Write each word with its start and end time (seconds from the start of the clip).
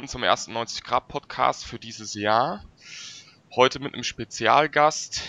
willkommen 0.00 0.08
zum 0.08 0.22
ersten 0.22 0.54
90 0.54 0.82
Grad 0.82 1.08
Podcast 1.08 1.66
für 1.66 1.78
dieses 1.78 2.14
Jahr. 2.14 2.64
Heute 3.54 3.80
mit 3.80 3.92
einem 3.92 4.02
Spezialgast, 4.02 5.20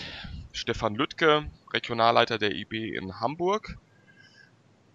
Stefan 0.50 0.94
Lüttke, 0.94 1.44
Regionalleiter 1.74 2.38
der 2.38 2.54
IB 2.54 2.96
in 2.96 3.20
Hamburg. 3.20 3.76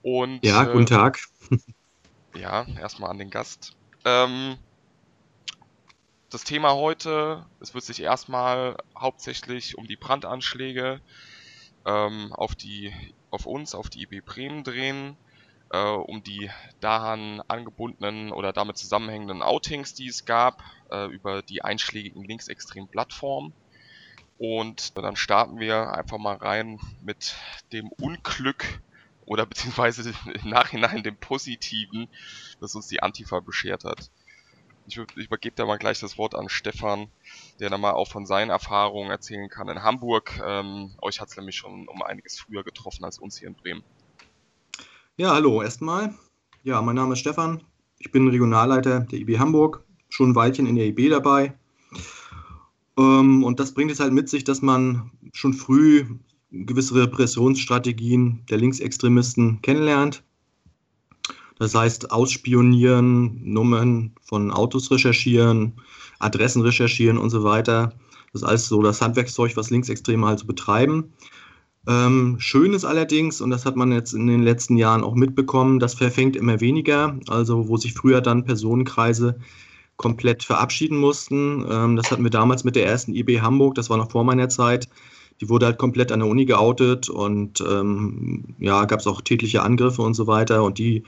Und, 0.02 0.44
ja, 0.44 0.64
guten 0.64 0.86
äh, 0.86 0.86
Tag. 0.86 1.20
Ja, 2.36 2.66
erstmal 2.82 3.12
an 3.12 3.20
den 3.20 3.30
Gast. 3.30 3.76
Ähm, 4.04 4.58
das 6.32 6.44
Thema 6.44 6.74
heute, 6.74 7.46
es 7.60 7.76
wird 7.76 7.84
sich 7.84 8.02
erstmal 8.02 8.78
hauptsächlich 8.98 9.78
um 9.78 9.86
die 9.86 9.96
Brandanschläge 9.96 11.02
ähm, 11.86 12.34
auf 12.34 12.56
die, 12.56 12.92
auf 13.30 13.46
uns, 13.46 13.76
auf 13.76 13.92
die 13.92 14.02
IB 14.02 14.22
Bremen 14.22 14.64
drehen 14.64 15.18
äh, 15.72 15.90
um 15.90 16.24
die 16.24 16.50
daran 16.80 17.42
angebundenen 17.48 18.32
oder 18.32 18.54
damit 18.54 18.78
zusammenhängenden 18.78 19.42
Outings, 19.42 19.94
die 19.94 20.08
es 20.08 20.26
gab, 20.26 20.62
äh, 20.92 21.08
über 21.08 21.42
die 21.42 21.64
einschlägigen 21.64 22.24
linksextremen 22.24 22.90
Plattformen. 22.90 23.54
Und 24.38 24.98
dann 24.98 25.16
starten 25.16 25.60
wir 25.60 25.94
einfach 25.94 26.20
mal 26.20 26.36
rein 26.36 26.80
mit 27.02 27.36
dem 27.72 27.90
Unglück 27.90 28.82
oder 29.26 29.46
beziehungsweise 29.48 30.14
im 30.26 30.50
Nachhinein 30.50 31.04
dem 31.04 31.18
Positiven, 31.18 32.08
das 32.60 32.76
uns 32.76 32.88
die 32.88 33.02
Antifa 33.02 33.40
beschert 33.40 33.84
hat. 33.84 34.10
Ich, 34.90 34.96
übergebe 34.96 35.54
da 35.54 35.66
mal 35.66 35.78
gleich 35.78 36.00
das 36.00 36.18
Wort 36.18 36.34
an 36.34 36.48
Stefan, 36.48 37.12
der 37.60 37.70
dann 37.70 37.82
mal 37.82 37.92
auch 37.92 38.08
von 38.08 38.26
seinen 38.26 38.50
Erfahrungen 38.50 39.12
erzählen 39.12 39.50
kann 39.50 39.68
in 39.68 39.84
Hamburg. 39.84 40.40
Ähm, 40.42 40.96
euch 41.02 41.20
hat 41.20 41.28
es 41.28 41.36
nämlich 41.36 41.58
schon 41.58 41.90
um 41.90 42.02
einiges 42.02 42.40
früher 42.40 42.64
getroffen 42.64 43.04
als 43.04 43.20
uns 43.20 43.38
hier 43.38 43.50
in 43.50 43.56
Bremen. 43.56 43.84
Ja, 45.20 45.34
hallo 45.34 45.64
erstmal. 45.64 46.14
Ja, 46.62 46.80
mein 46.84 46.96
Name 46.96 47.14
ist 47.14 47.22
Stefan. 47.22 47.64
Ich 47.98 48.12
bin 48.12 48.28
Regionalleiter 48.28 49.00
der 49.00 49.18
IB 49.18 49.40
Hamburg, 49.40 49.84
schon 50.10 50.30
ein 50.30 50.36
Weilchen 50.36 50.68
in 50.68 50.76
der 50.76 50.86
IB 50.86 51.10
dabei. 51.10 51.58
Ähm, 53.00 53.44
und 53.44 53.60
das 53.60 53.74
bringt 53.74 53.90
es 53.90 54.00
halt 54.00 54.14
mit 54.14 54.30
sich, 54.30 54.44
dass 54.44 54.62
man 54.62 55.10
schon 55.34 55.54
früh 55.54 56.06
gewisse 56.52 56.94
Repressionsstrategien 56.94 58.46
der 58.48 58.60
Linksextremisten 58.60 59.60
kennenlernt. 59.64 60.22
Das 61.58 61.74
heißt, 61.74 62.12
ausspionieren, 62.12 63.42
Nummern 63.44 64.12
von 64.22 64.52
Autos 64.52 64.92
recherchieren, 64.92 65.82
Adressen 66.20 66.62
recherchieren 66.62 67.18
und 67.18 67.32
so 67.32 67.44
weiter. 67.44 67.92
Das 68.34 68.44
ist 68.44 68.48
alles 68.48 68.68
so 68.68 68.84
das 68.84 69.02
Handwerkszeug, 69.02 69.58
was 69.58 69.72
Linksextreme 69.72 70.28
halt 70.28 70.38
so 70.38 70.46
betreiben. 70.46 71.12
Ähm, 71.88 72.36
schön 72.40 72.74
ist 72.74 72.84
allerdings, 72.84 73.40
und 73.40 73.50
das 73.50 73.66
hat 73.66 73.78
man 73.78 73.94
jetzt 73.94 74.14
in 74.14 74.28
den 74.28 74.44
letzten 74.44 74.76
Jahren 74.76 75.04
auch 75.04 75.16
mitbekommen, 75.16 75.80
das 75.80 75.94
verfängt 75.94 76.36
immer 76.36 76.60
weniger. 76.60 77.18
Also 77.28 77.70
wo 77.70 77.78
sich 77.78 77.94
früher 77.94 78.20
dann 78.20 78.44
Personenkreise 78.44 79.40
komplett 79.96 80.44
verabschieden 80.44 80.98
mussten. 80.98 81.66
Ähm, 81.70 81.96
das 81.96 82.12
hatten 82.12 82.24
wir 82.24 82.30
damals 82.30 82.64
mit 82.64 82.76
der 82.76 82.86
ersten 82.86 83.14
IB 83.16 83.42
Hamburg, 83.42 83.76
das 83.76 83.90
war 83.90 83.98
noch 83.98 84.12
vor 84.12 84.24
meiner 84.24 84.50
Zeit. 84.50 84.90
Die 85.40 85.50
wurde 85.50 85.68
halt 85.68 85.78
komplett 85.78 86.12
an 86.12 86.20
der 86.20 86.30
Uni 86.30 86.46
geoutet 86.46 87.10
und 87.10 87.62
ähm, 87.62 88.56
ja, 88.60 88.86
gab 88.86 89.00
es 89.00 89.08
auch 89.08 89.22
tätliche 89.22 89.62
Angriffe 89.62 90.02
und 90.02 90.14
so 90.16 90.28
weiter. 90.28 90.64
Und 90.64 90.80
die 90.80 91.04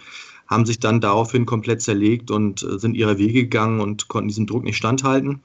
haben 0.48 0.66
sich 0.66 0.80
dann 0.80 1.02
daraufhin 1.02 1.46
komplett 1.46 1.82
zerlegt 1.82 2.32
und 2.32 2.64
äh, 2.64 2.80
sind 2.80 2.96
ihre 2.96 3.18
Wege 3.18 3.44
gegangen 3.44 3.82
und 3.82 4.08
konnten 4.08 4.30
diesem 4.30 4.48
Druck 4.48 4.64
nicht 4.64 4.78
standhalten. 4.78 5.42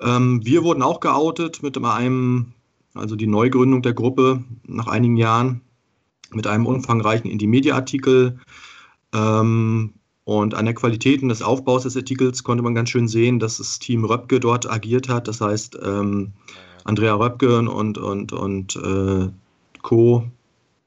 Ähm, 0.00 0.44
wir 0.44 0.62
wurden 0.62 0.82
auch 0.82 1.00
geoutet 1.00 1.62
mit 1.62 1.76
einem 1.82 2.52
also 2.98 3.16
die 3.16 3.26
Neugründung 3.26 3.82
der 3.82 3.94
Gruppe 3.94 4.44
nach 4.64 4.86
einigen 4.86 5.16
Jahren 5.16 5.60
mit 6.32 6.46
einem 6.46 6.66
umfangreichen 6.66 7.30
Indie-Media-Artikel. 7.30 8.38
Ähm, 9.14 9.94
und 10.24 10.54
an 10.54 10.64
der 10.64 10.74
Qualität 10.74 11.22
des 11.22 11.42
Aufbaus 11.42 11.84
des 11.84 11.96
Artikels 11.96 12.42
konnte 12.42 12.62
man 12.64 12.74
ganz 12.74 12.90
schön 12.90 13.06
sehen, 13.06 13.38
dass 13.38 13.58
das 13.58 13.78
Team 13.78 14.04
Röpke 14.04 14.40
dort 14.40 14.68
agiert 14.68 15.08
hat. 15.08 15.28
Das 15.28 15.40
heißt, 15.40 15.78
ähm, 15.84 16.32
Andrea 16.84 17.14
Röpke 17.14 17.58
und, 17.58 17.96
und, 17.98 18.32
und 18.32 18.76
äh, 18.76 19.28
Co., 19.82 20.24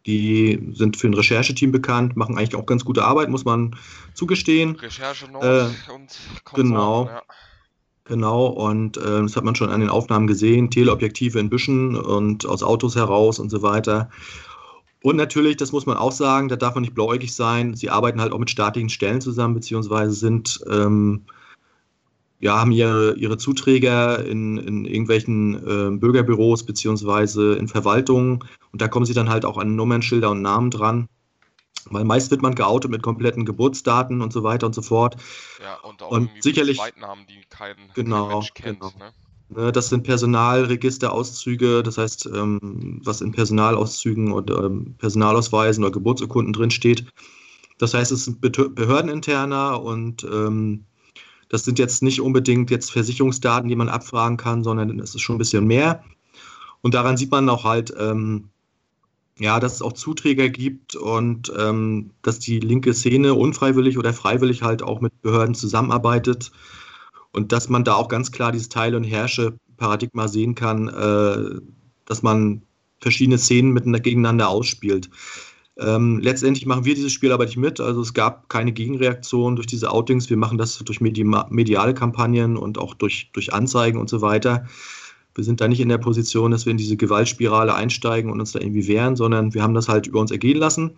die 0.05 0.71
sind 0.73 0.97
für 0.97 1.07
ein 1.07 1.13
Rechercheteam 1.13 1.71
bekannt, 1.71 2.15
machen 2.15 2.37
eigentlich 2.37 2.55
auch 2.55 2.65
ganz 2.65 2.83
gute 2.83 3.03
Arbeit, 3.03 3.29
muss 3.29 3.45
man 3.45 3.75
zugestehen. 4.13 4.75
Recherche 4.75 5.25
äh, 5.25 5.65
und 5.93 6.09
Konsorten, 6.43 6.55
Genau. 6.55 7.05
Ja. 7.05 7.21
Genau, 8.09 8.47
und 8.47 8.97
äh, 8.97 9.21
das 9.21 9.35
hat 9.35 9.43
man 9.43 9.53
schon 9.53 9.69
an 9.69 9.81
den 9.81 9.89
Aufnahmen 9.91 10.25
gesehen, 10.25 10.71
Teleobjektive 10.71 11.39
in 11.39 11.47
Büschen 11.47 11.95
und 11.95 12.43
aus 12.47 12.63
Autos 12.63 12.95
heraus 12.95 13.37
und 13.37 13.51
so 13.51 13.61
weiter. 13.61 14.09
Und 15.03 15.15
natürlich, 15.15 15.57
das 15.57 15.71
muss 15.71 15.85
man 15.85 15.95
auch 15.95 16.11
sagen, 16.11 16.49
da 16.49 16.55
darf 16.55 16.73
man 16.73 16.81
nicht 16.81 16.95
blauäugig 16.95 17.35
sein, 17.35 17.75
sie 17.75 17.91
arbeiten 17.91 18.19
halt 18.19 18.33
auch 18.33 18.39
mit 18.39 18.49
staatlichen 18.49 18.89
Stellen 18.89 19.21
zusammen, 19.21 19.53
beziehungsweise 19.53 20.13
sind, 20.13 20.59
ähm, 20.67 21.21
ja, 22.39 22.57
haben 22.59 22.71
ihre, 22.71 23.13
ihre 23.15 23.37
Zuträger 23.37 24.25
in, 24.25 24.57
in 24.57 24.85
irgendwelchen 24.85 25.53
äh, 25.55 25.95
Bürgerbüros, 25.95 26.63
beziehungsweise 26.63 27.53
in 27.57 27.67
Verwaltungen. 27.67 28.39
Und 28.71 28.81
da 28.81 28.87
kommen 28.87 29.05
sie 29.05 29.13
dann 29.13 29.29
halt 29.29 29.45
auch 29.45 29.59
an 29.59 29.75
Nummernschilder 29.75 30.31
und 30.31 30.41
Namen 30.41 30.71
dran. 30.71 31.07
Weil 31.91 32.03
meist 32.03 32.31
wird 32.31 32.41
man 32.41 32.55
geoutet 32.55 32.91
mit 32.91 33.01
kompletten 33.01 33.45
Geburtsdaten 33.45 34.21
und 34.21 34.33
so 34.33 34.43
weiter 34.43 34.65
und 34.65 34.75
so 34.75 34.81
fort. 34.81 35.15
Ja, 35.61 35.75
und 35.87 36.01
auch 36.01 36.11
und 36.11 36.29
sicherlich 36.39 36.77
Zweitnamen, 36.77 37.25
die 37.27 37.41
kein, 37.49 37.75
genau, 37.93 38.27
kein 38.27 38.33
Mensch 38.33 38.53
kennt. 38.53 38.79
Genau. 38.79 38.93
Ne? 38.97 39.63
ne 39.63 39.71
das 39.71 39.89
sind 39.89 40.03
Personalregisterauszüge, 40.03 41.83
das 41.83 41.97
heißt, 41.97 42.27
ähm, 42.27 43.01
was 43.03 43.21
in 43.21 43.31
Personalauszügen 43.31 44.31
oder 44.31 44.65
ähm, 44.65 44.95
Personalausweisen 44.97 45.83
oder 45.83 45.91
Geburtsurkunden 45.91 46.53
drinsteht. 46.53 47.05
Das 47.77 47.93
heißt, 47.93 48.11
es 48.11 48.25
sind 48.25 48.41
behördeninterner 48.41 49.81
und 49.81 50.23
ähm, 50.25 50.85
das 51.47 51.63
sind 51.63 51.79
jetzt 51.79 52.03
nicht 52.03 52.21
unbedingt 52.21 52.69
jetzt 52.69 52.91
Versicherungsdaten, 52.91 53.69
die 53.69 53.75
man 53.75 53.89
abfragen 53.89 54.37
kann, 54.37 54.63
sondern 54.63 54.99
es 54.99 55.15
ist 55.15 55.21
schon 55.21 55.35
ein 55.35 55.39
bisschen 55.39 55.65
mehr. 55.65 56.03
Und 56.81 56.93
daran 56.93 57.17
sieht 57.17 57.31
man 57.31 57.49
auch 57.49 57.63
halt, 57.63 57.93
ähm, 57.97 58.49
ja, 59.39 59.59
dass 59.59 59.75
es 59.75 59.81
auch 59.81 59.93
Zuträger 59.93 60.49
gibt 60.49 60.95
und 60.95 61.51
ähm, 61.57 62.11
dass 62.21 62.39
die 62.39 62.59
linke 62.59 62.93
Szene 62.93 63.33
unfreiwillig 63.33 63.97
oder 63.97 64.13
freiwillig 64.13 64.61
halt 64.61 64.83
auch 64.83 65.01
mit 65.01 65.21
Behörden 65.21 65.55
zusammenarbeitet 65.55 66.51
und 67.31 67.51
dass 67.51 67.69
man 67.69 67.83
da 67.83 67.95
auch 67.95 68.09
ganz 68.09 68.31
klar 68.31 68.51
dieses 68.51 68.69
Teil- 68.69 68.95
und 68.95 69.03
Herrsche-Paradigma 69.03 70.27
sehen 70.27 70.55
kann, 70.55 70.89
äh, 70.89 71.61
dass 72.05 72.21
man 72.21 72.61
verschiedene 72.99 73.37
Szenen 73.37 73.71
miteinander 73.71 74.01
gegeneinander 74.01 74.49
ausspielt. 74.49 75.09
Ähm, 75.77 76.19
letztendlich 76.19 76.65
machen 76.65 76.83
wir 76.83 76.95
dieses 76.95 77.13
Spiel 77.13 77.31
aber 77.31 77.45
nicht 77.45 77.55
mit. 77.55 77.79
Also 77.79 78.01
es 78.01 78.13
gab 78.13 78.49
keine 78.49 78.73
Gegenreaktion 78.73 79.55
durch 79.55 79.67
diese 79.67 79.89
Outings. 79.89 80.29
Wir 80.29 80.35
machen 80.35 80.57
das 80.57 80.77
durch 80.79 80.99
mediale 80.99 81.93
Kampagnen 81.93 82.57
und 82.57 82.77
auch 82.77 82.93
durch, 82.93 83.29
durch 83.31 83.53
Anzeigen 83.53 83.97
und 83.97 84.09
so 84.09 84.21
weiter. 84.21 84.65
Wir 85.39 85.45
sind 85.45 85.61
da 85.61 85.69
nicht 85.69 85.79
in 85.79 85.87
der 85.87 85.97
Position, 85.97 86.51
dass 86.51 86.65
wir 86.65 86.71
in 86.71 86.77
diese 86.77 86.97
Gewaltspirale 86.97 87.73
einsteigen 87.73 88.29
und 88.29 88.41
uns 88.41 88.51
da 88.51 88.59
irgendwie 88.59 88.89
wehren, 88.89 89.15
sondern 89.15 89.53
wir 89.53 89.63
haben 89.63 89.73
das 89.73 89.87
halt 89.87 90.05
über 90.05 90.19
uns 90.19 90.31
ergehen 90.31 90.57
lassen. 90.57 90.97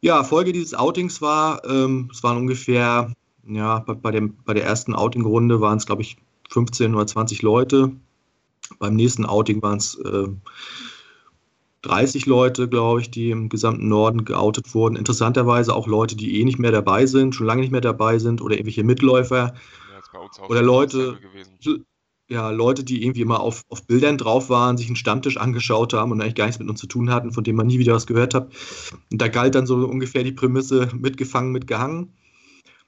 Ja, 0.00 0.24
Folge 0.24 0.54
dieses 0.54 0.72
Outings 0.72 1.20
war, 1.20 1.62
ähm, 1.68 2.08
es 2.10 2.22
waren 2.22 2.38
ungefähr, 2.38 3.12
ja, 3.46 3.80
bei, 3.80 3.92
bei, 3.92 4.12
dem, 4.12 4.34
bei 4.46 4.54
der 4.54 4.64
ersten 4.64 4.94
Outing-Runde 4.94 5.60
waren 5.60 5.76
es, 5.76 5.84
glaube 5.84 6.00
ich, 6.00 6.16
15 6.48 6.94
oder 6.94 7.06
20 7.06 7.42
Leute. 7.42 7.92
Beim 8.78 8.96
nächsten 8.96 9.26
Outing 9.26 9.60
waren 9.60 9.76
es 9.76 9.94
äh, 9.96 10.28
30 11.82 12.24
Leute, 12.24 12.66
glaube 12.66 13.02
ich, 13.02 13.10
die 13.10 13.30
im 13.30 13.50
gesamten 13.50 13.88
Norden 13.88 14.24
geoutet 14.24 14.74
wurden. 14.74 14.96
Interessanterweise 14.96 15.74
auch 15.74 15.86
Leute, 15.86 16.16
die 16.16 16.40
eh 16.40 16.44
nicht 16.44 16.58
mehr 16.58 16.72
dabei 16.72 17.04
sind, 17.04 17.34
schon 17.34 17.46
lange 17.46 17.60
nicht 17.60 17.72
mehr 17.72 17.82
dabei 17.82 18.18
sind 18.18 18.40
oder 18.40 18.54
irgendwelche 18.54 18.84
Mitläufer. 18.84 19.52
Ja, 20.14 20.44
oder 20.48 20.62
Leute, 20.62 21.18
ja, 22.34 22.50
Leute, 22.50 22.82
die 22.82 23.02
irgendwie 23.02 23.22
immer 23.22 23.38
auf, 23.38 23.64
auf 23.68 23.86
Bildern 23.86 24.18
drauf 24.18 24.50
waren, 24.50 24.76
sich 24.76 24.88
einen 24.88 24.96
Stammtisch 24.96 25.36
angeschaut 25.36 25.94
haben 25.94 26.10
und 26.10 26.20
eigentlich 26.20 26.34
gar 26.34 26.46
nichts 26.46 26.58
mit 26.58 26.68
uns 26.68 26.80
zu 26.80 26.88
tun 26.88 27.10
hatten, 27.10 27.32
von 27.32 27.44
dem 27.44 27.54
man 27.54 27.68
nie 27.68 27.78
wieder 27.78 27.94
was 27.94 28.08
gehört 28.08 28.34
hat. 28.34 28.52
Und 29.12 29.22
da 29.22 29.28
galt 29.28 29.54
dann 29.54 29.66
so 29.66 29.76
ungefähr 29.76 30.24
die 30.24 30.32
Prämisse 30.32 30.88
mitgefangen, 30.98 31.52
mitgehangen. 31.52 32.12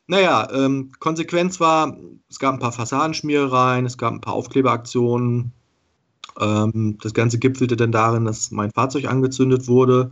Naja, 0.09 0.49
ähm, 0.53 0.91
Konsequenz 0.99 1.61
war, 1.61 1.97
es 2.29 2.41
gab 2.41 2.55
ein 2.55 2.59
paar 2.59 2.73
Fassadenschmierereien, 2.73 3.87
es 3.87 3.99
gab 3.99 4.13
ein 4.13 4.21
paar 4.21 4.35
Aufkleberaktionen. 4.35 5.53
Ähm, 6.41 6.99
das 7.01 7.15
Ganze 7.15 7.39
gipfelte 7.39 7.77
dann 7.77 7.93
darin, 7.93 8.25
dass 8.25 8.51
mein 8.51 8.73
Fahrzeug 8.73 9.05
angezündet 9.07 9.69
wurde. 9.69 10.11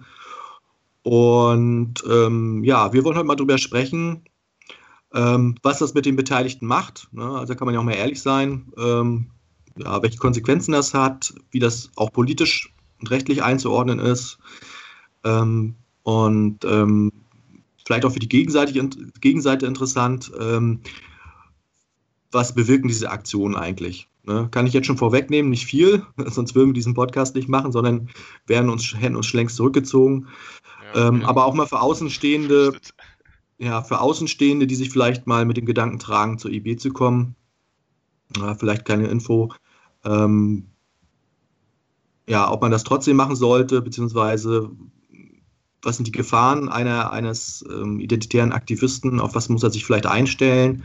Und 1.02 2.04
ähm, 2.08 2.62
ja, 2.62 2.92
wir 2.92 3.04
wollen 3.04 3.16
heute 3.16 3.26
mal 3.26 3.34
drüber 3.34 3.58
sprechen, 3.58 4.22
ähm, 5.14 5.56
was 5.62 5.78
das 5.78 5.94
mit 5.94 6.06
den 6.06 6.16
Beteiligten 6.16 6.66
macht, 6.66 7.08
ne? 7.12 7.24
also 7.24 7.54
kann 7.54 7.66
man 7.66 7.74
ja 7.74 7.80
auch 7.80 7.84
mal 7.84 7.94
ehrlich 7.94 8.20
sein, 8.20 8.72
ähm, 8.76 9.30
ja, 9.76 10.02
welche 10.02 10.18
Konsequenzen 10.18 10.72
das 10.72 10.94
hat, 10.94 11.34
wie 11.50 11.58
das 11.58 11.90
auch 11.96 12.12
politisch 12.12 12.72
und 13.00 13.10
rechtlich 13.10 13.42
einzuordnen 13.42 13.98
ist 13.98 14.38
ähm, 15.24 15.74
und 16.02 16.64
ähm, 16.64 17.12
vielleicht 17.86 18.04
auch 18.04 18.12
für 18.12 18.20
die 18.20 18.28
Gegenseite 18.28 19.66
interessant, 19.66 20.32
ähm, 20.40 20.80
was 22.30 22.54
bewirken 22.54 22.88
diese 22.88 23.10
Aktionen 23.10 23.54
eigentlich? 23.54 24.08
Ne? 24.24 24.48
Kann 24.50 24.66
ich 24.66 24.72
jetzt 24.72 24.86
schon 24.86 24.96
vorwegnehmen, 24.96 25.50
nicht 25.50 25.66
viel, 25.66 26.04
sonst 26.26 26.54
würden 26.54 26.70
wir 26.70 26.74
diesen 26.74 26.94
Podcast 26.94 27.34
nicht 27.34 27.48
machen, 27.48 27.72
sondern 27.72 28.08
wären 28.46 28.70
uns, 28.70 28.94
hätten 28.94 29.16
uns 29.16 29.26
schon 29.26 29.38
längst 29.38 29.56
zurückgezogen. 29.56 30.28
Ja, 30.94 31.08
okay. 31.08 31.08
Ähm, 31.08 31.24
aber 31.24 31.44
auch 31.44 31.54
mal 31.54 31.66
für 31.66 31.80
Außenstehende 31.80 32.72
ja, 33.58 33.82
für 33.82 34.00
Außenstehende, 34.00 34.66
die 34.66 34.74
sich 34.74 34.90
vielleicht 34.90 35.26
mal 35.26 35.44
mit 35.44 35.56
dem 35.56 35.66
Gedanken 35.66 35.98
tragen, 35.98 36.38
zur 36.38 36.50
IB 36.50 36.76
zu 36.76 36.90
kommen, 36.90 37.36
ja, 38.36 38.54
vielleicht 38.54 38.84
keine 38.84 39.06
Info, 39.06 39.52
ähm, 40.04 40.68
ja, 42.26 42.50
ob 42.50 42.62
man 42.62 42.70
das 42.70 42.84
trotzdem 42.84 43.16
machen 43.16 43.36
sollte, 43.36 43.82
beziehungsweise 43.82 44.70
was 45.82 45.96
sind 45.96 46.06
die 46.06 46.12
Gefahren 46.12 46.68
einer, 46.68 47.12
eines 47.12 47.64
ähm, 47.70 48.00
identitären 48.00 48.52
Aktivisten, 48.52 49.20
auf 49.20 49.34
was 49.34 49.50
muss 49.50 49.62
er 49.62 49.70
sich 49.70 49.84
vielleicht 49.84 50.06
einstellen. 50.06 50.82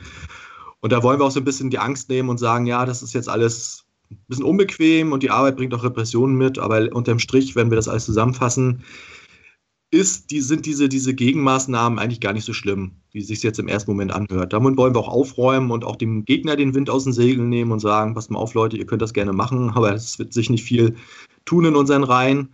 Und 0.81 0.91
da 0.91 1.03
wollen 1.03 1.19
wir 1.19 1.25
auch 1.25 1.31
so 1.31 1.39
ein 1.39 1.45
bisschen 1.45 1.69
die 1.69 1.79
Angst 1.79 2.09
nehmen 2.09 2.29
und 2.29 2.37
sagen, 2.37 2.65
ja, 2.65 2.85
das 2.85 3.01
ist 3.01 3.13
jetzt 3.13 3.29
alles 3.29 3.85
ein 4.11 4.17
bisschen 4.27 4.45
unbequem 4.45 5.11
und 5.11 5.23
die 5.23 5.31
Arbeit 5.31 5.57
bringt 5.57 5.73
auch 5.73 5.83
Repressionen 5.83 6.35
mit, 6.35 6.57
aber 6.57 6.89
unterm 6.91 7.19
Strich, 7.19 7.55
wenn 7.55 7.69
wir 7.69 7.75
das 7.75 7.87
alles 7.87 8.05
zusammenfassen, 8.05 8.83
ist, 9.91 10.29
die, 10.29 10.41
sind 10.41 10.65
diese, 10.65 10.87
diese 10.87 11.15
Gegenmaßnahmen 11.15 11.97
eigentlich 11.97 12.21
gar 12.21 12.33
nicht 12.33 12.45
so 12.45 12.53
schlimm, 12.53 12.91
wie 13.11 13.19
es 13.19 13.27
sich 13.27 13.41
jetzt 13.41 13.59
im 13.59 13.67
ersten 13.67 13.89
Moment 13.91 14.11
anhört. 14.11 14.53
Damit 14.53 14.77
wollen 14.77 14.93
wir 14.93 14.99
auch 14.99 15.07
aufräumen 15.07 15.71
und 15.71 15.83
auch 15.83 15.95
dem 15.95 16.25
Gegner 16.25 16.55
den 16.55 16.75
Wind 16.75 16.89
aus 16.89 17.05
den 17.05 17.13
Segeln 17.13 17.49
nehmen 17.49 17.71
und 17.71 17.79
sagen, 17.79 18.13
passt 18.13 18.29
mal 18.29 18.39
auf, 18.39 18.53
Leute, 18.53 18.77
ihr 18.77 18.85
könnt 18.85 19.01
das 19.01 19.13
gerne 19.13 19.33
machen, 19.33 19.69
aber 19.75 19.93
es 19.93 20.19
wird 20.19 20.33
sich 20.33 20.49
nicht 20.49 20.63
viel 20.63 20.95
tun 21.45 21.65
in 21.65 21.75
unseren 21.75 22.03
Reihen. 22.03 22.53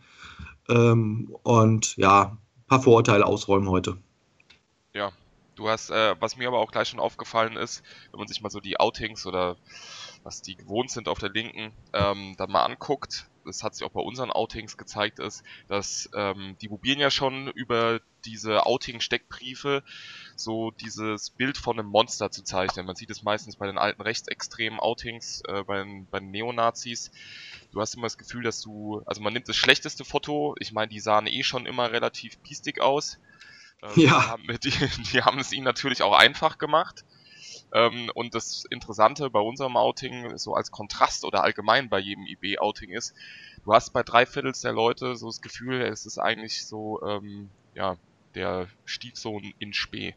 Ähm, 0.69 1.35
und 1.43 1.97
ja, 1.97 2.37
ein 2.57 2.67
paar 2.67 2.81
Vorurteile 2.81 3.25
ausräumen 3.25 3.69
heute. 3.69 3.97
Ja, 4.93 5.11
du 5.55 5.67
hast, 5.67 5.89
äh, 5.91 6.15
was 6.19 6.37
mir 6.37 6.47
aber 6.47 6.59
auch 6.59 6.71
gleich 6.71 6.87
schon 6.87 6.99
aufgefallen 7.01 7.57
ist, 7.57 7.83
wenn 8.11 8.19
man 8.19 8.27
sich 8.27 8.41
mal 8.41 8.49
so 8.49 8.61
die 8.61 8.79
Outings 8.79 9.25
oder 9.25 9.57
was 10.25 10.41
die 10.41 10.55
gewohnt 10.55 10.89
sind 10.89 11.07
auf 11.07 11.19
der 11.19 11.29
Linken, 11.29 11.71
ähm, 11.93 12.35
dann 12.37 12.51
mal 12.51 12.65
anguckt, 12.65 13.27
das 13.45 13.63
hat 13.63 13.75
sich 13.75 13.85
auch 13.85 13.91
bei 13.91 14.01
unseren 14.01 14.31
Outings 14.31 14.75
gezeigt, 14.75 15.19
ist, 15.19 15.43
dass 15.67 16.09
ähm, 16.15 16.57
die 16.61 16.67
probieren 16.67 16.99
ja 16.99 17.11
schon 17.11 17.47
über 17.49 18.01
diese 18.25 18.65
Outing-Steckbriefe 18.65 19.83
so 20.35 20.71
dieses 20.71 21.29
Bild 21.29 21.57
von 21.57 21.79
einem 21.79 21.89
Monster 21.89 22.31
zu 22.31 22.43
zeichnen. 22.43 22.87
Man 22.87 22.95
sieht 22.95 23.11
es 23.11 23.21
meistens 23.21 23.55
bei 23.55 23.67
den 23.67 23.77
alten 23.77 24.01
rechtsextremen 24.01 24.79
Outings, 24.79 25.43
äh, 25.47 25.63
bei, 25.63 25.77
den, 25.77 26.07
bei 26.07 26.19
den 26.19 26.31
Neonazis. 26.31 27.11
Du 27.71 27.79
hast 27.79 27.93
immer 27.93 28.07
das 28.07 28.17
Gefühl, 28.17 28.43
dass 28.43 28.61
du, 28.61 29.03
also 29.05 29.21
man 29.21 29.31
nimmt 29.31 29.47
das 29.47 29.55
schlechteste 29.55 30.03
Foto, 30.05 30.55
ich 30.59 30.73
meine, 30.73 30.89
die 30.89 30.99
sahen 30.99 31.27
eh 31.27 31.43
schon 31.43 31.67
immer 31.67 31.91
relativ 31.91 32.41
piestig 32.41 32.81
aus. 32.81 33.19
Ähm, 33.83 33.91
ja. 33.95 33.95
Die 33.95 34.09
haben, 34.09 34.59
die, 34.63 34.71
die 35.13 35.21
haben 35.21 35.39
es 35.39 35.51
ihnen 35.51 35.65
natürlich 35.65 36.01
auch 36.01 36.17
einfach 36.17 36.57
gemacht. 36.57 37.05
Ähm, 37.75 38.09
und 38.15 38.33
das 38.33 38.63
Interessante 38.69 39.29
bei 39.29 39.41
unserem 39.41 39.75
Outing, 39.75 40.37
so 40.37 40.55
als 40.55 40.71
Kontrast 40.71 41.25
oder 41.25 41.43
allgemein 41.43 41.89
bei 41.89 41.99
jedem 41.99 42.25
IB-Outing 42.25 42.91
ist, 42.91 43.13
du 43.65 43.73
hast 43.73 43.91
bei 43.91 44.01
drei 44.01 44.25
Viertels 44.25 44.61
der 44.61 44.71
Leute 44.71 45.17
so 45.17 45.25
das 45.25 45.41
Gefühl, 45.41 45.81
es 45.81 46.05
ist 46.05 46.17
eigentlich 46.17 46.65
so, 46.65 47.01
ähm, 47.05 47.49
ja, 47.73 47.97
der 48.33 48.69
Stiefsohn 48.85 49.53
in 49.59 49.73
Spee. 49.73 50.15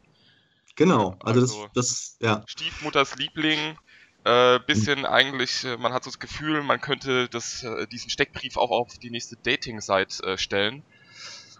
Genau, 0.77 1.17
also, 1.19 1.41
also 1.41 1.67
das, 1.73 1.87
das, 1.87 2.17
ja. 2.21 2.43
Stiefmutters 2.47 3.17
Liebling, 3.17 3.77
äh, 4.23 4.59
bisschen 4.65 5.05
eigentlich, 5.05 5.65
äh, 5.65 5.75
man 5.75 5.91
hat 5.91 6.05
so 6.05 6.11
das 6.11 6.19
Gefühl, 6.19 6.63
man 6.63 6.79
könnte 6.79 7.27
das, 7.27 7.63
äh, 7.63 7.87
diesen 7.87 8.09
Steckbrief 8.09 8.55
auch 8.55 8.71
auf 8.71 8.97
die 8.99 9.09
nächste 9.09 9.35
Dating-Site 9.35 10.23
äh, 10.23 10.37
stellen. 10.37 10.81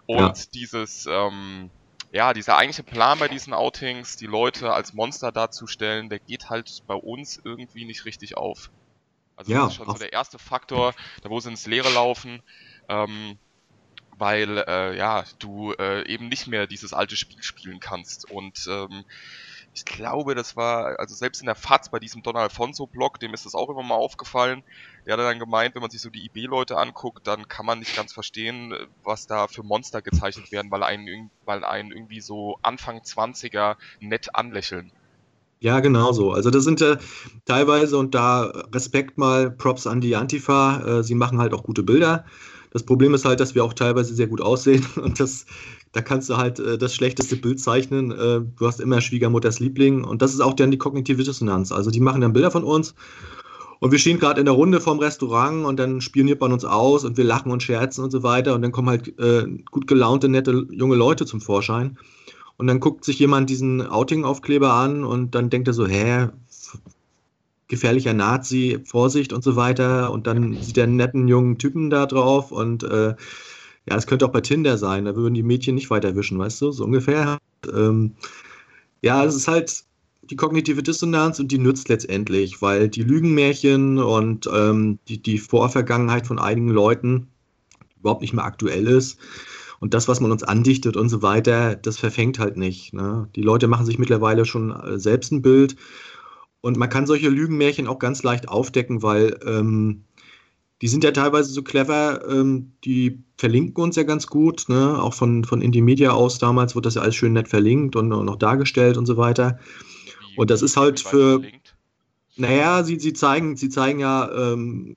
Und 0.06 0.18
ja. 0.18 0.32
dieses, 0.54 1.06
ähm, 1.06 1.70
ja, 2.12 2.32
dieser 2.32 2.56
eigentliche 2.56 2.82
Plan 2.82 3.18
bei 3.18 3.28
diesen 3.28 3.52
Outings, 3.52 4.16
die 4.16 4.26
Leute 4.26 4.72
als 4.72 4.94
Monster 4.94 5.30
darzustellen, 5.30 6.08
der 6.08 6.18
geht 6.18 6.50
halt 6.50 6.82
bei 6.86 6.94
uns 6.94 7.40
irgendwie 7.44 7.84
nicht 7.84 8.04
richtig 8.04 8.36
auf. 8.36 8.70
Also 9.36 9.52
ja, 9.52 9.60
das 9.60 9.72
ist 9.72 9.76
schon 9.76 9.86
so 9.86 9.94
der 9.94 10.12
erste 10.12 10.38
Faktor, 10.38 10.94
da 11.22 11.30
wo 11.30 11.40
sie 11.40 11.48
ins 11.50 11.66
Leere 11.66 11.90
laufen, 11.90 12.42
ähm, 12.88 13.38
weil 14.18 14.58
äh, 14.68 14.96
ja, 14.96 15.24
du 15.38 15.72
äh, 15.72 16.06
eben 16.06 16.28
nicht 16.28 16.46
mehr 16.46 16.66
dieses 16.66 16.92
alte 16.92 17.16
Spiel 17.16 17.42
spielen 17.42 17.80
kannst. 17.80 18.30
Und 18.30 18.66
ähm, 18.68 19.04
ich 19.72 19.84
glaube, 19.84 20.34
das 20.34 20.56
war, 20.56 20.98
also 20.98 21.14
selbst 21.14 21.40
in 21.40 21.46
der 21.46 21.54
FAZ 21.54 21.90
bei 21.90 22.00
diesem 22.00 22.22
Don 22.22 22.36
Alfonso-Blog, 22.36 23.20
dem 23.20 23.32
ist 23.32 23.46
das 23.46 23.54
auch 23.54 23.70
immer 23.70 23.82
mal 23.82 23.94
aufgefallen. 23.94 24.64
Der 25.06 25.14
hat 25.14 25.20
dann 25.20 25.38
gemeint, 25.38 25.74
wenn 25.74 25.82
man 25.82 25.90
sich 25.90 26.00
so 26.00 26.10
die 26.10 26.26
IB-Leute 26.26 26.76
anguckt, 26.76 27.26
dann 27.26 27.48
kann 27.48 27.66
man 27.66 27.78
nicht 27.78 27.96
ganz 27.96 28.12
verstehen, 28.12 28.74
was 29.02 29.26
da 29.26 29.48
für 29.48 29.62
Monster 29.62 30.02
gezeichnet 30.02 30.52
werden, 30.52 30.70
weil 30.70 30.82
einen, 30.82 31.30
weil 31.44 31.64
einen 31.64 31.90
irgendwie 31.92 32.20
so 32.20 32.58
Anfang 32.62 32.98
20er 32.98 33.76
nett 34.00 34.34
anlächeln. 34.34 34.92
Ja, 35.60 35.80
genau 35.80 36.12
so. 36.12 36.32
Also 36.32 36.50
das 36.50 36.64
sind 36.64 36.80
äh, 36.80 36.96
teilweise, 37.44 37.98
und 37.98 38.14
da 38.14 38.44
Respekt 38.72 39.18
mal, 39.18 39.50
Props 39.50 39.86
an 39.86 40.00
die 40.00 40.16
Antifa, 40.16 41.00
äh, 41.00 41.02
sie 41.04 41.14
machen 41.14 41.38
halt 41.38 41.52
auch 41.52 41.64
gute 41.64 41.82
Bilder. 41.82 42.24
Das 42.72 42.84
Problem 42.84 43.14
ist 43.14 43.24
halt, 43.24 43.40
dass 43.40 43.54
wir 43.54 43.64
auch 43.64 43.74
teilweise 43.74 44.14
sehr 44.14 44.26
gut 44.26 44.40
aussehen 44.40 44.86
und 44.96 45.20
das 45.20 45.46
da 45.92 46.02
kannst 46.02 46.30
du 46.30 46.36
halt 46.36 46.58
äh, 46.60 46.78
das 46.78 46.94
schlechteste 46.94 47.36
Bild 47.36 47.60
zeichnen. 47.60 48.12
Äh, 48.12 48.42
du 48.56 48.66
hast 48.66 48.80
immer 48.80 49.00
Schwiegermutters 49.00 49.58
Liebling 49.60 50.04
und 50.04 50.22
das 50.22 50.32
ist 50.32 50.40
auch 50.40 50.54
dann 50.54 50.70
die 50.70 50.78
kognitive 50.78 51.24
Dissonanz. 51.24 51.72
Also 51.72 51.90
die 51.90 52.00
machen 52.00 52.20
dann 52.20 52.32
Bilder 52.32 52.50
von 52.50 52.64
uns 52.64 52.94
und 53.80 53.92
wir 53.92 53.98
stehen 53.98 54.18
gerade 54.18 54.40
in 54.40 54.44
der 54.44 54.54
Runde 54.54 54.80
vorm 54.80 54.98
Restaurant 54.98 55.64
und 55.64 55.78
dann 55.78 56.00
spioniert 56.02 56.40
man 56.40 56.52
uns 56.52 56.64
aus 56.64 57.04
und 57.04 57.16
wir 57.16 57.24
lachen 57.24 57.50
und 57.50 57.62
scherzen 57.62 58.04
und 58.04 58.10
so 58.10 58.22
weiter 58.22 58.54
und 58.54 58.62
dann 58.62 58.72
kommen 58.72 58.90
halt 58.90 59.18
äh, 59.18 59.46
gut 59.70 59.86
gelaunte, 59.86 60.28
nette 60.28 60.66
junge 60.70 60.96
Leute 60.96 61.26
zum 61.26 61.40
Vorschein. 61.40 61.98
Und 62.58 62.66
dann 62.66 62.78
guckt 62.78 63.06
sich 63.06 63.18
jemand 63.18 63.48
diesen 63.48 63.86
Outing-Aufkleber 63.86 64.74
an 64.74 65.02
und 65.02 65.34
dann 65.34 65.48
denkt 65.48 65.66
er 65.66 65.72
so, 65.72 65.86
hä, 65.86 66.28
gefährlicher 67.68 68.12
Nazi, 68.12 68.80
Vorsicht 68.84 69.32
und 69.32 69.42
so 69.42 69.56
weiter. 69.56 70.12
Und 70.12 70.26
dann 70.26 70.60
sieht 70.60 70.76
er 70.76 70.84
einen 70.84 70.96
netten 70.96 71.26
jungen 71.26 71.56
Typen 71.56 71.88
da 71.88 72.04
drauf 72.04 72.52
und 72.52 72.82
äh, 72.82 73.14
ja, 73.88 73.96
es 73.96 74.06
könnte 74.06 74.26
auch 74.26 74.30
bei 74.30 74.42
Tinder 74.42 74.76
sein, 74.76 75.06
da 75.06 75.16
würden 75.16 75.32
die 75.32 75.42
Mädchen 75.42 75.74
nicht 75.74 75.88
weiter 75.88 76.14
wischen, 76.14 76.38
weißt 76.38 76.60
du, 76.60 76.70
so 76.70 76.84
ungefähr. 76.84 77.38
Ähm, 77.72 78.12
ja, 79.00 79.24
es 79.24 79.34
ist 79.34 79.48
halt 79.48 79.84
die 80.30 80.36
kognitive 80.36 80.82
Dissonanz 80.82 81.40
und 81.40 81.50
die 81.50 81.58
nützt 81.58 81.88
letztendlich, 81.88 82.62
weil 82.62 82.88
die 82.88 83.02
Lügenmärchen 83.02 83.98
und 83.98 84.48
ähm, 84.52 84.98
die, 85.08 85.20
die 85.20 85.38
Vorvergangenheit 85.38 86.26
von 86.26 86.38
einigen 86.38 86.68
Leuten 86.68 87.28
überhaupt 87.98 88.22
nicht 88.22 88.32
mehr 88.32 88.44
aktuell 88.44 88.86
ist. 88.86 89.18
Und 89.80 89.94
das, 89.94 90.08
was 90.08 90.20
man 90.20 90.30
uns 90.30 90.42
andichtet 90.42 90.96
und 90.96 91.08
so 91.08 91.22
weiter, 91.22 91.74
das 91.74 91.98
verfängt 91.98 92.38
halt 92.38 92.56
nicht. 92.56 92.92
Ne? 92.92 93.28
Die 93.34 93.42
Leute 93.42 93.66
machen 93.66 93.86
sich 93.86 93.98
mittlerweile 93.98 94.44
schon 94.44 94.70
äh, 94.70 94.98
selbst 94.98 95.32
ein 95.32 95.42
Bild. 95.42 95.76
Und 96.60 96.76
man 96.76 96.90
kann 96.90 97.06
solche 97.06 97.30
Lügenmärchen 97.30 97.86
auch 97.86 97.98
ganz 97.98 98.22
leicht 98.22 98.48
aufdecken, 98.48 99.02
weil 99.02 99.40
ähm, 99.46 100.04
die 100.82 100.88
sind 100.88 101.02
ja 101.02 101.10
teilweise 101.10 101.50
so 101.50 101.62
clever, 101.62 102.22
ähm, 102.28 102.72
die 102.84 103.24
verlinken 103.36 103.82
uns 103.82 103.96
ja 103.96 104.02
ganz 104.02 104.26
gut, 104.26 104.66
ne? 104.68 105.02
auch 105.02 105.14
von, 105.14 105.44
von 105.44 105.62
Indie 105.62 105.82
Media 105.82 106.12
aus 106.12 106.38
damals 106.38 106.74
wurde 106.74 106.86
das 106.86 106.94
ja 106.94 107.02
alles 107.02 107.16
schön 107.16 107.32
nett 107.32 107.48
verlinkt 107.48 107.96
und, 107.96 108.12
und 108.12 108.26
noch 108.26 108.36
dargestellt 108.36 108.96
und 108.96 109.06
so 109.06 109.16
weiter. 109.16 109.58
Und 110.40 110.48
das 110.48 110.62
ist 110.62 110.78
halt 110.78 111.00
für, 111.00 111.42
naja, 112.36 112.82
sie, 112.82 112.98
sie, 112.98 113.12
zeigen, 113.12 113.56
sie 113.56 113.68
zeigen 113.68 114.00
ja, 114.00 114.32
ähm, 114.32 114.96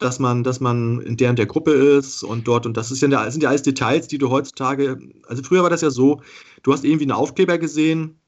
dass 0.00 0.18
man, 0.18 0.42
dass 0.42 0.58
man 0.58 1.00
in 1.02 1.16
der 1.16 1.30
und 1.30 1.38
der 1.38 1.46
Gruppe 1.46 1.70
ist 1.70 2.24
und 2.24 2.48
dort. 2.48 2.66
Und 2.66 2.76
das 2.76 2.90
ist 2.90 3.00
ja, 3.00 3.30
sind 3.30 3.44
ja 3.44 3.50
alles 3.50 3.62
Details, 3.62 4.08
die 4.08 4.18
du 4.18 4.30
heutzutage, 4.30 4.98
also 5.28 5.44
früher 5.44 5.62
war 5.62 5.70
das 5.70 5.82
ja 5.82 5.90
so, 5.90 6.22
du 6.64 6.72
hast 6.72 6.84
irgendwie 6.84 7.04
einen 7.04 7.12
Aufkleber 7.12 7.56
gesehen, 7.58 8.19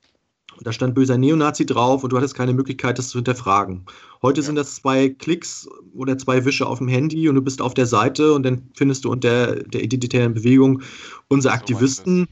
da 0.60 0.72
stand 0.72 0.94
böser 0.94 1.18
Neonazi 1.18 1.66
drauf 1.66 2.04
und 2.04 2.12
du 2.12 2.16
hattest 2.16 2.34
keine 2.34 2.52
Möglichkeit, 2.52 2.98
das 2.98 3.08
zu 3.08 3.18
hinterfragen. 3.18 3.84
Heute 4.22 4.40
ja. 4.40 4.46
sind 4.46 4.56
das 4.56 4.76
zwei 4.76 5.08
Klicks 5.08 5.68
oder 5.94 6.16
zwei 6.16 6.44
Wische 6.44 6.66
auf 6.66 6.78
dem 6.78 6.88
Handy 6.88 7.28
und 7.28 7.34
du 7.34 7.42
bist 7.42 7.60
auf 7.60 7.74
der 7.74 7.86
Seite 7.86 8.32
und 8.34 8.44
dann 8.44 8.70
findest 8.74 9.04
du 9.04 9.10
unter 9.10 9.56
der 9.56 9.82
identitären 9.82 10.34
Bewegung 10.34 10.82
unsere 11.28 11.54
Aktivisten 11.54 12.28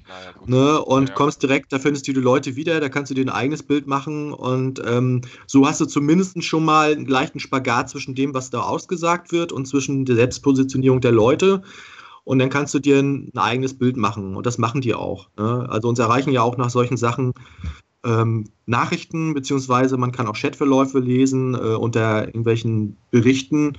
so 0.47 0.55
naja, 0.55 0.75
ne, 0.75 0.85
und 0.85 1.05
ja, 1.05 1.09
ja. 1.09 1.15
kommst 1.15 1.43
direkt, 1.43 1.73
da 1.73 1.79
findest 1.79 2.07
du 2.07 2.13
die 2.13 2.21
Leute 2.21 2.55
wieder, 2.55 2.81
da 2.81 2.89
kannst 2.89 3.11
du 3.11 3.15
dir 3.15 3.25
ein 3.25 3.31
eigenes 3.31 3.63
Bild 3.63 3.87
machen 3.87 4.33
und 4.33 4.81
ähm, 4.87 5.23
so 5.47 5.67
hast 5.67 5.81
du 5.81 5.87
zumindest 5.87 6.43
schon 6.45 6.65
mal 6.65 6.93
einen 6.93 7.07
leichten 7.07 7.41
Spagat 7.41 7.91
zwischen 7.91 8.15
dem, 8.15 8.35
was 8.35 8.51
da 8.51 8.61
ausgesagt 8.61 9.33
wird 9.33 9.53
und 9.53 9.67
zwischen 9.67 10.05
der 10.05 10.17
Selbstpositionierung 10.17 11.01
der 11.01 11.13
Leute. 11.13 11.63
Und 12.25 12.39
dann 12.39 12.51
kannst 12.51 12.75
du 12.75 12.79
dir 12.79 12.99
ein, 12.99 13.31
ein 13.35 13.39
eigenes 13.39 13.77
Bild 13.77 13.97
machen. 13.97 14.37
Und 14.37 14.47
das 14.47 14.59
machen 14.59 14.83
die 14.83 14.95
auch. 14.95 15.29
Ne? 15.37 15.67
Also 15.69 15.89
uns 15.89 15.99
erreichen 15.99 16.31
ja 16.31 16.43
auch 16.43 16.57
nach 16.57 16.71
solchen 16.71 16.97
Sachen 16.97 17.33
ähm, 18.05 18.49
Nachrichten, 18.67 19.35
beziehungsweise 19.35 19.97
man 19.97 20.13
kann 20.13 20.27
auch 20.27 20.37
Chatverläufe 20.37 20.99
lesen 20.99 21.55
äh, 21.55 21.75
unter 21.75 22.27
irgendwelchen 22.27 22.97
Berichten. 23.11 23.77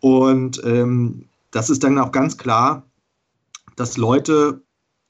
Und 0.00 0.62
ähm, 0.64 1.26
das 1.50 1.70
ist 1.70 1.84
dann 1.84 1.98
auch 1.98 2.12
ganz 2.12 2.36
klar, 2.36 2.84
dass 3.76 3.96
Leute, 3.96 4.62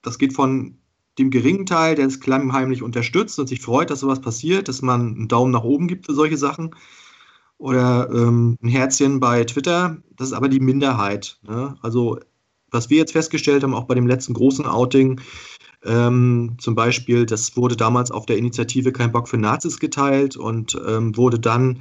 das 0.02 0.18
geht 0.18 0.34
von 0.34 0.76
dem 1.18 1.30
geringen 1.30 1.66
Teil, 1.66 1.94
der 1.94 2.06
es 2.06 2.20
klammheimlich 2.20 2.82
unterstützt 2.82 3.38
und 3.38 3.48
sich 3.48 3.60
freut, 3.60 3.90
dass 3.90 4.00
sowas 4.00 4.20
passiert, 4.20 4.68
dass 4.68 4.82
man 4.82 5.14
einen 5.14 5.28
Daumen 5.28 5.52
nach 5.52 5.64
oben 5.64 5.88
gibt 5.88 6.06
für 6.06 6.14
solche 6.14 6.36
Sachen 6.36 6.74
oder 7.58 8.08
ähm, 8.10 8.56
ein 8.62 8.68
Herzchen 8.68 9.18
bei 9.18 9.44
Twitter. 9.44 9.96
Das 10.16 10.28
ist 10.28 10.34
aber 10.34 10.48
die 10.48 10.60
Minderheit. 10.60 11.38
Ne? 11.42 11.76
Also 11.82 12.20
was 12.70 12.90
wir 12.90 12.98
jetzt 12.98 13.12
festgestellt 13.12 13.62
haben, 13.62 13.74
auch 13.74 13.86
bei 13.86 13.94
dem 13.94 14.06
letzten 14.06 14.34
großen 14.34 14.66
Outing, 14.66 15.20
ähm, 15.84 16.56
zum 16.58 16.74
Beispiel, 16.74 17.26
das 17.26 17.56
wurde 17.56 17.76
damals 17.76 18.10
auf 18.10 18.26
der 18.26 18.38
Initiative 18.38 18.92
Kein 18.92 19.12
Bock 19.12 19.28
für 19.28 19.38
Nazis 19.38 19.78
geteilt 19.78 20.36
und 20.36 20.76
ähm, 20.86 21.16
wurde 21.16 21.38
dann 21.38 21.78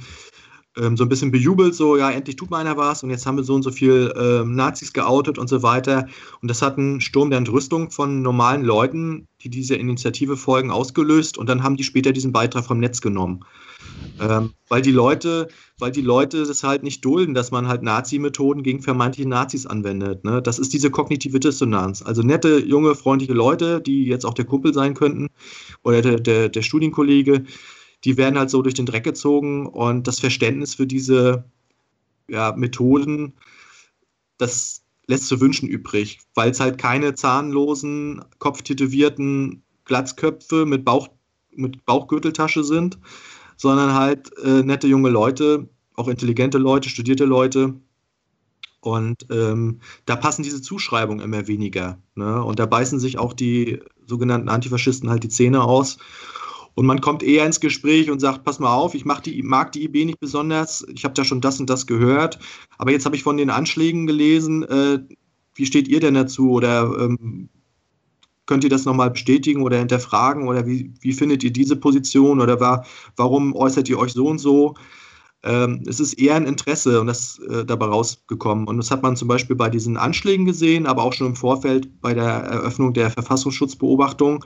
ähm, 0.76 0.96
so 0.96 1.04
ein 1.04 1.08
bisschen 1.08 1.30
bejubelt, 1.30 1.74
so, 1.74 1.96
ja, 1.96 2.10
endlich 2.10 2.36
tut 2.36 2.50
mal 2.50 2.58
einer 2.58 2.76
was 2.76 3.02
und 3.02 3.10
jetzt 3.10 3.26
haben 3.26 3.36
wir 3.36 3.44
so 3.44 3.54
und 3.54 3.62
so 3.62 3.70
viel 3.70 4.12
ähm, 4.16 4.54
Nazis 4.54 4.92
geoutet 4.92 5.38
und 5.38 5.48
so 5.48 5.62
weiter. 5.62 6.06
Und 6.40 6.48
das 6.48 6.62
hat 6.62 6.78
einen 6.78 7.00
Sturm 7.00 7.30
der 7.30 7.38
Entrüstung 7.38 7.90
von 7.90 8.22
normalen 8.22 8.62
Leuten 8.62 9.26
die 9.42 9.50
dieser 9.50 9.78
Initiative 9.78 10.36
folgen, 10.36 10.70
ausgelöst 10.70 11.38
und 11.38 11.48
dann 11.48 11.62
haben 11.62 11.76
die 11.76 11.84
später 11.84 12.12
diesen 12.12 12.32
Beitrag 12.32 12.64
vom 12.64 12.80
Netz 12.80 13.00
genommen. 13.00 13.44
Ähm, 14.20 14.54
weil 14.68 14.82
die 14.82 14.90
Leute, 14.90 15.48
weil 15.78 15.92
die 15.92 16.02
Leute 16.02 16.44
das 16.44 16.64
halt 16.64 16.82
nicht 16.82 17.04
dulden, 17.04 17.34
dass 17.34 17.50
man 17.50 17.68
halt 17.68 17.82
Nazi-Methoden 17.82 18.62
gegen 18.62 18.82
vermeintliche 18.82 19.28
Nazis 19.28 19.66
anwendet. 19.66 20.24
Ne? 20.24 20.42
Das 20.42 20.58
ist 20.58 20.72
diese 20.72 20.90
kognitive 20.90 21.40
Dissonanz. 21.40 22.02
Also 22.02 22.22
nette, 22.22 22.58
junge, 22.58 22.94
freundliche 22.94 23.32
Leute, 23.32 23.80
die 23.80 24.04
jetzt 24.06 24.24
auch 24.24 24.34
der 24.34 24.44
Kumpel 24.44 24.74
sein 24.74 24.94
könnten 24.94 25.28
oder 25.82 26.02
der, 26.02 26.20
der, 26.20 26.48
der 26.48 26.62
Studienkollege, 26.62 27.44
die 28.04 28.16
werden 28.16 28.38
halt 28.38 28.50
so 28.50 28.62
durch 28.62 28.74
den 28.74 28.86
Dreck 28.86 29.04
gezogen 29.04 29.66
und 29.66 30.06
das 30.06 30.20
Verständnis 30.20 30.74
für 30.74 30.86
diese 30.86 31.44
ja, 32.28 32.52
Methoden, 32.56 33.34
das 34.36 34.82
lässt 35.06 35.26
zu 35.26 35.40
wünschen 35.40 35.68
übrig, 35.68 36.20
weil 36.34 36.50
es 36.50 36.60
halt 36.60 36.78
keine 36.78 37.14
zahnlosen, 37.14 38.24
kopftätowierten 38.38 39.62
Glatzköpfe 39.84 40.66
mit, 40.66 40.84
Bauch, 40.84 41.08
mit 41.50 41.84
Bauchgürteltasche 41.86 42.62
sind, 42.62 42.98
sondern 43.58 43.92
halt 43.92 44.32
äh, 44.38 44.62
nette 44.62 44.86
junge 44.86 45.10
Leute, 45.10 45.68
auch 45.94 46.08
intelligente 46.08 46.56
Leute, 46.56 46.88
studierte 46.88 47.26
Leute. 47.26 47.74
Und 48.80 49.26
ähm, 49.30 49.80
da 50.06 50.16
passen 50.16 50.44
diese 50.44 50.62
Zuschreibungen 50.62 51.22
immer 51.22 51.46
weniger. 51.48 51.98
Ne? 52.14 52.42
Und 52.42 52.58
da 52.58 52.64
beißen 52.64 53.00
sich 53.00 53.18
auch 53.18 53.34
die 53.34 53.80
sogenannten 54.06 54.48
Antifaschisten 54.48 55.10
halt 55.10 55.24
die 55.24 55.28
Zähne 55.28 55.64
aus. 55.64 55.98
Und 56.74 56.86
man 56.86 57.00
kommt 57.00 57.24
eher 57.24 57.44
ins 57.44 57.58
Gespräch 57.58 58.08
und 58.08 58.20
sagt, 58.20 58.44
pass 58.44 58.60
mal 58.60 58.72
auf, 58.72 58.94
ich 58.94 59.02
die, 59.24 59.42
mag 59.42 59.72
die 59.72 59.84
IB 59.84 60.04
nicht 60.04 60.20
besonders, 60.20 60.86
ich 60.94 61.02
habe 61.02 61.14
da 61.14 61.24
schon 61.24 61.40
das 61.40 61.58
und 61.58 61.68
das 61.68 61.88
gehört, 61.88 62.38
aber 62.78 62.92
jetzt 62.92 63.04
habe 63.04 63.16
ich 63.16 63.24
von 63.24 63.36
den 63.36 63.50
Anschlägen 63.50 64.06
gelesen, 64.06 64.62
äh, 64.62 65.00
wie 65.56 65.66
steht 65.66 65.88
ihr 65.88 65.98
denn 65.98 66.14
dazu? 66.14 66.52
Oder 66.52 66.96
ähm, 67.00 67.48
könnt 68.48 68.64
ihr 68.64 68.70
das 68.70 68.86
nochmal 68.86 69.10
bestätigen 69.10 69.62
oder 69.62 69.78
hinterfragen? 69.78 70.48
Oder 70.48 70.66
wie, 70.66 70.92
wie 71.00 71.12
findet 71.12 71.44
ihr 71.44 71.52
diese 71.52 71.76
Position? 71.76 72.40
Oder 72.40 72.58
war, 72.58 72.84
warum 73.16 73.54
äußert 73.54 73.88
ihr 73.88 73.98
euch 73.98 74.12
so 74.12 74.26
und 74.26 74.38
so? 74.38 74.74
Ähm, 75.44 75.84
es 75.86 76.00
ist 76.00 76.14
eher 76.14 76.34
ein 76.34 76.46
Interesse 76.46 77.00
und 77.00 77.06
das 77.06 77.38
äh, 77.38 77.64
dabei 77.64 77.86
rausgekommen. 77.86 78.66
Und 78.66 78.78
das 78.78 78.90
hat 78.90 79.02
man 79.02 79.16
zum 79.16 79.28
Beispiel 79.28 79.54
bei 79.54 79.68
diesen 79.68 79.96
Anschlägen 79.96 80.46
gesehen, 80.46 80.86
aber 80.86 81.04
auch 81.04 81.12
schon 81.12 81.28
im 81.28 81.36
Vorfeld 81.36 82.00
bei 82.00 82.14
der 82.14 82.24
Eröffnung 82.24 82.94
der 82.94 83.10
Verfassungsschutzbeobachtung 83.10 84.44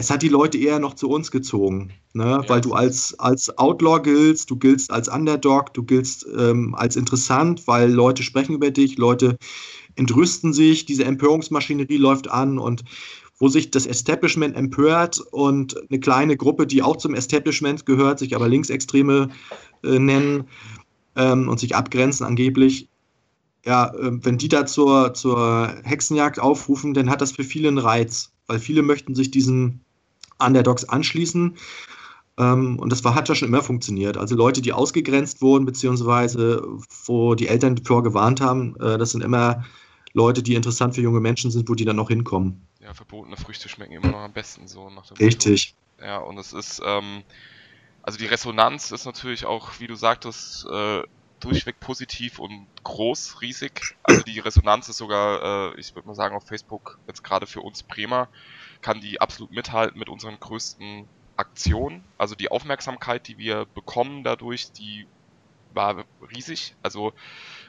es 0.00 0.10
hat 0.10 0.22
die 0.22 0.28
Leute 0.28 0.56
eher 0.56 0.78
noch 0.78 0.94
zu 0.94 1.10
uns 1.10 1.30
gezogen, 1.30 1.92
ne? 2.14 2.24
Ja. 2.24 2.48
weil 2.48 2.60
du 2.60 2.72
als, 2.72 3.18
als 3.18 3.56
Outlaw 3.58 4.00
giltst, 4.00 4.50
du 4.50 4.56
giltst 4.56 4.90
als 4.90 5.08
Underdog, 5.08 5.74
du 5.74 5.82
giltst 5.82 6.26
ähm, 6.36 6.74
als 6.74 6.96
interessant, 6.96 7.66
weil 7.66 7.90
Leute 7.90 8.22
sprechen 8.22 8.54
über 8.54 8.70
dich, 8.70 8.96
Leute 8.96 9.36
entrüsten 9.96 10.52
sich, 10.52 10.86
diese 10.86 11.04
Empörungsmaschinerie 11.04 11.96
läuft 11.96 12.30
an 12.30 12.58
und 12.58 12.84
wo 13.38 13.48
sich 13.48 13.70
das 13.70 13.86
Establishment 13.86 14.54
empört 14.54 15.18
und 15.30 15.74
eine 15.90 15.98
kleine 15.98 16.36
Gruppe, 16.36 16.66
die 16.66 16.82
auch 16.82 16.96
zum 16.96 17.14
Establishment 17.14 17.86
gehört, 17.86 18.18
sich 18.18 18.36
aber 18.36 18.48
Linksextreme 18.48 19.30
äh, 19.82 19.98
nennen 19.98 20.44
ähm, 21.16 21.48
und 21.48 21.58
sich 21.58 21.74
abgrenzen 21.74 22.26
angeblich, 22.26 22.88
ja, 23.64 23.92
äh, 23.94 24.24
wenn 24.24 24.38
die 24.38 24.48
da 24.48 24.66
zur, 24.66 25.14
zur 25.14 25.74
Hexenjagd 25.84 26.38
aufrufen, 26.38 26.94
dann 26.94 27.10
hat 27.10 27.20
das 27.20 27.32
für 27.32 27.44
viele 27.44 27.68
einen 27.68 27.78
Reiz, 27.78 28.30
weil 28.46 28.58
viele 28.58 28.82
möchten 28.82 29.14
sich 29.14 29.30
diesen 29.30 29.80
Underdogs 30.38 30.84
anschließen. 30.84 31.56
Ähm, 32.40 32.78
und 32.78 32.90
das 32.90 33.04
war, 33.04 33.14
hat 33.14 33.28
ja 33.28 33.34
schon 33.34 33.48
immer 33.48 33.62
funktioniert. 33.62 34.16
Also 34.16 34.34
Leute, 34.34 34.62
die 34.62 34.72
ausgegrenzt 34.72 35.42
wurden, 35.42 35.66
beziehungsweise 35.66 36.62
wo 37.04 37.34
die 37.34 37.48
Eltern 37.48 37.76
davor 37.76 38.02
gewarnt 38.02 38.40
haben, 38.40 38.76
äh, 38.80 38.96
das 38.96 39.10
sind 39.10 39.22
immer 39.22 39.64
Leute, 40.14 40.42
die 40.42 40.54
interessant 40.54 40.94
für 40.94 41.02
junge 41.02 41.20
Menschen 41.20 41.50
sind, 41.50 41.68
wo 41.68 41.74
die 41.74 41.84
dann 41.84 41.96
noch 41.96 42.08
hinkommen. 42.08 42.66
Ja, 42.80 42.94
verbotene 42.94 43.36
Früchte 43.36 43.68
schmecken 43.68 43.92
immer 43.92 44.08
noch 44.08 44.20
am 44.20 44.32
besten 44.32 44.66
so 44.66 44.88
nach 44.88 45.06
dem 45.06 45.18
Richtig. 45.18 45.74
Motto. 45.98 46.10
Ja, 46.10 46.18
und 46.18 46.38
es 46.38 46.54
ist, 46.54 46.80
ähm, 46.82 47.22
also 48.02 48.18
die 48.18 48.24
Resonanz 48.24 48.90
ist 48.90 49.04
natürlich 49.04 49.44
auch, 49.44 49.78
wie 49.78 49.86
du 49.86 49.94
sagtest, 49.94 50.66
äh, 50.72 51.02
durchweg 51.40 51.78
positiv 51.78 52.38
und 52.38 52.66
groß, 52.84 53.42
riesig. 53.42 53.96
Also 54.02 54.22
die 54.22 54.38
Resonanz 54.38 54.88
ist 54.88 54.96
sogar, 54.96 55.74
äh, 55.74 55.80
ich 55.80 55.94
würde 55.94 56.08
mal 56.08 56.14
sagen, 56.14 56.34
auf 56.34 56.46
Facebook, 56.46 56.98
jetzt 57.06 57.22
gerade 57.22 57.46
für 57.46 57.60
uns 57.60 57.82
Bremer, 57.82 58.28
kann 58.80 59.02
die 59.02 59.20
absolut 59.20 59.50
mithalten 59.50 59.98
mit 59.98 60.08
unseren 60.08 60.40
größten 60.40 61.06
Aktionen. 61.40 62.04
Also 62.18 62.34
die 62.34 62.50
Aufmerksamkeit, 62.50 63.26
die 63.26 63.38
wir 63.38 63.64
bekommen 63.74 64.22
dadurch, 64.22 64.72
die 64.72 65.06
war 65.72 66.04
riesig. 66.34 66.74
Also 66.82 67.12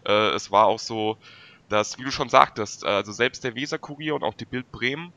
äh, 0.06 0.32
es 0.32 0.52
war 0.52 0.68
auch 0.68 0.80
so, 0.80 1.18
dass, 1.70 1.98
wie 1.98 2.04
du 2.04 2.12
schon 2.12 2.30
sagtest, 2.30 2.86
also 2.86 3.12
selbst 3.12 3.44
der 3.44 3.56
Weser-Kurier 3.56 4.14
und 4.14 4.24
auch 4.24 4.34
die 4.34 4.46
Bild 4.46 4.72
Bremen, 4.72 5.14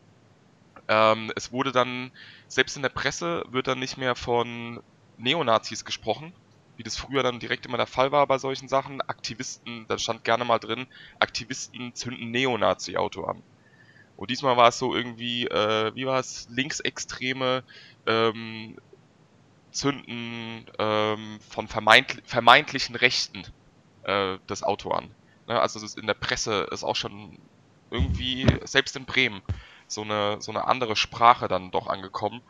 ähm, 0.89 1.33
es 1.35 1.51
wurde 1.51 1.73
dann, 1.73 2.13
selbst 2.47 2.77
in 2.77 2.83
der 2.83 2.91
Presse 2.91 3.45
wird 3.51 3.67
dann 3.67 3.81
nicht 3.81 3.97
mehr 3.97 4.15
von 4.15 4.81
Neonazis 5.19 5.85
gesprochen, 5.85 6.33
wie 6.77 6.83
das 6.83 6.97
früher 6.97 7.23
dann 7.23 7.41
direkt 7.41 7.67
immer 7.67 7.77
der 7.77 7.87
Fall 7.87 8.13
war 8.13 8.27
bei 8.27 8.39
solchen 8.39 8.69
Sachen. 8.69 9.01
Aktivisten, 9.01 9.87
da 9.89 9.99
stand 9.99 10.25
gerne 10.25 10.45
mal 10.45 10.59
drin, 10.59 10.87
Aktivisten 11.19 11.95
zünden 11.95 12.31
Neonazi-Auto 12.31 13.25
an. 13.25 13.43
Und 14.17 14.31
diesmal 14.31 14.57
war 14.57 14.69
es 14.69 14.79
so 14.79 14.95
irgendwie, 14.95 15.47
äh, 15.47 15.93
wie 15.95 16.07
war 16.07 16.21
es, 16.21 16.47
Linksextreme 16.51 17.65
ähm, 18.07 18.77
zünden 19.71 20.67
ähm, 20.79 21.39
von 21.49 21.69
vermeint, 21.69 22.23
vermeintlichen 22.25 22.97
Rechten 22.97 23.45
äh, 24.05 24.39
das 24.47 24.63
Auto 24.63 24.91
an. 24.91 25.11
Ne? 25.49 25.61
Also 25.61 25.81
das 25.81 25.97
in 25.97 26.07
der 26.07 26.15
Presse 26.15 26.69
ist 26.71 26.85
auch 26.85 26.97
schon 26.97 27.39
irgendwie, 27.91 28.47
selbst 28.65 28.97
in 28.97 29.05
Bremen, 29.05 29.43
so 29.87 30.03
eine, 30.03 30.41
so 30.41 30.51
eine 30.51 30.67
andere 30.67 30.97
Sprache 30.97 31.49
dann 31.49 31.71
doch 31.71 31.87
angekommen, 31.87 32.41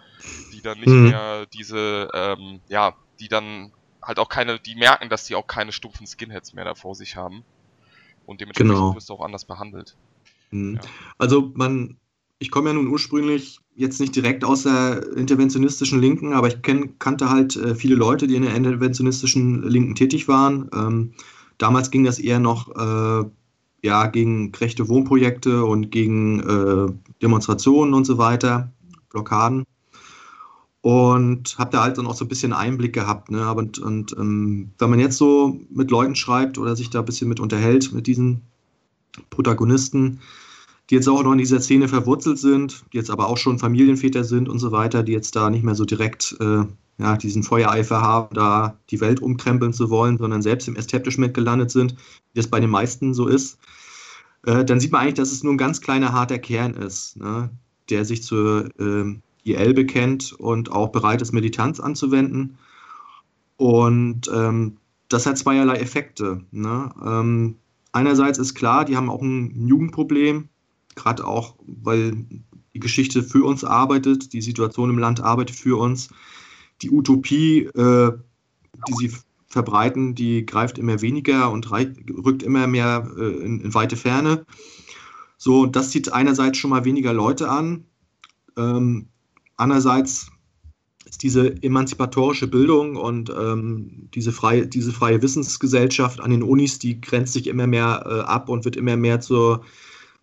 die 0.52 0.62
dann 0.62 0.78
nicht 0.78 0.88
mhm. 0.88 1.10
mehr 1.10 1.46
diese, 1.46 2.08
ähm, 2.14 2.60
ja, 2.68 2.94
die 3.20 3.28
dann 3.28 3.72
halt 4.02 4.18
auch 4.18 4.28
keine, 4.28 4.58
die 4.58 4.76
merken, 4.76 5.08
dass 5.08 5.24
die 5.24 5.34
auch 5.34 5.46
keine 5.46 5.72
stumpfen 5.72 6.06
Skinheads 6.06 6.52
mehr 6.52 6.64
da 6.64 6.74
vor 6.74 6.94
sich 6.94 7.16
haben. 7.16 7.44
Und 8.26 8.40
dementsprechend 8.40 8.74
genau. 8.74 8.94
wirst 8.94 9.08
du 9.10 9.14
auch 9.14 9.24
anders 9.24 9.44
behandelt. 9.44 9.96
Mhm. 10.50 10.76
Ja. 10.76 10.80
Also 11.18 11.52
man, 11.54 11.98
ich 12.38 12.50
komme 12.50 12.70
ja 12.70 12.74
nun 12.74 12.88
ursprünglich 12.88 13.60
jetzt 13.74 14.00
nicht 14.00 14.14
direkt 14.14 14.44
aus 14.44 14.64
der 14.64 15.16
interventionistischen 15.16 16.00
Linken, 16.00 16.32
aber 16.32 16.48
ich 16.48 16.62
kenn, 16.62 16.98
kannte 16.98 17.30
halt 17.30 17.56
äh, 17.56 17.74
viele 17.74 17.94
Leute, 17.94 18.26
die 18.26 18.36
in 18.36 18.42
der 18.42 18.54
interventionistischen 18.54 19.62
Linken 19.62 19.94
tätig 19.94 20.28
waren. 20.28 20.68
Ähm, 20.74 21.12
damals 21.58 21.90
ging 21.90 22.04
das 22.04 22.18
eher 22.18 22.38
noch 22.38 22.68
äh, 22.76 23.28
ja, 23.82 24.06
gegen 24.06 24.52
gerechte 24.52 24.88
Wohnprojekte 24.88 25.64
und 25.64 25.90
gegen 25.90 26.40
äh, 26.40 26.92
Demonstrationen 27.22 27.94
und 27.94 28.04
so 28.04 28.18
weiter, 28.18 28.72
Blockaden 29.10 29.64
und 30.84 31.56
habe 31.56 31.70
da 31.70 31.82
halt 31.82 31.96
dann 31.96 32.06
auch 32.06 32.14
so 32.14 32.26
ein 32.26 32.28
bisschen 32.28 32.52
Einblick 32.52 32.92
gehabt. 32.92 33.30
Ne? 33.30 33.50
Und, 33.54 33.78
und 33.78 34.14
ähm, 34.18 34.70
wenn 34.78 34.90
man 34.90 35.00
jetzt 35.00 35.16
so 35.16 35.58
mit 35.70 35.90
Leuten 35.90 36.14
schreibt 36.14 36.58
oder 36.58 36.76
sich 36.76 36.90
da 36.90 36.98
ein 36.98 37.06
bisschen 37.06 37.26
mit 37.26 37.40
unterhält, 37.40 37.90
mit 37.94 38.06
diesen 38.06 38.42
Protagonisten, 39.30 40.20
die 40.90 40.96
jetzt 40.96 41.08
auch 41.08 41.22
noch 41.22 41.32
in 41.32 41.38
dieser 41.38 41.60
Szene 41.60 41.88
verwurzelt 41.88 42.38
sind, 42.38 42.84
die 42.92 42.98
jetzt 42.98 43.10
aber 43.10 43.28
auch 43.28 43.38
schon 43.38 43.58
Familienväter 43.58 44.24
sind 44.24 44.48
und 44.48 44.58
so 44.58 44.70
weiter, 44.70 45.02
die 45.02 45.12
jetzt 45.12 45.34
da 45.34 45.48
nicht 45.50 45.64
mehr 45.64 45.74
so 45.74 45.84
direkt 45.84 46.36
äh, 46.40 46.64
ja, 46.98 47.16
diesen 47.16 47.42
Feuereifer 47.42 48.00
haben, 48.00 48.34
da 48.34 48.78
die 48.90 49.00
Welt 49.00 49.20
umkrempeln 49.20 49.72
zu 49.72 49.90
wollen, 49.90 50.18
sondern 50.18 50.42
selbst 50.42 50.68
im 50.68 50.76
Establishment 50.76 51.34
gelandet 51.34 51.70
sind, 51.70 51.92
wie 51.92 52.40
das 52.40 52.48
bei 52.48 52.60
den 52.60 52.70
meisten 52.70 53.14
so 53.14 53.26
ist, 53.26 53.58
äh, 54.46 54.64
dann 54.64 54.80
sieht 54.80 54.92
man 54.92 55.02
eigentlich, 55.02 55.14
dass 55.14 55.32
es 55.32 55.42
nur 55.42 55.54
ein 55.54 55.58
ganz 55.58 55.80
kleiner 55.80 56.12
harter 56.12 56.38
Kern 56.38 56.74
ist, 56.74 57.16
ne? 57.16 57.50
der 57.90 58.04
sich 58.04 58.22
zur 58.22 58.68
äh, 58.78 59.14
IL 59.44 59.74
bekennt 59.74 60.32
und 60.32 60.70
auch 60.70 60.88
bereit 60.88 61.22
ist, 61.22 61.32
Militanz 61.32 61.80
anzuwenden. 61.80 62.58
Und 63.56 64.30
ähm, 64.32 64.78
das 65.08 65.26
hat 65.26 65.38
zweierlei 65.38 65.76
Effekte. 65.76 66.44
Ne? 66.50 66.90
Ähm, 67.04 67.56
einerseits 67.92 68.38
ist 68.38 68.54
klar, 68.54 68.84
die 68.84 68.96
haben 68.96 69.10
auch 69.10 69.22
ein 69.22 69.66
Jugendproblem, 69.66 70.48
gerade 70.94 71.26
auch, 71.26 71.56
weil 71.66 72.26
die 72.74 72.80
Geschichte 72.80 73.22
für 73.22 73.44
uns 73.44 73.64
arbeitet, 73.64 74.32
die 74.32 74.42
Situation 74.42 74.90
im 74.90 74.98
Land 74.98 75.20
arbeitet 75.20 75.56
für 75.56 75.78
uns. 75.78 76.08
Die 76.82 76.90
Utopie, 76.90 77.60
äh, 77.60 78.12
die 78.88 78.94
sie 78.98 79.12
verbreiten, 79.46 80.14
die 80.14 80.44
greift 80.44 80.78
immer 80.78 81.00
weniger 81.00 81.50
und 81.52 81.70
rückt 81.70 82.42
immer 82.42 82.66
mehr 82.66 83.08
äh, 83.16 83.44
in, 83.44 83.60
in, 83.60 83.74
weite 83.74 83.96
Ferne. 83.96 84.44
So, 85.36 85.66
das 85.66 85.90
zieht 85.90 86.12
einerseits 86.12 86.58
schon 86.58 86.70
mal 86.70 86.84
weniger 86.84 87.12
Leute 87.12 87.48
an. 87.48 87.84
Ähm, 88.56 89.08
Andererseits 89.56 90.30
ist 91.04 91.22
diese 91.22 91.62
emanzipatorische 91.62 92.48
Bildung 92.48 92.96
und 92.96 93.30
ähm, 93.30 94.08
diese, 94.14 94.32
freie, 94.32 94.66
diese 94.66 94.92
freie 94.92 95.22
Wissensgesellschaft 95.22 96.20
an 96.20 96.30
den 96.30 96.42
Unis, 96.42 96.78
die 96.78 97.00
grenzt 97.00 97.34
sich 97.34 97.46
immer 97.46 97.66
mehr 97.66 98.04
äh, 98.06 98.20
ab 98.20 98.48
und 98.48 98.64
wird 98.64 98.76
immer 98.76 98.96
mehr 98.96 99.20
zur, 99.20 99.64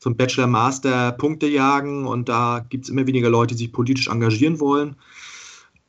zum 0.02 0.18
Bachelor-Master-Punkte 0.18 1.48
jagen 1.48 2.08
und 2.08 2.28
da 2.28 2.66
gibt 2.68 2.86
es 2.86 2.90
immer 2.90 3.06
weniger 3.06 3.30
Leute, 3.30 3.54
die 3.54 3.66
sich 3.66 3.72
politisch 3.72 4.08
engagieren 4.08 4.60
wollen. 4.60 4.96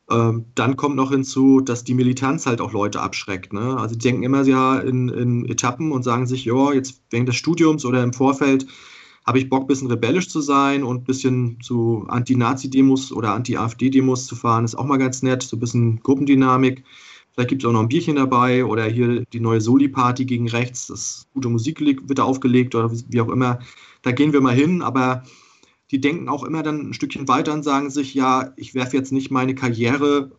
Ähm, 0.09 0.45
dann 0.53 0.77
kommt 0.77 0.95
noch 0.95 1.11
hinzu, 1.11 1.61
dass 1.61 1.83
die 1.83 1.95
Militanz 1.95 2.45
halt 2.45 2.61
auch 2.61 2.73
Leute 2.73 3.01
abschreckt. 3.01 3.53
Ne? 3.53 3.75
Also 3.75 3.95
die 3.95 4.03
denken 4.03 4.21
immer 4.21 4.43
ja 4.43 4.77
in, 4.77 5.09
in 5.09 5.49
Etappen 5.49 5.91
und 5.91 6.03
sagen 6.03 6.27
sich, 6.27 6.45
ja, 6.45 6.73
jetzt 6.73 7.01
während 7.09 7.27
des 7.27 7.37
Studiums 7.37 7.85
oder 7.85 8.03
im 8.03 8.13
Vorfeld 8.13 8.67
habe 9.25 9.39
ich 9.39 9.49
Bock, 9.49 9.63
ein 9.63 9.67
bisschen 9.67 9.89
rebellisch 9.89 10.29
zu 10.29 10.41
sein 10.41 10.83
und 10.83 11.01
ein 11.01 11.05
bisschen 11.05 11.57
zu 11.61 12.05
Anti-Nazi-Demos 12.07 13.11
oder 13.13 13.33
Anti-AfD-Demos 13.33 14.27
zu 14.27 14.35
fahren. 14.35 14.65
Ist 14.65 14.75
auch 14.75 14.85
mal 14.85 14.97
ganz 14.97 15.23
nett, 15.23 15.41
so 15.41 15.57
ein 15.57 15.59
bisschen 15.59 16.03
Gruppendynamik. 16.03 16.83
Vielleicht 17.31 17.49
gibt 17.49 17.63
es 17.63 17.67
auch 17.67 17.73
noch 17.73 17.81
ein 17.81 17.87
Bierchen 17.87 18.17
dabei 18.17 18.63
oder 18.63 18.83
hier 18.85 19.23
die 19.33 19.39
neue 19.39 19.59
Soli-Party 19.59 20.25
gegen 20.25 20.49
rechts. 20.49 20.87
Das 20.87 21.25
gute 21.33 21.49
Musik 21.49 21.79
wird 21.79 22.19
da 22.19 22.23
aufgelegt 22.23 22.75
oder 22.75 22.91
wie 22.91 23.21
auch 23.21 23.29
immer. 23.29 23.57
Da 24.03 24.11
gehen 24.11 24.33
wir 24.33 24.41
mal 24.41 24.53
hin, 24.53 24.81
aber 24.81 25.23
die 25.91 25.99
denken 25.99 26.29
auch 26.29 26.43
immer 26.43 26.63
dann 26.63 26.89
ein 26.89 26.93
Stückchen 26.93 27.27
weiter 27.27 27.53
und 27.53 27.63
sagen 27.63 27.89
sich, 27.89 28.13
ja, 28.13 28.53
ich 28.55 28.75
werfe 28.75 28.95
jetzt 28.97 29.11
nicht 29.11 29.31
meine 29.31 29.55
Karriere 29.55 30.31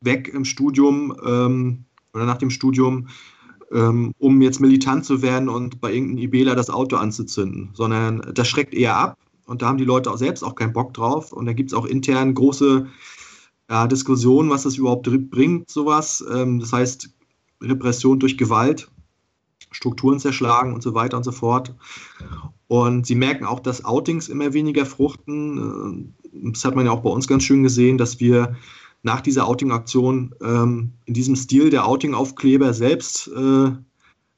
weg 0.00 0.30
im 0.32 0.44
Studium 0.44 1.16
ähm, 1.24 1.84
oder 2.14 2.26
nach 2.26 2.38
dem 2.38 2.50
Studium, 2.50 3.08
ähm, 3.72 4.12
um 4.18 4.40
jetzt 4.42 4.60
militant 4.60 5.04
zu 5.04 5.22
werden 5.22 5.48
und 5.48 5.80
bei 5.80 5.92
irgendeinem 5.92 6.24
IBler 6.24 6.54
das 6.54 6.70
Auto 6.70 6.96
anzuzünden, 6.96 7.70
sondern 7.74 8.22
das 8.34 8.48
schreckt 8.48 8.74
eher 8.74 8.96
ab 8.96 9.18
und 9.46 9.62
da 9.62 9.66
haben 9.66 9.78
die 9.78 9.84
Leute 9.84 10.10
auch 10.10 10.18
selbst 10.18 10.42
auch 10.42 10.54
keinen 10.54 10.72
Bock 10.72 10.94
drauf 10.94 11.32
und 11.32 11.46
da 11.46 11.52
gibt 11.52 11.70
es 11.70 11.74
auch 11.74 11.86
intern 11.86 12.34
große 12.34 12.86
ja, 13.70 13.86
Diskussionen, 13.86 14.50
was 14.50 14.64
das 14.64 14.76
überhaupt 14.76 15.08
bringt, 15.30 15.70
sowas. 15.70 16.24
Ähm, 16.30 16.60
das 16.60 16.72
heißt, 16.72 17.08
Repression 17.62 18.18
durch 18.18 18.36
Gewalt, 18.36 18.90
Strukturen 19.70 20.18
zerschlagen 20.18 20.74
und 20.74 20.82
so 20.82 20.94
weiter 20.94 21.16
und 21.16 21.22
so 21.22 21.32
fort. 21.32 21.74
Und 22.72 23.06
sie 23.06 23.16
merken 23.16 23.44
auch, 23.44 23.60
dass 23.60 23.84
Outings 23.84 24.30
immer 24.30 24.54
weniger 24.54 24.86
fruchten. 24.86 26.08
Äh, 26.24 26.50
das 26.54 26.64
hat 26.64 26.74
man 26.74 26.86
ja 26.86 26.92
auch 26.92 27.02
bei 27.02 27.10
uns 27.10 27.28
ganz 27.28 27.42
schön 27.42 27.62
gesehen, 27.62 27.98
dass 27.98 28.18
wir 28.18 28.56
nach 29.02 29.20
dieser 29.20 29.46
Outing-Aktion 29.46 30.34
ähm, 30.42 30.92
in 31.04 31.12
diesem 31.12 31.36
Stil 31.36 31.68
der 31.68 31.86
Outing-Aufkleber 31.86 32.72
selbst 32.72 33.28
äh, 33.28 33.72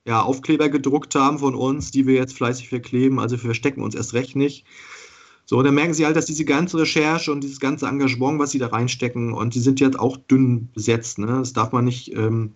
ja, 0.04 0.22
Aufkleber 0.22 0.68
gedruckt 0.68 1.14
haben 1.14 1.38
von 1.38 1.54
uns, 1.54 1.92
die 1.92 2.08
wir 2.08 2.14
jetzt 2.16 2.36
fleißig 2.36 2.70
verkleben. 2.70 3.20
Also 3.20 3.36
wir 3.36 3.44
verstecken 3.44 3.82
uns 3.82 3.94
erst 3.94 4.14
recht 4.14 4.34
nicht. 4.34 4.64
So, 5.44 5.62
dann 5.62 5.76
merken 5.76 5.94
sie 5.94 6.04
halt, 6.04 6.16
dass 6.16 6.26
diese 6.26 6.44
ganze 6.44 6.78
Recherche 6.78 7.30
und 7.30 7.44
dieses 7.44 7.60
ganze 7.60 7.86
Engagement, 7.86 8.40
was 8.40 8.50
sie 8.50 8.58
da 8.58 8.66
reinstecken, 8.66 9.32
und 9.32 9.54
die 9.54 9.60
sind 9.60 9.78
jetzt 9.78 10.00
auch 10.00 10.16
dünn 10.16 10.70
besetzt. 10.74 11.20
Ne? 11.20 11.28
Das 11.28 11.52
darf 11.52 11.70
man 11.70 11.84
nicht 11.84 12.12
ähm, 12.16 12.50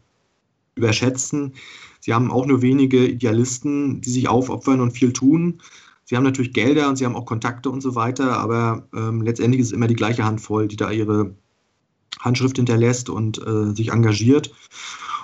überschätzen. 0.75 1.53
Sie 2.01 2.15
haben 2.15 2.31
auch 2.31 2.47
nur 2.47 2.63
wenige 2.63 3.07
Idealisten, 3.07 4.01
die 4.01 4.11
sich 4.11 4.29
aufopfern 4.29 4.81
und 4.81 4.93
viel 4.93 5.13
tun. 5.13 5.61
Sie 6.05 6.17
haben 6.17 6.25
natürlich 6.25 6.53
Gelder 6.53 6.89
und 6.89 6.97
sie 6.97 7.05
haben 7.05 7.17
auch 7.17 7.27
Kontakte 7.27 7.69
und 7.71 7.83
so 7.83 7.95
weiter, 7.95 8.39
aber 8.39 8.89
ähm, 8.95 9.23
letztendlich 9.23 9.61
ist 9.61 9.69
es 9.69 9.73
immer 9.73 9.89
die 9.89 9.97
gleiche 9.97 10.25
Handvoll, 10.25 10.67
die 10.67 10.77
da 10.77 10.91
ihre 10.91 11.35
Handschrift 12.21 12.57
hinterlässt 12.57 13.11
und 13.11 13.39
äh, 13.47 13.75
sich 13.75 13.91
engagiert. 13.91 14.51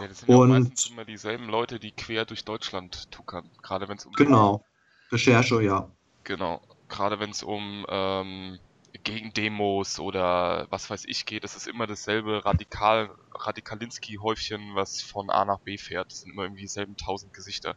Ja, 0.01 0.09
das 0.09 0.21
sind 0.21 0.29
und, 0.29 0.51
ja 0.51 0.59
meistens 0.59 0.91
immer 0.91 1.05
dieselben 1.05 1.49
Leute, 1.49 1.79
die 1.79 1.93
quer 1.93 2.25
durch 2.25 2.45
Deutschland 2.45 3.11
tuckern, 3.11 3.49
gerade 3.63 3.89
wenn 3.89 3.97
es 3.97 4.07
um 4.07 4.13
genau 4.13 4.65
Recherche, 5.11 5.63
ja. 5.63 5.89
Genau, 6.25 6.61
gerade 6.89 7.19
wenn 7.21 7.31
es 7.31 7.43
um 7.43 7.87
ähm, 7.89 8.59
Gegendemos 9.05 9.99
oder 9.99 10.67
was 10.71 10.91
weiß 10.91 11.05
ich 11.07 11.27
geht, 11.27 11.45
das 11.45 11.57
ist 11.57 11.69
immer 11.69 11.87
dasselbe 11.87 12.45
Radikal, 12.45 13.11
Radikalinski-Häufchen, 13.35 14.75
was 14.75 15.03
von 15.03 15.31
A 15.31 15.45
nach 15.45 15.61
B 15.61 15.79
fährt. 15.79 16.11
Das 16.11 16.23
sind 16.23 16.33
immer 16.33 16.45
irgendwie 16.45 16.63
dieselben 16.63 16.97
tausend 16.97 17.33
Gesichter. 17.33 17.77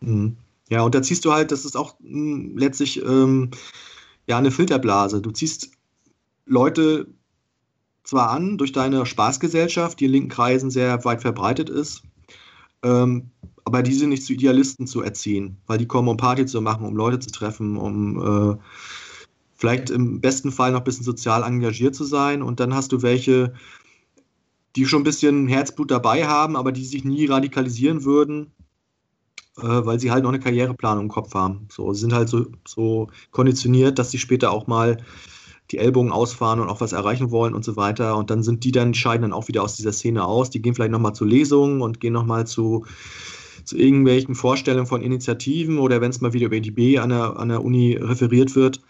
Mhm. 0.00 0.36
Ja, 0.68 0.82
und 0.82 0.94
da 0.94 1.02
ziehst 1.02 1.24
du 1.24 1.32
halt, 1.32 1.50
das 1.50 1.64
ist 1.64 1.76
auch 1.76 1.96
mh, 2.00 2.08
hm, 2.08 2.58
letztlich 2.58 3.02
ähm, 3.02 3.50
ja 4.26 4.38
eine 4.38 4.50
Filterblase. 4.50 5.20
Du 5.20 5.30
ziehst 5.32 5.72
Leute 6.46 7.08
zwar 8.04 8.30
an 8.30 8.58
durch 8.58 8.72
deine 8.72 9.06
Spaßgesellschaft, 9.06 10.00
die 10.00 10.06
in 10.06 10.12
linken 10.12 10.28
Kreisen 10.30 10.70
sehr 10.70 11.04
weit 11.04 11.22
verbreitet 11.22 11.70
ist, 11.70 12.02
ähm, 12.82 13.30
aber 13.64 13.82
die 13.82 13.92
sind 13.92 14.10
nicht 14.10 14.24
zu 14.24 14.32
Idealisten 14.32 14.86
zu 14.86 15.02
erziehen, 15.02 15.58
weil 15.66 15.78
die 15.78 15.86
kommen, 15.86 16.08
um 16.08 16.16
Party 16.16 16.46
zu 16.46 16.60
machen, 16.60 16.86
um 16.86 16.96
Leute 16.96 17.18
zu 17.18 17.30
treffen, 17.30 17.76
um 17.76 18.52
äh, 18.52 18.58
vielleicht 19.60 19.90
im 19.90 20.20
besten 20.20 20.50
Fall 20.50 20.72
noch 20.72 20.80
ein 20.80 20.84
bisschen 20.84 21.04
sozial 21.04 21.42
engagiert 21.42 21.94
zu 21.94 22.04
sein. 22.04 22.42
Und 22.42 22.60
dann 22.60 22.74
hast 22.74 22.92
du 22.92 23.02
welche, 23.02 23.52
die 24.74 24.86
schon 24.86 25.02
ein 25.02 25.04
bisschen 25.04 25.48
Herzblut 25.48 25.90
dabei 25.90 26.26
haben, 26.26 26.56
aber 26.56 26.72
die 26.72 26.84
sich 26.84 27.04
nie 27.04 27.26
radikalisieren 27.26 28.04
würden, 28.04 28.52
äh, 29.58 29.62
weil 29.62 30.00
sie 30.00 30.10
halt 30.10 30.22
noch 30.22 30.30
eine 30.30 30.40
Karriereplanung 30.40 31.04
im 31.04 31.10
Kopf 31.10 31.34
haben. 31.34 31.68
So, 31.70 31.92
sie 31.92 32.00
sind 32.00 32.14
halt 32.14 32.30
so, 32.30 32.46
so 32.66 33.08
konditioniert, 33.32 33.98
dass 33.98 34.10
sie 34.10 34.18
später 34.18 34.50
auch 34.50 34.66
mal 34.66 34.96
die 35.70 35.78
Ellbogen 35.78 36.10
ausfahren 36.10 36.58
und 36.58 36.70
auch 36.70 36.80
was 36.80 36.92
erreichen 36.92 37.30
wollen 37.30 37.52
und 37.52 37.64
so 37.64 37.76
weiter. 37.76 38.16
Und 38.16 38.30
dann 38.30 38.42
sind 38.42 38.64
die 38.64 38.72
dann, 38.72 38.94
scheiden 38.94 39.22
dann 39.22 39.34
auch 39.34 39.48
wieder 39.48 39.62
aus 39.62 39.76
dieser 39.76 39.92
Szene 39.92 40.24
aus. 40.24 40.48
Die 40.48 40.62
gehen 40.62 40.74
vielleicht 40.74 40.90
nochmal 40.90 41.14
zu 41.14 41.26
Lesungen 41.26 41.82
und 41.82 42.00
gehen 42.00 42.14
nochmal 42.14 42.46
zu, 42.46 42.86
zu 43.64 43.76
irgendwelchen 43.76 44.34
Vorstellungen 44.34 44.86
von 44.86 45.02
Initiativen 45.02 45.78
oder 45.78 46.00
wenn 46.00 46.10
es 46.10 46.22
mal 46.22 46.32
wieder 46.32 46.46
über 46.46 46.60
die 46.60 46.70
B 46.70 46.98
an 46.98 47.10
der, 47.10 47.36
an 47.36 47.50
der 47.50 47.62
Uni 47.62 47.92
referiert 47.94 48.56
wird, 48.56 48.80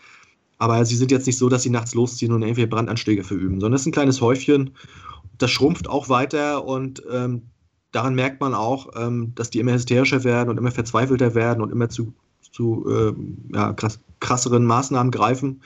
aber 0.60 0.84
sie 0.84 0.94
sind 0.94 1.10
jetzt 1.10 1.26
nicht 1.26 1.38
so, 1.38 1.48
dass 1.48 1.62
sie 1.62 1.70
nachts 1.70 1.94
losziehen 1.94 2.32
und 2.32 2.42
irgendwelche 2.42 2.68
Brandanschläge 2.68 3.24
verüben, 3.24 3.60
sondern 3.60 3.76
es 3.76 3.80
ist 3.80 3.86
ein 3.86 3.92
kleines 3.92 4.20
Häufchen. 4.20 4.76
Das 5.38 5.50
schrumpft 5.50 5.88
auch 5.88 6.10
weiter 6.10 6.66
und 6.66 7.02
ähm, 7.10 7.42
daran 7.92 8.14
merkt 8.14 8.42
man 8.42 8.52
auch, 8.52 8.90
ähm, 8.94 9.32
dass 9.34 9.48
die 9.48 9.58
immer 9.58 9.72
hysterischer 9.72 10.22
werden 10.22 10.50
und 10.50 10.58
immer 10.58 10.70
verzweifelter 10.70 11.34
werden 11.34 11.62
und 11.62 11.72
immer 11.72 11.88
zu, 11.88 12.12
zu 12.52 12.86
äh, 12.90 13.14
ja, 13.54 13.72
krass, 13.72 14.00
krasseren 14.20 14.66
Maßnahmen 14.66 15.10
greifen, 15.10 15.62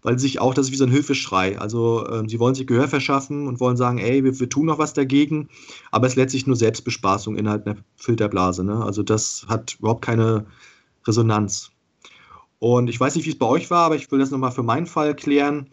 weil 0.00 0.18
sich 0.18 0.40
auch, 0.40 0.54
das 0.54 0.68
ist 0.68 0.72
wie 0.72 0.76
so 0.76 0.84
ein 0.84 0.90
Hilfeschrei. 0.90 1.58
Also 1.58 2.08
ähm, 2.08 2.26
sie 2.26 2.40
wollen 2.40 2.54
sich 2.54 2.66
Gehör 2.66 2.88
verschaffen 2.88 3.46
und 3.46 3.60
wollen 3.60 3.76
sagen, 3.76 3.98
ey, 3.98 4.24
wir, 4.24 4.40
wir, 4.40 4.48
tun 4.48 4.64
noch 4.64 4.78
was 4.78 4.94
dagegen, 4.94 5.50
aber 5.90 6.06
es 6.06 6.14
ist 6.14 6.16
letztlich 6.16 6.46
nur 6.46 6.56
Selbstbespaßung 6.56 7.36
innerhalb 7.36 7.66
einer 7.66 7.76
Filterblase. 7.96 8.64
Ne? 8.64 8.82
Also 8.82 9.02
das 9.02 9.44
hat 9.46 9.76
überhaupt 9.78 10.02
keine 10.02 10.46
Resonanz. 11.06 11.71
Und 12.62 12.88
ich 12.88 13.00
weiß 13.00 13.16
nicht, 13.16 13.26
wie 13.26 13.30
es 13.30 13.38
bei 13.38 13.46
euch 13.46 13.72
war, 13.72 13.86
aber 13.86 13.96
ich 13.96 14.08
will 14.12 14.20
das 14.20 14.30
nochmal 14.30 14.52
für 14.52 14.62
meinen 14.62 14.86
Fall 14.86 15.16
klären. 15.16 15.68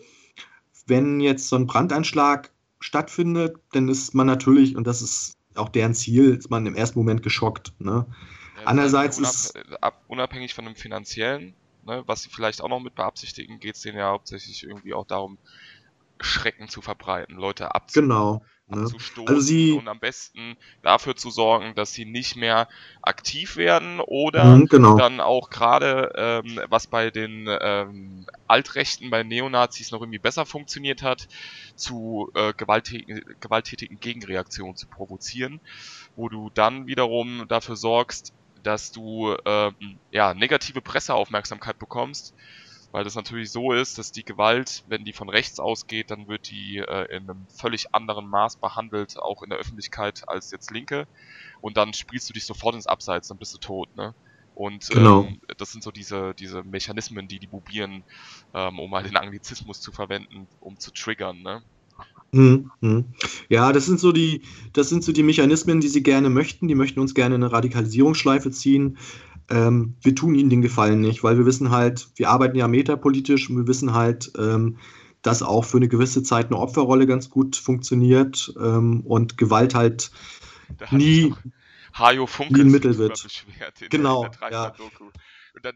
Wenn 0.88 1.20
jetzt 1.20 1.48
so 1.48 1.56
ein 1.56 1.68
Brandanschlag 1.68 2.52
stattfindet, 2.80 3.58
dann 3.74 3.90
ist 3.90 4.16
man 4.16 4.26
natürlich, 4.26 4.76
und 4.76 4.88
das 4.88 5.04
ist 5.04 5.38
auch 5.54 5.70
deren 5.70 5.94
Ziel, 5.94 6.34
ist 6.34 6.50
man 6.50 6.66
im 6.66 6.74
ersten 6.74 6.98
Moment 6.98 7.22
geschockt. 7.22 7.74
Ne? 7.78 8.08
Ja, 8.08 8.64
Andererseits 8.66 9.20
ist. 9.20 9.54
Unabhängig 10.08 10.56
von 10.56 10.66
dem 10.66 10.76
finanziellen, 10.76 11.54
ne, 11.86 12.02
was 12.08 12.24
sie 12.24 12.30
vielleicht 12.32 12.60
auch 12.60 12.70
noch 12.70 12.80
mit 12.80 12.96
beabsichtigen, 12.96 13.60
geht 13.60 13.76
es 13.76 13.84
denen 13.84 14.00
ja 14.00 14.10
hauptsächlich 14.10 14.64
irgendwie 14.64 14.96
auch 14.96 15.06
darum, 15.06 15.38
Schrecken 16.20 16.70
zu 16.70 16.82
verbreiten, 16.82 17.36
Leute 17.36 17.76
abzuholen. 17.76 18.10
Genau 18.10 18.42
abzustoßen 18.70 19.28
also 19.28 19.42
sie, 19.42 19.72
und 19.72 19.88
am 19.88 20.00
besten 20.00 20.56
dafür 20.82 21.16
zu 21.16 21.30
sorgen, 21.30 21.74
dass 21.76 21.94
sie 21.94 22.06
nicht 22.06 22.36
mehr 22.36 22.68
aktiv 23.02 23.58
werden 23.58 24.00
oder 24.00 24.44
mhm, 24.44 24.66
genau. 24.68 24.98
dann 24.98 25.20
auch 25.20 25.50
gerade, 25.50 26.12
ähm, 26.16 26.60
was 26.70 26.88
bei 26.88 27.10
den 27.12 27.48
ähm, 27.62 28.26
Altrechten, 28.48 29.10
bei 29.10 29.24
Neonazis 29.24 29.92
noch 29.92 30.02
irgendwie 30.02 30.20
besser 30.20 30.46
funktioniert 30.46 31.02
hat, 31.02 31.28
zu 31.76 32.32
äh, 32.36 32.54
gewalttätigen, 32.54 33.24
gewalttätigen 33.40 34.00
Gegenreaktionen 34.00 34.76
zu 34.76 34.88
provozieren, 34.88 35.60
wo 36.16 36.30
du 36.30 36.50
dann 36.54 36.88
wiederum 36.88 37.46
dafür 37.48 37.76
sorgst, 37.76 38.34
dass 38.64 38.92
du 38.92 39.36
ähm, 39.46 39.74
ja 40.12 40.34
negative 40.34 40.82
Presseaufmerksamkeit 40.82 41.80
bekommst 41.80 42.34
weil 42.92 43.04
das 43.04 43.16
natürlich 43.16 43.52
so 43.52 43.72
ist, 43.72 43.98
dass 43.98 44.12
die 44.12 44.24
Gewalt, 44.24 44.84
wenn 44.88 45.06
die 45.06 45.14
von 45.14 45.30
rechts 45.30 45.60
ausgeht, 45.60 46.10
dann 46.10 46.28
wird 46.28 46.50
die 46.50 46.78
äh, 46.78 47.16
in 47.16 47.30
einem 47.30 47.48
völlig 47.50 47.94
anderen 47.94 48.28
Maß 48.28 48.58
behandelt, 48.58 49.18
auch 49.18 49.44
in 49.44 49.50
der 49.50 49.60
Öffentlichkeit, 49.60 50.24
als 50.28 50.52
jetzt 50.52 50.72
Linke. 50.72 51.08
Und 51.62 51.78
dann 51.78 51.94
spielst 51.94 52.30
du 52.30 52.34
dich 52.34 52.46
sofort 52.46 52.76
ins 52.76 52.88
Abseits, 52.88 53.28
dann 53.28 53.38
bist 53.38 53.54
du 53.54 53.60
tot, 53.60 53.94
ne? 53.96 54.16
Und 54.54 54.90
genau. 54.90 55.24
ähm, 55.24 55.40
das 55.58 55.72
sind 55.72 55.84
so 55.84 55.92
diese, 55.92 56.34
diese 56.34 56.64
Mechanismen, 56.64 57.28
die 57.28 57.40
die 57.40 57.48
bubieren, 57.48 58.04
ähm, 58.54 58.80
um 58.80 58.90
mal 58.90 59.04
den 59.04 59.16
Anglizismus 59.16 59.80
zu 59.80 59.92
verwenden, 59.92 60.50
um 60.60 60.78
zu 60.80 60.92
triggern, 60.92 61.42
ne? 61.42 61.64
Mhm, 62.32 62.72
mhm. 62.82 63.06
Ja, 63.50 63.74
das 63.74 63.86
sind 63.86 64.00
so 64.00 64.12
die, 64.12 64.44
das 64.74 64.90
sind 64.90 65.04
so 65.04 65.12
die 65.12 65.24
Mechanismen, 65.24 65.82
die 65.82 65.88
sie 65.88 66.04
gerne 66.04 66.30
möchten. 66.30 66.68
Die 66.68 66.76
möchten 66.76 67.00
uns 67.00 67.16
gerne 67.16 67.36
in 67.36 67.44
eine 67.44 67.52
Radikalisierungsschleife 67.52 68.52
ziehen. 68.52 68.98
Ähm, 69.50 69.96
wir 70.02 70.16
tun 70.16 70.36
ihnen 70.36 70.50
den 70.50 70.62
Gefallen 70.62 71.02
nicht, 71.02 71.24
weil 71.24 71.38
wir 71.38 71.46
wissen 71.46 71.72
halt, 71.72 72.10
wir 72.16 72.30
arbeiten 72.30 72.58
ja 72.58 72.68
metapolitisch 72.68 73.50
und 73.50 73.58
wir 73.58 73.68
wissen 73.68 73.94
halt, 73.94 74.32
ähm, 74.38 74.78
dass 75.22 75.42
auch 75.44 75.66
für 75.66 75.78
eine 75.78 75.88
gewisse 75.88 76.24
Zeit 76.24 76.48
eine 76.48 76.58
Opferrolle 76.58 77.08
ganz 77.08 77.30
gut 77.30 77.56
funktioniert 77.56 78.54
ähm, 78.60 79.02
und 79.02 79.38
Gewalt 79.38 79.76
halt 79.76 80.12
nie, 80.92 81.34
Hajo 81.94 82.28
Funke 82.28 82.62
ein 82.62 82.72
Mittel 82.72 82.98
wird. 82.98 83.28
Genau, 83.90 84.28
ja. 84.52 84.74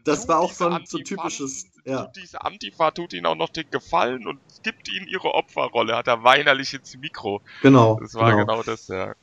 Das 0.04 0.28
war 0.28 0.40
auch 0.40 0.52
so 0.52 0.66
ein 0.66 0.86
so 0.86 0.98
typisches. 0.98 1.66
Ja. 1.84 2.10
Diese 2.16 2.42
Antifa 2.42 2.90
tut 2.90 3.12
ihnen 3.12 3.26
auch 3.26 3.34
noch 3.34 3.50
den 3.50 3.70
Gefallen 3.70 4.26
und 4.26 4.40
gibt 4.62 4.88
ihnen 4.88 5.06
ihre 5.06 5.34
Opferrolle, 5.34 5.96
hat 5.96 6.08
er 6.08 6.24
weinerlich 6.24 6.72
ins 6.74 6.96
Mikro. 6.96 7.42
Genau. 7.62 7.98
Das 8.00 8.14
war 8.14 8.30
genau, 8.30 8.46
genau 8.46 8.62
das, 8.62 8.88
ja 8.88 9.14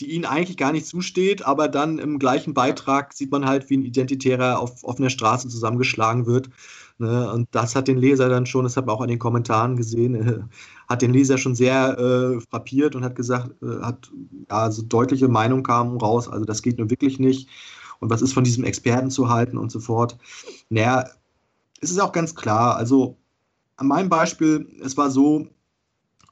die 0.00 0.12
ihnen 0.12 0.24
eigentlich 0.24 0.56
gar 0.56 0.72
nicht 0.72 0.86
zusteht, 0.86 1.46
aber 1.46 1.68
dann 1.68 1.98
im 1.98 2.18
gleichen 2.18 2.52
Beitrag 2.52 3.12
sieht 3.12 3.30
man 3.30 3.46
halt, 3.46 3.70
wie 3.70 3.76
ein 3.76 3.84
Identitärer 3.84 4.58
auf 4.58 4.82
offener 4.82 5.10
Straße 5.10 5.48
zusammengeschlagen 5.48 6.26
wird. 6.26 6.50
Ne? 6.98 7.30
Und 7.32 7.48
das 7.52 7.76
hat 7.76 7.86
den 7.86 7.98
Leser 7.98 8.28
dann 8.28 8.46
schon, 8.46 8.64
das 8.64 8.76
hat 8.76 8.86
man 8.86 8.96
auch 8.96 9.00
an 9.00 9.08
den 9.08 9.18
Kommentaren 9.18 9.76
gesehen, 9.76 10.14
äh, 10.14 10.40
hat 10.88 11.02
den 11.02 11.12
Leser 11.12 11.38
schon 11.38 11.54
sehr 11.54 11.98
äh, 11.98 12.40
frappiert 12.40 12.96
und 12.96 13.04
hat 13.04 13.14
gesagt, 13.14 13.50
äh, 13.62 13.82
hat, 13.82 14.10
ja, 14.50 14.58
also 14.58 14.82
deutliche 14.82 15.28
Meinung 15.28 15.62
kam 15.62 15.96
raus, 15.96 16.28
also 16.28 16.44
das 16.44 16.62
geht 16.62 16.78
nun 16.78 16.90
wirklich 16.90 17.18
nicht. 17.20 17.48
Und 18.04 18.10
was 18.10 18.20
ist 18.20 18.34
von 18.34 18.44
diesem 18.44 18.64
Experten 18.64 19.10
zu 19.10 19.30
halten 19.30 19.56
und 19.56 19.72
so 19.72 19.80
fort. 19.80 20.18
Naja, 20.68 21.08
es 21.80 21.90
ist 21.90 21.98
auch 21.98 22.12
ganz 22.12 22.34
klar, 22.34 22.76
also 22.76 23.16
an 23.76 23.86
meinem 23.86 24.10
Beispiel, 24.10 24.68
es 24.82 24.96
war 24.98 25.10
so, 25.10 25.48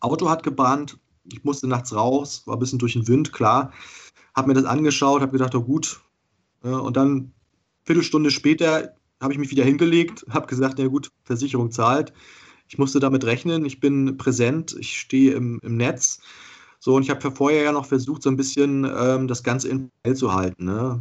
Auto 0.01 0.29
hat 0.29 0.43
gebrannt, 0.43 0.99
ich 1.25 1.43
musste 1.45 1.67
nachts 1.67 1.95
raus, 1.95 2.43
war 2.45 2.57
ein 2.57 2.59
bisschen 2.59 2.79
durch 2.79 2.93
den 2.93 3.09
Wind, 3.09 3.33
klar, 3.33 3.73
habe 4.35 4.49
mir 4.49 4.55
das 4.55 4.67
angeschaut, 4.67 5.23
habe 5.23 5.33
gedacht, 5.33 5.55
oh 5.55 5.63
gut, 5.63 6.03
und 6.61 6.95
dann 6.95 7.33
Viertelstunde 7.85 8.31
später 8.31 8.95
habe 9.23 9.33
ich 9.33 9.39
mich 9.39 9.51
wieder 9.51 9.65
hingelegt, 9.65 10.27
habe 10.29 10.47
gesagt, 10.47 10.79
ja 10.79 10.89
gut, 10.89 11.11
Versicherung 11.25 11.71
zahlt. 11.71 12.13
Ich 12.69 12.77
musste 12.77 13.01
damit 13.01 13.25
rechnen, 13.25 13.65
ich 13.65 13.81
bin 13.81 14.19
präsent, 14.19 14.77
ich 14.79 14.99
stehe 14.99 15.33
im, 15.33 15.59
im 15.63 15.79
Netz. 15.79 16.21
So, 16.81 16.97
und 16.97 17.03
ich 17.03 17.11
habe 17.11 17.31
vorher 17.31 17.63
ja 17.63 17.73
noch 17.73 17.87
versucht, 17.87 18.23
so 18.23 18.31
ein 18.31 18.37
bisschen 18.37 18.85
ähm, 18.85 19.27
das 19.27 19.43
Ganze 19.43 19.69
in 19.69 19.91
Welt 20.05 20.19
zu 20.19 20.35
halten. 20.35 20.65
Ne? 20.65 21.01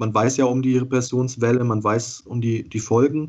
Man 0.00 0.14
weiß 0.14 0.38
ja 0.38 0.46
um 0.46 0.62
die 0.62 0.78
Repressionswelle, 0.78 1.62
man 1.62 1.84
weiß 1.84 2.22
um 2.22 2.40
die, 2.40 2.68
die 2.68 2.80
Folgen. 2.80 3.28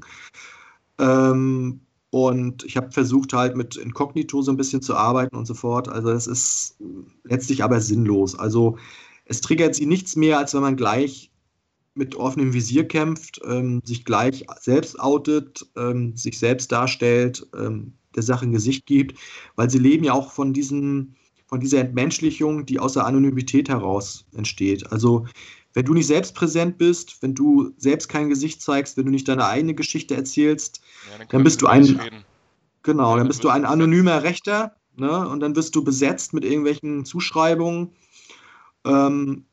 Ähm, 0.97 1.81
und 2.11 2.63
ich 2.63 2.77
habe 2.77 2.91
versucht, 2.91 3.33
halt 3.33 3.55
mit 3.55 3.75
Inkognito 3.75 4.41
so 4.41 4.51
ein 4.51 4.57
bisschen 4.57 4.81
zu 4.81 4.95
arbeiten 4.95 5.35
und 5.35 5.45
so 5.45 5.53
fort. 5.53 5.89
Also, 5.89 6.09
es 6.11 6.27
ist 6.27 6.77
letztlich 7.25 7.63
aber 7.63 7.81
sinnlos. 7.81 8.39
Also, 8.39 8.77
es 9.25 9.41
triggert 9.41 9.75
sie 9.75 9.85
nichts 9.85 10.15
mehr, 10.15 10.37
als 10.37 10.53
wenn 10.53 10.61
man 10.61 10.77
gleich 10.77 11.31
mit 11.93 12.15
offenem 12.15 12.53
Visier 12.53 12.87
kämpft, 12.87 13.41
ähm, 13.45 13.81
sich 13.83 14.05
gleich 14.05 14.45
selbst 14.61 14.97
outet, 14.99 15.65
ähm, 15.75 16.15
sich 16.15 16.39
selbst 16.39 16.71
darstellt, 16.71 17.45
ähm, 17.57 17.93
der 18.15 18.23
Sache 18.23 18.45
ein 18.45 18.53
Gesicht 18.53 18.85
gibt, 18.85 19.19
weil 19.57 19.69
sie 19.69 19.79
leben 19.79 20.05
ja 20.05 20.13
auch 20.13 20.31
von, 20.31 20.53
diesen, 20.53 21.15
von 21.47 21.59
dieser 21.59 21.79
Entmenschlichung, 21.79 22.65
die 22.65 22.79
aus 22.79 22.93
der 22.93 23.05
Anonymität 23.05 23.67
heraus 23.67 24.25
entsteht. 24.33 24.89
Also 24.91 25.25
wenn 25.73 25.85
du 25.85 25.93
nicht 25.93 26.07
selbst 26.07 26.35
präsent 26.35 26.77
bist, 26.77 27.21
wenn 27.21 27.35
du 27.35 27.71
selbst 27.77 28.09
kein 28.09 28.29
Gesicht 28.29 28.61
zeigst, 28.61 28.97
wenn 28.97 29.05
du 29.05 29.11
nicht 29.11 29.27
deine 29.27 29.45
eigene 29.45 29.73
Geschichte 29.73 30.15
erzählst, 30.15 30.81
ja, 31.11 31.17
dann, 31.17 31.27
dann 31.29 31.43
bist 31.43 31.61
du 31.61 31.67
ein 31.67 31.99
genau, 32.83 33.17
dann 33.17 33.27
bist 33.27 33.43
du 33.43 33.49
ein 33.49 33.65
anonymer 33.65 34.23
Rechter, 34.23 34.75
ne? 34.95 35.27
Und 35.27 35.39
dann 35.39 35.55
wirst 35.55 35.75
du 35.75 35.83
besetzt 35.83 36.33
mit 36.33 36.43
irgendwelchen 36.43 37.05
Zuschreibungen. 37.05 37.91
Ähm, 38.85 39.45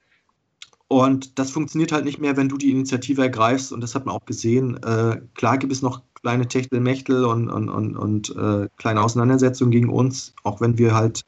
und 0.88 1.38
das 1.38 1.50
funktioniert 1.50 1.92
halt 1.92 2.06
nicht 2.06 2.18
mehr, 2.18 2.36
wenn 2.38 2.48
du 2.48 2.56
die 2.56 2.70
Initiative 2.70 3.22
ergreifst. 3.22 3.72
Und 3.72 3.82
das 3.82 3.94
hat 3.94 4.06
man 4.06 4.14
auch 4.14 4.24
gesehen. 4.24 4.82
Äh, 4.82 5.20
klar 5.34 5.58
gibt 5.58 5.72
es 5.72 5.82
noch 5.82 6.02
kleine 6.22 6.48
Techtelmechtel 6.48 7.24
und, 7.24 7.50
und, 7.50 7.68
und, 7.68 7.96
und 7.96 8.34
äh, 8.36 8.68
kleine 8.78 9.02
Auseinandersetzungen 9.02 9.70
gegen 9.70 9.90
uns, 9.90 10.34
auch 10.44 10.60
wenn 10.60 10.78
wir 10.78 10.94
halt 10.94 11.20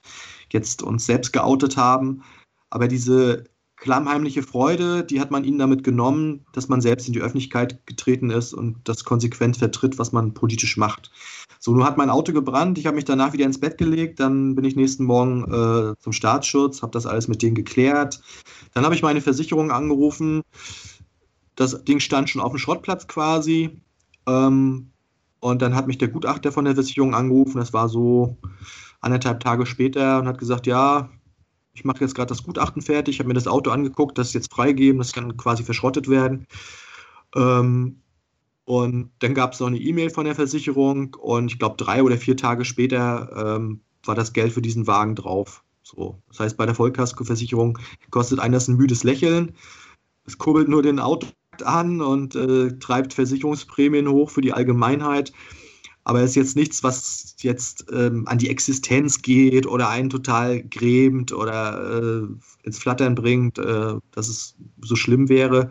jetzt 0.50 0.82
uns 0.82 1.04
selbst 1.04 1.32
geoutet 1.32 1.76
haben. 1.76 2.22
Aber 2.70 2.88
diese 2.88 3.44
klammheimliche 3.80 4.42
Freude, 4.42 5.02
die 5.02 5.20
hat 5.20 5.30
man 5.30 5.42
ihnen 5.42 5.58
damit 5.58 5.82
genommen, 5.82 6.44
dass 6.52 6.68
man 6.68 6.82
selbst 6.82 7.08
in 7.08 7.14
die 7.14 7.22
Öffentlichkeit 7.22 7.86
getreten 7.86 8.30
ist 8.30 8.52
und 8.52 8.76
das 8.84 9.04
konsequent 9.04 9.56
vertritt, 9.56 9.98
was 9.98 10.12
man 10.12 10.34
politisch 10.34 10.76
macht. 10.76 11.10
So, 11.58 11.72
nun 11.72 11.84
hat 11.84 11.96
mein 11.96 12.10
Auto 12.10 12.32
gebrannt, 12.32 12.78
ich 12.78 12.86
habe 12.86 12.96
mich 12.96 13.06
danach 13.06 13.32
wieder 13.32 13.46
ins 13.46 13.58
Bett 13.58 13.78
gelegt, 13.78 14.20
dann 14.20 14.54
bin 14.54 14.64
ich 14.64 14.76
nächsten 14.76 15.04
Morgen 15.04 15.44
äh, 15.44 15.94
zum 15.98 16.12
Staatsschutz, 16.12 16.82
habe 16.82 16.92
das 16.92 17.06
alles 17.06 17.26
mit 17.26 17.42
denen 17.42 17.54
geklärt. 17.54 18.20
Dann 18.74 18.84
habe 18.84 18.94
ich 18.94 19.02
meine 19.02 19.22
Versicherung 19.22 19.70
angerufen. 19.70 20.42
Das 21.56 21.82
Ding 21.84 22.00
stand 22.00 22.30
schon 22.30 22.42
auf 22.42 22.52
dem 22.52 22.58
Schrottplatz 22.58 23.08
quasi. 23.08 23.80
Ähm, 24.26 24.90
und 25.40 25.62
dann 25.62 25.74
hat 25.74 25.86
mich 25.86 25.96
der 25.96 26.08
Gutachter 26.08 26.52
von 26.52 26.66
der 26.66 26.74
Versicherung 26.74 27.14
angerufen, 27.14 27.58
das 27.58 27.72
war 27.72 27.88
so 27.88 28.36
anderthalb 29.00 29.40
Tage 29.40 29.64
später 29.64 30.18
und 30.18 30.28
hat 30.28 30.38
gesagt, 30.38 30.66
ja, 30.66 31.08
ich 31.72 31.84
mache 31.84 32.00
jetzt 32.00 32.14
gerade 32.14 32.28
das 32.28 32.42
Gutachten 32.42 32.82
fertig, 32.82 33.18
habe 33.18 33.28
mir 33.28 33.34
das 33.34 33.46
Auto 33.46 33.70
angeguckt, 33.70 34.18
das 34.18 34.28
ist 34.28 34.34
jetzt 34.34 34.52
freigegeben, 34.52 34.98
das 34.98 35.12
kann 35.12 35.36
quasi 35.36 35.62
verschrottet 35.62 36.08
werden. 36.08 36.46
Ähm, 37.34 38.00
und 38.64 39.10
dann 39.18 39.34
gab 39.34 39.52
es 39.52 39.60
noch 39.60 39.66
eine 39.66 39.78
E-Mail 39.78 40.10
von 40.10 40.24
der 40.24 40.34
Versicherung 40.34 41.14
und 41.14 41.50
ich 41.50 41.58
glaube, 41.58 41.76
drei 41.76 42.02
oder 42.02 42.16
vier 42.16 42.36
Tage 42.36 42.64
später 42.64 43.56
ähm, 43.56 43.80
war 44.04 44.14
das 44.14 44.32
Geld 44.32 44.52
für 44.52 44.62
diesen 44.62 44.86
Wagen 44.86 45.14
drauf. 45.14 45.64
So, 45.82 46.22
das 46.28 46.40
heißt, 46.40 46.56
bei 46.56 46.66
der 46.66 46.74
Vollkaskoversicherung 46.74 47.78
kostet 48.10 48.38
einen 48.38 48.52
das 48.52 48.68
ein 48.68 48.76
müdes 48.76 49.02
Lächeln. 49.02 49.56
Es 50.24 50.38
kurbelt 50.38 50.68
nur 50.68 50.82
den 50.82 51.00
Auto 51.00 51.26
an 51.64 52.00
und 52.00 52.34
äh, 52.36 52.78
treibt 52.78 53.14
Versicherungsprämien 53.14 54.08
hoch 54.08 54.30
für 54.30 54.40
die 54.40 54.52
Allgemeinheit. 54.52 55.32
Aber 56.10 56.22
es 56.22 56.30
ist 56.30 56.34
jetzt 56.34 56.56
nichts, 56.56 56.82
was 56.82 57.36
jetzt 57.38 57.86
ähm, 57.92 58.26
an 58.26 58.38
die 58.38 58.50
Existenz 58.50 59.22
geht 59.22 59.64
oder 59.64 59.90
einen 59.90 60.10
total 60.10 60.60
grämt 60.60 61.32
oder 61.32 62.02
äh, 62.02 62.26
ins 62.64 62.80
Flattern 62.80 63.14
bringt, 63.14 63.60
äh, 63.60 63.94
dass 64.10 64.26
es 64.26 64.56
so 64.80 64.96
schlimm 64.96 65.28
wäre. 65.28 65.70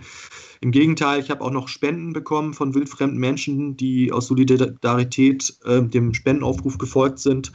Im 0.62 0.72
Gegenteil, 0.72 1.20
ich 1.20 1.30
habe 1.30 1.44
auch 1.44 1.52
noch 1.52 1.68
Spenden 1.68 2.14
bekommen 2.14 2.54
von 2.54 2.74
wildfremden 2.74 3.20
Menschen, 3.20 3.76
die 3.76 4.14
aus 4.14 4.28
Solidarität 4.28 5.58
äh, 5.66 5.82
dem 5.82 6.14
Spendenaufruf 6.14 6.78
gefolgt 6.78 7.20
sind 7.20 7.52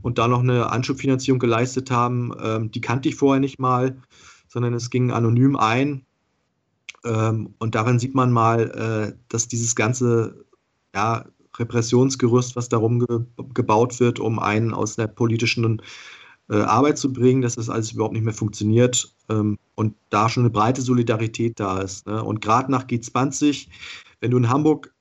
und 0.00 0.16
da 0.16 0.26
noch 0.26 0.40
eine 0.40 0.70
Anschubfinanzierung 0.70 1.38
geleistet 1.38 1.90
haben. 1.90 2.32
Ähm, 2.42 2.70
die 2.70 2.80
kannte 2.80 3.10
ich 3.10 3.16
vorher 3.16 3.40
nicht 3.40 3.58
mal, 3.58 3.94
sondern 4.48 4.72
es 4.72 4.88
ging 4.88 5.10
anonym 5.10 5.54
ein. 5.54 6.06
Ähm, 7.04 7.52
und 7.58 7.74
darin 7.74 7.98
sieht 7.98 8.14
man 8.14 8.32
mal, 8.32 9.12
äh, 9.12 9.18
dass 9.28 9.48
dieses 9.48 9.76
ganze 9.76 10.46
ja, 10.94 11.26
Repressionsgerüst, 11.58 12.56
was 12.56 12.68
darum 12.68 13.00
ge 13.00 13.20
gebaut 13.54 14.00
wird, 14.00 14.20
um 14.20 14.38
einen 14.38 14.74
aus 14.74 14.96
der 14.96 15.06
politischen 15.06 15.82
äh, 16.48 16.56
Arbeit 16.56 16.98
zu 16.98 17.12
bringen, 17.12 17.42
dass 17.42 17.56
das 17.56 17.68
alles 17.68 17.92
überhaupt 17.92 18.14
nicht 18.14 18.24
mehr 18.24 18.34
funktioniert 18.34 19.12
ähm, 19.28 19.58
und 19.74 19.94
da 20.10 20.28
schon 20.28 20.44
eine 20.44 20.50
breite 20.50 20.82
Solidarität 20.82 21.58
da 21.58 21.80
ist. 21.80 22.06
Ne? 22.06 22.22
Und 22.22 22.40
gerade 22.40 22.70
nach 22.70 22.84
G20, 22.84 23.68
wenn 24.20 24.30
du 24.30 24.36
in 24.36 24.48
Hamburg 24.48 24.92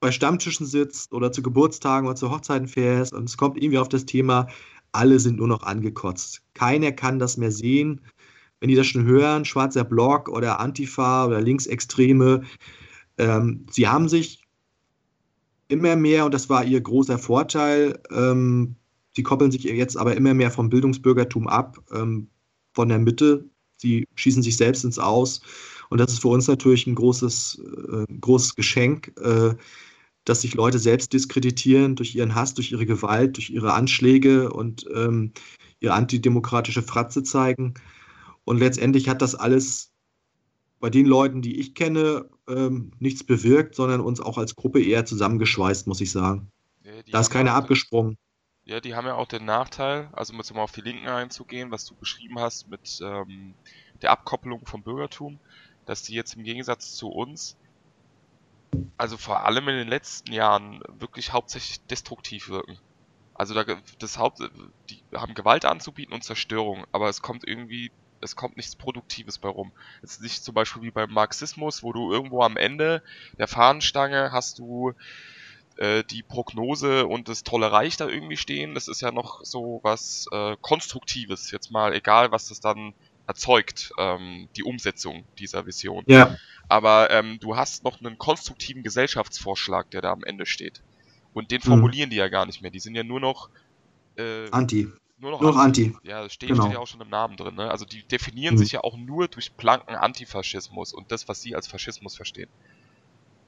bei 0.00 0.10
Stammtischen 0.10 0.66
sitzt 0.66 1.12
oder 1.12 1.32
zu 1.32 1.42
Geburtstagen 1.42 2.06
oder 2.06 2.16
zu 2.16 2.30
Hochzeiten 2.30 2.68
fährst 2.68 3.12
und 3.12 3.28
es 3.28 3.36
kommt 3.36 3.56
irgendwie 3.56 3.78
auf 3.78 3.88
das 3.88 4.04
Thema, 4.04 4.48
alle 4.92 5.18
sind 5.18 5.38
nur 5.38 5.48
noch 5.48 5.62
angekotzt. 5.62 6.42
Keiner 6.54 6.92
kann 6.92 7.18
das 7.18 7.36
mehr 7.36 7.52
sehen. 7.52 8.00
Wenn 8.60 8.68
die 8.68 8.74
das 8.76 8.86
schon 8.86 9.04
hören, 9.04 9.44
schwarzer 9.44 9.84
Block 9.84 10.28
oder 10.28 10.60
Antifa 10.60 11.26
oder 11.26 11.40
Linksextreme, 11.40 12.42
ähm, 13.18 13.66
sie 13.70 13.88
haben 13.88 14.08
sich 14.08 14.41
immer 15.72 15.96
mehr, 15.96 16.24
und 16.26 16.34
das 16.34 16.48
war 16.48 16.64
ihr 16.64 16.80
großer 16.80 17.18
Vorteil, 17.18 18.00
ähm, 18.10 18.76
sie 19.16 19.22
koppeln 19.22 19.50
sich 19.50 19.64
jetzt 19.64 19.96
aber 19.96 20.16
immer 20.16 20.34
mehr 20.34 20.50
vom 20.50 20.70
Bildungsbürgertum 20.70 21.48
ab, 21.48 21.78
ähm, 21.92 22.28
von 22.74 22.88
der 22.88 22.98
Mitte. 22.98 23.44
Sie 23.76 24.06
schießen 24.14 24.42
sich 24.42 24.56
selbst 24.56 24.84
ins 24.84 24.98
Aus. 24.98 25.40
Und 25.90 25.98
das 25.98 26.12
ist 26.12 26.22
für 26.22 26.28
uns 26.28 26.46
natürlich 26.46 26.86
ein 26.86 26.94
großes, 26.94 27.60
äh, 27.92 28.06
großes 28.20 28.54
Geschenk, 28.54 29.12
äh, 29.20 29.54
dass 30.24 30.42
sich 30.42 30.54
Leute 30.54 30.78
selbst 30.78 31.12
diskreditieren 31.12 31.96
durch 31.96 32.14
ihren 32.14 32.34
Hass, 32.34 32.54
durch 32.54 32.70
ihre 32.72 32.86
Gewalt, 32.86 33.36
durch 33.36 33.50
ihre 33.50 33.74
Anschläge 33.74 34.52
und 34.52 34.86
ähm, 34.94 35.32
ihre 35.80 35.94
antidemokratische 35.94 36.82
Fratze 36.82 37.22
zeigen. 37.24 37.74
Und 38.44 38.58
letztendlich 38.58 39.08
hat 39.08 39.20
das 39.20 39.34
alles 39.34 39.92
bei 40.80 40.90
den 40.90 41.06
Leuten, 41.06 41.42
die 41.42 41.60
ich 41.60 41.74
kenne, 41.74 42.28
ähm, 42.48 42.92
nichts 42.98 43.24
bewirkt, 43.24 43.74
sondern 43.74 44.00
uns 44.00 44.20
auch 44.20 44.38
als 44.38 44.56
Gruppe 44.56 44.82
eher 44.82 45.04
zusammengeschweißt, 45.04 45.86
muss 45.86 46.00
ich 46.00 46.12
sagen. 46.12 46.50
Ja, 46.84 46.92
da 47.10 47.20
ist 47.20 47.30
keiner 47.30 47.54
abgesprungen. 47.54 48.18
Ja, 48.64 48.80
die 48.80 48.94
haben 48.94 49.06
ja 49.06 49.14
auch 49.14 49.26
den 49.26 49.44
Nachteil, 49.44 50.08
also 50.12 50.32
um 50.32 50.38
jetzt 50.38 50.54
mal 50.54 50.62
auf 50.62 50.72
die 50.72 50.82
Linken 50.82 51.08
einzugehen, 51.08 51.70
was 51.70 51.84
du 51.84 51.94
beschrieben 51.94 52.38
hast 52.38 52.68
mit 52.68 53.00
ähm, 53.02 53.54
der 54.02 54.12
Abkopplung 54.12 54.64
vom 54.66 54.82
Bürgertum, 54.82 55.40
dass 55.84 56.02
die 56.02 56.14
jetzt 56.14 56.36
im 56.36 56.44
Gegensatz 56.44 56.94
zu 56.94 57.08
uns, 57.08 57.56
also 58.96 59.16
vor 59.16 59.44
allem 59.44 59.68
in 59.68 59.76
den 59.76 59.88
letzten 59.88 60.32
Jahren, 60.32 60.80
wirklich 60.98 61.32
hauptsächlich 61.32 61.80
destruktiv 61.86 62.48
wirken. 62.48 62.78
Also 63.34 63.54
da, 63.54 63.64
das 63.98 64.18
Haupt, 64.18 64.38
die 64.90 65.02
haben 65.12 65.34
Gewalt 65.34 65.64
anzubieten 65.64 66.14
und 66.14 66.22
Zerstörung, 66.22 66.84
aber 66.92 67.08
es 67.08 67.22
kommt 67.22 67.46
irgendwie 67.46 67.90
es 68.22 68.36
kommt 68.36 68.56
nichts 68.56 68.76
Produktives 68.76 69.38
bei 69.38 69.48
rum. 69.48 69.72
Es 70.02 70.12
ist 70.12 70.22
nicht 70.22 70.44
zum 70.44 70.54
Beispiel 70.54 70.82
wie 70.82 70.90
beim 70.90 71.10
Marxismus, 71.12 71.82
wo 71.82 71.92
du 71.92 72.12
irgendwo 72.12 72.42
am 72.42 72.56
Ende 72.56 73.02
der 73.38 73.48
Fahnenstange 73.48 74.32
hast 74.32 74.58
du 74.58 74.94
äh, 75.76 76.04
die 76.04 76.22
Prognose 76.22 77.06
und 77.06 77.28
das 77.28 77.42
tolle 77.44 77.72
Reich 77.72 77.96
da 77.96 78.08
irgendwie 78.08 78.36
stehen. 78.36 78.74
Das 78.74 78.88
ist 78.88 79.00
ja 79.00 79.10
noch 79.10 79.44
so 79.44 79.80
was 79.82 80.26
äh, 80.32 80.56
Konstruktives, 80.60 81.50
jetzt 81.50 81.70
mal 81.70 81.92
egal, 81.94 82.30
was 82.30 82.48
das 82.48 82.60
dann 82.60 82.94
erzeugt, 83.26 83.92
ähm, 83.98 84.48
die 84.56 84.64
Umsetzung 84.64 85.24
dieser 85.38 85.66
Vision. 85.66 86.04
Ja. 86.06 86.36
Aber 86.68 87.10
ähm, 87.10 87.38
du 87.40 87.56
hast 87.56 87.84
noch 87.84 88.00
einen 88.00 88.18
konstruktiven 88.18 88.82
Gesellschaftsvorschlag, 88.82 89.90
der 89.90 90.02
da 90.02 90.12
am 90.12 90.24
Ende 90.24 90.46
steht. 90.46 90.82
Und 91.32 91.50
den 91.50 91.60
mhm. 91.64 91.68
formulieren 91.68 92.08
mhm. 92.08 92.10
die 92.10 92.16
ja 92.16 92.28
gar 92.28 92.46
nicht 92.46 92.62
mehr. 92.62 92.70
Die 92.70 92.80
sind 92.80 92.94
ja 92.94 93.04
nur 93.04 93.20
noch 93.20 93.48
äh, 94.16 94.50
Anti. 94.50 94.88
Nur 95.22 95.30
noch, 95.30 95.40
nur 95.40 95.56
Anti. 95.56 95.94
Anti. 95.94 96.08
Ja, 96.08 96.22
das 96.24 96.32
steht, 96.32 96.48
genau. 96.48 96.62
steht 96.64 96.74
ja 96.74 96.78
auch 96.80 96.86
schon 96.88 97.00
im 97.00 97.08
Namen 97.08 97.36
drin. 97.36 97.54
Ne? 97.54 97.70
Also 97.70 97.84
die 97.84 98.02
definieren 98.02 98.56
mhm. 98.56 98.58
sich 98.58 98.72
ja 98.72 98.80
auch 98.80 98.96
nur 98.96 99.28
durch 99.28 99.52
blanken 99.52 99.94
Antifaschismus 99.94 100.92
und 100.92 101.12
das, 101.12 101.28
was 101.28 101.40
sie 101.40 101.54
als 101.54 101.68
Faschismus 101.68 102.16
verstehen. 102.16 102.50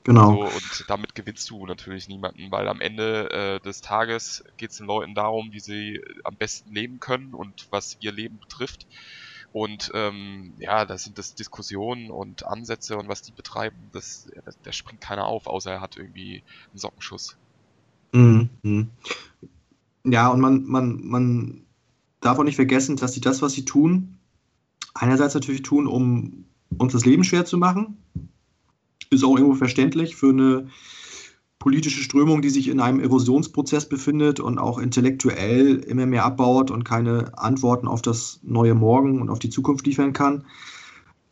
Genau. 0.05 0.37
So, 0.37 0.55
und 0.55 0.85
damit 0.87 1.17
gewinnst 1.17 1.51
du 1.51 1.67
natürlich 1.67 2.07
niemanden, 2.09 2.53
weil 2.53 2.69
am 2.69 2.81
Ende 2.81 3.31
äh, 3.31 3.61
des 3.61 3.81
Tages 3.81 4.45
geht 4.57 4.71
es 4.71 4.77
den 4.77 4.87
Leuten 4.87 5.17
darum, 5.17 5.53
wie 5.53 5.59
sie 5.59 6.01
am 6.23 6.37
besten 6.37 6.73
leben 6.73 7.01
können 7.01 7.35
und 7.35 7.67
was 7.71 7.97
ihr 7.99 8.13
Leben 8.13 8.39
betrifft. 8.39 8.87
Und 9.53 9.91
ähm, 9.95 10.53
ja, 10.59 10.85
da 10.85 10.97
sind 10.97 11.19
das 11.19 11.35
Diskussionen 11.35 12.11
und 12.11 12.47
Ansätze 12.47 12.97
und 12.97 13.09
was 13.09 13.23
die 13.23 13.33
betreiben, 13.33 13.77
das, 13.93 14.31
das, 14.45 14.57
da 14.63 14.73
springt 14.73 15.01
keiner 15.01 15.27
auf, 15.27 15.49
außer 15.49 15.73
er 15.73 15.81
hat 15.81 15.97
irgendwie 15.97 16.45
einen 16.71 16.79
Sockenschuss. 16.79 17.37
Mhm. 18.13 18.91
Ja, 20.05 20.29
und 20.29 20.41
man, 20.41 20.65
man, 20.65 21.05
man 21.05 21.64
darf 22.25 22.39
auch 22.39 22.45
nicht 22.45 22.57
vergessen, 22.57 22.97
dass 22.97 23.13
sie 23.13 23.21
das, 23.21 23.43
was 23.43 23.53
sie 23.53 23.65
tun, 23.65 24.17
einerseits 24.95 25.35
natürlich 25.35 25.63
tun, 25.63 25.87
um 25.87 26.45
uns 26.79 26.93
das 26.93 27.05
Leben 27.05 27.25
schwer 27.25 27.45
zu 27.45 27.59
machen. 27.59 27.99
Ist 29.11 29.25
auch 29.25 29.37
irgendwo 29.37 29.55
verständlich 29.55 30.17
für 30.17 30.31
eine 30.31 30.69
politische 31.59 32.03
Strömung, 32.03 32.43
die 32.43 32.51
sich 32.51 32.69
in 32.69 32.81
einem 32.81 33.01
Erosionsprozess 33.01 33.89
befindet 33.89 34.41
und 34.41 34.59
auch 34.59 34.79
intellektuell 34.79 35.77
immer 35.77 36.07
mehr 36.07 36.25
abbaut 36.25 36.71
und 36.71 36.85
keine 36.85 37.39
Antworten 37.39 37.89
auf 37.89 38.03
das 38.03 38.41
neue 38.43 38.75
Morgen 38.75 39.21
und 39.21 39.31
auf 39.31 39.39
die 39.39 39.51
Zukunft 39.51 39.87
liefern 39.87 40.13
kann. 40.13 40.45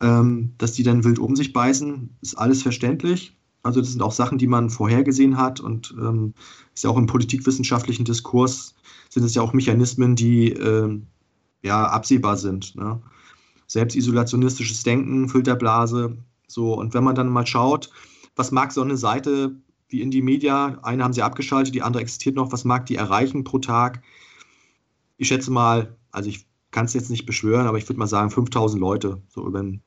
Ähm, 0.01 0.53
dass 0.57 0.73
die 0.73 0.83
dann 0.83 1.03
wild 1.03 1.19
um 1.19 1.35
sich 1.35 1.53
beißen, 1.53 2.09
ist 2.21 2.35
alles 2.35 2.61
verständlich. 2.61 3.37
Also 3.63 3.79
das 3.79 3.91
sind 3.91 4.01
auch 4.01 4.11
Sachen, 4.11 4.37
die 4.37 4.47
man 4.47 4.69
vorhergesehen 4.69 5.37
hat 5.37 5.59
und 5.59 5.95
ähm, 5.97 6.33
ist 6.73 6.83
ja 6.83 6.89
auch 6.89 6.97
im 6.97 7.05
politikwissenschaftlichen 7.05 8.03
Diskurs 8.03 8.75
sind 9.13 9.23
es 9.23 9.35
ja 9.35 9.41
auch 9.41 9.53
Mechanismen, 9.53 10.15
die 10.15 10.51
äh, 10.51 10.99
ja 11.61 11.85
absehbar 11.85 12.37
sind. 12.37 12.75
Ne? 12.75 13.01
Selbstisolationistisches 13.67 14.83
Denken, 14.83 15.29
Filterblase, 15.29 16.17
so 16.47 16.73
und 16.73 16.93
wenn 16.93 17.03
man 17.03 17.15
dann 17.15 17.29
mal 17.29 17.45
schaut, 17.45 17.89
was 18.35 18.51
mag 18.51 18.71
so 18.71 18.81
eine 18.81 18.97
Seite 18.97 19.55
wie 19.87 20.01
Indie 20.01 20.21
Media, 20.21 20.79
eine 20.81 21.03
haben 21.03 21.13
sie 21.13 21.21
abgeschaltet, 21.21 21.75
die 21.75 21.83
andere 21.83 22.01
existiert 22.01 22.35
noch, 22.35 22.51
was 22.51 22.65
mag 22.65 22.85
die 22.87 22.95
erreichen 22.95 23.43
pro 23.43 23.59
Tag? 23.59 24.01
Ich 25.17 25.27
schätze 25.27 25.51
mal, 25.51 25.95
also 26.11 26.29
ich 26.29 26.47
kann 26.71 26.85
es 26.85 26.93
jetzt 26.93 27.11
nicht 27.11 27.27
beschwören, 27.27 27.67
aber 27.67 27.77
ich 27.77 27.87
würde 27.87 27.99
mal 27.99 28.07
sagen 28.07 28.31
5000 28.31 28.81
Leute, 28.81 29.21
so 29.29 29.45
über 29.45 29.61
den 29.61 29.81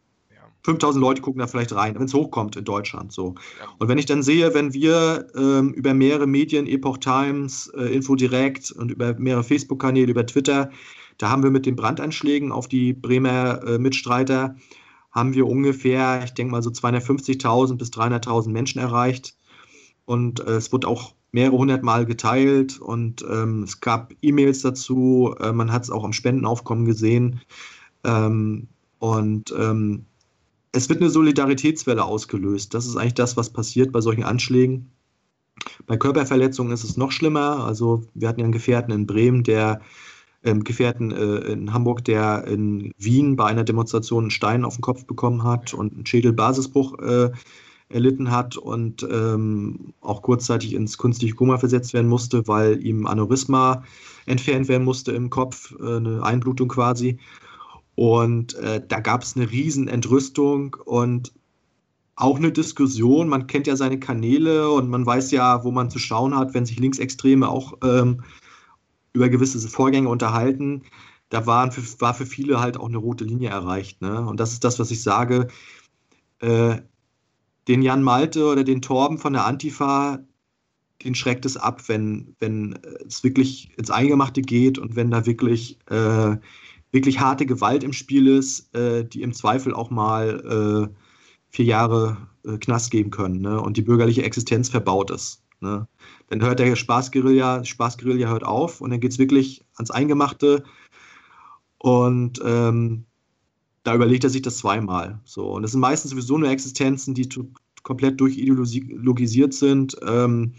5000 0.66 1.00
Leute 1.00 1.22
gucken 1.22 1.38
da 1.38 1.46
vielleicht 1.46 1.74
rein, 1.74 1.94
wenn 1.94 2.06
es 2.06 2.14
hochkommt 2.14 2.56
in 2.56 2.64
Deutschland. 2.64 3.12
So. 3.12 3.36
Und 3.78 3.88
wenn 3.88 3.98
ich 3.98 4.06
dann 4.06 4.24
sehe, 4.24 4.52
wenn 4.52 4.74
wir 4.74 5.28
ähm, 5.36 5.72
über 5.72 5.94
mehrere 5.94 6.26
Medien, 6.26 6.66
Epoch 6.66 6.98
Times, 6.98 7.68
äh, 7.76 7.94
Infodirect 7.94 8.72
und 8.72 8.90
über 8.90 9.14
mehrere 9.14 9.44
Facebook-Kanäle, 9.44 10.10
über 10.10 10.26
Twitter, 10.26 10.70
da 11.18 11.30
haben 11.30 11.44
wir 11.44 11.52
mit 11.52 11.66
den 11.66 11.76
Brandanschlägen 11.76 12.50
auf 12.50 12.66
die 12.66 12.92
Bremer 12.92 13.62
äh, 13.64 13.78
Mitstreiter, 13.78 14.56
haben 15.12 15.34
wir 15.34 15.46
ungefähr, 15.46 16.22
ich 16.24 16.34
denke 16.34 16.50
mal 16.50 16.62
so 16.62 16.70
250.000 16.70 17.76
bis 17.76 17.90
300.000 17.90 18.50
Menschen 18.50 18.80
erreicht. 18.80 19.36
Und 20.04 20.40
äh, 20.40 20.56
es 20.56 20.72
wurde 20.72 20.88
auch 20.88 21.14
mehrere 21.30 21.56
hundert 21.56 21.82
Mal 21.84 22.06
geteilt 22.06 22.78
und 22.80 23.24
ähm, 23.30 23.62
es 23.62 23.80
gab 23.80 24.14
E-Mails 24.20 24.62
dazu, 24.62 25.34
äh, 25.40 25.52
man 25.52 25.70
hat 25.70 25.84
es 25.84 25.90
auch 25.90 26.04
am 26.04 26.12
Spendenaufkommen 26.12 26.86
gesehen. 26.86 27.40
Ähm, 28.04 28.68
und 28.98 29.54
ähm, 29.56 30.06
es 30.76 30.88
wird 30.88 31.00
eine 31.00 31.10
Solidaritätswelle 31.10 32.04
ausgelöst. 32.04 32.74
Das 32.74 32.86
ist 32.86 32.96
eigentlich 32.96 33.14
das, 33.14 33.36
was 33.36 33.50
passiert 33.50 33.92
bei 33.92 34.00
solchen 34.00 34.24
Anschlägen. 34.24 34.90
Bei 35.86 35.96
Körperverletzungen 35.96 36.72
ist 36.72 36.84
es 36.84 36.96
noch 36.96 37.12
schlimmer. 37.12 37.64
Also 37.64 38.02
wir 38.14 38.28
hatten 38.28 38.40
ja 38.40 38.44
einen 38.44 38.52
Gefährten 38.52 38.92
in 38.92 39.06
Bremen, 39.06 39.42
der 39.42 39.80
ähm, 40.44 40.64
Gefährten 40.64 41.10
äh, 41.12 41.52
in 41.52 41.72
Hamburg, 41.72 42.04
der 42.04 42.46
in 42.46 42.92
Wien 42.98 43.36
bei 43.36 43.46
einer 43.46 43.64
Demonstration 43.64 44.24
einen 44.24 44.30
Stein 44.30 44.64
auf 44.64 44.76
den 44.76 44.82
Kopf 44.82 45.06
bekommen 45.06 45.44
hat 45.44 45.72
und 45.72 45.94
einen 45.94 46.06
Schädelbasisbruch 46.06 46.98
äh, 46.98 47.30
erlitten 47.88 48.30
hat 48.30 48.56
und 48.56 49.06
ähm, 49.10 49.94
auch 50.00 50.22
kurzzeitig 50.22 50.74
ins 50.74 50.98
künstliche 50.98 51.34
Koma 51.34 51.56
versetzt 51.56 51.94
werden 51.94 52.08
musste, 52.08 52.46
weil 52.48 52.84
ihm 52.84 53.06
Aneurysma 53.06 53.84
entfernt 54.26 54.68
werden 54.68 54.84
musste 54.84 55.12
im 55.12 55.30
Kopf, 55.30 55.74
äh, 55.80 55.96
eine 55.96 56.22
Einblutung 56.22 56.68
quasi. 56.68 57.18
Und 57.96 58.54
äh, 58.56 58.80
da 58.86 59.00
gab 59.00 59.22
es 59.22 59.36
eine 59.36 59.50
riesen 59.50 59.88
Entrüstung 59.88 60.76
und 60.84 61.32
auch 62.14 62.36
eine 62.36 62.52
Diskussion. 62.52 63.28
Man 63.28 63.46
kennt 63.46 63.66
ja 63.66 63.74
seine 63.74 63.98
Kanäle 63.98 64.70
und 64.70 64.88
man 64.88 65.04
weiß 65.04 65.30
ja, 65.30 65.64
wo 65.64 65.70
man 65.70 65.90
zu 65.90 65.98
schauen 65.98 66.36
hat, 66.36 66.54
wenn 66.54 66.66
sich 66.66 66.78
Linksextreme 66.78 67.48
auch 67.48 67.74
ähm, 67.82 68.22
über 69.14 69.30
gewisse 69.30 69.58
Vorgänge 69.66 70.10
unterhalten. 70.10 70.82
Da 71.30 71.46
waren 71.46 71.72
für, 71.72 71.82
war 72.00 72.14
für 72.14 72.26
viele 72.26 72.60
halt 72.60 72.76
auch 72.76 72.88
eine 72.88 72.98
rote 72.98 73.24
Linie 73.24 73.48
erreicht. 73.48 74.00
Ne? 74.02 74.20
Und 74.20 74.40
das 74.40 74.52
ist 74.52 74.62
das, 74.62 74.78
was 74.78 74.90
ich 74.90 75.02
sage. 75.02 75.48
Äh, 76.40 76.76
den 77.66 77.82
Jan 77.82 78.02
Malte 78.02 78.46
oder 78.46 78.62
den 78.62 78.82
Torben 78.82 79.18
von 79.18 79.32
der 79.32 79.46
Antifa, 79.46 80.20
den 81.02 81.14
schreckt 81.14 81.46
es 81.46 81.56
ab, 81.56 81.88
wenn, 81.88 82.36
wenn 82.40 82.78
es 83.06 83.24
wirklich 83.24 83.76
ins 83.78 83.90
Eingemachte 83.90 84.42
geht 84.42 84.78
und 84.78 84.96
wenn 84.96 85.10
da 85.10 85.26
wirklich 85.26 85.78
äh, 85.90 86.36
wirklich 86.96 87.20
harte 87.20 87.44
Gewalt 87.44 87.84
im 87.84 87.92
Spiel 87.92 88.26
ist, 88.26 88.74
äh, 88.74 89.04
die 89.04 89.20
im 89.20 89.34
Zweifel 89.34 89.74
auch 89.74 89.90
mal 89.90 90.88
äh, 90.90 90.94
vier 91.50 91.66
Jahre 91.66 92.16
äh, 92.44 92.56
Knast 92.56 92.90
geben 92.90 93.10
können 93.10 93.42
ne? 93.42 93.60
und 93.60 93.76
die 93.76 93.82
bürgerliche 93.82 94.22
Existenz 94.22 94.70
verbaut 94.70 95.10
ist. 95.10 95.42
Ne? 95.60 95.86
Dann 96.28 96.40
hört 96.40 96.58
der 96.58 96.74
Spaßguerilla, 96.74 97.64
Spaßguerilla 97.64 98.28
hört 98.28 98.44
auf 98.44 98.80
und 98.80 98.90
dann 98.90 99.00
geht 99.00 99.12
es 99.12 99.18
wirklich 99.18 99.62
ans 99.76 99.90
Eingemachte 99.90 100.64
und 101.78 102.40
ähm, 102.42 103.04
da 103.84 103.94
überlegt 103.94 104.24
er 104.24 104.30
sich 104.30 104.42
das 104.42 104.56
zweimal. 104.56 105.20
So. 105.24 105.52
Und 105.52 105.62
das 105.62 105.72
sind 105.72 105.80
meistens 105.80 106.12
sowieso 106.12 106.38
nur 106.38 106.48
Existenzen, 106.48 107.14
die 107.14 107.28
komplett 107.82 108.20
durchideologisiert 108.20 109.52
sind. 109.54 109.96
Ähm, 110.04 110.54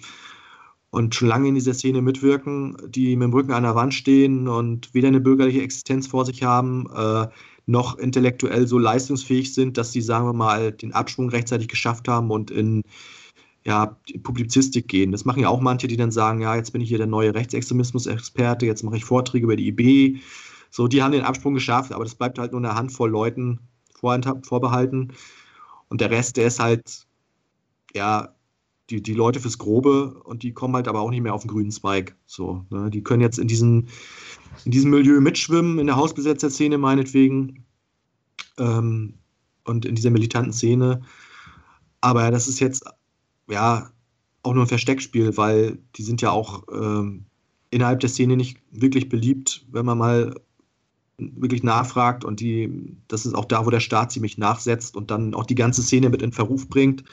und 0.90 1.16
schon 1.16 1.28
lange 1.28 1.50
in 1.50 1.56
dieser 1.56 1.74
Szene 1.74 2.02
mitwirken, 2.02 2.78
die 2.88 3.16
mit 3.16 3.28
dem 3.28 3.34
Rücken 3.34 3.52
an 3.52 3.64
der 3.64 3.76
Wand 3.76 3.94
stehen 3.94 4.48
und 4.48 4.94
weder 4.94 5.10
eine 5.10 5.20
bürgerliche 5.20 5.62
Existenz 5.62 6.08
vor 6.08 6.26
sich 6.26 6.44
haben, 6.44 6.88
äh, 6.96 7.28
noch 7.66 7.98
intellektuell 7.98 8.66
so 8.68 8.80
leistungsfähig 8.80 9.54
sind, 9.54 9.78
dass 9.78 9.92
sie, 9.92 10.02
sagen 10.02 10.26
wir 10.26 10.34
mal, 10.34 10.72
den 10.72 10.94
Absprung 10.94 11.30
rechtzeitig 11.30 11.68
geschafft 11.68 12.08
haben 12.08 12.32
und 12.32 12.50
in 12.50 12.84
ja, 13.66 13.98
Publizistik 14.24 14.88
gehen. 14.88 15.12
Das 15.12 15.26
machen 15.26 15.42
ja 15.42 15.50
auch 15.50 15.60
manche, 15.60 15.88
die 15.88 15.98
dann 15.98 16.12
sagen, 16.12 16.40
ja, 16.40 16.56
jetzt 16.56 16.72
bin 16.72 16.82
ich 16.82 16.88
hier 16.88 16.98
der 16.98 17.08
neue 17.08 17.36
Rechtsextremismus-Experte, 17.36 18.66
jetzt 18.66 18.84
mache 18.84 18.96
ich 18.96 19.04
Vorträge 19.04 19.44
über 19.44 19.58
die 19.58 19.68
IB. 19.68 20.22
So, 20.70 20.88
die 20.88 21.04
haben 21.04 21.12
den 21.12 21.24
Absprung 21.24 21.54
geschafft, 21.54 21.92
aber 21.92 22.06
das 22.06 22.16
bleibt 22.16 22.40
halt 22.40 22.54
nur 22.54 22.62
eine 22.62 22.76
Handvoll 22.76 23.10
Leuten 23.10 23.60
vorbehalten. 23.94 25.14
Und 25.90 26.00
der 26.00 26.12
Rest, 26.12 26.38
der 26.38 26.48
ist 26.48 26.62
halt, 26.62 27.06
ja, 27.94 28.34
die, 28.90 29.02
die 29.02 29.14
Leute 29.14 29.40
fürs 29.40 29.58
Grobe 29.58 30.22
und 30.24 30.44
die 30.44 30.54
kommen 30.54 30.76
halt 30.76 30.88
aber 30.88 31.02
auch 31.02 31.10
nicht 31.10 31.22
mehr 31.22 31.34
auf 31.34 31.42
den 31.42 31.52
grünen 31.52 31.72
Zweig. 31.72 32.16
So, 32.26 32.66
ne? 32.70 32.90
Die 32.90 33.04
können 33.04 33.22
jetzt 33.22 33.40
in 33.40 33.48
diesem, 33.48 33.88
in 34.66 34.72
diesem 34.72 34.92
Milieu 34.92 35.20
mitschwimmen, 35.20 35.80
in 35.80 35.88
der 35.88 35.98
Hausbesetzerszene 35.98 36.78
meinetwegen 36.78 37.66
ähm, 38.58 39.16
und 39.66 39.86
in 39.86 39.96
dieser 39.96 40.10
militanten 40.10 40.54
Szene. 40.54 41.02
Aber 42.02 42.32
das 42.32 42.48
ist 42.48 42.60
jetzt 42.60 42.86
ja 43.50 43.92
auch 44.44 44.54
nur 44.54 44.64
ein 44.64 44.70
Versteckspiel, 44.70 45.36
weil 45.36 45.80
die 45.96 46.04
sind 46.04 46.22
ja 46.22 46.32
auch 46.32 46.64
ähm, 46.72 47.26
innerhalb 47.70 48.00
der 48.00 48.10
Szene 48.10 48.38
nicht 48.38 48.58
wirklich 48.72 49.10
beliebt, 49.10 49.66
wenn 49.72 49.86
man 49.86 49.98
mal 49.98 50.36
wirklich 51.18 51.64
nachfragt 51.64 52.24
und 52.24 52.40
die, 52.40 52.96
das 53.08 53.26
ist 53.26 53.34
auch 53.34 53.46
da, 53.46 53.66
wo 53.66 53.70
der 53.72 53.80
Staat 53.80 54.12
ziemlich 54.12 54.38
nachsetzt 54.38 54.96
und 54.96 55.10
dann 55.10 55.34
auch 55.34 55.46
die 55.46 55.56
ganze 55.56 55.82
Szene 55.82 56.10
mit 56.10 56.22
in 56.22 56.32
Verruf 56.32 56.70
bringt. 56.70 57.04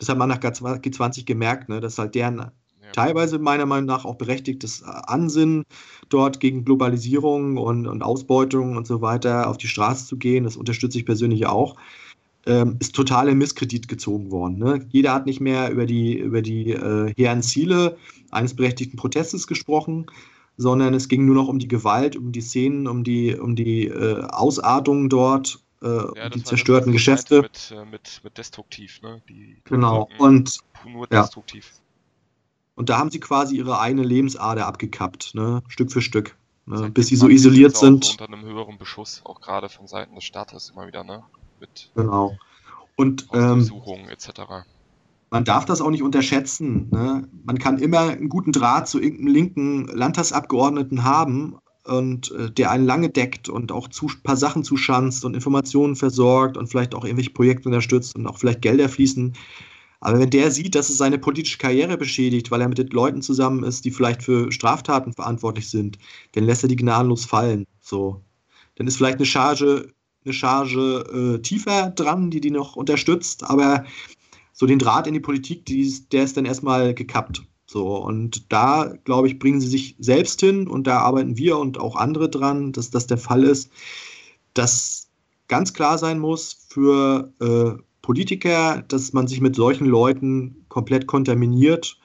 Das 0.00 0.08
hat 0.08 0.18
man 0.18 0.28
nach 0.28 0.40
G20 0.40 1.24
gemerkt, 1.24 1.68
ne, 1.68 1.80
dass 1.80 1.98
halt 1.98 2.14
deren 2.14 2.50
teilweise 2.92 3.38
meiner 3.38 3.66
Meinung 3.66 3.86
nach 3.86 4.04
auch 4.04 4.16
berechtigtes 4.16 4.82
Ansinnen 4.82 5.64
dort 6.08 6.40
gegen 6.40 6.64
Globalisierung 6.64 7.56
und, 7.56 7.86
und 7.86 8.02
Ausbeutung 8.02 8.76
und 8.76 8.86
so 8.86 9.00
weiter 9.00 9.48
auf 9.48 9.58
die 9.58 9.68
Straße 9.68 10.06
zu 10.06 10.16
gehen, 10.16 10.44
das 10.44 10.56
unterstütze 10.56 10.98
ich 10.98 11.06
persönlich 11.06 11.46
auch, 11.46 11.76
ähm, 12.46 12.76
ist 12.80 12.94
total 12.94 13.28
in 13.28 13.38
Misskredit 13.38 13.86
gezogen 13.88 14.30
worden. 14.30 14.58
Ne? 14.58 14.86
Jeder 14.90 15.14
hat 15.14 15.26
nicht 15.26 15.40
mehr 15.40 15.70
über 15.70 15.86
die, 15.86 16.18
über 16.18 16.42
die 16.42 16.70
äh, 16.70 17.12
hehren 17.16 17.42
Ziele 17.42 17.96
eines 18.30 18.54
berechtigten 18.54 18.96
Protestes 18.96 19.46
gesprochen, 19.46 20.06
sondern 20.56 20.94
es 20.94 21.08
ging 21.08 21.26
nur 21.26 21.34
noch 21.34 21.48
um 21.48 21.58
die 21.58 21.68
Gewalt, 21.68 22.16
um 22.16 22.32
die 22.32 22.40
Szenen, 22.40 22.86
um 22.86 23.04
die, 23.04 23.34
um 23.34 23.56
die 23.56 23.86
äh, 23.86 24.22
Ausartungen 24.24 25.08
dort 25.08 25.62
äh, 25.82 26.18
ja, 26.18 26.28
die 26.28 26.42
zerstörten 26.42 26.92
Geschäfte. 26.92 27.42
Mit, 27.42 27.74
äh, 27.74 27.84
mit, 27.84 28.20
mit 28.22 28.38
destruktiv, 28.38 29.00
ne? 29.02 29.22
Die 29.28 29.56
genau, 29.64 30.08
und 30.18 30.58
nur 30.86 31.06
destruktiv. 31.06 31.70
Ja. 31.72 31.80
Und 32.76 32.88
da 32.88 32.98
haben 32.98 33.10
sie 33.10 33.20
quasi 33.20 33.56
ihre 33.56 33.80
eigene 33.80 34.02
Lebensader 34.02 34.66
abgekappt, 34.66 35.34
ne? 35.34 35.62
Stück 35.68 35.92
für 35.92 36.02
Stück. 36.02 36.36
Ne? 36.66 36.90
Bis 36.90 37.08
sie 37.08 37.16
so 37.16 37.28
isoliert 37.28 37.76
sind. 37.76 38.10
Unter 38.12 38.26
einem 38.32 38.44
höheren 38.44 38.78
Beschuss, 38.78 39.22
auch 39.24 39.40
gerade 39.40 39.68
von 39.68 39.86
Seiten 39.86 40.14
des 40.14 40.24
Staates 40.24 40.70
immer 40.70 40.86
wieder, 40.86 41.02
ne? 41.02 41.24
Mit 41.58 41.90
genau. 41.94 42.36
Und 42.96 43.26
ähm, 43.32 43.70
etc. 44.08 44.30
Man 45.30 45.44
darf 45.44 45.64
das 45.64 45.80
auch 45.80 45.90
nicht 45.90 46.02
unterschätzen. 46.02 46.88
Ne? 46.90 47.28
Man 47.44 47.58
kann 47.58 47.78
immer 47.78 48.10
einen 48.10 48.28
guten 48.28 48.52
Draht 48.52 48.88
zu 48.88 49.00
irgendeinem 49.00 49.32
linken 49.32 49.86
Landtagsabgeordneten 49.86 51.04
haben, 51.04 51.58
und 51.84 52.30
äh, 52.32 52.50
der 52.50 52.70
einen 52.70 52.86
lange 52.86 53.08
deckt 53.08 53.48
und 53.48 53.72
auch 53.72 53.88
ein 53.88 54.22
paar 54.22 54.36
Sachen 54.36 54.64
zuschanzt 54.64 55.24
und 55.24 55.34
Informationen 55.34 55.96
versorgt 55.96 56.56
und 56.56 56.68
vielleicht 56.68 56.94
auch 56.94 57.04
irgendwelche 57.04 57.30
Projekte 57.30 57.68
unterstützt 57.68 58.16
und 58.16 58.26
auch 58.26 58.38
vielleicht 58.38 58.62
Gelder 58.62 58.88
fließen. 58.88 59.34
Aber 60.00 60.18
wenn 60.18 60.30
der 60.30 60.50
sieht, 60.50 60.74
dass 60.74 60.88
es 60.88 60.98
seine 60.98 61.18
politische 61.18 61.58
Karriere 61.58 61.98
beschädigt, 61.98 62.50
weil 62.50 62.62
er 62.62 62.68
mit 62.68 62.78
den 62.78 62.88
Leuten 62.88 63.22
zusammen 63.22 63.64
ist, 63.64 63.84
die 63.84 63.90
vielleicht 63.90 64.22
für 64.22 64.50
Straftaten 64.50 65.12
verantwortlich 65.12 65.68
sind, 65.68 65.98
dann 66.32 66.44
lässt 66.44 66.62
er 66.64 66.68
die 66.68 66.76
gnadenlos 66.76 67.26
fallen. 67.26 67.66
So. 67.80 68.22
Dann 68.76 68.86
ist 68.86 68.96
vielleicht 68.96 69.18
eine 69.18 69.26
Charge 69.26 69.92
eine 70.24 70.34
Charge 70.34 71.36
äh, 71.38 71.42
tiefer 71.42 71.90
dran, 71.90 72.30
die 72.30 72.40
die 72.40 72.50
noch 72.50 72.76
unterstützt, 72.76 73.44
aber 73.44 73.84
so 74.52 74.66
den 74.66 74.78
Draht 74.78 75.06
in 75.06 75.14
die 75.14 75.20
Politik, 75.20 75.64
die, 75.64 75.90
der 76.12 76.24
ist 76.24 76.36
dann 76.36 76.44
erstmal 76.44 76.94
gekappt. 76.94 77.42
So, 77.72 77.98
und 77.98 78.50
da, 78.52 78.92
glaube 79.04 79.28
ich, 79.28 79.38
bringen 79.38 79.60
sie 79.60 79.68
sich 79.68 79.94
selbst 80.00 80.40
hin 80.40 80.66
und 80.66 80.88
da 80.88 80.98
arbeiten 81.02 81.36
wir 81.36 81.56
und 81.56 81.78
auch 81.78 81.94
andere 81.94 82.28
dran, 82.28 82.72
dass 82.72 82.90
das 82.90 83.06
der 83.06 83.16
Fall 83.16 83.44
ist, 83.44 83.70
dass 84.54 85.08
ganz 85.46 85.72
klar 85.72 85.96
sein 85.96 86.18
muss 86.18 86.66
für 86.68 87.32
äh, 87.38 87.80
Politiker, 88.02 88.82
dass 88.88 89.12
man 89.12 89.28
sich 89.28 89.40
mit 89.40 89.54
solchen 89.54 89.86
Leuten 89.86 90.64
komplett 90.68 91.06
kontaminiert 91.06 91.96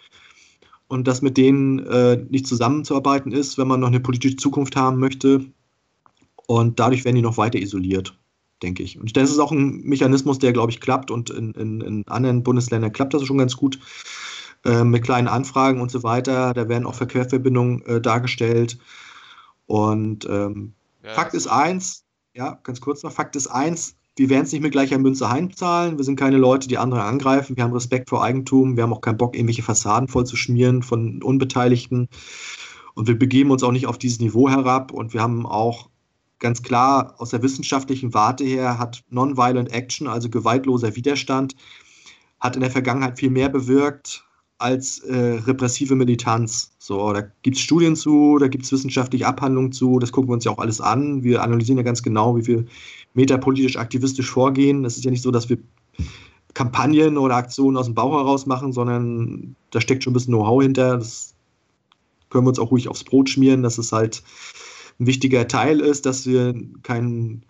und 0.88 1.08
dass 1.08 1.24
mit 1.24 1.36
denen 1.36 1.80
äh, 1.80 2.24
nicht 2.30 2.46
zusammenzuarbeiten 2.46 3.32
ist, 3.32 3.58
wenn 3.58 3.68
man 3.68 3.80
noch 3.80 3.88
eine 3.88 4.02
politische 4.02 4.38
Zukunft 4.38 4.76
haben 4.76 5.00
möchte. 5.00 5.46
Und 6.46 6.80
dadurch 6.80 7.06
werden 7.06 7.16
die 7.16 7.24
noch 7.24 7.38
weiter 7.38 7.58
isoliert, 7.58 8.16
denke 8.62 8.84
ich. 8.84 9.00
Und 9.00 9.18
das 9.18 9.32
ist 9.32 9.40
auch 9.40 9.52
ein 9.52 9.82
Mechanismus, 9.82 10.38
der, 10.38 10.54
glaube 10.54 10.72
ich, 10.72 10.80
klappt 10.80 11.10
und 11.10 11.32
in, 11.32 11.54
in, 11.54 11.82
in 11.82 12.08
anderen 12.08 12.44
Bundesländern 12.44 12.92
klappt 12.92 13.16
das 13.16 13.26
schon 13.26 13.40
ganz 13.40 13.58
gut 13.58 13.80
äh, 14.66 14.84
mit 14.84 15.04
kleinen 15.04 15.28
Anfragen 15.28 15.82
und 15.82 15.92
so 15.92 16.04
weiter. 16.04 16.54
Da 16.54 16.68
werden 16.68 16.86
auch 16.86 16.96
Verkehrsverbindungen 16.96 17.86
äh, 17.86 18.02
dargestellt. 18.02 18.78
Und 19.68 20.28
ähm, 20.30 20.74
ja, 21.04 21.14
Fakt 21.14 21.34
ist 21.34 21.48
eins, 21.48 22.04
ja, 22.34 22.60
ganz 22.64 22.82
kurz 22.82 23.04
noch, 23.04 23.12
Fakt 23.12 23.36
ist 23.36 23.48
eins, 23.48 23.96
wir 24.18 24.30
werden 24.30 24.46
es 24.46 24.52
nicht 24.54 24.62
mit 24.62 24.72
gleicher 24.72 24.98
Münze 24.98 25.30
heimzahlen. 25.30 25.98
Wir 25.98 26.06
sind 26.06 26.18
keine 26.18 26.38
Leute, 26.38 26.70
die 26.70 26.78
andere 26.78 27.04
angreifen. 27.04 27.58
Wir 27.58 27.64
haben 27.64 27.74
Respekt 27.74 28.10
vor 28.10 28.24
Eigentum. 28.24 28.78
Wir 28.78 28.84
haben 28.84 28.94
auch 28.94 29.02
keinen 29.02 29.18
Bock, 29.18 29.36
irgendwelche 29.36 29.62
Fassaden 29.62 30.08
vollzuschmieren 30.08 30.84
von 30.84 31.22
Unbeteiligten. 31.22 32.08
Und 32.94 33.08
wir 33.08 33.20
begeben 33.20 33.52
uns 33.52 33.62
auch 33.62 33.74
nicht 33.74 33.88
auf 33.88 33.98
dieses 33.98 34.22
Niveau 34.22 34.50
herab. 34.50 34.92
Und 34.92 35.14
wir 35.14 35.22
haben 35.22 35.46
auch 35.46 35.90
ganz 36.40 36.64
klar 36.64 37.16
aus 37.18 37.32
der 37.32 37.44
wissenschaftlichen 37.44 38.14
Warte 38.14 38.46
her, 38.46 38.80
hat 38.80 39.04
Nonviolent 39.10 39.74
Action, 39.74 40.08
also 40.08 40.30
gewaltloser 40.30 40.96
Widerstand, 40.96 41.56
hat 42.40 42.56
in 42.56 42.62
der 42.62 42.72
Vergangenheit 42.72 43.20
viel 43.20 43.30
mehr 43.32 43.50
bewirkt 43.50 44.25
als 44.58 45.00
äh, 45.00 45.40
repressive 45.46 45.96
Militanz. 45.96 46.72
So, 46.80 47.12
da 47.14 47.24
gibt 47.42 47.58
es 47.58 47.64
Studien 47.64 47.96
zu, 47.96 48.38
da 48.40 48.48
gibt 48.48 48.66
es 48.66 48.72
wissenschaftliche 48.72 49.28
Abhandlungen 49.28 49.72
zu, 49.72 50.00
das 50.00 50.12
gucken 50.12 50.30
wir 50.30 50.34
uns 50.34 50.46
ja 50.46 50.52
auch 50.52 50.60
alles 50.60 50.80
an. 50.80 51.24
Wir 51.24 51.44
analysieren 51.44 51.78
ja 51.78 51.84
ganz 51.84 52.04
genau, 52.04 52.38
wie 52.38 52.48
wir 52.48 52.66
metapolitisch 53.14 53.78
aktivistisch 53.78 54.30
vorgehen. 54.30 54.86
Es 54.86 54.98
ist 54.98 55.04
ja 55.04 55.12
nicht 55.12 55.24
so, 55.24 55.32
dass 55.32 55.50
wir 55.50 55.58
Kampagnen 56.54 57.18
oder 57.18 57.36
Aktionen 57.36 57.76
aus 57.76 57.86
dem 57.86 57.96
Bauch 57.96 58.14
heraus 58.14 58.46
machen, 58.46 58.72
sondern 58.72 59.56
da 59.72 59.82
steckt 59.82 60.04
schon 60.04 60.12
ein 60.12 60.14
bisschen 60.14 60.34
Know-how 60.34 60.62
hinter. 60.62 60.98
Das 60.98 61.36
können 62.30 62.46
wir 62.46 62.50
uns 62.50 62.60
auch 62.60 62.72
ruhig 62.72 62.88
aufs 62.88 63.04
Brot 63.04 63.30
schmieren, 63.30 63.62
dass 63.62 63.78
es 63.78 63.92
halt 63.92 64.24
ein 65.00 65.08
wichtiger 65.08 65.48
Teil 65.48 65.82
ist, 65.82 66.06
dass 66.06 66.26
wir 66.26 66.56
keinen 66.84 67.44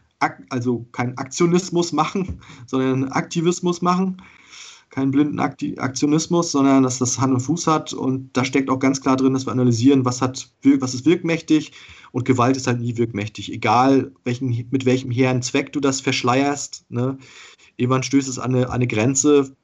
also 0.50 0.86
keinen 0.92 1.18
Aktionismus 1.20 1.92
machen, 1.92 2.40
sondern 2.66 3.10
Aktivismus 3.10 3.84
machen 3.84 4.18
keinen 4.90 5.12
blinden 5.12 5.40
Aktionismus, 5.40 6.52
sondern 6.52 6.84
dass 6.84 7.00
das 7.00 7.20
Hand 7.20 7.34
und 7.34 7.42
Fuß 7.42 7.68
hat. 7.68 7.94
Und 7.94 8.30
da 8.34 8.46
steckt 8.46 8.70
auch 8.70 8.80
ganz 8.80 9.02
klar 9.02 9.18
drin, 9.18 9.34
dass 9.34 9.46
wir 9.46 9.52
analysieren, 9.52 10.06
was, 10.06 10.22
hat, 10.22 10.50
was 10.80 10.94
ist 10.94 11.06
wirkmächtig. 11.06 11.72
Und 12.12 12.26
Gewalt 12.26 12.56
ist 12.56 12.68
halt 12.68 12.80
nie 12.80 12.96
wirkmächtig. 12.96 13.52
Egal, 13.52 14.12
welchen, 14.24 14.68
mit 14.72 14.86
welchem 14.86 15.12
hehren 15.12 15.42
Zweck 15.42 15.74
du 15.74 15.80
das 15.80 16.00
verschleierst. 16.00 16.86
Ne? 16.90 17.18
Irgendwann 17.76 18.04
stößt 18.04 18.30
es 18.30 18.40
an 18.40 18.56
eine, 18.56 18.70
eine 18.70 18.88
Grenze. 18.88 19.56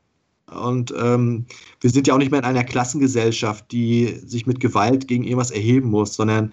Und 0.51 0.93
ähm, 0.97 1.45
wir 1.79 1.89
sind 1.89 2.07
ja 2.07 2.13
auch 2.13 2.17
nicht 2.17 2.31
mehr 2.31 2.41
in 2.41 2.45
einer 2.45 2.65
Klassengesellschaft, 2.65 3.71
die 3.71 4.19
sich 4.25 4.45
mit 4.45 4.59
Gewalt 4.59 5.07
gegen 5.07 5.23
irgendwas 5.23 5.51
erheben 5.51 5.89
muss, 5.89 6.15
sondern 6.15 6.51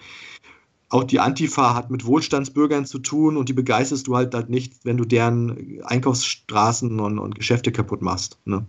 auch 0.91 1.05
die 1.05 1.21
Antifa 1.21 1.75
hat 1.75 1.91
mit 1.91 2.07
Wohlstandsbürgern 2.07 2.87
zu 2.87 2.99
tun 2.99 3.37
und 3.37 3.49
die 3.49 3.53
begeisterst 3.53 4.07
du 4.07 4.17
halt, 4.17 4.35
halt 4.35 4.49
nicht, 4.49 4.85
wenn 4.85 4.97
du 4.97 5.05
deren 5.05 5.83
Einkaufsstraßen 5.85 6.99
und, 6.99 7.19
und 7.19 7.35
Geschäfte 7.35 7.73
kaputt 7.73 8.01
machst. 8.01 8.39
Ne? 8.47 8.67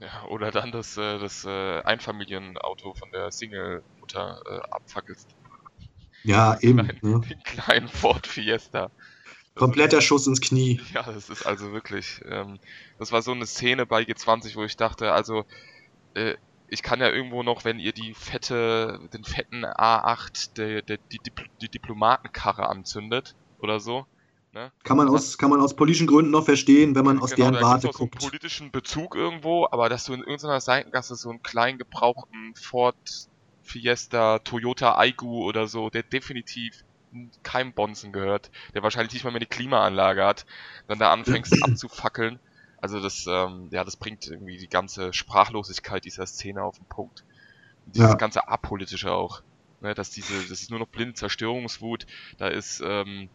Ja, 0.00 0.28
oder 0.28 0.50
dann 0.50 0.70
das, 0.70 0.96
äh, 0.96 1.18
das 1.18 1.44
äh, 1.44 1.80
Einfamilienauto 1.82 2.94
von 2.94 3.10
der 3.10 3.32
Single-Mutter 3.32 4.42
äh, 4.48 4.70
abfackelst. 4.70 5.28
Ja, 6.22 6.58
eben. 6.60 6.78
Den 6.78 6.98
kleinen, 6.98 7.20
ne? 7.20 7.26
den 7.28 7.42
kleinen 7.44 7.88
Ford 7.88 8.26
Fiesta. 8.26 8.90
Kompletter 9.54 10.02
Schuss 10.02 10.26
ins 10.26 10.42
Knie. 10.42 10.80
Ja, 10.92 11.02
das 11.02 11.30
ist 11.30 11.46
also 11.46 11.72
wirklich. 11.72 12.20
Ähm, 12.28 12.58
das 12.98 13.10
war 13.10 13.22
so 13.22 13.32
eine 13.32 13.46
Szene 13.46 13.86
bei 13.86 14.02
G20, 14.02 14.54
wo 14.54 14.64
ich 14.64 14.76
dachte, 14.76 15.12
also 15.12 15.44
äh, 16.14 16.34
ich 16.68 16.82
kann 16.82 17.00
ja 17.00 17.10
irgendwo 17.10 17.42
noch, 17.42 17.64
wenn 17.64 17.78
ihr 17.78 17.92
die 17.92 18.14
fette, 18.14 19.00
den 19.12 19.24
fetten 19.24 19.64
A8, 19.64 20.54
der, 20.54 20.82
der, 20.82 20.98
die, 20.98 21.20
die 21.60 21.68
Diplomatenkarre 21.68 22.68
anzündet 22.68 23.34
oder 23.58 23.80
so. 23.80 24.06
Ne? 24.52 24.72
Kann, 24.84 24.96
man 24.96 25.08
aus, 25.08 25.38
kann 25.38 25.50
man 25.50 25.60
aus 25.60 25.76
politischen 25.76 26.06
Gründen 26.06 26.30
noch 26.30 26.44
verstehen, 26.44 26.94
wenn 26.94 27.04
man 27.04 27.18
aus 27.18 27.34
genau, 27.34 27.50
deren 27.50 27.62
Warte 27.62 27.88
guckt. 27.88 27.98
so 27.98 28.04
einen 28.04 28.30
politischen 28.30 28.70
Bezug 28.70 29.14
irgendwo, 29.14 29.66
aber 29.70 29.88
dass 29.88 30.04
du 30.04 30.14
in 30.14 30.20
irgendeiner 30.20 30.60
Seitengasse 30.60 31.14
so 31.14 31.30
einen 31.30 31.42
kleinen 31.42 31.78
gebrauchten 31.78 32.54
Ford 32.54 32.96
Fiesta, 33.62 34.38
Toyota 34.38 34.96
Aigu 34.96 35.44
oder 35.44 35.66
so, 35.66 35.90
der 35.90 36.04
definitiv 36.04 36.84
keinem 37.42 37.72
Bonzen 37.72 38.12
gehört, 38.12 38.50
der 38.74 38.82
wahrscheinlich 38.82 39.12
nicht 39.12 39.24
mal 39.24 39.30
mehr 39.30 39.40
eine 39.40 39.46
Klimaanlage 39.46 40.24
hat, 40.24 40.46
dann 40.86 40.98
da 40.98 41.12
anfängst 41.12 41.52
abzufackeln 41.62 42.38
also 42.86 43.00
das, 43.00 43.26
ähm, 43.26 43.68
ja, 43.72 43.82
das 43.82 43.96
bringt 43.96 44.28
irgendwie 44.28 44.58
die 44.58 44.68
ganze 44.68 45.12
Sprachlosigkeit 45.12 46.04
dieser 46.04 46.24
Szene 46.24 46.62
auf 46.62 46.76
den 46.76 46.86
Punkt. 46.86 47.24
Und 47.84 47.96
dieses 47.96 48.10
ja. 48.10 48.16
ganze 48.16 48.46
Apolitische 48.46 49.10
auch. 49.10 49.42
Ne, 49.80 49.92
dass 49.92 50.10
diese, 50.10 50.34
das 50.48 50.62
ist 50.62 50.70
nur 50.70 50.78
noch 50.78 50.86
blinde 50.86 51.14
Zerstörungswut. 51.14 52.06
Da 52.38 52.46
ist, 52.46 52.80
ähm, 52.84 53.28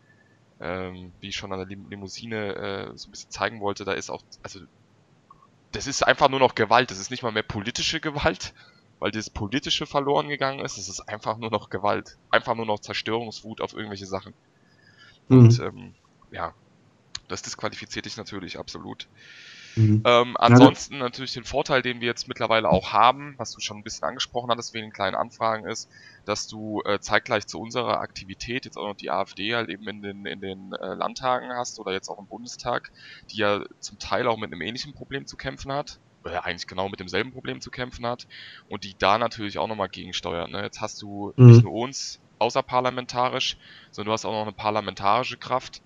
ähm, 0.61 1.11
wie 1.19 1.27
ich 1.27 1.35
schon 1.35 1.51
an 1.51 1.59
der 1.59 1.67
Limousine 1.67 2.55
äh, 2.55 2.97
so 2.97 3.09
ein 3.09 3.11
bisschen 3.11 3.29
zeigen 3.29 3.59
wollte, 3.59 3.83
da 3.83 3.91
ist 3.91 4.09
auch, 4.09 4.23
also 4.41 4.61
das 5.73 5.85
ist 5.85 6.01
einfach 6.01 6.29
nur 6.29 6.39
noch 6.39 6.55
Gewalt. 6.55 6.89
Das 6.89 6.97
ist 6.97 7.11
nicht 7.11 7.21
mal 7.21 7.33
mehr 7.33 7.43
politische 7.43 7.99
Gewalt, 7.99 8.53
weil 8.99 9.11
das 9.11 9.29
Politische 9.29 9.85
verloren 9.85 10.29
gegangen 10.29 10.61
ist. 10.61 10.77
Es 10.77 10.87
ist 10.87 11.01
einfach 11.01 11.37
nur 11.37 11.51
noch 11.51 11.69
Gewalt. 11.69 12.17
Einfach 12.29 12.55
nur 12.55 12.65
noch 12.65 12.79
Zerstörungswut 12.79 13.59
auf 13.59 13.73
irgendwelche 13.73 14.05
Sachen. 14.05 14.33
Mhm. 15.27 15.39
Und 15.39 15.59
ähm, 15.59 15.95
ja, 16.31 16.53
das 17.31 17.41
disqualifiziert 17.41 18.05
dich 18.05 18.17
natürlich 18.17 18.59
absolut. 18.59 19.07
Mhm. 19.75 20.03
Ähm, 20.05 20.35
ansonsten 20.37 20.95
ja, 20.95 20.99
natürlich 20.99 21.33
den 21.33 21.43
Vorteil, 21.43 21.81
den 21.81 22.01
wir 22.01 22.07
jetzt 22.07 22.27
mittlerweile 22.27 22.69
auch 22.69 22.91
haben, 22.91 23.35
was 23.37 23.51
du 23.51 23.61
schon 23.61 23.77
ein 23.77 23.83
bisschen 23.83 24.07
angesprochen 24.07 24.49
hattest 24.51 24.73
wegen 24.73 24.91
kleinen 24.91 25.15
Anfragen, 25.15 25.65
ist, 25.65 25.89
dass 26.25 26.47
du 26.47 26.81
äh, 26.85 26.99
zeitgleich 26.99 27.47
zu 27.47 27.59
unserer 27.59 27.99
Aktivität 27.99 28.65
jetzt 28.65 28.77
auch 28.77 28.87
noch 28.87 28.97
die 28.97 29.09
AfD 29.09 29.55
halt 29.55 29.69
eben 29.69 29.87
in 29.87 30.01
den, 30.01 30.25
in 30.25 30.41
den 30.41 30.73
äh, 30.73 30.93
Landtagen 30.93 31.49
hast 31.53 31.79
oder 31.79 31.93
jetzt 31.93 32.09
auch 32.09 32.19
im 32.19 32.27
Bundestag, 32.27 32.91
die 33.31 33.37
ja 33.37 33.63
zum 33.79 33.97
Teil 33.97 34.27
auch 34.27 34.37
mit 34.37 34.51
einem 34.51 34.61
ähnlichen 34.61 34.93
Problem 34.93 35.25
zu 35.25 35.37
kämpfen 35.37 35.71
hat 35.71 35.99
oder 36.23 36.45
eigentlich 36.45 36.67
genau 36.67 36.89
mit 36.89 36.99
demselben 36.99 37.31
Problem 37.31 37.61
zu 37.61 37.71
kämpfen 37.71 38.05
hat 38.05 38.27
und 38.67 38.83
die 38.83 38.95
da 38.97 39.17
natürlich 39.17 39.57
auch 39.57 39.67
nochmal 39.67 39.89
gegensteuert. 39.89 40.51
Ne? 40.51 40.63
Jetzt 40.63 40.81
hast 40.81 41.01
du 41.01 41.33
mhm. 41.35 41.47
nicht 41.47 41.63
nur 41.63 41.73
uns 41.73 42.19
außerparlamentarisch, 42.39 43.57
sondern 43.91 44.07
du 44.07 44.13
hast 44.13 44.25
auch 44.25 44.31
noch 44.31 44.41
eine 44.41 44.51
parlamentarische 44.51 45.37
Kraft, 45.37 45.81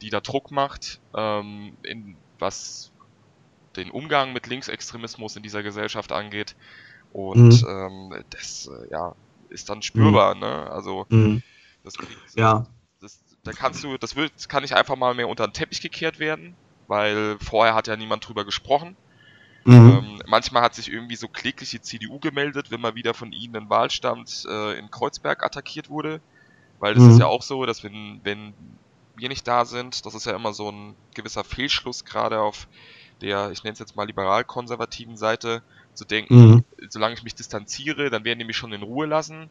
die 0.00 0.10
da 0.10 0.20
Druck 0.20 0.50
macht, 0.50 1.00
ähm, 1.14 1.76
in, 1.82 2.16
was 2.38 2.92
den 3.76 3.90
Umgang 3.90 4.32
mit 4.32 4.46
Linksextremismus 4.46 5.36
in 5.36 5.42
dieser 5.42 5.62
Gesellschaft 5.62 6.12
angeht. 6.12 6.56
Und 7.12 7.62
mhm. 7.62 7.68
ähm, 7.68 8.24
das 8.30 8.68
äh, 8.68 8.90
ja, 8.90 9.14
ist 9.48 9.68
dann 9.68 9.82
spürbar, 9.82 10.34
mhm. 10.34 10.40
ne? 10.40 10.70
Also 10.70 11.06
mhm. 11.08 11.42
das, 11.84 11.94
ja. 12.34 12.66
das, 13.00 13.20
da 13.44 13.52
kannst 13.52 13.82
du, 13.84 13.96
das 13.96 14.14
das 14.14 14.48
kann 14.48 14.62
nicht 14.62 14.74
einfach 14.74 14.96
mal 14.96 15.14
mehr 15.14 15.28
unter 15.28 15.46
den 15.46 15.52
Teppich 15.52 15.80
gekehrt 15.80 16.18
werden, 16.18 16.54
weil 16.86 17.38
vorher 17.40 17.74
hat 17.74 17.86
ja 17.86 17.96
niemand 17.96 18.26
drüber 18.28 18.44
gesprochen. 18.44 18.96
Mhm. 19.64 19.74
Ähm, 19.74 20.22
manchmal 20.26 20.62
hat 20.62 20.74
sich 20.74 20.90
irgendwie 20.90 21.16
so 21.16 21.28
kläglich 21.28 21.70
die 21.70 21.80
CDU 21.80 22.18
gemeldet, 22.18 22.70
wenn 22.70 22.80
mal 22.80 22.94
wieder 22.94 23.14
von 23.14 23.32
ihnen 23.32 23.56
ein 23.56 23.70
Wahlstand 23.70 24.46
äh, 24.48 24.78
in 24.78 24.90
Kreuzberg 24.90 25.44
attackiert 25.44 25.90
wurde. 25.90 26.20
Weil 26.78 26.94
das 26.94 27.04
ist 27.04 27.14
mhm. 27.14 27.20
ja 27.20 27.26
auch 27.26 27.42
so, 27.42 27.66
dass 27.66 27.82
wenn, 27.82 28.20
wenn 28.22 28.54
wir 29.18 29.28
nicht 29.28 29.46
da 29.46 29.64
sind. 29.64 30.06
Das 30.06 30.14
ist 30.14 30.26
ja 30.26 30.34
immer 30.34 30.52
so 30.52 30.70
ein 30.70 30.94
gewisser 31.14 31.44
Fehlschluss, 31.44 32.04
gerade 32.04 32.40
auf 32.40 32.68
der, 33.20 33.50
ich 33.50 33.64
nenne 33.64 33.72
es 33.72 33.78
jetzt 33.78 33.96
mal 33.96 34.06
liberal-konservativen 34.06 35.16
Seite, 35.16 35.62
zu 35.94 36.04
denken, 36.04 36.34
mhm. 36.34 36.64
solange 36.88 37.14
ich 37.14 37.24
mich 37.24 37.34
distanziere, 37.34 38.08
dann 38.08 38.24
werden 38.24 38.38
die 38.38 38.44
mich 38.44 38.56
schon 38.56 38.72
in 38.72 38.82
Ruhe 38.82 39.06
lassen. 39.06 39.50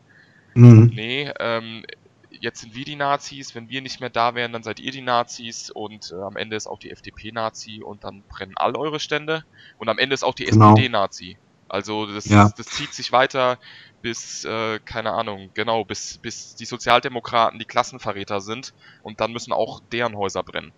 Mhm. 0.54 0.92
Nee, 0.94 1.32
ähm, 1.40 1.84
jetzt 2.30 2.62
sind 2.62 2.76
wir 2.76 2.86
die 2.86 2.96
Nazis, 2.96 3.54
wenn 3.54 3.70
wir 3.70 3.82
nicht 3.82 4.00
mehr 4.00 4.10
da 4.10 4.36
wären, 4.36 4.54
dann 4.54 4.64
seid 4.64 4.80
ihr 4.80 4.92
die 4.92 5.02
Nazis 5.02 5.70
und 5.70 6.12
äh, 6.12 6.22
am 6.22 6.38
Ende 6.38 6.56
ist 6.56 6.68
auch 6.68 6.80
die 6.80 6.92
FDP 6.92 7.32
Nazi 7.32 7.82
und 7.84 8.04
dann 8.04 8.24
brennen 8.24 8.54
all 8.56 8.76
eure 8.76 9.00
Stände 9.00 9.44
und 9.78 9.90
am 9.90 9.98
Ende 9.98 10.14
ist 10.14 10.24
auch 10.24 10.34
die 10.34 10.46
genau. 10.46 10.70
SPD 10.74 10.90
Nazi. 10.90 11.38
Also 11.70 12.06
das, 12.06 12.26
ja. 12.26 12.44
das, 12.44 12.56
das, 12.56 12.66
zieht 12.68 12.94
sich 12.94 13.12
weiter 13.12 13.58
bis, 14.02 14.46
äh, 14.46 14.80
keine 14.80 15.12
Ahnung, 15.12 15.50
genau, 15.54 15.84
bis, 15.84 16.18
bis 16.18 16.56
die 16.56 16.66
Sozialdemokraten 16.66 17.60
die 17.60 17.66
Klassenverräter 17.66 18.42
sind 18.42 18.74
und 19.04 19.20
dann 19.20 19.32
müssen 19.32 19.52
auch 19.52 19.82
deren 19.92 20.16
Häuser 20.16 20.44
brennen. 20.44 20.72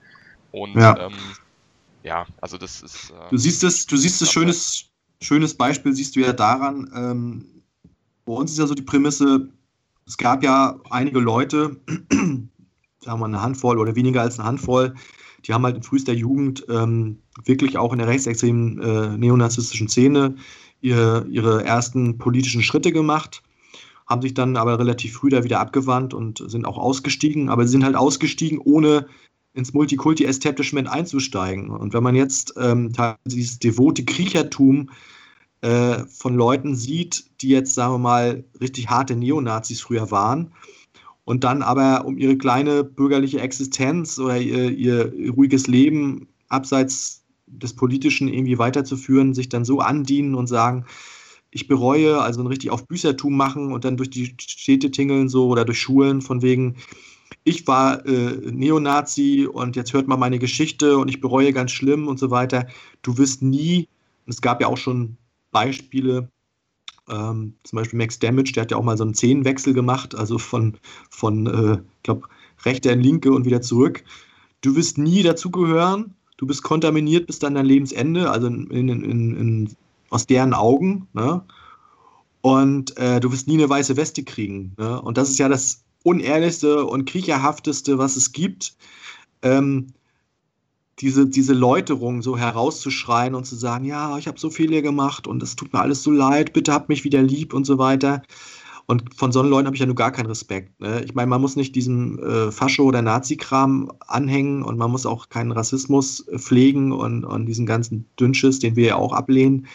Und 0.51 0.75
ja, 0.75 0.97
ähm, 1.07 1.13
ja 2.03 2.25
also 2.41 2.57
das 2.57 2.81
ist. 2.81 3.11
Äh, 3.11 3.29
du 3.29 3.37
siehst 3.37 3.63
es, 3.63 3.85
du 3.85 3.97
siehst 3.97 4.21
es 4.21 4.31
schönes, 4.31 4.85
schönes 5.21 5.53
Beispiel 5.55 5.93
siehst 5.93 6.15
du 6.15 6.21
ja 6.21 6.33
daran, 6.33 6.91
ähm, 6.95 7.45
bei 8.25 8.33
uns 8.33 8.51
ist 8.51 8.59
ja 8.59 8.67
so 8.67 8.75
die 8.75 8.83
Prämisse, 8.83 9.49
es 10.05 10.17
gab 10.17 10.43
ja 10.43 10.79
einige 10.89 11.19
Leute, 11.19 11.79
sagen 12.99 13.19
wir 13.19 13.25
eine 13.25 13.41
Handvoll 13.41 13.79
oder 13.79 13.95
weniger 13.95 14.21
als 14.21 14.39
eine 14.39 14.47
Handvoll, 14.47 14.95
die 15.45 15.53
haben 15.53 15.63
halt 15.63 15.77
in 15.77 15.83
frühester 15.83 16.13
Jugend 16.13 16.65
ähm, 16.69 17.19
wirklich 17.45 17.77
auch 17.77 17.91
in 17.93 17.99
der 17.99 18.07
rechtsextremen 18.07 18.81
äh, 18.81 19.17
neonazistischen 19.17 19.87
Szene 19.87 20.35
ihr, 20.81 21.25
ihre 21.29 21.63
ersten 21.63 22.17
politischen 22.17 22.63
Schritte 22.63 22.91
gemacht, 22.91 23.43
haben 24.07 24.21
sich 24.21 24.33
dann 24.33 24.57
aber 24.57 24.79
relativ 24.79 25.13
früh 25.13 25.29
da 25.29 25.43
wieder 25.43 25.59
abgewandt 25.59 26.13
und 26.13 26.43
sind 26.47 26.65
auch 26.65 26.77
ausgestiegen, 26.77 27.49
aber 27.49 27.65
sie 27.65 27.71
sind 27.71 27.85
halt 27.85 27.95
ausgestiegen, 27.95 28.59
ohne 28.59 29.07
ins 29.53 29.73
Multikulti-Establishment 29.73 30.87
einzusteigen. 30.87 31.69
Und 31.69 31.93
wenn 31.93 32.03
man 32.03 32.15
jetzt 32.15 32.53
ähm, 32.57 32.91
dieses 33.25 33.59
devote 33.59 34.05
Kriechertum 34.05 34.89
äh, 35.61 35.99
von 36.07 36.35
Leuten 36.35 36.75
sieht, 36.75 37.25
die 37.41 37.49
jetzt, 37.49 37.73
sagen 37.73 37.93
wir 37.93 37.99
mal, 37.99 38.43
richtig 38.61 38.89
harte 38.89 39.15
Neonazis 39.15 39.81
früher 39.81 40.11
waren, 40.11 40.51
und 41.25 41.43
dann 41.43 41.61
aber 41.61 42.05
um 42.05 42.17
ihre 42.17 42.39
kleine 42.39 42.83
bürgerliche 42.83 43.39
Existenz 43.39 44.17
oder 44.17 44.39
ihr, 44.39 44.71
ihr 44.71 45.13
ruhiges 45.29 45.67
Leben 45.67 46.27
abseits 46.47 47.18
des 47.49 47.75
Politischen 47.75 48.27
irgendwie 48.27 48.57
weiterzuführen, 48.57 49.33
sich 49.33 49.49
dann 49.49 49.65
so 49.65 49.79
andienen 49.79 50.35
und 50.35 50.47
sagen, 50.47 50.85
ich 51.51 51.67
bereue, 51.67 52.21
also 52.21 52.41
ein 52.41 52.47
richtig 52.47 52.69
auf 52.69 52.87
Büßertum 52.87 53.35
machen 53.35 53.73
und 53.73 53.85
dann 53.85 53.97
durch 53.97 54.09
die 54.09 54.35
Städte 54.39 54.91
tingeln 54.91 55.29
so 55.29 55.47
oder 55.47 55.65
durch 55.65 55.79
Schulen 55.79 56.21
von 56.21 56.41
wegen, 56.41 56.75
ich 57.43 57.65
war 57.67 58.05
äh, 58.05 58.51
Neonazi 58.51 59.47
und 59.51 59.75
jetzt 59.75 59.93
hört 59.93 60.07
mal 60.07 60.17
meine 60.17 60.39
Geschichte 60.39 60.97
und 60.97 61.09
ich 61.09 61.21
bereue 61.21 61.53
ganz 61.53 61.71
schlimm 61.71 62.07
und 62.07 62.19
so 62.19 62.29
weiter. 62.31 62.67
Du 63.01 63.17
wirst 63.17 63.41
nie, 63.41 63.87
es 64.27 64.41
gab 64.41 64.61
ja 64.61 64.67
auch 64.67 64.77
schon 64.77 65.17
Beispiele, 65.51 66.29
ähm, 67.09 67.55
zum 67.63 67.77
Beispiel 67.77 67.97
Max 67.97 68.19
Damage, 68.19 68.51
der 68.53 68.63
hat 68.63 68.71
ja 68.71 68.77
auch 68.77 68.83
mal 68.83 68.97
so 68.97 69.03
einen 69.03 69.15
Zehenwechsel 69.15 69.73
gemacht, 69.73 70.15
also 70.15 70.37
von, 70.37 70.77
von 71.09 71.47
äh, 71.47 71.73
ich 71.73 72.03
glaube, 72.03 72.27
rechter 72.65 72.93
in 72.93 73.01
linke 73.01 73.31
und 73.31 73.45
wieder 73.45 73.61
zurück. 73.61 74.03
Du 74.61 74.75
wirst 74.75 74.97
nie 74.97 75.23
dazugehören, 75.23 76.13
du 76.39 76.45
bist 76.45 76.63
kontaminiert 76.63 77.27
bis 77.27 77.39
dann 77.39 77.55
dein 77.55 77.65
Lebensende, 77.65 78.31
also 78.31 78.47
in, 78.47 78.69
in, 78.69 79.03
in, 79.03 79.69
aus 80.09 80.25
deren 80.25 80.53
Augen. 80.53 81.07
Ne? 81.11 81.43
Und 82.39 82.95
äh, 82.97 83.19
du 83.19 83.29
wirst 83.33 83.49
nie 83.49 83.57
eine 83.57 83.69
weiße 83.69 83.97
Weste 83.97 84.23
kriegen. 84.23 84.73
Ne? 84.77 85.01
Und 85.01 85.17
das 85.17 85.29
ist 85.29 85.37
ja 85.37 85.49
das 85.49 85.83
unehrlichste 86.03 86.85
und 86.85 87.09
kriecherhafteste, 87.09 87.97
was 87.97 88.15
es 88.15 88.31
gibt. 88.31 88.77
Ähm, 89.41 89.87
diese, 90.99 91.27
diese 91.27 91.53
Läuterung 91.53 92.21
so 92.21 92.37
herauszuschreien 92.37 93.35
und 93.35 93.45
zu 93.45 93.57
sagen, 93.57 93.83
ja, 93.83 94.17
ich 94.17 94.27
habe 94.27 94.39
so 94.39 94.49
viel 94.49 94.69
hier 94.69 94.81
gemacht 94.81 95.27
und 95.27 95.43
es 95.43 95.57
tut 95.57 95.73
mir 95.73 95.81
alles 95.81 96.03
so 96.03 96.11
leid, 96.11 96.53
bitte 96.53 96.71
habt 96.71 96.87
mich 96.87 97.03
wieder 97.03 97.21
lieb 97.21 97.53
und 97.53 97.65
so 97.65 97.77
weiter. 97.77 98.21
Und 98.89 99.13
von 99.13 99.31
so 99.31 99.43
Leuten 99.43 99.67
habe 99.67 99.75
ich 99.75 99.79
ja 99.81 99.85
nur 99.85 99.93
gar 99.93 100.11
keinen 100.11 100.25
Respekt. 100.25 100.79
Ne? 100.79 101.03
Ich 101.05 101.13
meine, 101.13 101.27
man 101.27 101.41
muss 101.41 101.55
nicht 101.55 101.75
diesem 101.75 102.17
äh, 102.17 102.51
Fascho- 102.51 102.85
oder 102.85 103.03
Nazi-Kram 103.03 103.91
anhängen 104.07 104.63
und 104.63 104.79
man 104.79 104.89
muss 104.89 105.05
auch 105.05 105.29
keinen 105.29 105.51
Rassismus 105.51 106.27
äh, 106.27 106.39
pflegen 106.39 106.91
und, 106.91 107.23
und 107.23 107.45
diesen 107.45 107.67
ganzen 107.67 108.05
Dünnschiss, 108.19 108.57
den 108.57 108.75
wir 108.75 108.87
ja 108.87 108.95
auch 108.95 109.13
ablehnen. 109.13 109.67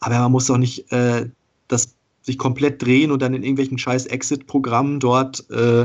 Aber 0.00 0.18
man 0.18 0.32
muss 0.32 0.50
auch 0.50 0.56
nicht 0.56 0.90
äh, 0.92 1.28
das 1.68 1.94
sich 2.22 2.38
komplett 2.38 2.82
drehen 2.82 3.10
und 3.10 3.20
dann 3.20 3.34
in 3.34 3.42
irgendwelchen 3.42 3.76
scheiß 3.76 4.06
Exit-Programmen 4.06 4.98
dort 4.98 5.44
äh, 5.50 5.84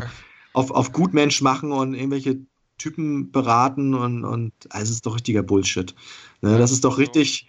auf, 0.54 0.72
auf 0.72 0.94
Gutmensch 0.94 1.42
machen 1.42 1.74
und 1.74 1.96
irgendwelche 1.96 2.38
Typen 2.78 3.30
beraten 3.34 3.94
und, 3.94 4.24
und 4.24 4.54
also 4.70 4.84
es 4.84 4.92
ist 4.92 5.06
doch 5.06 5.16
richtiger 5.16 5.44
Bullshit. 5.44 5.94
Ne, 6.42 6.58
das 6.58 6.72
ist 6.72 6.86
doch 6.86 6.98
richtig, 6.98 7.46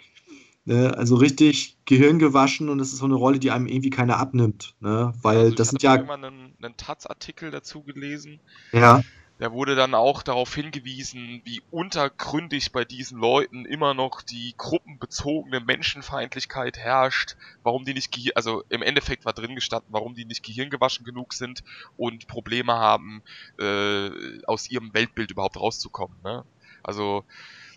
ne, 0.64 0.96
also 0.96 1.16
richtig 1.16 1.76
Gehirn 1.84 2.18
gewaschen 2.18 2.68
und 2.68 2.78
das 2.78 2.92
ist 2.92 2.98
so 2.98 3.04
eine 3.04 3.14
Rolle, 3.14 3.38
die 3.38 3.50
einem 3.50 3.66
irgendwie 3.66 3.90
keiner 3.90 4.18
abnimmt. 4.18 4.74
Ne, 4.80 5.12
weil 5.22 5.38
also 5.38 5.54
das 5.54 5.68
sind 5.68 5.82
ja. 5.82 5.94
Ich 5.94 6.00
habe 6.00 6.10
irgendwann 6.10 6.24
einen, 6.24 6.54
einen 6.62 6.76
Taz-Artikel 6.76 7.50
dazu 7.50 7.82
gelesen. 7.82 8.40
Ja. 8.72 9.02
Da 9.38 9.50
wurde 9.50 9.74
dann 9.74 9.94
auch 9.94 10.22
darauf 10.22 10.54
hingewiesen, 10.54 11.42
wie 11.44 11.60
untergründig 11.72 12.70
bei 12.70 12.84
diesen 12.84 13.18
Leuten 13.18 13.64
immer 13.64 13.92
noch 13.92 14.22
die 14.22 14.54
gruppenbezogene 14.56 15.58
Menschenfeindlichkeit 15.58 16.78
herrscht, 16.78 17.36
warum 17.64 17.84
die 17.84 17.94
nicht, 17.94 18.36
also 18.36 18.62
im 18.68 18.82
Endeffekt 18.82 19.24
war 19.24 19.32
drin 19.32 19.56
gestanden, 19.56 19.88
warum 19.92 20.14
die 20.14 20.24
nicht 20.24 20.44
gehirngewaschen 20.44 21.04
genug 21.04 21.34
sind 21.34 21.64
und 21.96 22.28
Probleme 22.28 22.74
haben, 22.74 23.22
äh, 23.58 24.10
aus 24.46 24.70
ihrem 24.70 24.94
Weltbild 24.94 25.32
überhaupt 25.32 25.58
rauszukommen. 25.58 26.16
Ne? 26.22 26.44
Also 26.84 27.24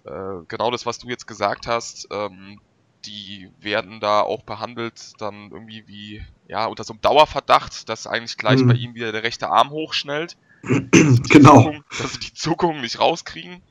äh, 0.04 0.44
genau 0.48 0.70
das, 0.70 0.86
was 0.86 1.00
du 1.00 1.10
jetzt 1.10 1.26
gesagt 1.26 1.66
hast, 1.66 2.08
ähm, 2.12 2.62
die 3.08 3.50
werden 3.60 4.00
da 4.00 4.22
auch 4.22 4.44
behandelt 4.44 5.14
dann 5.20 5.52
irgendwie 5.52 5.88
wie, 5.88 6.26
ja, 6.48 6.66
unter 6.66 6.84
so 6.84 6.94
einem 6.94 7.02
Dauerverdacht, 7.02 7.90
dass 7.90 8.08
eigentlich 8.08 8.38
gleich 8.38 8.60
mhm. 8.62 8.68
bei 8.68 8.74
ihm 8.76 8.94
wieder 8.94 9.12
der 9.12 9.24
rechte 9.24 9.50
Arm 9.50 9.72
hochschnellt 9.72 10.38
genau. 10.62 11.62
Zuckung, 11.62 11.84
dass 11.98 12.14
sie 12.14 12.20
die 12.20 12.34
Zuckung 12.34 12.82
nicht 12.82 13.00
rauskriegen. 13.00 13.62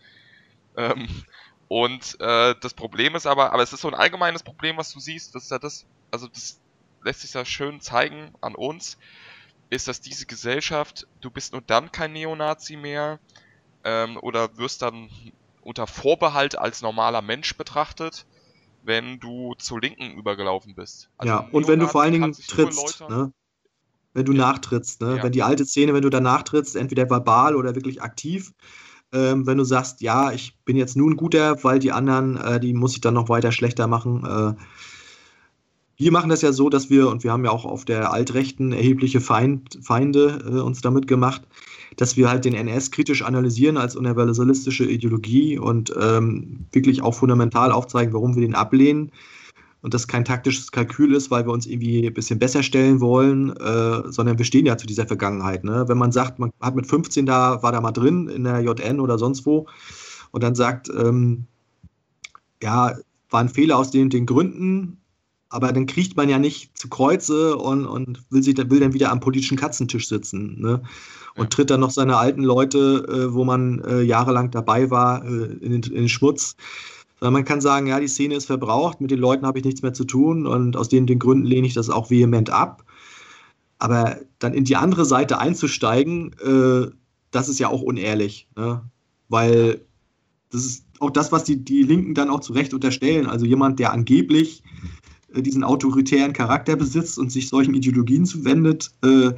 Ähm, 0.76 1.07
und 1.68 2.20
äh, 2.20 2.55
das 2.61 2.74
Problem 2.74 3.14
ist 3.14 3.26
aber, 3.26 3.53
aber 3.53 3.62
es 3.62 3.72
ist 3.72 3.80
so 3.80 3.89
ein 3.89 3.95
allgemeines 3.95 4.43
Problem, 4.43 4.76
was 4.76 4.93
du 4.93 5.01
siehst, 5.01 5.34
das 5.34 5.45
ist 5.45 5.51
ja 5.51 5.59
das, 5.59 5.84
also 6.11 6.28
das 6.28 6.61
lässt 7.03 7.20
sich 7.20 7.34
ja 7.34 7.45
schön 7.45 7.80
zeigen 7.80 8.32
an 8.41 8.55
uns, 8.55 8.99
ist, 9.68 9.89
dass 9.89 10.01
diese 10.01 10.26
Gesellschaft, 10.26 11.07
du 11.20 11.30
bist 11.30 11.53
nur 11.53 11.62
dann 11.62 11.91
kein 11.91 12.12
Neonazi 12.12 12.76
mehr 12.76 13.18
ähm, 13.84 14.16
oder 14.18 14.57
wirst 14.59 14.82
dann 14.82 15.11
unter 15.62 15.89
Vorbehalt 15.89 16.57
als 16.57 16.82
normaler 16.82 17.22
Mensch 17.22 17.57
betrachtet, 17.57 18.26
wenn 18.87 19.18
du 19.18 19.55
zur 19.59 19.80
Linken 19.80 20.16
übergelaufen 20.16 20.74
bist. 20.74 21.11
Also 21.18 21.32
ja, 21.32 21.49
und 21.53 21.68
wenn 21.68 21.80
du 21.80 21.89
vor 21.89 22.03
allen 22.03 22.12
Dingen 22.12 22.32
trittst, 22.32 23.03
ne? 23.09 23.32
wenn 24.14 24.24
du 24.24 24.32
ja. 24.32 24.39
nachtrittst. 24.39 25.03
Ne? 25.03 25.16
Ja. 25.16 25.22
Wenn 25.22 25.32
die 25.32 25.43
alte 25.43 25.66
Szene, 25.66 25.93
wenn 25.93 26.03
du 26.03 26.11
da 26.11 26.20
nachtrittst, 26.20 26.74
entweder 26.76 27.11
verbal 27.11 27.55
oder 27.55 27.74
wirklich 27.74 28.01
aktiv, 28.01 28.53
ähm, 29.12 29.47
wenn 29.47 29.59
du 29.59 29.64
sagst, 29.64 30.01
ja, 30.01 30.32
ich 30.32 30.57
bin 30.64 30.76
jetzt 30.76 30.97
nun 30.97 31.16
guter, 31.16 31.62
weil 31.62 31.78
die 31.78 31.93
anderen, 31.93 32.37
äh, 32.39 32.59
die 32.59 32.72
muss 32.72 32.95
ich 32.95 33.01
dann 33.01 33.14
noch 33.14 33.28
weiter 33.28 33.53
schlechter 33.53 33.87
machen. 33.87 34.24
Äh, 34.24 34.55
wir 35.99 36.12
machen 36.12 36.30
das 36.30 36.43
ja 36.43 36.53
so, 36.53 36.68
dass 36.68 36.91
wir, 36.91 37.09
und 37.09 37.24
wir 37.24 37.32
haben 37.32 37.45
ja 37.45 37.51
auch 37.51 37.64
auf 37.64 37.84
der 37.84 38.12
Altrechten 38.12 38.72
erhebliche 38.72 39.20
Feind, 39.20 39.78
Feinde 39.82 40.43
äh, 40.47 40.61
uns 40.61 40.80
damit 40.80 41.07
gemacht, 41.07 41.43
dass 41.97 42.16
wir 42.16 42.28
halt 42.28 42.45
den 42.45 42.55
NS 42.55 42.91
kritisch 42.91 43.22
analysieren 43.22 43.76
als 43.76 43.97
universalistische 43.97 44.84
Ideologie 44.84 45.59
und 45.59 45.93
ähm, 46.01 46.66
wirklich 46.72 47.03
auch 47.03 47.14
fundamental 47.14 47.72
aufzeigen, 47.72 48.12
warum 48.12 48.34
wir 48.34 48.43
den 48.43 48.55
ablehnen 48.55 49.12
und 49.87 49.95
das 49.95 50.09
kein 50.09 50.24
taktisches 50.24 50.72
Kalkül 50.72 51.14
ist, 51.14 51.30
weil 51.30 51.47
wir 51.47 51.53
uns 51.53 51.64
irgendwie 51.64 52.05
ein 52.07 52.12
bisschen 52.12 52.41
besser 52.41 52.64
stellen 52.64 53.01
wollen, 53.01 53.57
äh, 53.57 54.03
sondern 54.11 54.37
wir 54.37 54.45
stehen 54.45 54.66
ja 54.66 54.76
zu 54.76 54.84
dieser 54.84 55.07
Vergangenheit. 55.07 55.62
Ne? 55.62 55.84
Wenn 55.87 55.97
man 55.97 56.11
sagt, 56.11 56.41
man 56.41 56.51
hat 56.61 56.74
mit 56.74 56.89
15 56.89 57.24
da, 57.24 57.62
war 57.62 57.70
da 57.70 57.80
mal 57.80 57.93
drin 57.93 58.28
in 58.28 58.43
der 58.43 58.62
JN 58.62 58.99
oder 58.99 59.16
sonst 59.16 59.47
wo 59.47 59.68
und 60.32 60.43
dann 60.43 60.57
sagt, 60.57 60.89
ähm, 60.89 61.45
ja, 62.61 62.97
war 63.30 63.41
ein 63.41 63.49
Fehler 63.49 63.78
aus 63.78 63.93
den, 63.93 64.11
den 64.11 64.26
Gründen, 64.26 64.99
aber 65.51 65.72
dann 65.72 65.87
kriegt 65.87 66.16
man 66.16 66.28
ja 66.28 66.41
nicht 66.41 66.76
zu 66.76 66.89
Kreuze 66.89 67.57
und, 67.57 67.87
und 67.87 68.24
will, 68.30 68.43
sich, 68.43 68.57
will 68.57 68.80
dann 68.80 68.93
wieder 68.93 69.12
am 69.12 69.20
politischen 69.20 69.57
Katzentisch 69.57 70.09
sitzen 70.09 70.61
ne? 70.61 70.82
Und 71.37 71.45
ja. 71.45 71.49
tritt 71.49 71.70
dann 71.70 71.80
noch 71.80 71.91
seine 71.91 72.16
alten 72.16 72.43
Leute, 72.43 73.07
äh, 73.09 73.34
wo 73.34 73.45
man 73.45 73.82
äh, 73.84 74.03
jahrelang 74.03 74.51
dabei 74.51 74.91
war, 74.91 75.24
äh, 75.24 75.45
in, 75.61 75.72
den, 75.72 75.82
in 75.82 75.95
den 75.95 76.09
Schmutz. 76.09 76.57
Sondern 77.18 77.32
man 77.32 77.45
kann 77.45 77.61
sagen, 77.61 77.87
ja, 77.87 77.99
die 77.99 78.09
Szene 78.09 78.34
ist 78.34 78.47
verbraucht, 78.47 79.01
mit 79.01 79.11
den 79.11 79.18
Leuten 79.18 79.47
habe 79.47 79.59
ich 79.59 79.64
nichts 79.64 79.82
mehr 79.82 79.95
zu 79.95 80.05
tun 80.05 80.47
und 80.47 80.76
aus 80.76 80.89
den, 80.89 81.07
den 81.07 81.18
Gründen 81.18 81.47
lehne 81.47 81.66
ich 81.66 81.74
das 81.74 81.89
auch 81.89 82.11
vehement 82.11 82.51
ab. 82.51 82.84
Aber 83.78 84.16
dann 84.39 84.55
in 84.55 84.64
die 84.64 84.76
andere 84.76 85.05
Seite 85.05 85.39
einzusteigen, 85.39 86.34
äh, 86.41 86.91
das 87.30 87.49
ist 87.49 87.59
ja 87.59 87.68
auch 87.68 87.82
unehrlich. 87.82 88.49
Ne? 88.57 88.82
Weil 89.28 89.82
das 90.51 90.64
ist 90.64 90.84
auch 91.01 91.11
das, 91.11 91.32
was 91.32 91.45
die, 91.45 91.62
die 91.62 91.82
Linken 91.82 92.14
dann 92.14 92.30
auch 92.30 92.41
zu 92.41 92.53
Recht 92.53 92.72
unterstellen. 92.72 93.26
Also 93.26 93.45
jemand, 93.45 93.78
der 93.78 93.93
angeblich 93.93 94.62
äh, 95.34 95.43
diesen 95.43 95.64
autoritären 95.64 96.32
Charakter 96.32 96.76
besitzt 96.76 97.18
und 97.18 97.30
sich 97.30 97.49
solchen 97.49 97.74
Ideologien 97.74 98.24
zuwendet, 98.24 98.91
äh, 99.03 99.32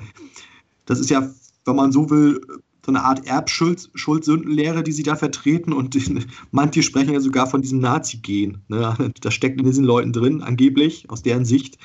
das 0.86 1.00
ist 1.00 1.10
ja, 1.10 1.28
wenn 1.68 1.76
man 1.76 1.92
so 1.92 2.10
will, 2.10 2.40
so 2.84 2.92
eine 2.92 3.04
Art 3.04 3.26
Erbschuldsündenlehre, 3.26 4.82
die 4.82 4.92
sie 4.92 5.02
da 5.02 5.14
vertreten. 5.14 5.72
Und 5.72 5.96
manche 6.50 6.82
sprechen 6.82 7.12
ja 7.12 7.20
sogar 7.20 7.46
von 7.46 7.60
diesem 7.62 7.80
Nazi-Gen. 7.80 8.62
Ne? 8.68 9.12
Das 9.20 9.34
steckt 9.34 9.60
in 9.60 9.66
diesen 9.66 9.84
Leuten 9.84 10.12
drin, 10.12 10.42
angeblich, 10.42 11.08
aus 11.10 11.22
deren 11.22 11.44
Sicht. 11.44 11.78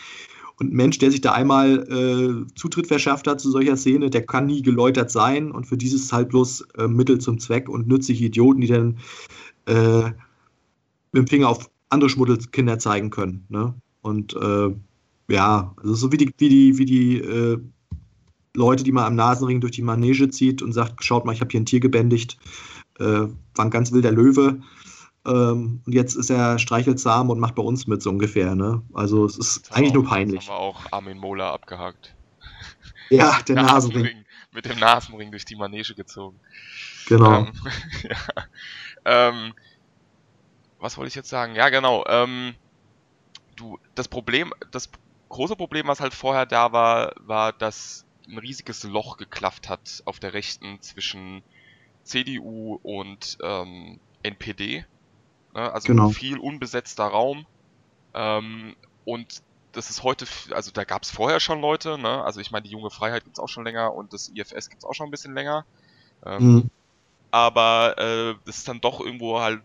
Und 0.60 0.72
ein 0.72 0.76
Mensch, 0.76 1.00
der 1.00 1.12
sich 1.12 1.20
da 1.20 1.34
einmal 1.34 1.80
äh, 1.90 2.54
Zutritt 2.56 2.88
verschafft 2.88 3.28
hat 3.28 3.42
zu 3.42 3.52
solcher 3.52 3.76
Szene, 3.76 4.10
der 4.10 4.26
kann 4.26 4.46
nie 4.46 4.62
geläutert 4.62 5.12
sein. 5.12 5.52
Und 5.52 5.66
für 5.68 5.78
dieses 5.78 6.14
halt 6.14 6.30
bloß 6.30 6.62
äh, 6.78 6.88
Mittel 6.88 7.20
zum 7.20 7.40
Zweck 7.40 7.68
und 7.68 7.88
nützliche 7.88 8.26
Idioten, 8.26 8.62
die 8.62 8.68
dann 8.68 8.98
äh, 9.66 10.12
mit 11.12 11.24
dem 11.24 11.28
Finger 11.28 11.50
auf 11.50 11.70
andere 11.90 12.10
Schmuddelkinder 12.10 12.80
zeigen 12.80 13.10
können. 13.10 13.46
Ne? 13.50 13.74
Und 14.02 14.36
äh, 14.36 14.70
ja, 15.28 15.74
also 15.78 15.96
so 15.96 16.12
wie 16.12 16.18
die, 16.18 16.32
wie 16.38 16.50
die, 16.50 16.78
wie 16.78 16.86
die 16.86 17.18
äh, 17.18 17.60
Leute, 18.56 18.84
die 18.84 18.92
man 18.92 19.06
am 19.06 19.16
Nasenring 19.16 19.62
durch 19.62 19.74
die 19.74 19.82
Manege 19.82 20.30
zieht 20.30 20.62
und 20.62 20.74
sagt, 20.74 21.04
schaut 21.04 21.26
mal, 21.26 21.34
ich 21.34 21.42
habe 21.42 21.50
hier 21.52 21.60
ein 21.60 21.66
Tier 21.66 21.80
gebändigt, 21.80 22.38
äh, 23.00 23.04
war 23.04 23.66
ein 23.66 23.72
ganz 23.72 23.92
wilder 23.92 24.12
Löwe. 24.12 24.62
Ähm, 25.26 25.82
und 25.86 25.94
jetzt 25.94 26.16
ist 26.16 26.30
er 26.30 26.60
streichelsam 26.60 27.30
und 27.30 27.40
macht 27.40 27.56
bei 27.56 27.64
uns 27.64 27.88
mit, 27.88 28.02
so 28.02 28.10
ungefähr. 28.10 28.56
Ne? 28.56 28.82
Also 28.94 29.26
es 29.26 29.38
ist 29.38 29.72
eigentlich 29.72 29.92
auch, 29.92 29.96
nur 29.96 30.06
peinlich. 30.06 30.42
haben 30.42 30.56
wir 30.56 30.60
auch 30.60 30.92
Armin 30.92 31.18
Mola 31.18 31.54
abgehakt. 31.54 32.14
Ja, 33.10 33.40
der, 33.48 33.56
der 33.56 33.64
Nasenring. 33.64 34.26
mit 34.52 34.66
dem 34.66 34.78
Nasenring 34.80 35.32
durch 35.32 35.46
die 35.46 35.56
Manege 35.56 35.96
gezogen. 35.96 36.40
Genau. 37.08 37.40
Ähm, 37.40 37.54
ja. 38.04 38.18
ähm, 39.06 39.54
was 40.80 40.98
wollte 40.98 41.08
ich 41.08 41.16
jetzt 41.16 41.30
sagen? 41.30 41.56
Ja, 41.56 41.70
genau. 41.70 42.04
Ähm, 42.08 42.54
du, 43.56 43.80
das 43.96 44.08
Problem, 44.08 44.54
das 44.72 44.90
große 45.30 45.56
Problem, 45.56 45.88
was 45.88 46.02
halt 46.02 46.14
vorher 46.14 46.46
da 46.46 46.72
war, 46.74 47.14
war, 47.22 47.54
dass 47.54 48.06
ein 48.28 48.38
riesiges 48.38 48.84
Loch 48.84 49.18
geklafft 49.18 49.70
hat 49.70 50.02
auf 50.06 50.20
der 50.20 50.34
Rechten 50.34 50.82
zwischen 50.82 51.44
CDU 52.04 52.80
und 52.84 53.38
ähm, 53.44 54.00
NPD. 54.24 54.86
Ne? 55.54 55.74
Also 55.74 55.88
Genau. 55.90 56.10
viel 56.12 56.38
unbesetzter 56.40 57.06
Raum. 57.06 57.48
Ähm, 58.14 58.76
und 59.06 59.42
das 59.74 59.90
ist 59.90 60.04
heute, 60.04 60.28
also 60.52 60.72
da 60.72 60.84
gab 60.84 61.04
es 61.04 61.12
vorher 61.12 61.40
schon 61.40 61.62
Leute, 61.62 61.98
ne? 61.98 62.24
Also 62.24 62.42
ich 62.42 62.52
meine, 62.52 62.64
die 62.64 62.72
junge 62.72 62.92
Freiheit 62.92 63.24
gibt's 63.24 63.40
auch 63.40 63.50
schon 63.50 63.66
länger 63.66 63.94
und 63.94 64.14
das 64.14 64.30
IFS 64.30 64.70
gibt's 64.70 64.86
auch 64.86 64.94
schon 64.94 65.08
ein 65.08 65.12
bisschen 65.12 65.34
länger. 65.36 65.66
Ähm, 66.26 66.64
Mhm. 66.64 66.70
aber 67.32 67.98
äh, 67.98 68.36
das 68.46 68.60
ist 68.60 68.68
dann 68.70 68.82
doch 68.82 69.00
irgendwo 69.02 69.40
halt 69.42 69.64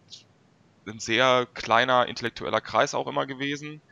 ein 0.87 0.99
sehr 1.01 1.47
kleiner 1.55 2.07
intellektueller 2.09 2.61
Kreis 2.61 2.95
auch 2.95 3.07
immer 3.07 3.27
gewesen. 3.27 3.83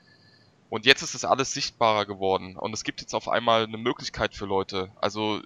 Und 0.69 0.87
jetzt 0.87 1.03
ist 1.03 1.15
das 1.15 1.25
alles 1.25 1.53
sichtbarer 1.53 2.07
geworden 2.07 2.57
und 2.59 2.73
es 2.75 2.85
gibt 2.85 3.01
jetzt 3.01 3.15
auf 3.15 3.29
einmal 3.29 3.65
eine 3.65 3.79
Möglichkeit 3.79 4.35
für 4.35 4.47
Leute. 4.47 4.93
Also 4.97 5.41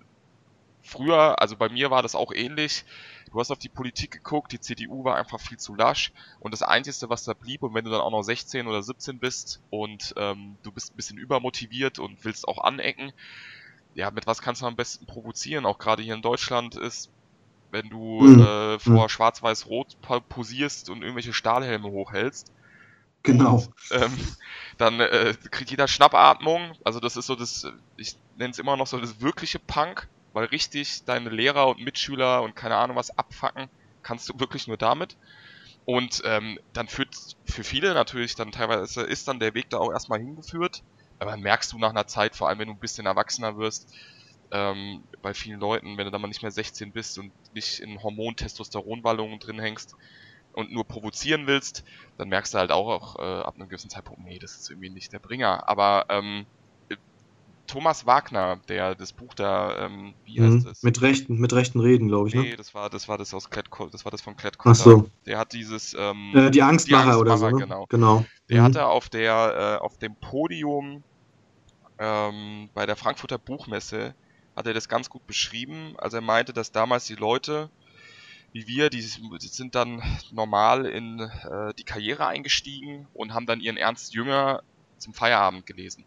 früher, 0.82 1.40
also 1.40 1.56
bei 1.56 1.68
mir 1.68 1.90
war 1.90 2.02
das 2.02 2.14
auch 2.14 2.32
ähnlich. 2.32 2.84
Du 3.30 3.38
hast 3.40 3.50
auf 3.50 3.58
die 3.58 3.68
Politik 3.68 4.10
geguckt, 4.12 4.52
die 4.52 4.60
CDU 4.60 5.04
war 5.04 5.16
einfach 5.16 5.40
viel 5.40 5.58
zu 5.58 5.74
lasch 5.74 6.12
und 6.40 6.52
das 6.52 6.62
Einzige, 6.62 7.08
was 7.10 7.24
da 7.24 7.34
blieb, 7.34 7.62
und 7.62 7.74
wenn 7.74 7.84
du 7.84 7.90
dann 7.90 8.00
auch 8.00 8.10
noch 8.10 8.22
16 8.22 8.66
oder 8.66 8.82
17 8.82 9.20
bist 9.20 9.62
und 9.70 10.12
ähm, 10.16 10.58
du 10.62 10.72
bist 10.72 10.92
ein 10.92 10.96
bisschen 10.96 11.18
übermotiviert 11.18 11.98
und 11.98 12.24
willst 12.24 12.48
auch 12.48 12.58
anecken, 12.64 13.12
ja, 13.94 14.10
mit 14.10 14.26
was 14.26 14.40
kannst 14.42 14.62
du 14.62 14.66
am 14.66 14.76
besten 14.76 15.06
provozieren? 15.06 15.66
Auch 15.66 15.78
gerade 15.78 16.02
hier 16.02 16.14
in 16.14 16.22
Deutschland 16.22 16.76
ist, 16.76 17.10
wenn 17.70 17.90
du 17.90 18.26
Mhm. 18.26 18.40
äh, 18.40 18.78
vor 18.80 19.08
Schwarz-Weiß-Rot 19.10 19.94
po- 20.02 20.20
posierst 20.22 20.90
und 20.90 21.02
irgendwelche 21.02 21.34
Stahlhelme 21.34 21.88
hochhältst, 21.90 22.52
Genau. 23.22 23.62
ähm, 23.90 24.16
dann 24.78 25.00
äh, 25.00 25.34
kriegt 25.50 25.70
jeder 25.70 25.88
Schnappatmung. 25.88 26.74
Also 26.84 27.00
das 27.00 27.16
ist 27.16 27.26
so 27.26 27.34
das, 27.36 27.64
ich 27.96 28.18
nenne 28.34 28.50
es 28.52 28.58
immer 28.58 28.76
noch 28.76 28.86
so 28.86 28.98
das 28.98 29.20
wirkliche 29.20 29.58
Punk, 29.58 30.08
weil 30.32 30.46
richtig 30.46 31.04
deine 31.04 31.30
Lehrer 31.30 31.68
und 31.68 31.80
Mitschüler 31.80 32.42
und 32.42 32.56
keine 32.56 32.76
Ahnung 32.76 32.96
was 32.96 33.10
abfacken, 33.16 33.68
kannst 34.02 34.28
du 34.28 34.38
wirklich 34.38 34.66
nur 34.66 34.78
damit. 34.78 35.16
Und 35.84 36.22
ähm, 36.24 36.58
dann 36.72 36.88
führt 36.88 37.14
für 37.46 37.64
viele 37.64 37.94
natürlich 37.94 38.34
dann 38.36 38.52
teilweise 38.52 39.02
ist 39.02 39.28
dann 39.28 39.40
der 39.40 39.54
Weg 39.54 39.70
da 39.70 39.78
auch 39.78 39.92
erstmal 39.92 40.20
hingeführt. 40.20 40.82
Aber 41.18 41.32
dann 41.32 41.40
merkst 41.40 41.72
du 41.72 41.78
nach 41.78 41.90
einer 41.90 42.06
Zeit, 42.06 42.36
vor 42.36 42.48
allem 42.48 42.58
wenn 42.60 42.68
du 42.68 42.74
ein 42.74 42.78
bisschen 42.80 43.06
erwachsener 43.06 43.56
wirst, 43.58 43.92
ähm, 44.52 45.04
bei 45.22 45.34
vielen 45.34 45.60
Leuten, 45.60 45.96
wenn 45.98 46.04
du 46.06 46.10
dann 46.10 46.20
mal 46.22 46.28
nicht 46.28 46.42
mehr 46.42 46.50
16 46.50 46.92
bist 46.92 47.18
und 47.18 47.34
nicht 47.52 47.80
in 47.80 48.02
Hormon-Testosteronballungen 48.02 49.38
drin 49.40 49.58
hängst 49.60 49.94
und 50.52 50.72
nur 50.72 50.86
provozieren 50.86 51.46
willst, 51.46 51.84
dann 52.16 52.28
merkst 52.28 52.54
du 52.54 52.58
halt 52.58 52.72
auch, 52.72 52.88
auch 52.88 53.16
äh, 53.18 53.42
ab 53.42 53.56
einem 53.56 53.68
gewissen 53.68 53.90
Zeitpunkt, 53.90 54.20
nee, 54.22 54.38
das 54.38 54.56
ist 54.58 54.70
irgendwie 54.70 54.90
nicht 54.90 55.12
der 55.12 55.20
Bringer. 55.20 55.68
Aber 55.68 56.06
ähm, 56.10 56.46
äh, 56.90 56.96
Thomas 57.66 58.06
Wagner, 58.06 58.62
der 58.68 58.94
das 58.96 59.12
Buch 59.12 59.34
da, 59.34 59.86
ähm, 59.86 60.16
wie 60.24 60.40
heißt 60.42 60.64
Mhm. 60.64 60.66
es? 60.66 60.82
Mit 60.82 61.02
rechten, 61.02 61.38
mit 61.38 61.52
rechten 61.52 61.80
Reden, 61.80 62.08
glaube 62.08 62.28
ich, 62.28 62.34
nee, 62.34 62.50
ne? 62.50 62.56
das 62.56 62.74
war 62.74 62.90
das 62.90 63.08
war 63.08 63.18
das 63.18 63.34
aus 63.34 63.50
Klett, 63.50 63.68
das 63.92 64.04
war 64.04 64.10
das 64.12 64.20
von 64.22 64.36
Klett 64.36 64.56
Ach 64.64 64.74
so. 64.74 65.06
Der 65.26 65.38
hat 65.38 65.52
dieses 65.52 65.94
ähm, 65.98 66.34
Äh, 66.34 66.50
die 66.50 66.62
Angstmacher 66.62 67.18
oder 67.20 67.36
so, 67.36 67.48
Angstmacher, 67.48 67.50
ne? 67.50 67.64
genau. 67.64 67.88
genau. 67.88 68.24
Der 68.50 68.58
Mhm. 68.58 68.64
hatte 68.64 68.86
auf 68.86 69.08
der 69.08 69.78
äh, 69.80 69.84
auf 69.84 69.98
dem 69.98 70.16
Podium 70.20 71.04
ähm, 71.98 72.70
bei 72.74 72.86
der 72.86 72.96
Frankfurter 72.96 73.38
Buchmesse 73.38 74.14
hat 74.56 74.66
er 74.66 74.74
das 74.74 74.88
ganz 74.88 75.08
gut 75.08 75.26
beschrieben. 75.26 75.94
Also 75.98 76.18
er 76.18 76.22
meinte, 76.22 76.52
dass 76.52 76.72
damals 76.72 77.06
die 77.06 77.14
Leute 77.14 77.70
wie 78.52 78.66
wir, 78.66 78.90
die, 78.90 79.00
sind 79.02 79.74
dann 79.74 80.02
normal 80.30 80.86
in 80.86 81.20
äh, 81.20 81.72
die 81.78 81.84
Karriere 81.84 82.26
eingestiegen 82.26 83.06
und 83.12 83.34
haben 83.34 83.46
dann 83.46 83.60
ihren 83.60 83.76
Ernst 83.76 84.12
Jünger 84.14 84.62
zum 84.98 85.14
Feierabend 85.14 85.66
gelesen. 85.66 86.06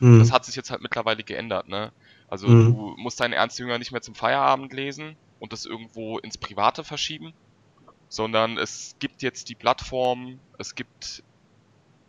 Mhm. 0.00 0.18
Das 0.18 0.32
hat 0.32 0.44
sich 0.44 0.56
jetzt 0.56 0.70
halt 0.70 0.82
mittlerweile 0.82 1.24
geändert, 1.24 1.68
ne? 1.68 1.92
Also 2.28 2.48
Mhm. 2.48 2.64
du 2.64 2.94
musst 2.98 3.20
deinen 3.20 3.32
Ernst 3.32 3.58
Jünger 3.58 3.78
nicht 3.78 3.92
mehr 3.92 4.02
zum 4.02 4.14
Feierabend 4.14 4.72
lesen 4.72 5.18
und 5.38 5.52
das 5.52 5.64
irgendwo 5.64 6.18
ins 6.18 6.38
Private 6.38 6.84
verschieben, 6.84 7.32
sondern 8.08 8.58
es 8.58 8.96
gibt 9.00 9.22
jetzt 9.22 9.48
die 9.48 9.56
Plattform, 9.56 10.42
es 10.58 10.74
gibt 10.74 11.24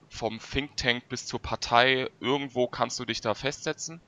vom 0.10 0.40
Think 0.40 0.76
Tank 0.78 1.08
bis 1.10 1.26
zur 1.26 1.42
Partei, 1.42 2.10
irgendwo 2.20 2.68
kannst 2.68 3.00
du 3.00 3.06
dich 3.06 3.22
da 3.22 3.34
festsetzen 3.34 4.04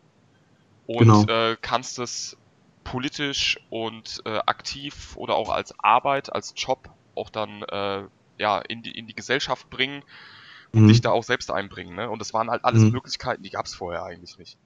und 0.85 0.99
Genau. 0.99 1.25
äh, 1.29 1.57
kannst 1.61 1.99
es 1.99 2.37
politisch 2.83 3.59
und 3.69 4.21
äh, 4.25 4.39
aktiv 4.45 5.15
oder 5.17 5.35
auch 5.35 5.49
als 5.49 5.77
Arbeit, 5.79 6.33
als 6.33 6.53
Job 6.55 6.89
auch 7.15 7.29
dann 7.29 7.63
äh, 7.63 8.03
ja 8.37 8.59
in 8.59 8.81
die 8.83 8.91
in 8.91 9.07
die 9.07 9.15
Gesellschaft 9.15 9.69
bringen 9.69 10.03
und 10.73 10.83
Mhm. 10.83 10.87
dich 10.87 11.01
da 11.01 11.11
auch 11.11 11.23
selbst 11.23 11.51
einbringen. 11.51 11.95
Ne? 11.95 12.09
Und 12.09 12.19
das 12.19 12.33
waren 12.33 12.49
halt 12.49 12.65
alles 12.65 12.83
Mhm. 12.83 12.91
Möglichkeiten, 12.91 13.43
die 13.43 13.49
gab 13.51 13.65
es 13.65 13.75
vorher 13.75 14.03
eigentlich 14.03 14.37
nicht. 14.37 14.57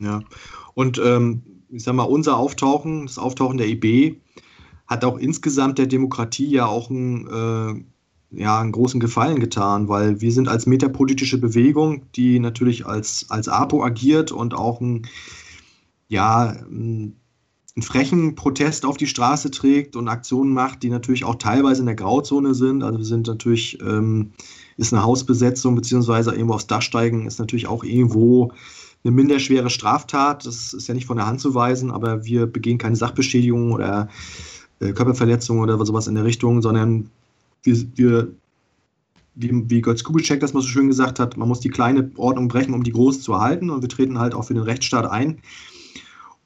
Ja. 0.00 0.24
Und 0.74 0.98
ähm, 0.98 1.42
ich 1.70 1.82
sag 1.84 1.94
mal, 1.94 2.04
unser 2.04 2.36
Auftauchen, 2.36 3.06
das 3.06 3.18
Auftauchen 3.18 3.56
der 3.58 3.68
IB, 3.68 4.20
hat 4.86 5.04
auch 5.04 5.18
insgesamt 5.18 5.78
der 5.78 5.86
Demokratie 5.86 6.48
ja 6.50 6.66
auch 6.66 6.90
einen, 6.90 7.86
äh, 8.30 8.38
ja, 8.42 8.60
einen 8.60 8.72
großen 8.72 9.00
Gefallen 9.00 9.40
getan, 9.40 9.88
weil 9.88 10.20
wir 10.20 10.32
sind 10.32 10.48
als 10.48 10.66
metapolitische 10.66 11.38
Bewegung, 11.38 12.10
die 12.12 12.38
natürlich 12.38 12.86
als, 12.86 13.26
als 13.30 13.48
APO 13.48 13.82
agiert 13.84 14.32
und 14.32 14.54
auch 14.54 14.80
ein, 14.80 15.06
ja, 16.08 16.50
ein- 16.50 17.20
einen 17.76 17.82
frechen 17.82 18.34
Protest 18.34 18.86
auf 18.86 18.96
die 18.96 19.06
Straße 19.06 19.50
trägt 19.50 19.96
und 19.96 20.08
Aktionen 20.08 20.52
macht, 20.52 20.82
die 20.82 20.88
natürlich 20.88 21.24
auch 21.24 21.34
teilweise 21.34 21.80
in 21.80 21.86
der 21.86 21.94
Grauzone 21.94 22.54
sind. 22.54 22.82
Also 22.82 22.98
wir 22.98 23.04
sind 23.04 23.26
natürlich, 23.26 23.78
ähm, 23.82 24.32
ist 24.78 24.94
eine 24.94 25.02
Hausbesetzung 25.02 25.74
beziehungsweise 25.74 26.32
irgendwo 26.32 26.54
aufs 26.54 26.66
Dach 26.66 26.80
steigen, 26.80 27.26
ist 27.26 27.38
natürlich 27.38 27.66
auch 27.66 27.84
irgendwo 27.84 28.50
eine 29.04 29.12
minderschwere 29.12 29.68
Straftat. 29.68 30.46
Das 30.46 30.72
ist 30.72 30.88
ja 30.88 30.94
nicht 30.94 31.06
von 31.06 31.18
der 31.18 31.26
Hand 31.26 31.40
zu 31.40 31.54
weisen, 31.54 31.90
aber 31.90 32.24
wir 32.24 32.46
begehen 32.46 32.78
keine 32.78 32.96
Sachbeschädigung 32.96 33.72
oder 33.72 34.08
äh, 34.80 34.92
Körperverletzung 34.92 35.60
oder 35.60 35.84
sowas 35.84 36.06
in 36.06 36.14
der 36.14 36.24
Richtung, 36.24 36.62
sondern 36.62 37.10
wir, 37.62 37.76
wir 37.94 38.28
wie, 39.34 39.50
wie 39.68 39.82
Götz 39.82 40.02
Kubitschek 40.02 40.40
das 40.40 40.54
mal 40.54 40.62
so 40.62 40.68
schön 40.68 40.88
gesagt 40.88 41.20
hat, 41.20 41.36
man 41.36 41.46
muss 41.46 41.60
die 41.60 41.68
kleine 41.68 42.10
Ordnung 42.16 42.48
brechen, 42.48 42.72
um 42.72 42.82
die 42.82 42.92
große 42.92 43.20
zu 43.20 43.34
erhalten 43.34 43.68
und 43.68 43.82
wir 43.82 43.88
treten 43.90 44.18
halt 44.18 44.34
auch 44.34 44.44
für 44.44 44.54
den 44.54 44.62
Rechtsstaat 44.62 45.04
ein. 45.04 45.42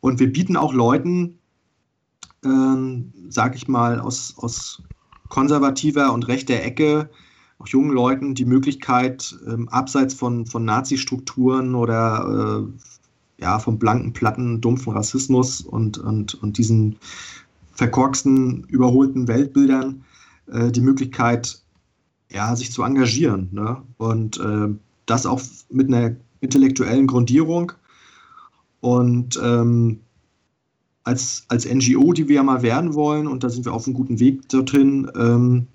Und 0.01 0.21
wir 0.21 0.33
bieten 0.33 0.57
auch 0.57 0.73
Leuten, 0.73 1.39
ähm, 2.45 3.13
sag 3.29 3.55
ich 3.55 3.69
mal, 3.69 4.01
aus, 4.01 4.35
aus 4.39 4.83
konservativer 5.29 6.13
und 6.13 6.29
rechter 6.29 6.63
Ecke, 6.63 7.11
auch 7.59 7.69
jungen 7.69 7.93
Leuten, 7.93 8.35
die 8.35 8.47
Möglichkeit, 8.47 9.37
ähm, 9.47 9.69
abseits 9.69 10.15
von, 10.15 10.47
von 10.47 10.65
Nazi-Strukturen 10.65 11.75
oder 11.75 12.65
äh, 12.67 13.43
ja, 13.43 13.59
vom 13.59 13.79
blanken, 13.79 14.13
platten, 14.13 14.61
dumpfen 14.61 14.93
Rassismus 14.93 15.61
und, 15.61 15.99
und, 15.99 16.35
und 16.43 16.59
diesen 16.59 16.97
verkorksten, 17.73 18.65
überholten 18.65 19.29
Weltbildern, 19.29 20.05
äh, 20.51 20.71
die 20.71 20.81
Möglichkeit, 20.81 21.63
ja, 22.31 22.55
sich 22.57 22.73
zu 22.73 22.83
engagieren. 22.83 23.49
Ne? 23.53 23.83
Und 23.99 24.39
äh, 24.39 24.69
das 25.07 25.27
auch 25.27 25.41
mit 25.71 25.89
einer 25.89 26.17
intellektuellen 26.41 27.07
Grundierung. 27.07 27.73
Und 28.81 29.39
ähm, 29.43 30.01
als, 31.05 31.45
als 31.49 31.67
NGO, 31.67 32.13
die 32.13 32.29
wir 32.29 32.37
ja 32.37 32.43
mal 32.43 32.63
werden 32.63 32.95
wollen, 32.95 33.27
und 33.27 33.45
da 33.45 33.51
sind 33.51 33.65
wir 33.65 33.73
auf 33.73 33.87
einem 33.87 33.95
guten 33.95 34.21
Weg 34.21 34.49
dorthin, 34.49 35.11
ähm, 35.17 35.67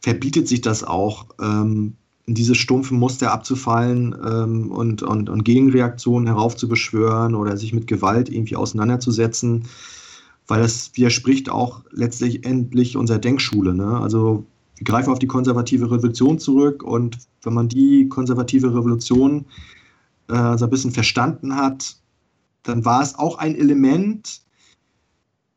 verbietet 0.00 0.48
sich 0.48 0.60
das 0.60 0.84
auch, 0.84 1.26
ähm, 1.40 1.94
in 2.26 2.34
diese 2.34 2.56
stumpfen 2.56 2.98
Muster 2.98 3.32
abzufallen 3.32 4.14
ähm, 4.24 4.70
und, 4.70 5.02
und, 5.02 5.30
und 5.30 5.44
Gegenreaktionen 5.44 6.26
heraufzubeschwören 6.26 7.36
oder 7.36 7.56
sich 7.56 7.72
mit 7.72 7.86
Gewalt 7.86 8.28
irgendwie 8.28 8.56
auseinanderzusetzen, 8.56 9.64
weil 10.48 10.60
das 10.60 10.90
widerspricht 10.94 11.48
auch 11.48 11.82
letztlich 11.92 12.44
endlich 12.44 12.96
unserer 12.96 13.18
Denkschule. 13.18 13.74
Ne? 13.74 14.00
Also 14.00 14.44
wir 14.76 14.84
greifen 14.84 15.10
auf 15.10 15.20
die 15.20 15.28
konservative 15.28 15.90
Revolution 15.90 16.38
zurück 16.38 16.82
und 16.82 17.16
wenn 17.42 17.54
man 17.54 17.68
die 17.68 18.08
konservative 18.08 18.74
Revolution 18.74 19.46
äh, 20.28 20.58
so 20.58 20.64
ein 20.64 20.70
bisschen 20.70 20.90
verstanden 20.90 21.54
hat, 21.54 21.96
dann 22.66 22.84
war 22.84 23.02
es 23.02 23.14
auch 23.14 23.38
ein 23.38 23.54
Element, 23.54 24.42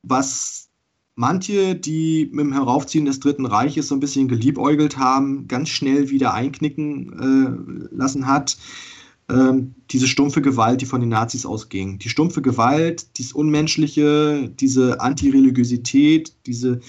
was 0.03 0.70
manche, 1.16 1.76
die 1.76 2.30
mit 2.32 2.45
dem 2.45 2.53
Heraufziehen 2.53 3.05
des 3.05 3.20
Dritten 3.20 3.45
Reiches 3.45 3.88
so 3.89 3.95
ein 3.95 3.99
bisschen 3.99 4.28
geliebäugelt 4.28 4.97
haben, 4.97 5.47
ganz 5.47 5.70
schnell 5.70 6.10
wieder 6.10 6.34
einknicken 6.34 7.89
äh, 7.89 7.95
lassen 7.95 8.28
hat. 8.28 8.57
Ähm, 9.28 9.76
diese 9.91 10.07
stumpfe 10.07 10.41
Gewalt, 10.41 10.82
die 10.82 10.86
von 10.86 11.01
den 11.01 11.10
Nazis 11.10 11.45
ausging. 11.45 11.99
Die 11.99 12.10
stumpfe 12.10 12.41
Gewalt, 12.41 13.18
dieses 13.18 13.34
Unmenschliche, 13.34 14.49
diese 14.49 15.01
Antireligiosität, 15.01 16.34
diese, 16.45 16.76
Ja. 16.76 16.80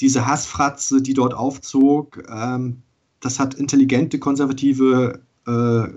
diese 0.00 0.26
Hassfratze, 0.26 1.00
die 1.00 1.14
dort 1.14 1.34
aufzog, 1.34 2.22
ähm, 2.28 2.82
das 3.20 3.38
hat 3.40 3.54
intelligente, 3.54 4.18
konservative 4.18 5.20
äh, 5.46 5.88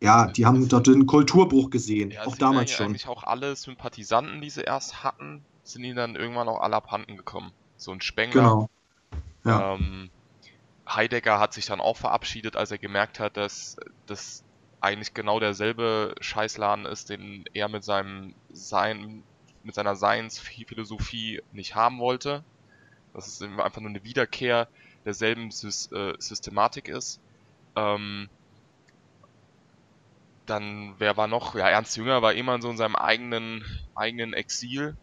ja, 0.00 0.26
die 0.26 0.46
haben 0.46 0.66
dort 0.68 0.88
einen 0.88 1.06
Kulturbruch 1.06 1.70
gesehen, 1.70 2.10
Ja, 2.10 2.26
auch 2.26 2.36
damals 2.36 2.72
schon. 2.72 2.86
eigentlich 2.86 3.06
auch 3.06 3.24
alle 3.24 3.54
Sympathisanten, 3.54 4.40
die 4.40 4.50
sie 4.50 4.62
erst 4.62 5.04
hatten, 5.04 5.44
sind 5.62 5.84
ihnen 5.84 5.96
dann 5.96 6.16
irgendwann 6.16 6.48
auch 6.48 6.60
alle 6.60 6.76
abhanden 6.76 7.16
gekommen. 7.16 7.52
So 7.76 7.92
ein 7.92 8.00
Spengler. 8.00 8.42
Genau. 8.42 8.70
Ja. 9.44 9.74
Ähm, 9.74 10.10
Heidegger 10.88 11.38
hat 11.38 11.52
sich 11.52 11.66
dann 11.66 11.80
auch 11.80 11.96
verabschiedet, 11.96 12.56
als 12.56 12.70
er 12.70 12.78
gemerkt 12.78 13.20
hat, 13.20 13.36
dass 13.36 13.76
das 14.06 14.42
eigentlich 14.80 15.14
genau 15.14 15.38
derselbe 15.38 16.14
Scheißladen 16.20 16.86
ist, 16.86 17.10
den 17.10 17.44
er 17.52 17.68
mit 17.68 17.84
seinem 17.84 18.34
Sein, 18.52 19.22
mit 19.62 19.74
seiner 19.74 19.96
Seinsphilosophie 19.96 21.42
nicht 21.52 21.74
haben 21.74 21.98
wollte. 21.98 22.42
Dass 23.12 23.26
es 23.26 23.42
einfach 23.42 23.80
nur 23.80 23.90
eine 23.90 24.04
Wiederkehr 24.04 24.68
derselben 25.04 25.48
äh, 25.48 26.14
Systematik 26.18 26.88
ist. 26.88 27.20
Ähm, 27.76 28.28
dann, 30.50 30.96
wer 30.98 31.16
war 31.16 31.28
noch? 31.28 31.54
Ja, 31.54 31.68
Ernst 31.70 31.96
Jünger 31.96 32.22
war 32.22 32.34
immer 32.34 32.60
so 32.62 32.70
in 32.70 32.76
seinem 32.76 32.96
eigenen, 32.96 33.64
eigenen 33.94 34.34
Exil. 34.34 34.96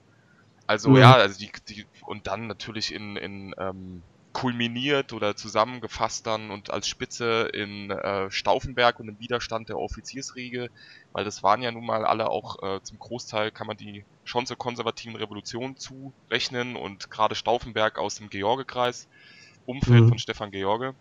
Also 0.67 0.97
Mhm. 0.97 0.97
ja, 0.97 1.15
also 1.15 1.37
die, 1.39 1.51
die, 1.69 1.85
und 2.05 2.27
dann 2.27 2.47
natürlich 2.47 2.93
in, 2.93 3.15
in 3.17 3.53
ähm, 3.57 4.05
kulminiert 4.33 5.13
oder 5.13 5.35
zusammengefasst 5.35 6.27
dann 6.27 6.51
und 6.51 6.69
als 6.69 6.87
Spitze 6.87 7.49
in 7.53 7.89
äh, 7.89 8.29
Stauffenberg 8.29 8.99
und 8.99 9.09
im 9.09 9.19
Widerstand 9.19 9.69
der 9.69 9.77
Offiziersriege, 9.79 10.69
weil 11.13 11.23
das 11.25 11.41
waren 11.43 11.61
ja 11.63 11.71
nun 11.71 11.85
mal 11.85 12.05
alle 12.05 12.29
auch 12.29 12.55
äh, 12.61 12.81
zum 12.83 12.99
Großteil 12.99 13.51
kann 13.51 13.67
man 13.67 13.77
die 13.77 14.05
schon 14.23 14.45
zur 14.45 14.57
konservativen 14.57 15.15
Revolution 15.15 15.75
zurechnen 15.77 16.75
und 16.75 17.09
gerade 17.09 17.35
Stauffenberg 17.35 17.97
aus 17.97 18.15
dem 18.15 18.29
Georgekreis, 18.29 19.07
Umfeld 19.65 20.05
Mhm. 20.05 20.07
von 20.07 20.19
Stefan 20.19 20.51
George, 20.51 20.93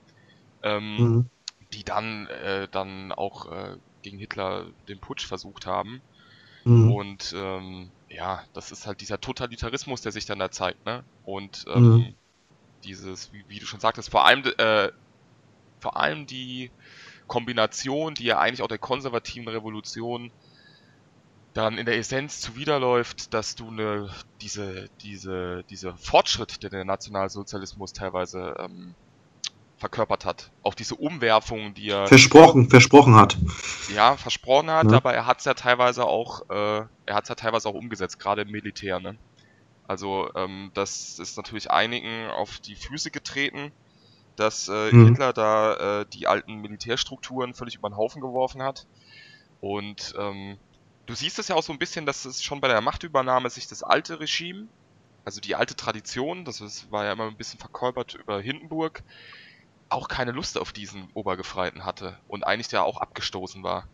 ähm, 0.63 1.15
Mhm. 1.15 1.29
die 1.73 1.85
dann 1.85 2.27
äh, 2.29 2.69
dann 2.71 3.13
auch 3.13 3.47
äh, 3.51 3.77
gegen 4.07 4.19
Hitler 4.19 4.71
den 4.89 5.01
Putsch 5.01 5.27
versucht 5.27 5.67
haben. 5.67 6.03
Mhm. 6.65 6.93
Und 6.93 7.33
ähm, 7.37 7.93
ja, 8.09 8.45
das 8.53 8.71
ist 8.73 8.87
halt 8.87 9.01
dieser 9.01 9.21
Totalitarismus, 9.21 10.01
der 10.03 10.13
sich 10.13 10.27
dann 10.27 10.39
da 10.39 10.51
zeigt, 10.51 10.85
ne? 10.87 11.05
Und 11.23 11.65
ähm, 11.69 11.83
Mhm. 11.83 12.17
dieses, 12.85 13.33
wie, 13.33 13.45
wie 13.49 13.59
du 13.61 13.67
schon 13.67 13.81
sagtest, 13.81 14.11
vor 14.11 14.27
allem 14.27 14.45
äh, 14.59 14.91
vor 15.81 15.97
allem 15.97 16.27
die 16.27 16.73
Kombination, 17.27 18.15
die 18.15 18.25
ja 18.25 18.39
eigentlich 18.41 18.63
auch 18.63 18.69
der 18.69 18.79
konservativen 18.79 19.49
Revolution 19.49 20.33
dann 21.55 21.79
in 21.79 21.87
der 21.87 21.97
Essenz 21.99 22.41
zuwiderläuft, 22.41 23.33
dass 23.35 23.55
du 23.55 23.69
eine 23.69 24.11
diese 24.41 24.89
diese 25.01 25.65
diese 25.71 25.97
Fortschritt, 25.97 26.63
den 26.63 26.71
der 26.71 26.85
Nationalsozialismus 26.85 27.93
teilweise 27.93 28.55
ähm, 28.59 28.97
verkörpert 29.77 30.25
hat, 30.25 30.53
auch 30.63 30.75
diese 30.75 30.95
Umwerfung, 30.97 31.75
die 31.75 31.91
er 31.91 32.07
Versprochen, 32.07 32.71
versprochen 32.71 33.15
hat. 33.15 33.37
ja, 33.95 34.17
versprochen 34.17 34.71
hat, 34.71 34.91
Ne? 34.91 34.97
aber 34.97 35.15
er 35.15 35.27
hat 35.27 35.39
es 35.41 35.45
ja 35.45 35.55
teilweise 35.55 36.05
auch, 36.07 36.49
äh, 36.51 36.81
er 37.07 37.15
hat 37.15 37.25
es 37.25 37.29
ja 37.29 37.35
teilweise 37.35 37.69
auch 37.69 37.75
umgesetzt, 37.75 38.19
gerade 38.19 38.43
im 38.43 38.51
Militär, 38.51 39.01
ne? 39.01 39.19
Also, 39.85 40.31
ähm, 40.35 40.71
das 40.75 41.19
ist 41.19 41.37
natürlich 41.37 41.71
einigen 41.71 42.29
auf 42.31 42.59
die 42.59 42.75
Füße 42.77 43.11
getreten, 43.11 43.73
dass 44.37 44.69
äh, 44.69 44.93
Mhm. 44.93 45.07
Hitler 45.09 45.33
da 45.33 46.01
äh, 46.03 46.07
die 46.13 46.27
alten 46.27 46.57
Militärstrukturen 46.57 47.55
völlig 47.55 47.77
über 47.77 47.89
den 47.91 47.97
Haufen 47.97 48.21
geworfen 48.21 48.63
hat. 48.63 48.87
Und 49.61 50.15
ähm, 50.19 50.59
du 51.07 51.15
siehst 51.15 51.39
es 51.39 51.49
ja 51.49 51.57
auch 51.57 51.63
so 51.63 51.73
ein 51.73 51.79
bisschen, 51.79 52.07
dass 52.07 52.25
es 52.25 52.43
schon 52.43 52.61
bei 52.61 52.69
der 52.69 52.81
Machtübernahme 52.81 53.51
sich 53.51 53.69
das 53.69 53.83
alte 53.83 54.21
Regime, 54.21 54.69
also 55.25 55.41
die 55.41 55.55
alte 55.57 55.77
Tradition, 55.77 56.45
das 56.45 56.91
war 56.91 57.05
ja 57.05 57.13
immer 57.13 57.27
ein 57.29 57.37
bisschen 57.37 57.59
verkörpert 57.61 58.15
über 58.15 58.41
Hindenburg, 58.41 59.03
auch 59.89 60.09
keine 60.09 60.33
Lust 60.33 60.59
auf 60.59 60.73
diesen 60.73 61.11
Obergefreiten 61.15 61.85
hatte 61.85 62.21
und 62.27 62.45
eigentlich 62.47 62.69
der 62.69 62.85
auch 62.85 62.99
abgestoßen 63.01 63.63
war. 63.63 63.91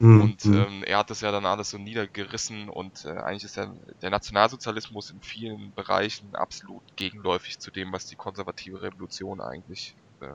Mhm. 0.00 0.16
Und 0.16 0.44
Mhm. 0.44 0.66
ähm, 0.66 0.82
er 0.84 0.98
hat 0.98 1.10
das 1.10 1.20
ja 1.20 1.30
dann 1.32 1.46
alles 1.46 1.70
so 1.70 1.78
niedergerissen 1.78 2.68
und 2.68 3.04
äh, 3.04 3.10
eigentlich 3.10 3.44
ist 3.44 3.56
ja 3.56 3.72
der 4.02 4.10
Nationalsozialismus 4.10 5.10
in 5.10 5.20
vielen 5.22 5.72
Bereichen 5.74 6.34
absolut 6.34 6.84
gegenläufig 6.96 7.58
zu 7.60 7.70
dem, 7.70 7.92
was 7.92 8.06
die 8.06 8.16
konservative 8.16 8.82
Revolution 8.82 9.40
eigentlich 9.40 9.96
äh, 10.20 10.34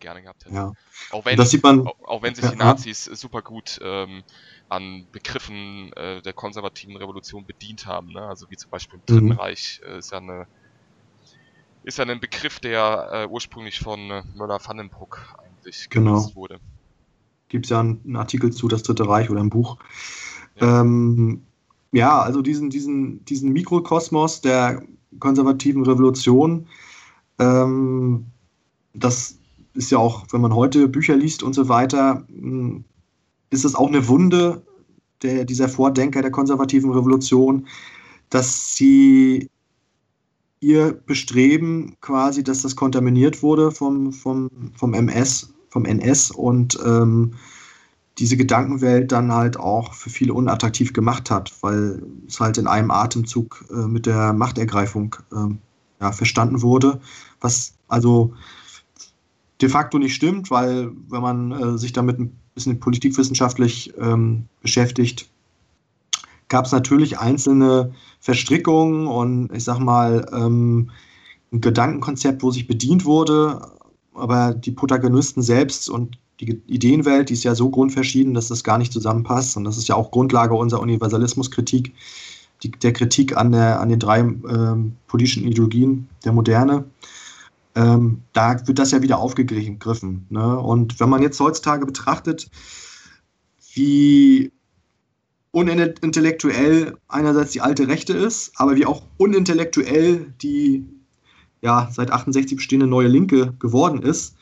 gerne 0.00 0.22
gehabt 0.22 0.44
hätte. 0.44 0.56
ja. 0.56 0.72
Auch 1.08 1.24
wenn, 1.24 1.52
man, 1.62 1.80
auch, 1.82 1.94
auch 2.06 2.22
wenn 2.22 2.34
sich 2.34 2.44
Ja, 2.44 2.52
die 2.52 2.56
ja. 2.58 2.76
Nazis 2.76 3.04
super 3.04 3.42
gut 3.42 3.78
ähm, 3.82 4.22
an 4.68 5.08
Begriffen 5.12 5.92
äh, 5.94 6.22
der 6.22 6.32
konservativen 6.32 6.96
Revolution 6.96 7.46
bedient 7.46 7.86
haben, 7.86 8.08
ne? 8.12 8.22
also 8.26 8.46
wie 8.48 8.56
zum 8.56 8.70
Beispiel 8.70 8.98
im 8.98 9.04
Dritten 9.06 9.32
Mhm. 9.32 9.32
Reich 9.32 9.80
äh, 9.84 9.98
ist 9.98 10.12
ja 10.12 10.18
eine 10.18 10.46
ist 11.86 11.98
ja 11.98 12.04
ein 12.04 12.20
Begriff, 12.20 12.58
der 12.60 13.08
äh, 13.12 13.26
ursprünglich 13.28 13.78
von 13.78 14.10
äh, 14.10 14.22
Möller-Vandenbruck 14.36 15.36
eigentlich 15.38 15.88
Genau. 15.88 16.16
genutzt 16.16 16.36
wurde. 16.36 16.58
gibt 17.48 17.66
es 17.66 17.70
ja 17.70 17.80
einen, 17.80 18.00
einen 18.04 18.16
Artikel 18.16 18.52
zu 18.52 18.66
Das 18.68 18.82
Dritte 18.82 19.08
Reich 19.08 19.30
oder 19.30 19.40
ein 19.40 19.50
Buch. 19.50 19.78
Ja. 20.60 20.80
Ähm, 20.80 21.42
ja, 21.92 22.20
also 22.20 22.42
diesen, 22.42 22.70
diesen, 22.70 23.24
diesen 23.24 23.52
Mikrokosmos 23.52 24.40
der 24.40 24.82
konservativen 25.20 25.84
Revolution, 25.84 26.66
ähm, 27.38 28.26
das 28.92 29.38
ist 29.74 29.90
ja 29.92 29.98
auch, 29.98 30.26
wenn 30.32 30.40
man 30.40 30.54
heute 30.54 30.88
Bücher 30.88 31.14
liest 31.14 31.42
und 31.44 31.52
so 31.54 31.68
weiter, 31.68 32.24
mh, 32.28 32.82
ist 33.50 33.64
es 33.64 33.76
auch 33.76 33.86
eine 33.88 34.08
Wunde 34.08 34.66
der, 35.22 35.44
dieser 35.44 35.68
Vordenker 35.68 36.20
der 36.20 36.32
konservativen 36.32 36.90
Revolution, 36.90 37.66
dass 38.30 38.74
sie 38.74 39.48
ihr 40.60 40.92
Bestreben 40.92 41.96
quasi, 42.00 42.42
dass 42.42 42.62
das 42.62 42.76
kontaminiert 42.76 43.42
wurde 43.42 43.70
vom, 43.70 44.12
vom, 44.12 44.50
vom 44.74 44.94
MS, 44.94 45.52
vom 45.68 45.84
NS 45.84 46.30
und 46.30 46.78
ähm, 46.84 47.34
diese 48.18 48.36
Gedankenwelt 48.36 49.12
dann 49.12 49.32
halt 49.32 49.58
auch 49.58 49.92
für 49.92 50.10
viele 50.10 50.32
unattraktiv 50.32 50.92
gemacht 50.92 51.30
hat, 51.30 51.52
weil 51.60 52.02
es 52.26 52.40
halt 52.40 52.56
in 52.56 52.66
einem 52.66 52.90
Atemzug 52.90 53.64
äh, 53.70 53.86
mit 53.86 54.06
der 54.06 54.32
Machtergreifung 54.32 55.16
ähm, 55.32 55.58
ja, 56.00 56.12
verstanden 56.12 56.62
wurde, 56.62 57.00
was 57.40 57.74
also 57.88 58.32
de 59.60 59.68
facto 59.68 59.98
nicht 59.98 60.14
stimmt, 60.14 60.50
weil 60.50 60.90
wenn 61.08 61.22
man 61.22 61.52
äh, 61.52 61.78
sich 61.78 61.92
damit 61.92 62.18
ein 62.18 62.38
bisschen 62.54 62.80
politikwissenschaftlich 62.80 63.92
ähm, 63.98 64.46
beschäftigt, 64.62 65.30
gab 66.48 66.66
es 66.66 66.72
natürlich 66.72 67.18
einzelne 67.18 67.92
Verstrickungen 68.20 69.06
und 69.06 69.50
ich 69.52 69.64
sag 69.64 69.78
mal 69.78 70.26
ähm, 70.32 70.90
ein 71.52 71.60
Gedankenkonzept, 71.60 72.42
wo 72.42 72.50
sich 72.50 72.66
bedient 72.66 73.04
wurde, 73.04 73.72
aber 74.14 74.54
die 74.54 74.72
Protagonisten 74.72 75.42
selbst 75.42 75.88
und 75.88 76.18
die 76.40 76.60
Ideenwelt, 76.66 77.30
die 77.30 77.34
ist 77.34 77.44
ja 77.44 77.54
so 77.54 77.70
grundverschieden, 77.70 78.34
dass 78.34 78.48
das 78.48 78.62
gar 78.62 78.78
nicht 78.78 78.92
zusammenpasst. 78.92 79.56
Und 79.56 79.64
das 79.64 79.78
ist 79.78 79.88
ja 79.88 79.94
auch 79.94 80.10
Grundlage 80.10 80.54
unserer 80.54 80.80
Universalismuskritik, 80.80 81.94
die, 82.62 82.70
der 82.70 82.92
Kritik 82.92 83.36
an, 83.36 83.52
der, 83.52 83.80
an 83.80 83.88
den 83.88 83.98
drei 83.98 84.18
ähm, 84.20 84.96
politischen 85.06 85.44
Ideologien 85.44 86.08
der 86.24 86.32
Moderne. 86.32 86.84
Ähm, 87.74 88.22
da 88.32 88.66
wird 88.66 88.78
das 88.78 88.90
ja 88.90 89.02
wieder 89.02 89.18
aufgegriffen. 89.18 90.26
Ne? 90.28 90.58
Und 90.58 91.00
wenn 91.00 91.08
man 91.08 91.22
jetzt 91.22 91.40
heutzutage 91.40 91.86
betrachtet, 91.86 92.50
wie 93.74 94.52
unintellektuell 95.56 96.98
einerseits 97.08 97.52
die 97.52 97.62
alte 97.62 97.88
Rechte 97.88 98.12
ist, 98.12 98.52
aber 98.56 98.76
wie 98.76 98.84
auch 98.84 99.02
unintellektuell 99.16 100.34
die 100.42 100.84
ja, 101.62 101.88
seit 101.90 102.10
68 102.10 102.58
bestehende 102.58 102.86
neue 102.86 103.08
Linke 103.08 103.54
geworden 103.58 104.02
ist, 104.02 104.36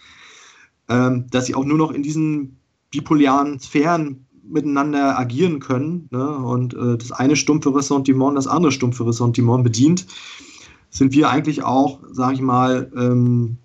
ähm, 0.89 1.27
dass 1.31 1.47
sie 1.47 1.55
auch 1.55 1.65
nur 1.65 1.79
noch 1.79 1.93
in 1.93 2.03
diesen 2.03 2.57
bipolaren 2.91 3.61
Sphären 3.61 4.27
miteinander 4.43 5.17
agieren 5.17 5.61
können 5.61 6.09
ne? 6.11 6.37
und 6.37 6.75
äh, 6.75 6.99
das 6.99 7.13
eine 7.13 7.37
stumpfe 7.37 7.73
Ressentiment 7.73 8.37
das 8.37 8.49
andere 8.49 8.73
stumpfe 8.73 9.07
Ressentiment 9.07 9.63
bedient, 9.63 10.07
sind 10.91 11.13
wir 11.13 11.31
eigentlich 11.31 11.63
auch, 11.63 12.01
sage 12.11 12.35
ich 12.35 12.41
mal, 12.41 12.91
ähm, 12.97 13.59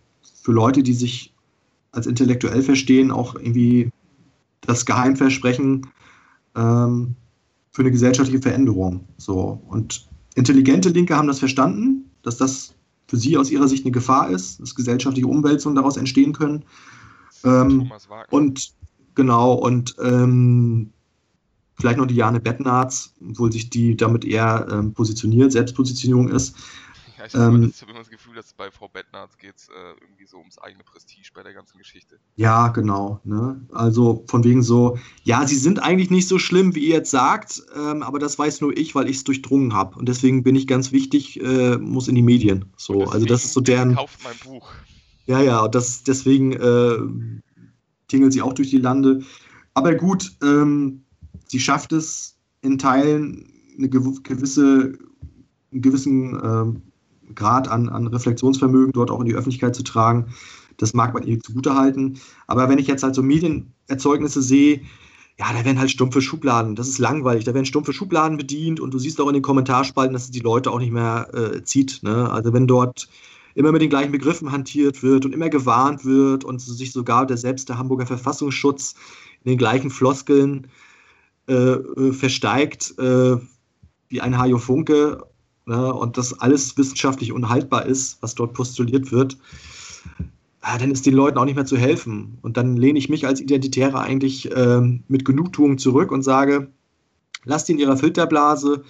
für 0.44 0.52
Leute, 0.52 0.84
die 0.84 0.94
sich 0.94 1.34
als 1.92 2.06
intellektuell 2.06 2.62
verstehen, 2.62 3.10
auch 3.10 3.34
irgendwie 3.34 3.90
das 4.62 4.86
Geheimversprechen 4.86 5.88
ähm, 6.56 7.16
für 7.72 7.82
eine 7.82 7.92
gesellschaftliche 7.92 8.42
Veränderung. 8.42 9.06
So. 9.18 9.62
Und 9.68 10.08
intelligente 10.36 10.90
Linke 10.90 11.16
haben 11.16 11.28
das 11.28 11.40
verstanden, 11.40 12.10
dass 12.24 12.38
das 12.38 12.74
für 13.08 13.18
sie 13.18 13.38
aus 13.38 13.50
ihrer 13.50 13.68
Sicht 13.68 13.86
eine 13.86 13.92
Gefahr 13.92 14.30
ist, 14.30 14.60
dass 14.60 14.76
gesellschaftliche 14.76 15.28
Umwälzungen 15.28 15.76
daraus 15.76 15.98
entstehen 15.98 16.34
können. 16.34 16.64
Ähm, 17.44 17.92
und 18.30 18.74
genau, 19.16 19.54
und 19.54 19.96
ähm, 20.02 20.92
vielleicht 21.80 21.98
noch 21.98 22.06
die 22.06 22.16
Jane 22.16 22.40
Bettnarz, 22.40 23.14
obwohl 23.28 23.52
sich 23.52 23.70
die 23.70 23.96
damit 23.96 24.26
eher 24.26 24.68
ähm, 24.72 24.94
positioniert, 24.94 25.52
Selbstpositionierung 25.52 26.30
ist. 26.30 26.56
Ja, 27.20 27.26
ich 27.26 27.34
habe 27.34 27.46
Ähm, 27.46 27.56
immer, 27.64 27.74
hab 27.74 27.90
immer 27.90 28.00
das 28.00 28.10
Gefühl, 28.10 28.34
dass 28.34 28.54
bei 28.54 28.72
Frau 28.72 28.88
Bettnarz 28.88 29.38
geht 29.38 29.56
es 29.58 29.68
äh, 29.68 29.72
irgendwie 30.02 30.26
so 30.26 30.38
ums 30.38 30.58
eigene 30.58 30.86
Prestige 30.86 31.32
bei 31.34 31.44
der 31.44 31.54
ganzen 31.54 31.78
Geschichte. 31.78 32.18
Ja, 32.38 32.70
genau. 32.70 33.20
Ne? 33.26 33.60
Also 33.74 34.24
von 34.28 34.46
wegen 34.46 34.64
so, 34.64 34.98
ja, 35.24 35.46
sie 35.46 35.58
sind 35.58 35.84
eigentlich 35.84 36.10
nicht 36.10 36.30
so 36.30 36.40
schlimm, 36.40 36.76
wie 36.76 36.88
ihr 36.88 36.96
jetzt 36.96 37.12
sagt, 37.12 37.62
ähm, 37.76 38.04
aber 38.04 38.20
das 38.20 38.40
weiß 38.40 38.62
nur 38.62 38.76
ich, 38.78 38.96
weil 38.96 39.10
ich 39.10 39.18
es 39.18 39.24
durchdrungen 39.26 39.74
habe. 39.74 39.98
Und 39.98 40.08
deswegen 40.08 40.44
bin 40.44 40.56
ich 40.56 40.66
ganz 40.66 40.94
wichtig, 40.94 41.42
äh, 41.42 41.78
muss 41.78 42.08
in 42.08 42.16
die 42.16 42.22
Medien. 42.22 42.66
So, 42.78 43.04
also 43.04 43.26
das 43.26 43.44
ist 43.44 43.54
so 43.54 43.60
deren. 43.60 43.96
Kauft 43.96 44.24
mein 44.24 44.38
Buch. 44.38 44.70
Ja, 45.26 45.42
ja, 45.42 45.68
das, 45.68 46.04
deswegen 46.04 46.54
äh, 46.54 46.98
tingelt 48.08 48.32
sie 48.32 48.42
auch 48.42 48.54
durch 48.54 48.70
die 48.70 48.78
Lande. 48.78 49.24
Aber 49.74 49.94
gut, 49.94 50.32
ähm, 50.42 51.04
sie 51.48 51.60
schafft 51.60 51.92
es 51.92 52.38
in 52.62 52.78
Teilen 52.78 53.52
eine 53.78 53.90
gewisse, 53.90 54.98
einen 55.72 55.82
gewissen 55.82 56.40
ähm, 56.44 56.82
Grad 57.36 57.68
an, 57.68 57.90
an 57.90 58.08
Reflexionsvermögen 58.08 58.92
dort 58.94 59.12
auch 59.12 59.20
in 59.20 59.26
die 59.26 59.36
Öffentlichkeit 59.36 59.76
zu 59.76 59.84
tragen. 59.84 60.28
Das 60.78 60.94
mag 60.94 61.14
man 61.14 61.24
ihr 61.24 61.40
zugutehalten. 61.40 62.20
Aber 62.48 62.70
wenn 62.70 62.80
ich 62.80 62.88
jetzt 62.88 63.04
halt 63.04 63.16
so 63.16 63.22
Medienerzeugnisse 63.22 64.42
sehe, 64.42 64.82
ja, 65.38 65.54
da 65.54 65.64
werden 65.64 65.80
halt 65.80 65.90
stumpfe 65.90 66.22
Schubladen. 66.22 66.76
Das 66.76 66.90
ist 66.90 67.00
langweilig. 67.00 67.46
Da 67.46 67.54
werden 67.54 67.66
stumpfe 67.66 67.94
Schubladen 67.94 68.38
bedient 68.38 68.80
und 68.80 68.94
du 68.94 69.00
siehst 69.00 69.22
auch 69.22 69.28
in 69.28 69.34
den 69.34 69.42
Kommentarspalten, 69.42 70.14
dass 70.14 70.26
es 70.26 70.32
die 70.32 70.42
Leute 70.42 70.70
auch 70.70 70.80
nicht 70.80 70.92
mehr 70.92 71.30
äh, 71.34 71.64
zieht. 71.64 72.04
Ne? 72.04 72.30
Also 72.30 72.52
wenn 72.52 72.68
dort 72.68 73.08
immer 73.56 73.72
mit 73.72 73.82
den 73.82 73.90
gleichen 73.90 74.12
Begriffen 74.12 74.52
hantiert 74.52 75.02
wird 75.02 75.26
und 75.26 75.34
immer 75.34 75.50
gewarnt 75.50 76.06
wird 76.06 76.44
und 76.44 76.60
sich 76.60 76.92
sogar 76.92 77.26
der 77.26 77.38
selbst 77.38 77.70
der 77.70 77.78
Hamburger 77.78 78.06
Verfassungsschutz 78.06 78.96
in 79.44 79.52
den 79.52 79.58
gleichen 79.58 79.90
Floskeln 79.90 80.68
äh, 81.48 81.54
äh 81.54 82.14
versteigt 82.14 82.98
äh, 83.00 83.38
wie 84.10 84.22
ein 84.22 84.38
Hajo 84.38 84.58
Funke 84.58 85.24
ne? 85.70 85.94
und 85.94 86.18
das 86.18 86.40
alles 86.40 86.78
wissenschaftlich 86.78 87.32
unhaltbar 87.32 87.86
ist, 87.86 88.22
was 88.22 88.36
dort 88.36 88.54
postuliert 88.54 89.12
wird, 89.12 89.38
ja, 90.64 90.78
dann 90.78 90.92
ist 90.92 91.06
den 91.06 91.14
Leuten 91.14 91.38
auch 91.38 91.46
nicht 91.46 91.56
mehr 91.56 91.66
zu 91.66 91.78
helfen. 91.78 92.38
Und 92.42 92.58
dann 92.58 92.76
lehne 92.76 93.00
ich 93.00 93.08
mich 93.08 93.26
als 93.26 93.40
Identitärer 93.40 94.02
eigentlich 94.02 94.52
äh, 94.52 94.82
mit 95.08 95.24
Genugtuung 95.24 95.78
zurück 95.78 96.12
und 96.12 96.24
sage, 96.24 96.68
lasst 97.46 97.68
die 97.68 97.74
in 97.74 97.80
ihrer 97.80 97.96
Filterblase. 97.96 98.84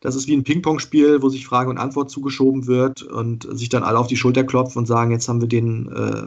Das 0.00 0.16
ist 0.16 0.26
wie 0.26 0.36
ein 0.36 0.42
Ping-Pong-Spiel, 0.42 1.22
wo 1.22 1.28
sich 1.28 1.46
Frage 1.46 1.70
und 1.70 1.78
Antwort 1.78 2.10
zugeschoben 2.10 2.66
wird 2.66 3.02
und 3.02 3.46
sich 3.56 3.68
dann 3.68 3.84
alle 3.84 3.98
auf 3.98 4.08
die 4.08 4.16
Schulter 4.16 4.42
klopfen 4.42 4.78
und 4.78 4.86
sagen, 4.86 5.10
jetzt 5.12 5.28
haben 5.28 5.40
wir 5.40 5.48
denen 5.48 5.88
äh, 5.92 6.26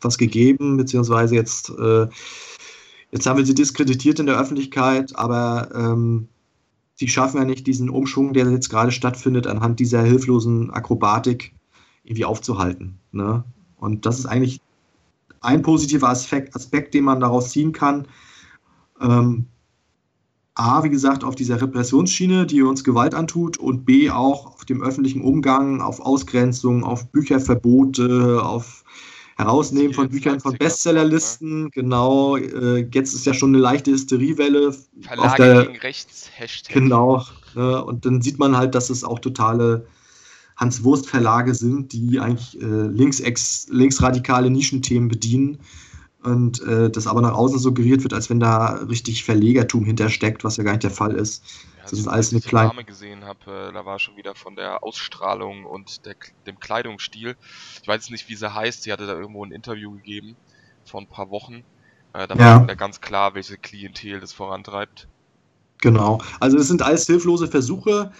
was 0.00 0.18
gegeben, 0.18 0.76
beziehungsweise 0.76 1.34
jetzt, 1.34 1.70
äh, 1.78 2.06
jetzt 3.12 3.26
haben 3.26 3.36
wir 3.36 3.46
sie 3.46 3.54
diskreditiert 3.54 4.18
in 4.18 4.26
der 4.26 4.40
Öffentlichkeit, 4.40 5.16
aber 5.16 5.68
ähm, 5.74 6.28
sie 6.94 7.08
schaffen 7.08 7.38
ja 7.38 7.44
nicht 7.44 7.66
diesen 7.66 7.90
Umschwung, 7.90 8.32
der 8.32 8.50
jetzt 8.50 8.70
gerade 8.70 8.92
stattfindet, 8.92 9.46
anhand 9.46 9.80
dieser 9.80 10.02
hilflosen 10.02 10.70
Akrobatik 10.70 11.54
irgendwie 12.04 12.24
aufzuhalten. 12.24 12.98
Ne? 13.12 13.44
Und 13.76 14.06
das 14.06 14.18
ist 14.18 14.26
eigentlich 14.26 14.60
ein 15.40 15.62
positiver 15.62 16.08
Aspekt, 16.08 16.54
Aspekt 16.54 16.94
den 16.94 17.04
man 17.04 17.20
daraus 17.20 17.50
ziehen 17.50 17.72
kann. 17.72 18.06
Ähm, 19.00 19.46
A, 20.54 20.84
wie 20.84 20.90
gesagt, 20.90 21.24
auf 21.24 21.34
dieser 21.34 21.60
Repressionsschiene, 21.60 22.46
die 22.46 22.62
uns 22.62 22.84
Gewalt 22.84 23.14
antut, 23.14 23.56
und 23.56 23.84
B, 23.84 24.10
auch 24.10 24.46
auf 24.54 24.64
dem 24.64 24.82
öffentlichen 24.82 25.20
Umgang, 25.20 25.80
auf 25.80 25.98
Ausgrenzung, 25.98 26.84
auf 26.84 27.10
Bücherverbote, 27.10 28.40
auf 28.42 28.84
Herausnehmen 29.36 29.92
von 29.92 30.08
Büchern 30.08 30.40
von 30.40 30.56
Bestsellerlisten. 30.56 31.70
Genau, 31.70 32.36
äh, 32.36 32.86
jetzt 32.92 33.14
ist 33.14 33.26
ja 33.26 33.34
schon 33.34 33.50
eine 33.50 33.58
leichte 33.58 33.90
Hysteriewelle. 33.90 34.74
Verlage 35.00 35.22
auf 35.22 35.34
der, 35.34 35.66
gegen 35.66 35.78
rechts, 35.78 36.30
Hashtag. 36.34 36.72
Genau, 36.74 37.24
ne, 37.54 37.84
und 37.84 38.06
dann 38.06 38.22
sieht 38.22 38.38
man 38.38 38.56
halt, 38.56 38.74
dass 38.74 38.90
es 38.90 39.02
auch 39.02 39.18
totale 39.18 39.86
Hans-Wurst-Verlage 40.56 41.54
sind, 41.54 41.92
die 41.92 42.20
eigentlich 42.20 42.60
äh, 42.62 42.86
links 42.86 43.66
linksradikale 43.70 44.50
Nischenthemen 44.50 45.08
bedienen 45.08 45.58
und 46.22 46.62
äh, 46.62 46.90
das 46.90 47.06
aber 47.06 47.20
nach 47.20 47.34
außen 47.34 47.58
suggeriert 47.58 48.02
wird, 48.02 48.14
als 48.14 48.30
wenn 48.30 48.40
da 48.40 48.74
richtig 48.88 49.24
Verlegertum 49.24 49.84
hintersteckt, 49.84 50.44
was 50.44 50.56
ja 50.56 50.64
gar 50.64 50.72
nicht 50.72 50.84
der 50.84 50.90
Fall 50.90 51.14
ist. 51.14 51.44
Das 51.90 51.98
ist 51.98 52.08
alles 52.08 52.32
eine 52.32 52.40
kleine. 52.40 52.68
Name 52.68 52.84
gesehen 52.84 53.24
habe, 53.24 53.68
äh, 53.68 53.72
da 53.72 53.84
war 53.84 53.98
schon 53.98 54.16
wieder 54.16 54.34
von 54.34 54.56
der 54.56 54.82
Ausstrahlung 54.82 55.64
und 55.64 56.06
der, 56.06 56.14
dem 56.46 56.58
Kleidungsstil. 56.58 57.36
Ich 57.82 57.88
weiß 57.88 58.10
nicht, 58.10 58.28
wie 58.28 58.36
sie 58.36 58.52
heißt. 58.52 58.82
Sie 58.82 58.92
hatte 58.92 59.06
da 59.06 59.14
irgendwo 59.14 59.44
ein 59.44 59.52
Interview 59.52 59.92
gegeben 59.92 60.36
vor 60.84 61.00
ein 61.00 61.06
paar 61.06 61.30
Wochen. 61.30 61.64
Äh, 62.12 62.26
da 62.26 62.38
war 62.38 62.68
ja 62.68 62.74
ganz 62.74 63.00
klar, 63.00 63.34
welche 63.34 63.58
Klientel 63.58 64.20
das 64.20 64.32
vorantreibt. 64.32 65.08
Genau. 65.78 66.20
Also 66.40 66.56
es 66.56 66.68
sind 66.68 66.82
alles 66.82 67.06
hilflose 67.06 67.48
Versuche, 67.48 68.12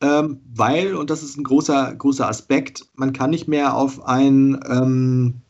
ähm, 0.00 0.40
weil, 0.54 0.94
und 0.94 1.10
das 1.10 1.22
ist 1.22 1.36
ein 1.36 1.44
großer, 1.44 1.94
großer 1.94 2.28
Aspekt, 2.28 2.86
man 2.94 3.12
kann 3.12 3.30
nicht 3.30 3.46
mehr 3.46 3.74
auf 3.74 4.04
ein, 4.04 4.60
ähm, 4.68 5.42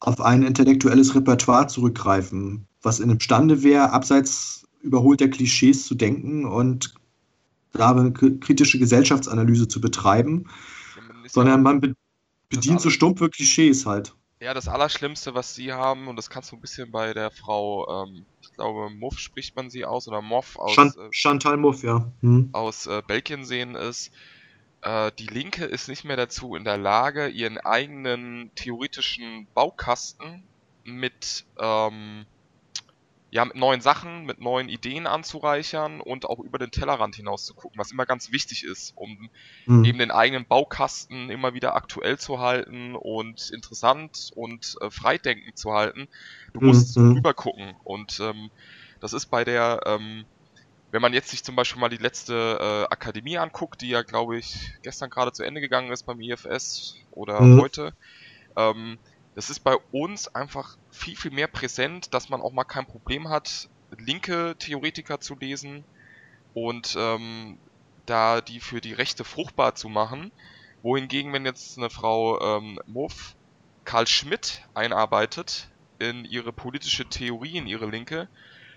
auf 0.00 0.20
ein 0.20 0.42
intellektuelles 0.42 1.14
Repertoire 1.14 1.66
zurückgreifen, 1.66 2.66
was 2.82 3.00
in 3.00 3.10
imstande 3.10 3.62
wäre, 3.62 3.90
abseits 3.90 4.63
überholter 4.84 5.28
Klischees 5.28 5.86
zu 5.86 5.94
denken 5.94 6.44
und 6.44 6.94
da 7.72 7.90
eine 7.90 8.12
kritische 8.12 8.78
Gesellschaftsanalyse 8.78 9.66
zu 9.66 9.80
betreiben, 9.80 10.46
sondern 11.26 11.62
man 11.62 11.96
bedient 12.48 12.80
so 12.80 12.90
stumpfe 12.90 13.30
Klischees 13.30 13.86
halt. 13.86 14.14
Ja, 14.40 14.52
das 14.52 14.68
Allerschlimmste, 14.68 15.34
was 15.34 15.54
sie 15.54 15.72
haben, 15.72 16.06
und 16.06 16.16
das 16.16 16.28
kannst 16.28 16.52
du 16.52 16.56
ein 16.56 16.60
bisschen 16.60 16.90
bei 16.90 17.14
der 17.14 17.30
Frau, 17.30 18.04
ähm, 18.04 18.26
ich 18.42 18.52
glaube, 18.52 18.90
Muff 18.90 19.18
spricht 19.18 19.56
man 19.56 19.70
sie 19.70 19.84
aus, 19.84 20.06
oder 20.06 20.20
Moff 20.20 20.58
aus. 20.58 20.74
Chan 20.74 20.88
äh, 20.88 21.08
Chantal 21.10 21.56
Muff, 21.56 21.82
ja. 21.82 22.12
Hm. 22.20 22.50
Aus 22.52 22.86
äh, 22.86 23.02
Belgien 23.06 23.44
sehen 23.44 23.74
ist, 23.74 24.12
äh, 24.82 25.10
die 25.18 25.28
Linke 25.28 25.64
ist 25.64 25.88
nicht 25.88 26.04
mehr 26.04 26.16
dazu 26.16 26.56
in 26.56 26.64
der 26.64 26.76
Lage, 26.76 27.28
ihren 27.28 27.58
eigenen 27.58 28.50
theoretischen 28.54 29.46
Baukasten 29.54 30.42
mit 30.84 31.46
ähm, 31.58 32.26
ja, 33.34 33.44
mit 33.44 33.56
neuen 33.56 33.80
Sachen, 33.80 34.26
mit 34.26 34.40
neuen 34.40 34.68
Ideen 34.68 35.08
anzureichern 35.08 36.00
und 36.00 36.24
auch 36.24 36.38
über 36.38 36.56
den 36.56 36.70
Tellerrand 36.70 37.16
hinaus 37.16 37.44
zu 37.44 37.54
gucken, 37.54 37.80
was 37.80 37.90
immer 37.90 38.06
ganz 38.06 38.30
wichtig 38.30 38.62
ist, 38.62 38.92
um 38.94 39.28
mhm. 39.66 39.84
eben 39.84 39.98
den 39.98 40.12
eigenen 40.12 40.46
Baukasten 40.46 41.30
immer 41.30 41.52
wieder 41.52 41.74
aktuell 41.74 42.16
zu 42.16 42.38
halten 42.38 42.94
und 42.94 43.50
interessant 43.50 44.30
und 44.36 44.76
äh, 44.80 44.88
freidenkend 44.88 45.58
zu 45.58 45.72
halten. 45.72 46.06
Du 46.52 46.60
mhm. 46.60 46.66
musst 46.68 46.96
mhm. 46.96 47.14
rüber 47.14 47.34
und 47.82 48.20
ähm, 48.20 48.50
das 49.00 49.12
ist 49.12 49.26
bei 49.26 49.42
der, 49.42 49.80
ähm, 49.84 50.24
wenn 50.92 51.02
man 51.02 51.12
jetzt 51.12 51.30
sich 51.30 51.42
zum 51.42 51.56
Beispiel 51.56 51.80
mal 51.80 51.88
die 51.88 51.96
letzte 51.96 52.58
äh, 52.60 52.92
Akademie 52.92 53.38
anguckt, 53.38 53.80
die 53.80 53.88
ja, 53.88 54.02
glaube 54.02 54.38
ich, 54.38 54.74
gestern 54.82 55.10
gerade 55.10 55.32
zu 55.32 55.42
Ende 55.42 55.60
gegangen 55.60 55.90
ist 55.90 56.06
beim 56.06 56.20
IFS 56.20 56.98
oder 57.10 57.40
mhm. 57.40 57.60
heute, 57.60 57.94
ähm, 58.56 58.96
das 59.34 59.50
ist 59.50 59.60
bei 59.60 59.76
uns 59.92 60.28
einfach 60.34 60.76
viel, 60.90 61.16
viel 61.16 61.30
mehr 61.30 61.48
präsent, 61.48 62.14
dass 62.14 62.28
man 62.28 62.40
auch 62.40 62.52
mal 62.52 62.64
kein 62.64 62.86
Problem 62.86 63.28
hat, 63.28 63.68
linke 63.98 64.56
Theoretiker 64.58 65.20
zu 65.20 65.36
lesen 65.36 65.84
und 66.54 66.94
ähm, 66.98 67.58
da 68.06 68.40
die 68.40 68.60
für 68.60 68.80
die 68.80 68.92
Rechte 68.92 69.24
fruchtbar 69.24 69.74
zu 69.74 69.88
machen. 69.88 70.30
Wohingegen, 70.82 71.32
wenn 71.32 71.46
jetzt 71.46 71.78
eine 71.78 71.90
Frau 71.90 72.58
ähm, 72.58 72.78
Muff 72.86 73.34
Karl 73.84 74.06
Schmidt 74.06 74.62
einarbeitet 74.74 75.68
in 75.98 76.24
ihre 76.24 76.52
politische 76.52 77.06
Theorie, 77.06 77.56
in 77.56 77.66
ihre 77.66 77.86
Linke, 77.86 78.28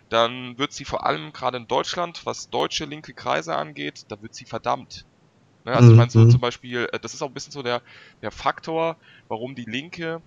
dann 0.09 0.57
wird 0.57 0.71
sie 0.73 0.85
vor 0.85 1.05
allem 1.05 1.33
gerade 1.33 1.57
in 1.57 1.67
Deutschland, 1.67 2.25
was 2.25 2.49
deutsche 2.49 2.85
linke 2.85 3.13
Kreise 3.13 3.55
angeht, 3.55 4.05
da 4.07 4.21
wird 4.21 4.33
sie 4.33 4.45
verdammt. 4.45 5.05
Ne? 5.65 5.73
Also 5.73 5.91
ich 5.91 5.97
meine 5.97 6.09
so 6.09 6.19
mhm. 6.19 6.31
zum 6.31 6.39
Beispiel, 6.39 6.89
äh, 6.91 6.99
das 6.99 7.13
ist 7.13 7.21
auch 7.21 7.27
ein 7.27 7.33
bisschen 7.33 7.51
so 7.51 7.61
der, 7.61 7.81
der 8.21 8.31
Faktor, 8.31 8.95
warum 9.27 9.53
die 9.53 9.65
Linke 9.65 10.21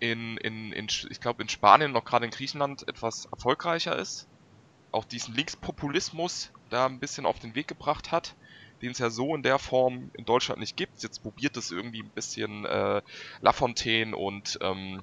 in, 0.00 0.36
in, 0.38 0.72
in 0.72 0.86
ich 1.10 1.20
glaube 1.20 1.42
in 1.42 1.48
Spanien 1.48 1.92
noch 1.92 2.04
gerade 2.04 2.24
in 2.24 2.30
Griechenland 2.30 2.86
etwas 2.88 3.26
erfolgreicher 3.26 3.96
ist. 3.96 4.26
Auch 4.92 5.04
diesen 5.04 5.34
Linkspopulismus 5.34 6.50
da 6.70 6.86
ein 6.86 6.98
bisschen 6.98 7.26
auf 7.26 7.38
den 7.38 7.54
Weg 7.54 7.68
gebracht 7.68 8.12
hat, 8.12 8.34
den 8.82 8.92
es 8.92 8.98
ja 8.98 9.10
so 9.10 9.34
in 9.34 9.42
der 9.42 9.58
Form 9.58 10.10
in 10.14 10.24
Deutschland 10.24 10.60
nicht 10.60 10.76
gibt. 10.76 11.02
Jetzt 11.02 11.22
probiert 11.22 11.56
es 11.56 11.70
irgendwie 11.70 12.02
ein 12.02 12.10
bisschen 12.10 12.64
äh, 12.64 13.02
Lafontaine 13.40 14.16
und 14.16 14.58
ähm, 14.62 15.02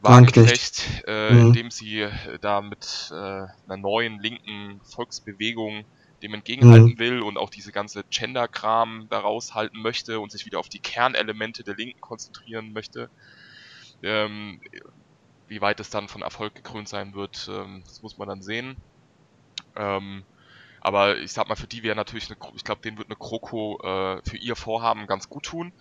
Wagenknecht, 0.00 1.04
äh, 1.06 1.32
mhm. 1.32 1.46
indem 1.48 1.70
sie 1.70 2.02
äh, 2.02 2.10
da 2.40 2.60
mit 2.60 3.10
äh, 3.10 3.14
einer 3.14 3.76
neuen 3.76 4.20
linken 4.20 4.80
Volksbewegung 4.84 5.84
dem 6.22 6.34
entgegenhalten 6.34 6.90
mhm. 6.90 6.98
will 6.98 7.20
und 7.20 7.36
auch 7.36 7.50
diese 7.50 7.72
ganze 7.72 8.04
Gender-Kram 8.10 9.06
da 9.08 9.20
raushalten 9.20 9.80
möchte 9.80 10.20
und 10.20 10.32
sich 10.32 10.46
wieder 10.46 10.58
auf 10.58 10.68
die 10.68 10.80
Kernelemente 10.80 11.62
der 11.62 11.76
Linken 11.76 12.00
konzentrieren 12.00 12.72
möchte. 12.72 13.10
Ähm, 14.02 14.60
wie 15.48 15.60
weit 15.60 15.80
es 15.80 15.90
dann 15.90 16.08
von 16.08 16.22
Erfolg 16.22 16.54
gekrönt 16.54 16.88
sein 16.88 17.14
wird, 17.14 17.48
ähm, 17.50 17.82
das 17.86 18.02
muss 18.02 18.18
man 18.18 18.28
dann 18.28 18.42
sehen. 18.42 18.76
Ähm, 19.76 20.24
aber 20.80 21.18
ich 21.18 21.32
sag 21.32 21.48
mal, 21.48 21.56
für 21.56 21.66
die 21.66 21.82
wäre 21.82 21.96
natürlich, 21.96 22.30
eine, 22.30 22.38
ich 22.54 22.64
glaube, 22.64 22.82
denen 22.82 22.98
wird 22.98 23.08
eine 23.08 23.16
Kroko 23.16 23.80
äh, 23.82 24.22
für 24.28 24.36
ihr 24.36 24.56
Vorhaben 24.56 25.06
ganz 25.06 25.28
gut 25.28 25.44
tun. 25.44 25.72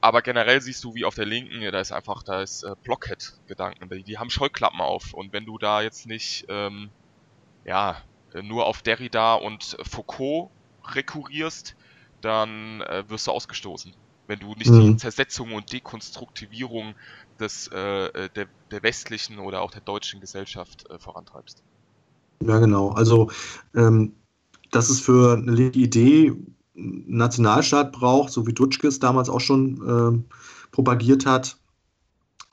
Aber 0.00 0.22
generell 0.22 0.60
siehst 0.62 0.82
du, 0.82 0.94
wie 0.94 1.04
auf 1.04 1.14
der 1.14 1.26
Linken, 1.26 1.60
da 1.70 1.80
ist 1.80 1.92
einfach, 1.92 2.22
da 2.22 2.40
ist 2.40 2.62
äh, 2.62 2.74
Blockhead-Gedanken. 2.82 3.88
Die, 3.90 4.02
die, 4.02 4.18
haben 4.18 4.30
Scheuklappen 4.30 4.80
auf. 4.80 5.12
Und 5.12 5.32
wenn 5.32 5.44
du 5.44 5.58
da 5.58 5.82
jetzt 5.82 6.06
nicht, 6.06 6.46
ähm, 6.48 6.90
ja, 7.64 8.00
nur 8.42 8.66
auf 8.66 8.80
Derrida 8.82 9.34
und 9.34 9.76
Foucault 9.82 10.50
rekurrierst, 10.94 11.76
dann 12.20 12.80
äh, 12.82 13.08
wirst 13.08 13.26
du 13.26 13.32
ausgestoßen. 13.32 13.94
Wenn 14.26 14.38
du 14.38 14.54
nicht 14.54 14.70
mhm. 14.70 14.92
die 14.92 14.96
Zersetzung 14.96 15.52
und 15.52 15.72
Dekonstruktivierung 15.72 16.94
des, 17.40 17.68
äh, 17.68 18.28
der, 18.30 18.46
der 18.70 18.82
westlichen 18.82 19.38
oder 19.38 19.62
auch 19.62 19.70
der 19.70 19.80
deutschen 19.80 20.20
Gesellschaft 20.20 20.88
äh, 20.90 20.98
vorantreibst. 20.98 21.62
Ja, 22.42 22.58
genau. 22.58 22.90
Also, 22.90 23.30
ähm, 23.74 24.12
dass 24.70 24.88
es 24.88 25.00
für 25.00 25.34
eine 25.34 25.52
Idee 25.52 26.32
Nationalstaat 26.74 27.92
braucht, 27.92 28.32
so 28.32 28.46
wie 28.46 28.52
Dutschke 28.52 28.88
damals 29.00 29.28
auch 29.28 29.40
schon 29.40 30.24
äh, 30.24 30.34
propagiert 30.70 31.26
hat, 31.26 31.58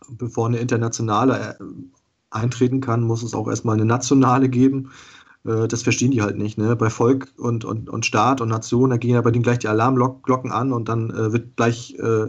bevor 0.09 0.47
eine 0.47 0.57
internationale 0.57 1.57
äh, 1.59 1.63
eintreten 2.29 2.81
kann, 2.81 3.03
muss 3.03 3.23
es 3.23 3.33
auch 3.33 3.47
erstmal 3.47 3.75
eine 3.75 3.85
nationale 3.85 4.49
geben. 4.49 4.91
Äh, 5.45 5.67
das 5.67 5.83
verstehen 5.83 6.11
die 6.11 6.21
halt 6.21 6.37
nicht. 6.37 6.57
Ne? 6.57 6.75
Bei 6.75 6.89
Volk 6.89 7.33
und, 7.37 7.65
und, 7.65 7.89
und 7.89 8.05
Staat 8.05 8.41
und 8.41 8.49
Nation, 8.49 8.89
da 8.89 8.97
gehen 8.97 9.13
ja 9.13 9.21
bei 9.21 9.31
denen 9.31 9.43
gleich 9.43 9.59
die 9.59 9.67
Alarmglocken 9.67 10.51
an 10.51 10.73
und 10.73 10.89
dann 10.89 11.09
äh, 11.11 11.31
wird 11.31 11.55
gleich, 11.55 11.95
äh, 11.95 12.27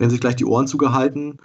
werden 0.00 0.10
sich 0.10 0.20
gleich 0.20 0.36
die 0.36 0.46
Ohren 0.46 0.66
zugehalten. 0.66 1.38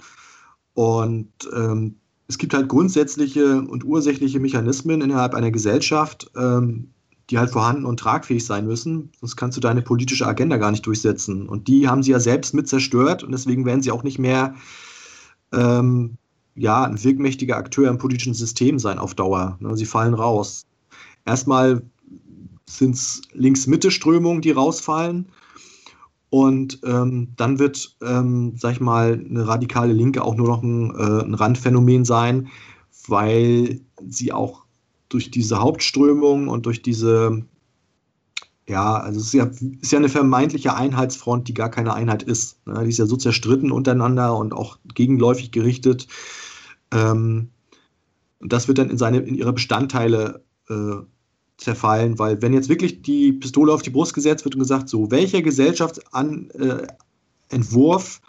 Und 0.74 1.30
ähm, 1.54 1.98
es 2.28 2.38
gibt 2.38 2.54
halt 2.54 2.70
grundsätzliche 2.70 3.62
und 3.62 3.84
ursächliche 3.84 4.40
Mechanismen 4.40 5.02
innerhalb 5.02 5.36
einer 5.36 5.52
Gesellschaft, 5.52 6.32
ähm, 6.36 6.90
die 7.30 7.38
halt 7.38 7.50
vorhanden 7.50 7.86
und 7.86 8.00
tragfähig 8.00 8.46
sein 8.46 8.66
müssen, 8.66 9.12
sonst 9.20 9.36
kannst 9.36 9.58
du 9.58 9.62
deine 9.62 9.82
politische 9.82 10.28
Agenda 10.28 10.58
gar 10.58 10.72
nicht 10.72 10.86
durchsetzen. 10.86 11.50
Und 11.50 11.68
die 11.68 11.88
haben 11.88 12.04
sie 12.04 12.12
ja 12.12 12.20
selbst 12.20 12.54
mit 12.54 12.68
zerstört 12.68 13.24
und 13.24 13.32
deswegen 13.32 13.66
werden 13.66 13.82
sie 13.82 13.92
auch 13.92 14.04
nicht 14.04 14.20
mehr 14.20 14.56
ähm, 15.52 16.18
ja, 16.56 16.84
ein 16.84 17.04
wirkmächtiger 17.04 17.58
Akteur 17.58 17.90
im 17.90 17.98
politischen 17.98 18.34
System 18.34 18.80
sein 18.80 19.00
auf 19.00 19.16
Dauer. 19.16 19.58
Ne? 19.60 19.76
Sie 19.76 19.86
fallen 19.86 20.14
raus. 20.14 20.66
Erstmal 21.26 21.82
sind 22.68 22.96
es 22.96 23.22
Links-Mitte-Strömungen, 23.34 24.42
die 24.42 24.52
rausfallen. 24.52 25.28
Und 26.30 26.80
ähm, 26.84 27.30
dann 27.38 27.60
wird, 27.60 27.96
ähm, 28.02 28.54
sag 28.58 28.74
ich 28.74 28.80
mal, 28.82 29.24
eine 29.30 29.48
radikale 29.48 29.94
Linke 29.94 30.24
auch 30.24 30.36
nur 30.36 30.48
noch 30.48 30.64
ein, 30.64 30.92
äh, 30.92 31.24
ein 31.24 31.34
Randphänomen 31.34 32.04
sein, 32.04 32.48
weil 33.08 33.82
sie 34.08 34.34
auch 34.34 34.66
durch 35.10 35.32
diese 35.32 35.62
Hauptströmung 35.62 36.48
und 36.48 36.66
durch 36.66 36.82
diese, 36.82 37.46
ja, 38.68 38.98
also 38.98 39.20
es 39.20 39.28
ist 39.28 39.34
ja, 39.34 39.50
ist 39.82 39.92
ja 39.92 40.00
eine 40.00 40.10
vermeintliche 40.10 40.76
Einheitsfront, 40.76 41.48
die 41.48 41.54
gar 41.54 41.70
keine 41.70 41.94
Einheit 41.94 42.24
ist. 42.24 42.66
Ne? 42.68 42.84
Die 42.84 42.90
ist 42.90 42.98
ja 42.98 43.06
so 43.06 43.16
zerstritten 43.16 43.72
untereinander 43.72 44.36
und 44.36 44.54
auch 44.54 44.80
gegenläufig 44.94 45.52
gerichtet. 45.52 46.08
Ähm, 46.92 47.50
und 48.40 48.52
das 48.52 48.68
wird 48.68 48.80
dann 48.80 48.90
in, 48.90 48.98
seine, 48.98 49.20
in 49.20 49.36
ihre 49.36 49.54
Bestandteile 49.54 50.44
äh, 50.70 50.98
zerfallen, 51.58 52.20
weil 52.20 52.42
wenn 52.42 52.54
jetzt 52.54 52.70
wirklich 52.70 53.02
die 53.02 53.34
Pistole 53.34 53.74
auf 53.74 53.82
die 53.82 53.90
Brust 53.90 54.14
gesetzt 54.14 54.46
wird 54.46 54.56
und 54.56 54.62
gesagt, 54.62 54.88
so, 54.90 55.12
welcher 55.12 55.42
Gesellschaftsentwurf 55.42 58.22
äh, 58.22 58.26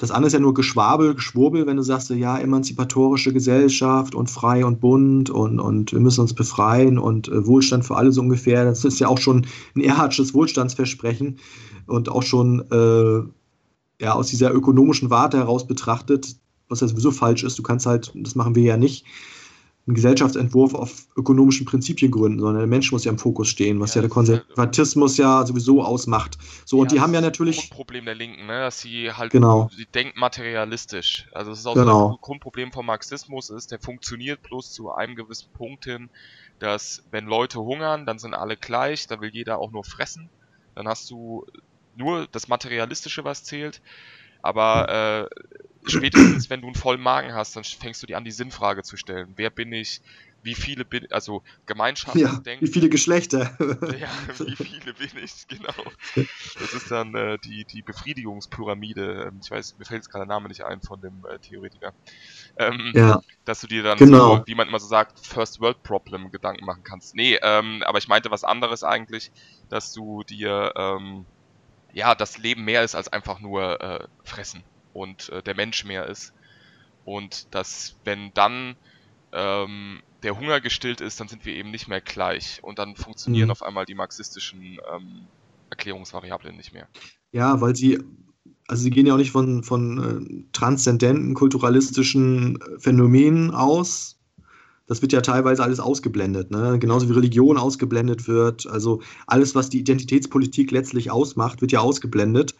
das 0.00 0.10
andere 0.10 0.28
ist 0.28 0.32
ja 0.32 0.40
nur 0.40 0.54
Geschwabel, 0.54 1.14
Geschwurbel, 1.14 1.66
wenn 1.66 1.76
du 1.76 1.82
sagst, 1.82 2.08
ja, 2.08 2.38
emanzipatorische 2.38 3.34
Gesellschaft 3.34 4.14
und 4.14 4.30
frei 4.30 4.64
und 4.64 4.80
bunt 4.80 5.28
und, 5.28 5.60
und 5.60 5.92
wir 5.92 6.00
müssen 6.00 6.22
uns 6.22 6.32
befreien 6.32 6.98
und 6.98 7.28
äh, 7.28 7.46
Wohlstand 7.46 7.84
für 7.84 7.96
alle 7.96 8.10
so 8.10 8.22
ungefähr. 8.22 8.64
Das 8.64 8.86
ist 8.86 8.98
ja 8.98 9.08
auch 9.08 9.18
schon 9.18 9.46
ein 9.76 9.82
Erhardsches 9.82 10.32
Wohlstandsversprechen 10.32 11.38
und 11.86 12.08
auch 12.08 12.22
schon 12.22 12.64
äh, 12.70 14.02
ja, 14.02 14.14
aus 14.14 14.28
dieser 14.28 14.54
ökonomischen 14.54 15.10
Warte 15.10 15.36
heraus 15.36 15.66
betrachtet, 15.66 16.34
was 16.70 16.80
ja 16.80 16.88
sowieso 16.88 17.10
falsch 17.10 17.44
ist. 17.44 17.58
Du 17.58 17.62
kannst 17.62 17.84
halt, 17.84 18.10
das 18.14 18.34
machen 18.34 18.54
wir 18.54 18.62
ja 18.62 18.78
nicht, 18.78 19.04
einen 19.90 19.96
Gesellschaftsentwurf 19.96 20.74
auf 20.74 21.06
ökonomischen 21.16 21.66
Prinzipien 21.66 22.10
gründen, 22.10 22.38
sondern 22.38 22.58
der 22.58 22.66
Mensch 22.66 22.92
muss 22.92 23.04
ja 23.04 23.10
im 23.10 23.18
Fokus 23.18 23.48
stehen, 23.48 23.80
was 23.80 23.94
ja, 23.94 23.98
ja 23.98 24.02
der 24.02 24.10
Konservatismus 24.10 25.16
ja 25.16 25.44
sowieso 25.44 25.82
ausmacht. 25.82 26.38
So, 26.64 26.76
ja, 26.76 26.82
und 26.82 26.92
die 26.92 27.00
haben 27.00 27.12
ja 27.12 27.20
natürlich. 27.20 27.56
Das 27.56 27.66
Grundproblem 27.66 28.04
der 28.04 28.14
Linken, 28.14 28.46
ne? 28.46 28.60
dass 28.60 28.80
sie 28.80 29.12
halt, 29.12 29.32
genau. 29.32 29.68
sie 29.76 29.86
denken 29.86 30.18
materialistisch. 30.18 31.28
Also, 31.32 31.50
das 31.50 31.60
ist 31.60 31.66
auch 31.66 31.74
genau. 31.74 32.08
so 32.08 32.14
ein 32.14 32.20
Grundproblem 32.20 32.72
vom 32.72 32.86
Marxismus, 32.86 33.50
ist, 33.50 33.72
der 33.72 33.80
funktioniert 33.80 34.42
bloß 34.42 34.72
zu 34.72 34.92
einem 34.92 35.16
gewissen 35.16 35.48
Punkt 35.52 35.84
hin, 35.84 36.08
dass, 36.60 37.02
wenn 37.10 37.26
Leute 37.26 37.60
hungern, 37.60 38.06
dann 38.06 38.18
sind 38.18 38.34
alle 38.34 38.56
gleich, 38.56 39.06
dann 39.08 39.20
will 39.20 39.30
jeder 39.32 39.58
auch 39.58 39.72
nur 39.72 39.84
fressen. 39.84 40.28
Dann 40.76 40.86
hast 40.86 41.10
du 41.10 41.44
nur 41.96 42.28
das 42.30 42.48
Materialistische, 42.48 43.24
was 43.24 43.44
zählt. 43.44 43.82
Aber 44.42 45.28
äh, 45.28 45.44
spätestens, 45.86 46.50
wenn 46.50 46.60
du 46.60 46.66
einen 46.66 46.76
vollen 46.76 47.00
Magen 47.00 47.34
hast, 47.34 47.56
dann 47.56 47.64
fängst 47.64 48.02
du 48.02 48.06
dir 48.06 48.16
an, 48.16 48.24
die 48.24 48.30
Sinnfrage 48.30 48.82
zu 48.82 48.96
stellen. 48.96 49.32
Wer 49.36 49.50
bin 49.50 49.72
ich? 49.72 50.00
Wie 50.42 50.54
viele 50.54 50.86
bin 50.86 51.06
also 51.10 51.42
Gemeinschaft 51.66 52.16
ja, 52.16 52.38
denken. 52.38 52.66
Wie 52.66 52.70
viele 52.70 52.88
Geschlechter? 52.88 53.56
ja, 53.58 54.08
wie 54.38 54.56
viele 54.56 54.94
bin 54.94 55.10
ich, 55.22 55.46
genau. 55.48 55.74
Das 56.58 56.72
ist 56.72 56.90
dann 56.90 57.14
äh, 57.14 57.38
die, 57.44 57.66
die 57.66 57.82
Befriedigungspyramide. 57.82 59.28
Ähm, 59.28 59.40
ich 59.42 59.50
weiß, 59.50 59.76
mir 59.78 59.84
fällt 59.84 59.98
jetzt 59.98 60.10
gerade 60.10 60.26
der 60.26 60.34
Name 60.34 60.48
nicht 60.48 60.62
ein 60.62 60.80
von 60.80 61.00
dem 61.02 61.26
äh, 61.30 61.38
Theoretiker. 61.38 61.92
Ähm, 62.56 62.92
ja. 62.94 63.20
Dass 63.44 63.60
du 63.60 63.66
dir 63.66 63.82
dann 63.82 63.98
genau. 63.98 64.38
so, 64.38 64.46
wie 64.46 64.54
man 64.54 64.68
immer 64.68 64.80
so 64.80 64.86
sagt, 64.86 65.24
First 65.24 65.60
World 65.60 65.82
Problem 65.82 66.30
Gedanken 66.30 66.64
machen 66.64 66.84
kannst. 66.84 67.14
Nee, 67.14 67.38
ähm, 67.42 67.82
aber 67.84 67.98
ich 67.98 68.08
meinte 68.08 68.30
was 68.30 68.44
anderes 68.44 68.82
eigentlich, 68.82 69.30
dass 69.68 69.92
du 69.92 70.22
dir 70.22 70.72
ähm, 70.74 71.26
ja, 71.92 72.14
das 72.14 72.38
Leben 72.38 72.64
mehr 72.64 72.82
ist 72.82 72.94
als 72.94 73.08
einfach 73.08 73.40
nur 73.40 73.80
äh, 73.80 74.06
fressen 74.24 74.64
und 74.92 75.28
äh, 75.30 75.42
der 75.42 75.54
Mensch 75.54 75.84
mehr 75.84 76.06
ist. 76.06 76.32
Und 77.04 77.54
dass, 77.54 77.96
wenn 78.04 78.32
dann 78.34 78.76
ähm, 79.32 80.00
der 80.22 80.38
Hunger 80.38 80.60
gestillt 80.60 81.00
ist, 81.00 81.20
dann 81.20 81.28
sind 81.28 81.44
wir 81.44 81.54
eben 81.54 81.70
nicht 81.70 81.88
mehr 81.88 82.00
gleich. 82.00 82.60
Und 82.62 82.78
dann 82.78 82.96
funktionieren 82.96 83.46
mhm. 83.46 83.52
auf 83.52 83.62
einmal 83.62 83.86
die 83.86 83.94
marxistischen 83.94 84.78
ähm, 84.92 85.26
Erklärungsvariablen 85.70 86.56
nicht 86.56 86.72
mehr. 86.72 86.88
Ja, 87.32 87.60
weil 87.60 87.76
sie, 87.76 87.98
also 88.66 88.82
sie 88.82 88.90
gehen 88.90 89.06
ja 89.06 89.14
auch 89.14 89.18
nicht 89.18 89.30
von, 89.30 89.62
von 89.62 90.44
äh, 90.44 90.52
transzendenten, 90.52 91.34
kulturalistischen 91.34 92.58
Phänomenen 92.78 93.52
aus. 93.52 94.18
Das 94.86 95.02
wird 95.02 95.12
ja 95.12 95.20
teilweise 95.20 95.62
alles 95.62 95.78
ausgeblendet, 95.78 96.50
ne? 96.50 96.76
genauso 96.80 97.08
wie 97.08 97.12
Religion 97.12 97.56
ausgeblendet 97.56 98.26
wird. 98.26 98.66
Also 98.66 99.00
alles, 99.28 99.54
was 99.54 99.70
die 99.70 99.78
Identitätspolitik 99.78 100.72
letztlich 100.72 101.12
ausmacht, 101.12 101.60
wird 101.60 101.70
ja 101.70 101.78
ausgeblendet. 101.78 102.56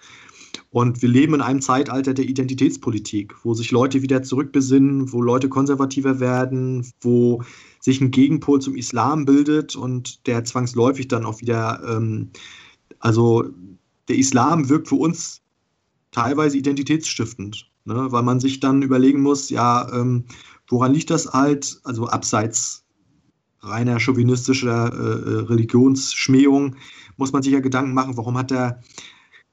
Und 0.70 1.02
wir 1.02 1.08
leben 1.08 1.34
in 1.34 1.40
einem 1.40 1.60
Zeitalter 1.60 2.14
der 2.14 2.26
Identitätspolitik, 2.26 3.34
wo 3.44 3.54
sich 3.54 3.72
Leute 3.72 4.02
wieder 4.02 4.22
zurückbesinnen, 4.22 5.12
wo 5.12 5.20
Leute 5.20 5.48
konservativer 5.48 6.20
werden, 6.20 6.86
wo 7.00 7.42
sich 7.80 8.00
ein 8.00 8.12
Gegenpol 8.12 8.60
zum 8.60 8.76
Islam 8.76 9.24
bildet 9.24 9.74
und 9.74 10.26
der 10.28 10.44
zwangsläufig 10.44 11.08
dann 11.08 11.26
auch 11.26 11.40
wieder, 11.40 11.82
ähm, 11.88 12.30
also 13.00 13.46
der 14.08 14.16
Islam 14.16 14.68
wirkt 14.68 14.88
für 14.88 14.94
uns 14.94 15.40
teilweise 16.12 16.58
identitätsstiftend, 16.58 17.68
ne? 17.84 18.06
weil 18.12 18.22
man 18.22 18.38
sich 18.38 18.60
dann 18.60 18.82
überlegen 18.82 19.22
muss, 19.22 19.50
ja, 19.50 19.92
ähm, 19.92 20.24
woran 20.68 20.94
liegt 20.94 21.10
das 21.10 21.32
halt, 21.32 21.80
also 21.82 22.06
abseits 22.06 22.84
reiner 23.60 23.98
chauvinistischer 23.98 24.92
äh, 24.92 25.30
äh 25.30 25.40
Religionsschmähung, 25.46 26.76
muss 27.16 27.32
man 27.32 27.42
sich 27.42 27.52
ja 27.52 27.60
Gedanken 27.60 27.92
machen, 27.92 28.16
warum 28.16 28.38
hat 28.38 28.52
der 28.52 28.80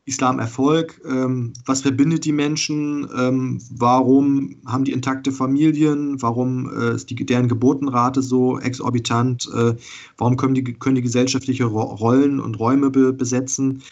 Islam 0.08 0.40
Erfolg? 0.40 1.02
Ähm, 1.06 1.52
was 1.66 1.82
verbindet 1.82 2.24
die 2.24 2.32
Menschen? 2.32 3.08
Ähm, 3.16 3.60
warum 3.70 4.56
haben 4.66 4.86
die 4.86 4.94
intakte 4.94 5.34
Familien? 5.34 6.22
Warum 6.22 6.72
äh, 6.74 6.96
ist 6.96 7.10
die, 7.10 7.16
deren 7.16 7.50
Geburtenrate 7.50 8.22
so 8.22 8.58
exorbitant? 8.58 9.50
Äh, 9.54 9.76
warum 10.18 10.38
können 10.38 10.56
die, 10.56 10.64
können 10.64 10.96
die 10.96 11.02
gesellschaftliche 11.02 11.66
Ro 11.66 11.82
Rollen 11.82 12.40
und 12.40 12.58
Räume 12.58 12.90
be 12.90 13.12
besetzen? 13.12 13.84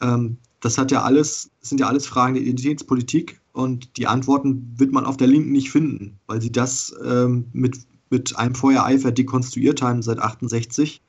Ähm, 0.00 0.38
das 0.60 0.78
hat 0.78 0.92
ja 0.92 1.02
alles, 1.02 1.50
sind 1.60 1.80
ja 1.80 1.88
alles 1.88 2.06
Fragen 2.06 2.34
der 2.34 2.44
Identitätspolitik 2.44 3.40
und 3.52 3.96
die 3.96 4.06
Antworten 4.06 4.72
wird 4.76 4.92
man 4.92 5.04
auf 5.04 5.16
der 5.16 5.26
Linken 5.26 5.52
nicht 5.52 5.70
finden, 5.70 6.18
weil 6.28 6.40
sie 6.40 6.52
das 6.52 6.94
ähm, 7.04 7.46
mit, 7.52 7.76
mit 8.10 8.38
einem 8.38 8.54
Feuereifer 8.54 9.10
dekonstruiert 9.10 9.82
haben 9.82 10.02
seit 10.02 10.20
68 10.20 11.02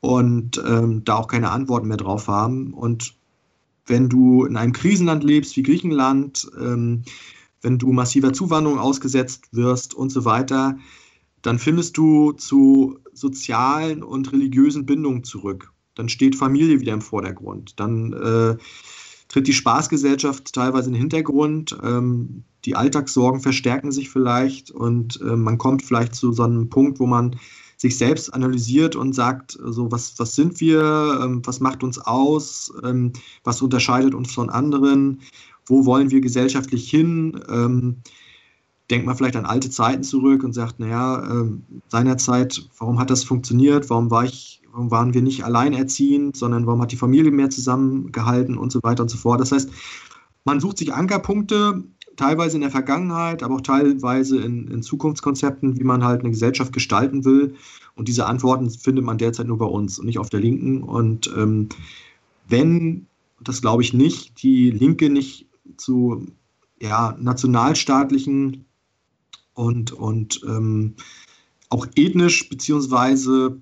und 0.00 0.62
ähm, 0.66 1.04
da 1.04 1.16
auch 1.16 1.28
keine 1.28 1.50
Antworten 1.50 1.88
mehr 1.88 1.96
drauf 1.96 2.28
haben. 2.28 2.72
Und 2.74 3.17
wenn 3.88 4.08
du 4.08 4.44
in 4.44 4.56
einem 4.56 4.72
Krisenland 4.72 5.24
lebst 5.24 5.56
wie 5.56 5.62
Griechenland, 5.62 6.48
ähm, 6.60 7.02
wenn 7.62 7.78
du 7.78 7.92
massiver 7.92 8.32
Zuwanderung 8.32 8.78
ausgesetzt 8.78 9.48
wirst 9.52 9.94
und 9.94 10.10
so 10.10 10.24
weiter, 10.24 10.78
dann 11.42 11.58
findest 11.58 11.96
du 11.96 12.32
zu 12.32 12.98
sozialen 13.12 14.02
und 14.02 14.32
religiösen 14.32 14.86
Bindungen 14.86 15.24
zurück. 15.24 15.72
Dann 15.94 16.08
steht 16.08 16.36
Familie 16.36 16.80
wieder 16.80 16.92
im 16.92 17.00
Vordergrund. 17.00 17.74
Dann 17.80 18.12
äh, 18.12 18.56
tritt 19.28 19.46
die 19.46 19.52
Spaßgesellschaft 19.52 20.52
teilweise 20.52 20.88
in 20.88 20.94
den 20.94 21.00
Hintergrund. 21.00 21.76
Ähm, 21.82 22.44
die 22.64 22.76
Alltagssorgen 22.76 23.40
verstärken 23.40 23.92
sich 23.92 24.08
vielleicht 24.10 24.70
und 24.70 25.20
äh, 25.20 25.36
man 25.36 25.58
kommt 25.58 25.82
vielleicht 25.82 26.14
zu 26.14 26.32
so 26.32 26.42
einem 26.42 26.68
Punkt, 26.68 27.00
wo 27.00 27.06
man 27.06 27.36
sich 27.78 27.96
selbst 27.96 28.34
analysiert 28.34 28.96
und 28.96 29.14
sagt, 29.14 29.56
so 29.62 29.90
was, 29.90 30.18
was 30.18 30.34
sind 30.34 30.60
wir, 30.60 31.20
ähm, 31.22 31.42
was 31.44 31.60
macht 31.60 31.82
uns 31.82 31.98
aus, 31.98 32.72
ähm, 32.84 33.12
was 33.44 33.62
unterscheidet 33.62 34.14
uns 34.14 34.32
von 34.32 34.50
anderen, 34.50 35.20
wo 35.64 35.86
wollen 35.86 36.10
wir 36.10 36.20
gesellschaftlich 36.20 36.90
hin, 36.90 37.40
ähm, 37.48 37.98
denkt 38.90 39.06
man 39.06 39.16
vielleicht 39.16 39.36
an 39.36 39.46
alte 39.46 39.70
Zeiten 39.70 40.02
zurück 40.02 40.42
und 40.42 40.54
sagt, 40.54 40.80
naja, 40.80 41.22
ähm, 41.30 41.62
seinerzeit, 41.88 42.68
warum 42.78 42.98
hat 42.98 43.10
das 43.10 43.22
funktioniert, 43.22 43.88
warum 43.90 44.10
war 44.10 44.24
ich, 44.24 44.60
warum 44.72 44.90
waren 44.90 45.14
wir 45.14 45.22
nicht 45.22 45.44
alleinerziehend, 45.44 46.36
sondern 46.36 46.66
warum 46.66 46.82
hat 46.82 46.90
die 46.90 46.96
Familie 46.96 47.30
mehr 47.30 47.50
zusammengehalten 47.50 48.58
und 48.58 48.72
so 48.72 48.80
weiter 48.82 49.02
und 49.02 49.08
so 49.08 49.18
fort. 49.18 49.40
Das 49.40 49.52
heißt, 49.52 49.70
man 50.44 50.58
sucht 50.58 50.78
sich 50.78 50.92
Ankerpunkte, 50.92 51.84
teilweise 52.18 52.56
in 52.56 52.62
der 52.62 52.70
Vergangenheit, 52.70 53.42
aber 53.42 53.54
auch 53.54 53.60
teilweise 53.62 54.40
in, 54.40 54.68
in, 54.68 54.82
Zukunftskonzepten, 54.82 55.78
wie 55.78 55.84
man 55.84 56.04
halt 56.04 56.20
eine 56.20 56.30
Gesellschaft 56.30 56.72
gestalten 56.72 57.24
will. 57.24 57.54
Und 57.94 58.08
diese 58.08 58.26
Antworten 58.26 58.68
findet 58.70 59.04
man 59.04 59.18
derzeit 59.18 59.46
nur 59.46 59.58
bei 59.58 59.66
uns 59.66 59.98
und 59.98 60.06
nicht 60.06 60.18
auf 60.18 60.28
der 60.28 60.40
Linken. 60.40 60.82
Und 60.82 61.32
ähm, 61.36 61.68
wenn, 62.48 63.06
das 63.40 63.62
glaube 63.62 63.82
ich 63.82 63.94
nicht, 63.94 64.42
die 64.42 64.70
Linke 64.70 65.08
nicht 65.08 65.46
zu 65.76 66.26
ja, 66.80 67.16
nationalstaatlichen 67.20 68.64
und, 69.54 69.92
und 69.92 70.40
ähm, 70.46 70.94
auch 71.70 71.86
ethnisch 71.94 72.48
beziehungsweise 72.48 73.60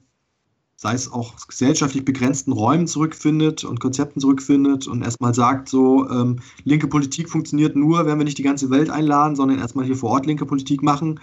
sei 0.77 0.93
es 0.93 1.11
auch 1.11 1.35
gesellschaftlich 1.49 2.05
begrenzten 2.05 2.53
Räumen 2.53 2.87
zurückfindet 2.87 3.65
und 3.65 3.81
Konzepten 3.81 4.21
zurückfindet 4.21 4.87
und 4.87 5.03
erstmal 5.03 5.33
sagt, 5.33 5.71
so 5.71 6.09
ähm, 6.11 6.41
linke 6.65 6.87
Politik 6.87 7.31
funktioniert 7.31 7.77
nur, 7.77 8.05
wenn 8.05 8.19
wir 8.19 8.25
nicht 8.25 8.39
die 8.39 8.43
ganze 8.43 8.69
Welt 8.69 8.91
einladen, 8.91 9.37
sondern 9.37 9.59
erstmal 9.59 9.87
hier 9.87 9.97
vor 9.97 10.11
Ort 10.11 10.27
linke 10.27 10.45
Politik 10.45 10.83
machen, 10.83 11.19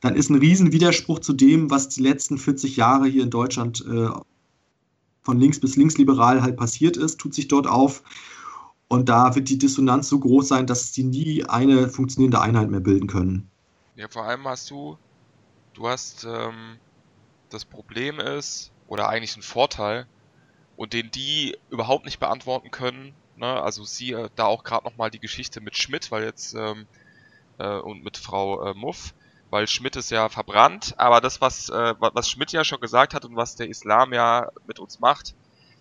dann 0.00 0.16
ist 0.16 0.30
ein 0.30 0.38
Riesenwiderspruch 0.38 1.20
zu 1.20 1.32
dem, 1.32 1.70
was 1.70 1.88
die 1.88 2.02
letzten 2.02 2.38
40 2.38 2.76
Jahre 2.76 3.06
hier 3.06 3.22
in 3.22 3.30
Deutschland 3.30 3.84
äh, 3.86 4.08
von 5.22 5.38
links 5.38 5.60
bis 5.60 5.76
linksliberal 5.76 6.42
halt 6.42 6.56
passiert 6.56 6.96
ist, 6.96 7.18
tut 7.18 7.34
sich 7.34 7.46
dort 7.46 7.68
auf. 7.68 8.02
Und 8.88 9.08
da 9.08 9.36
wird 9.36 9.48
die 9.48 9.58
Dissonanz 9.58 10.08
so 10.08 10.18
groß 10.18 10.48
sein, 10.48 10.66
dass 10.66 10.92
sie 10.92 11.04
nie 11.04 11.44
eine 11.44 11.88
funktionierende 11.88 12.40
Einheit 12.40 12.68
mehr 12.68 12.80
bilden 12.80 13.06
können. 13.06 13.48
Ja, 13.94 14.08
vor 14.08 14.24
allem 14.24 14.44
hast 14.44 14.70
du, 14.72 14.98
du 15.74 15.86
hast, 15.86 16.24
ähm, 16.24 16.78
das 17.48 17.64
Problem 17.64 18.18
ist, 18.18 18.71
oder 18.92 19.08
eigentlich 19.08 19.38
ein 19.38 19.42
Vorteil, 19.42 20.06
und 20.76 20.92
den 20.92 21.10
die 21.10 21.56
überhaupt 21.70 22.04
nicht 22.04 22.20
beantworten 22.20 22.70
können, 22.70 23.14
ne? 23.36 23.46
also 23.62 23.84
sie 23.84 24.12
äh, 24.12 24.28
da 24.36 24.44
auch 24.44 24.64
gerade 24.64 24.84
nochmal 24.84 25.10
die 25.10 25.18
Geschichte 25.18 25.62
mit 25.62 25.78
Schmidt, 25.78 26.10
weil 26.10 26.24
jetzt, 26.24 26.52
ähm, 26.52 26.86
äh, 27.56 27.78
und 27.78 28.04
mit 28.04 28.18
Frau 28.18 28.62
äh, 28.70 28.74
Muff, 28.74 29.14
weil 29.48 29.66
Schmidt 29.66 29.96
ist 29.96 30.10
ja 30.10 30.28
verbrannt, 30.28 30.92
aber 30.98 31.22
das, 31.22 31.40
was, 31.40 31.70
äh, 31.70 31.94
was 31.98 32.28
Schmidt 32.28 32.52
ja 32.52 32.64
schon 32.64 32.80
gesagt 32.80 33.14
hat 33.14 33.24
und 33.24 33.34
was 33.34 33.56
der 33.56 33.70
Islam 33.70 34.12
ja 34.12 34.50
mit 34.66 34.78
uns 34.78 35.00
macht, 35.00 35.34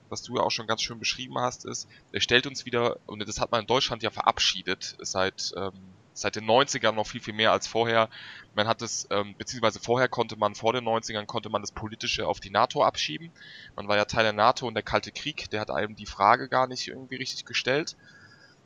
was 0.08 0.24
du 0.24 0.38
ja 0.38 0.44
auch 0.44 0.52
schon 0.52 0.68
ganz 0.68 0.82
schön 0.82 1.00
beschrieben 1.00 1.38
hast, 1.38 1.66
ist, 1.66 1.90
er 2.14 2.22
stellt 2.22 2.48
uns 2.48 2.66
wieder, 2.66 2.98
und 3.08 3.28
das 3.28 3.42
hat 3.42 3.52
man 3.52 3.62
in 3.62 3.68
Deutschland 3.68 4.04
ja 4.04 4.10
verabschiedet, 4.10 4.96
seit, 5.02 5.52
ähm, 5.58 5.74
seit 6.14 6.36
den 6.36 6.46
90ern 6.46 6.94
noch 6.94 7.08
viel, 7.08 7.22
viel 7.22 7.34
mehr 7.34 7.52
als 7.52 7.68
vorher. 7.68 8.10
Man 8.56 8.68
hat 8.68 8.82
es, 8.82 9.08
ähm, 9.12 9.36
beziehungsweise 9.38 9.80
vorher 9.80 10.08
konnte 10.08 10.36
man, 10.36 10.56
vor 10.56 10.74
den 10.74 10.86
90ern 10.86 11.26
konnte 11.26 11.50
man 11.50 11.62
das 11.62 11.72
Politische 11.72 12.28
auf 12.28 12.40
die 12.40 12.50
NATO 12.50 12.84
abschieben. 12.84 13.32
Man 13.76 13.88
war 13.88 13.98
ja 13.98 14.06
Teil 14.06 14.24
der 14.24 14.34
NATO 14.34 14.68
und 14.68 14.74
der 14.74 14.84
Kalte 14.84 15.12
Krieg, 15.12 15.50
der 15.50 15.62
hat 15.62 15.72
einem 15.72 15.96
die 15.96 16.06
Frage 16.06 16.50
gar 16.50 16.68
nicht 16.68 16.88
irgendwie 16.88 17.16
richtig 17.16 17.46
gestellt. 17.46 17.96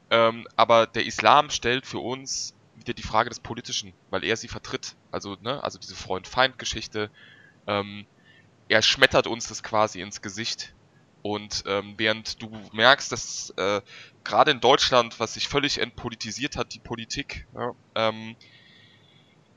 Ähm, 0.09 0.47
aber 0.55 0.87
der 0.87 1.05
Islam 1.05 1.49
stellt 1.49 1.85
für 1.85 1.99
uns 1.99 2.53
wieder 2.75 2.93
die 2.93 3.03
Frage 3.03 3.29
des 3.29 3.39
Politischen, 3.39 3.93
weil 4.09 4.23
er 4.23 4.37
sie 4.37 4.47
vertritt. 4.47 4.95
Also, 5.11 5.37
ne, 5.41 5.63
also 5.63 5.79
diese 5.79 5.95
Freund-Feind-Geschichte. 5.95 7.09
Ähm, 7.67 8.05
er 8.67 8.81
schmettert 8.81 9.27
uns 9.27 9.47
das 9.47 9.63
quasi 9.63 10.01
ins 10.01 10.21
Gesicht. 10.21 10.73
Und 11.25 11.63
ähm, 11.65 11.95
während 11.97 12.39
du 12.39 12.51
merkst, 12.71 13.11
dass 13.11 13.51
äh, 13.57 13.81
gerade 14.23 14.51
in 14.51 14.59
Deutschland, 14.59 15.19
was 15.19 15.33
sich 15.33 15.47
völlig 15.47 15.79
entpolitisiert 15.79 16.55
hat, 16.55 16.75
die 16.75 16.79
Politik, 16.79 17.47
ja, 17.55 17.71
ähm, 17.95 18.35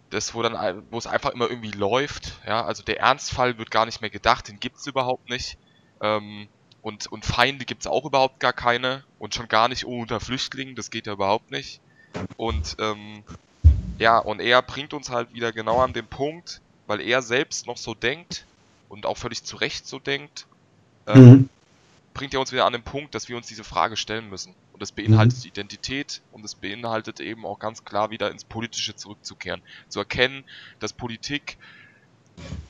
das, 0.08 0.32
wo 0.32 0.40
dann, 0.40 0.82
wo 0.90 0.96
es 0.96 1.06
einfach 1.06 1.32
immer 1.32 1.50
irgendwie 1.50 1.72
läuft, 1.72 2.38
ja, 2.46 2.64
also 2.64 2.82
der 2.82 3.00
Ernstfall 3.00 3.58
wird 3.58 3.70
gar 3.70 3.84
nicht 3.84 4.00
mehr 4.00 4.08
gedacht, 4.08 4.48
den 4.48 4.60
gibt's 4.60 4.86
überhaupt 4.86 5.28
nicht. 5.28 5.58
Ähm, 6.00 6.48
und, 6.80 7.06
und 7.08 7.26
Feinde 7.26 7.66
gibt's 7.66 7.86
auch 7.86 8.06
überhaupt 8.06 8.40
gar 8.40 8.54
keine 8.54 9.04
und 9.18 9.34
schon 9.34 9.48
gar 9.48 9.68
nicht 9.68 9.84
unter 9.84 10.20
Flüchtlingen, 10.20 10.74
das 10.74 10.88
geht 10.88 11.06
ja 11.06 11.12
überhaupt 11.12 11.50
nicht. 11.50 11.82
Und 12.38 12.76
ähm, 12.78 13.24
ja, 13.98 14.16
und 14.16 14.40
er 14.40 14.62
bringt 14.62 14.94
uns 14.94 15.10
halt 15.10 15.34
wieder 15.34 15.52
genau 15.52 15.82
an 15.82 15.92
den 15.92 16.06
Punkt, 16.06 16.62
weil 16.86 17.02
er 17.02 17.20
selbst 17.20 17.66
noch 17.66 17.76
so 17.76 17.92
denkt 17.92 18.46
und 18.88 19.04
auch 19.04 19.18
völlig 19.18 19.44
zu 19.44 19.56
Recht 19.56 19.86
so 19.86 19.98
denkt, 19.98 20.46
ähm, 21.06 21.22
mhm. 21.22 21.48
Bringt 22.18 22.34
er 22.34 22.40
uns 22.40 22.50
wieder 22.50 22.66
an 22.66 22.72
den 22.72 22.82
Punkt, 22.82 23.14
dass 23.14 23.28
wir 23.28 23.36
uns 23.36 23.46
diese 23.46 23.62
Frage 23.62 23.96
stellen 23.96 24.28
müssen. 24.28 24.52
Und 24.72 24.82
das 24.82 24.90
beinhaltet 24.90 25.38
mhm. 25.38 25.48
Identität 25.50 26.20
und 26.32 26.44
es 26.44 26.56
beinhaltet 26.56 27.20
eben 27.20 27.46
auch 27.46 27.60
ganz 27.60 27.84
klar 27.84 28.10
wieder 28.10 28.28
ins 28.32 28.44
Politische 28.44 28.96
zurückzukehren. 28.96 29.62
Zu 29.88 30.00
erkennen, 30.00 30.42
dass 30.80 30.92
Politik 30.92 31.58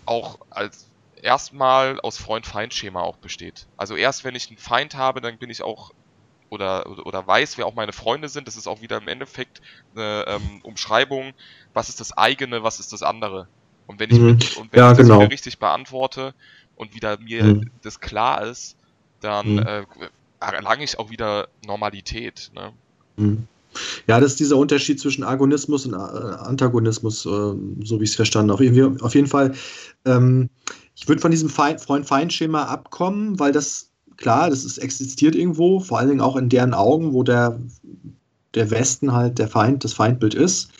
auch 0.05 0.39
als 0.51 0.91
erstmal 1.23 1.99
aus 2.01 2.19
Freund-Feind-Schema 2.19 3.01
auch 3.01 3.17
besteht. 3.17 3.67
Also 3.79 3.97
erst 3.97 4.23
wenn 4.25 4.35
ich 4.35 4.49
einen 4.49 4.59
Feind 4.59 4.97
habe, 4.97 5.23
dann 5.23 5.39
bin 5.39 5.49
ich 5.49 5.63
auch 5.63 5.93
oder, 6.51 6.87
oder 7.07 7.27
weiß, 7.27 7.57
wer 7.57 7.65
auch 7.65 7.75
meine 7.75 7.95
Freunde 7.95 8.29
sind. 8.29 8.49
Das 8.49 8.57
ist 8.57 8.67
auch 8.67 8.83
wieder 8.83 8.99
im 8.99 9.09
Endeffekt 9.09 9.63
eine 9.95 10.27
ähm, 10.29 10.61
Umschreibung, 10.63 11.33
was 11.73 11.89
ist 11.89 12.01
das 12.01 12.13
eigene, 12.17 12.63
was 12.63 12.81
ist 12.81 12.93
das 12.93 13.03
andere. 13.03 13.49
Und 13.87 13.99
wenn 13.99 14.11
ich, 14.11 14.19
mhm. 14.19 14.27
mit, 14.27 14.57
und 14.59 14.73
wenn 14.75 14.81
ja, 14.81 14.93
ich 14.93 14.99
genau. 14.99 15.09
das 15.09 15.19
wieder 15.21 15.33
richtig 15.33 15.59
beantworte 15.59 16.35
und 16.77 16.95
wieder 16.95 17.19
mir 17.19 17.45
mhm. 17.45 17.71
das 17.81 18.01
klar 18.01 18.43
ist, 18.45 18.78
dann 19.21 19.55
mhm. 19.55 19.67
äh, 19.67 19.85
erlange 20.41 20.85
ich 20.85 20.99
auch 20.99 21.11
wieder 21.11 21.49
Normalität. 21.67 22.51
Ne? 22.55 22.73
Mhm. 23.17 23.47
Ja, 24.07 24.19
das 24.21 24.33
ist 24.33 24.41
dieser 24.41 24.57
Unterschied 24.57 25.01
zwischen 25.01 25.25
Agonismus 25.25 25.87
und 25.87 25.93
äh, 25.93 25.97
Antagonismus, 25.97 27.27
äh, 27.27 27.29
so 27.29 28.01
wie 28.01 28.05
ich 28.05 28.11
es 28.11 28.17
verstanden 28.17 28.53
habe. 28.53 28.97
Auf 29.01 29.15
jeden 29.15 29.27
Fall, 29.27 29.55
ähm, 30.05 30.49
ich 30.97 31.07
würde 31.07 31.21
von 31.21 31.31
diesem 31.31 31.49
Freund-Feind-Schema 31.49 32.65
abkommen, 32.65 33.39
weil 33.39 33.53
das 33.53 33.91
klar, 34.17 34.51
das 34.51 34.65
ist, 34.65 34.79
existiert 34.79 35.35
irgendwo, 35.35 35.81
vor 35.81 35.99
allen 35.99 36.09
Dingen 36.09 36.21
auch 36.21 36.37
in 36.37 36.49
deren 36.49 36.75
Augen, 36.75 37.13
wo 37.13 37.23
der, 37.23 37.59
der 38.55 38.71
Westen 38.71 39.13
halt 39.13 39.39
der 39.39 39.49
Feind, 39.49 39.85
das 39.85 39.95
Feindbild 39.95 40.35
ist 40.35 40.71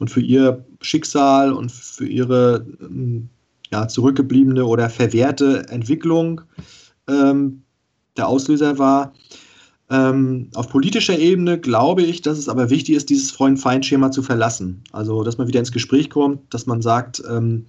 und 0.00 0.10
für 0.10 0.20
ihr 0.20 0.64
Schicksal 0.80 1.52
und 1.52 1.72
für 1.72 2.06
ihre 2.06 2.66
ähm, 2.80 3.28
ja, 3.70 3.88
zurückgebliebene 3.88 4.64
oder 4.64 4.88
verwehrte 4.88 5.66
Entwicklung 5.68 6.42
ähm, 7.08 7.63
der 8.16 8.28
Auslöser 8.28 8.78
war. 8.78 9.12
Ähm, 9.90 10.50
auf 10.54 10.68
politischer 10.68 11.18
Ebene 11.18 11.58
glaube 11.58 12.02
ich, 12.02 12.22
dass 12.22 12.38
es 12.38 12.48
aber 12.48 12.70
wichtig 12.70 12.96
ist, 12.96 13.10
dieses 13.10 13.30
Freund-Feind-Schema 13.32 14.10
zu 14.10 14.22
verlassen. 14.22 14.82
Also, 14.92 15.22
dass 15.22 15.36
man 15.36 15.46
wieder 15.46 15.60
ins 15.60 15.72
Gespräch 15.72 16.08
kommt, 16.08 16.52
dass 16.54 16.66
man 16.66 16.80
sagt, 16.80 17.22
ähm, 17.28 17.66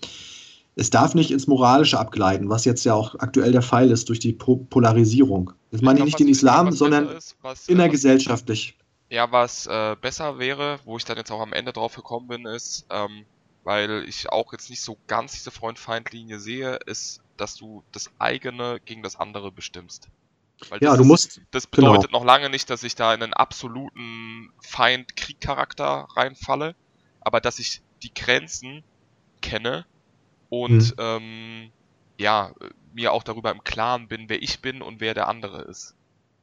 es 0.76 0.90
darf 0.90 1.16
nicht 1.16 1.32
ins 1.32 1.48
Moralische 1.48 2.00
abgleiten, 2.00 2.50
was 2.50 2.66
jetzt 2.66 2.84
ja 2.84 2.94
auch 2.94 3.16
aktuell 3.20 3.52
der 3.52 3.62
Fall 3.62 3.92
ist 3.92 4.10
durch 4.10 4.20
die 4.20 4.34
Polarisierung. 4.34 5.52
Das 5.72 5.82
meine 5.82 6.00
ich 6.00 6.06
nicht 6.06 6.20
den 6.20 6.28
Islam, 6.28 6.72
sondern 6.72 7.10
ist, 7.10 7.38
was, 7.42 7.68
innergesellschaftlich. 7.68 8.78
Ja, 9.10 9.32
was 9.32 9.68
äh, 9.68 9.96
besser 10.00 10.40
wäre, 10.40 10.80
wo 10.84 10.98
ich 10.98 11.06
dann 11.06 11.18
jetzt 11.18 11.32
auch 11.32 11.42
am 11.42 11.54
Ende 11.54 11.72
drauf 11.72 11.96
gekommen 11.96 12.28
bin, 12.28 12.46
ist, 12.46 12.86
ähm, 12.90 13.26
weil 13.64 14.04
ich 14.08 14.30
auch 14.30 14.52
jetzt 14.52 14.70
nicht 14.70 14.82
so 14.82 14.98
ganz 15.08 15.34
diese 15.34 15.52
Freund-Feind-Linie 15.52 16.40
sehe, 16.40 16.80
ist, 16.86 17.22
dass 17.38 17.56
du 17.56 17.84
das 17.92 18.10
eigene 18.20 18.80
gegen 18.84 19.04
das 19.04 19.18
andere 19.18 19.52
bestimmst. 19.52 20.10
Weil 20.70 20.80
ja, 20.82 20.96
du 20.96 21.02
ist, 21.02 21.08
musst. 21.08 21.42
Das 21.52 21.70
genau. 21.70 21.90
bedeutet 21.90 22.12
genau. 22.12 22.20
noch 22.20 22.26
lange 22.26 22.50
nicht, 22.50 22.70
dass 22.70 22.84
ich 22.84 22.96
da 22.96 23.14
in 23.14 23.22
einen 23.22 23.34
absoluten 23.34 24.52
Feind-Krieg-Charakter 24.62 26.08
reinfalle, 26.16 26.76
aber 27.22 27.42
dass 27.42 27.60
ich 27.60 27.82
die 28.04 28.14
Grenzen 28.14 28.84
kenne 29.42 29.86
und 30.50 30.96
mhm. 30.98 31.00
ähm, 31.00 31.70
ja, 32.18 32.52
mir 32.94 33.12
auch 33.12 33.24
darüber 33.24 33.52
im 33.52 33.64
Klaren 33.64 34.08
bin, 34.08 34.30
wer 34.30 34.42
ich 34.42 34.62
bin 34.62 34.82
und 34.82 35.02
wer 35.02 35.14
der 35.14 35.28
andere 35.28 35.64
ist. 35.64 35.96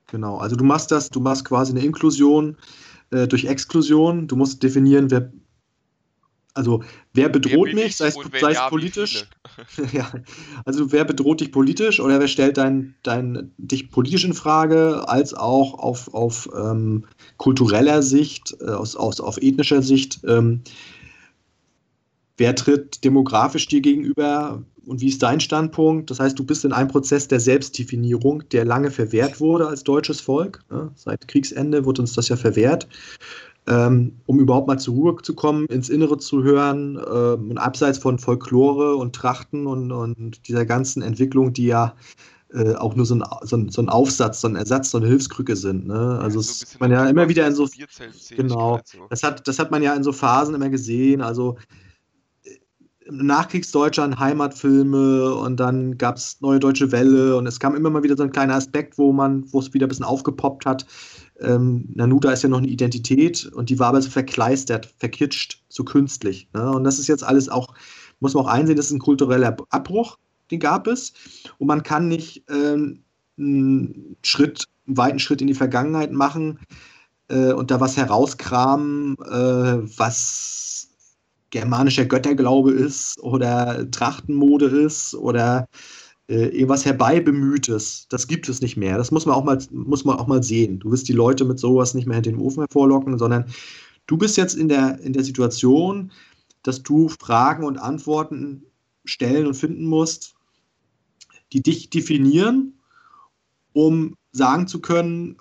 Genau, 0.08 0.38
also 0.38 0.56
du 0.56 0.64
machst 0.64 0.90
das, 0.90 1.08
du 1.08 1.20
machst 1.20 1.44
quasi 1.46 1.72
eine 1.72 1.82
Inklusion 1.82 2.58
äh, 3.10 3.26
durch 3.26 3.46
Exklusion. 3.46 4.28
Du 4.28 4.36
musst 4.36 4.62
definieren, 4.62 5.10
wer, 5.10 5.32
also 6.54 6.82
wer 7.14 7.28
bedroht 7.28 7.68
wer 7.68 7.74
mich, 7.74 7.96
sei 7.96 8.08
es, 8.08 8.14
sei 8.14 8.50
es 8.50 8.56
ja, 8.56 8.68
politisch. 8.68 9.26
ja, 9.92 10.10
also 10.64 10.92
wer 10.92 11.04
bedroht 11.04 11.40
dich 11.40 11.52
politisch 11.52 12.00
oder 12.00 12.20
wer 12.20 12.28
stellt 12.28 12.56
dein, 12.56 12.94
dein, 13.02 13.52
dich 13.58 13.90
politisch 13.90 14.24
in 14.24 14.34
Frage, 14.34 15.08
als 15.08 15.34
auch 15.34 15.78
auf, 15.78 16.12
auf 16.12 16.48
ähm, 16.56 17.04
kultureller 17.36 18.02
Sicht, 18.02 18.56
äh, 18.60 18.70
aus, 18.70 18.96
aus, 18.96 19.20
auf 19.20 19.40
ethnischer 19.40 19.82
Sicht. 19.82 20.20
Ähm, 20.26 20.60
wer 22.36 22.54
tritt 22.54 23.04
demografisch 23.04 23.66
dir 23.68 23.80
gegenüber 23.80 24.62
und 24.84 25.00
wie 25.00 25.08
ist 25.08 25.22
dein 25.22 25.40
Standpunkt? 25.40 26.10
Das 26.10 26.20
heißt, 26.20 26.38
du 26.38 26.44
bist 26.44 26.64
in 26.64 26.72
einem 26.72 26.88
Prozess 26.88 27.28
der 27.28 27.40
Selbstdefinierung, 27.40 28.48
der 28.50 28.64
lange 28.64 28.90
verwehrt 28.90 29.40
wurde 29.40 29.68
als 29.68 29.84
deutsches 29.84 30.20
Volk. 30.20 30.64
Seit 30.96 31.28
Kriegsende 31.28 31.84
wurde 31.84 32.02
uns 32.02 32.14
das 32.14 32.28
ja 32.28 32.36
verwehrt. 32.36 32.88
Ähm, 33.68 34.16
um 34.26 34.40
überhaupt 34.40 34.66
mal 34.66 34.78
zur 34.78 34.94
Ruhe 34.94 35.16
zu 35.22 35.34
kommen, 35.34 35.66
ins 35.66 35.88
Innere 35.88 36.18
zu 36.18 36.42
hören 36.42 36.96
ähm, 36.96 37.50
und 37.50 37.58
abseits 37.58 37.98
von 37.98 38.18
Folklore 38.18 38.96
und 38.96 39.14
Trachten 39.14 39.68
und, 39.68 39.92
und 39.92 40.48
dieser 40.48 40.66
ganzen 40.66 41.00
Entwicklung, 41.00 41.52
die 41.52 41.66
ja 41.66 41.94
äh, 42.52 42.74
auch 42.74 42.96
nur 42.96 43.06
so 43.06 43.14
ein, 43.14 43.24
so, 43.42 43.56
ein, 43.56 43.68
so 43.68 43.80
ein, 43.80 43.88
Aufsatz, 43.88 44.40
so 44.40 44.48
ein 44.48 44.56
Ersatz, 44.56 44.90
so 44.90 44.98
eine 44.98 45.06
Hilfskrücke 45.06 45.56
sind. 45.56 45.86
Ne? 45.86 46.18
Also 46.20 46.40
ja, 46.40 46.44
so 46.44 46.76
man 46.80 46.90
ja 46.90 47.06
immer 47.08 47.28
wieder 47.28 47.46
in 47.46 47.54
so 47.54 47.68
genau, 48.36 48.80
das 49.10 49.22
hat 49.22 49.46
das 49.46 49.58
hat 49.58 49.70
man 49.70 49.82
ja 49.82 49.94
in 49.94 50.02
so 50.02 50.12
Phasen 50.12 50.54
immer 50.54 50.68
gesehen. 50.68 51.22
Also 51.22 51.56
Nachkriegsdeutschland 53.10 54.18
Heimatfilme 54.18 55.34
und 55.34 55.58
dann 55.58 55.98
gab 55.98 56.16
es 56.16 56.40
Neue 56.40 56.60
Deutsche 56.60 56.92
Welle 56.92 57.36
und 57.36 57.46
es 57.46 57.58
kam 57.58 57.74
immer 57.74 57.90
mal 57.90 58.02
wieder 58.02 58.16
so 58.16 58.22
ein 58.22 58.32
kleiner 58.32 58.54
Aspekt, 58.54 58.98
wo 58.98 59.12
man, 59.12 59.44
wo 59.52 59.60
es 59.60 59.72
wieder 59.74 59.86
ein 59.86 59.88
bisschen 59.88 60.04
aufgepoppt 60.04 60.66
hat. 60.66 60.86
Ähm, 61.42 61.88
Nanuta 61.94 62.32
ist 62.32 62.42
ja 62.42 62.48
noch 62.48 62.58
eine 62.58 62.68
Identität 62.68 63.46
und 63.46 63.70
die 63.70 63.78
war 63.78 63.88
aber 63.88 64.02
so 64.02 64.10
verkleistert, 64.10 64.94
verkitscht, 64.98 65.62
so 65.68 65.84
künstlich. 65.84 66.48
Ne? 66.54 66.70
Und 66.70 66.84
das 66.84 66.98
ist 66.98 67.08
jetzt 67.08 67.24
alles 67.24 67.48
auch, 67.48 67.74
muss 68.20 68.34
man 68.34 68.44
auch 68.44 68.48
einsehen, 68.48 68.76
das 68.76 68.86
ist 68.86 68.92
ein 68.92 68.98
kultureller 68.98 69.56
Abbruch, 69.70 70.18
den 70.50 70.60
gab 70.60 70.86
es. 70.86 71.12
Und 71.58 71.66
man 71.66 71.82
kann 71.82 72.08
nicht 72.08 72.44
ähm, 72.48 73.02
einen 73.38 74.16
Schritt, 74.22 74.64
einen 74.86 74.96
weiten 74.96 75.18
Schritt 75.18 75.40
in 75.40 75.46
die 75.46 75.54
Vergangenheit 75.54 76.12
machen 76.12 76.58
äh, 77.28 77.52
und 77.52 77.70
da 77.70 77.80
was 77.80 77.96
herauskramen, 77.96 79.16
äh, 79.18 79.98
was 79.98 80.88
germanischer 81.50 82.06
Götterglaube 82.06 82.72
ist 82.72 83.20
oder 83.20 83.90
Trachtenmode 83.90 84.66
ist 84.66 85.14
oder 85.14 85.68
äh, 86.32 86.46
irgendwas 86.46 86.86
herbeibemühtes. 86.86 88.06
Das 88.08 88.26
gibt 88.26 88.48
es 88.48 88.62
nicht 88.62 88.78
mehr. 88.78 88.96
Das 88.96 89.10
muss 89.10 89.26
man 89.26 89.34
auch 89.34 89.44
mal, 89.44 89.58
muss 89.70 90.06
man 90.06 90.18
auch 90.18 90.26
mal 90.26 90.42
sehen. 90.42 90.78
Du 90.78 90.90
wirst 90.90 91.06
die 91.08 91.12
Leute 91.12 91.44
mit 91.44 91.58
sowas 91.58 91.92
nicht 91.92 92.06
mehr 92.06 92.14
hinter 92.14 92.30
den 92.30 92.40
Ofen 92.40 92.62
hervorlocken, 92.62 93.18
sondern 93.18 93.44
du 94.06 94.16
bist 94.16 94.38
jetzt 94.38 94.54
in 94.54 94.68
der, 94.68 94.98
in 95.00 95.12
der 95.12 95.24
Situation, 95.24 96.10
dass 96.62 96.82
du 96.82 97.08
Fragen 97.08 97.64
und 97.64 97.76
Antworten 97.76 98.62
stellen 99.04 99.46
und 99.46 99.54
finden 99.54 99.84
musst, 99.84 100.34
die 101.52 101.62
dich 101.62 101.90
definieren, 101.90 102.78
um 103.74 104.16
sagen 104.32 104.66
zu 104.66 104.80
können, 104.80 105.36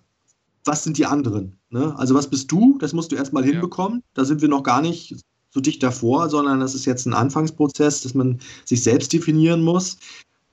was 0.65 0.83
sind 0.83 0.97
die 0.97 1.05
anderen. 1.05 1.55
Ne? 1.69 1.97
Also 1.97 2.15
was 2.15 2.29
bist 2.29 2.51
du? 2.51 2.77
Das 2.79 2.91
musst 2.91 3.13
du 3.13 3.15
erstmal 3.15 3.45
ja. 3.45 3.51
hinbekommen. 3.51 4.03
Da 4.13 4.25
sind 4.25 4.41
wir 4.41 4.49
noch 4.49 4.63
gar 4.63 4.81
nicht 4.81 5.15
so 5.51 5.61
dicht 5.61 5.81
davor, 5.83 6.29
sondern 6.29 6.59
das 6.59 6.75
ist 6.75 6.83
jetzt 6.83 7.05
ein 7.05 7.13
Anfangsprozess, 7.13 8.01
dass 8.01 8.13
man 8.13 8.39
sich 8.65 8.83
selbst 8.83 9.13
definieren 9.13 9.61
muss. 9.61 9.97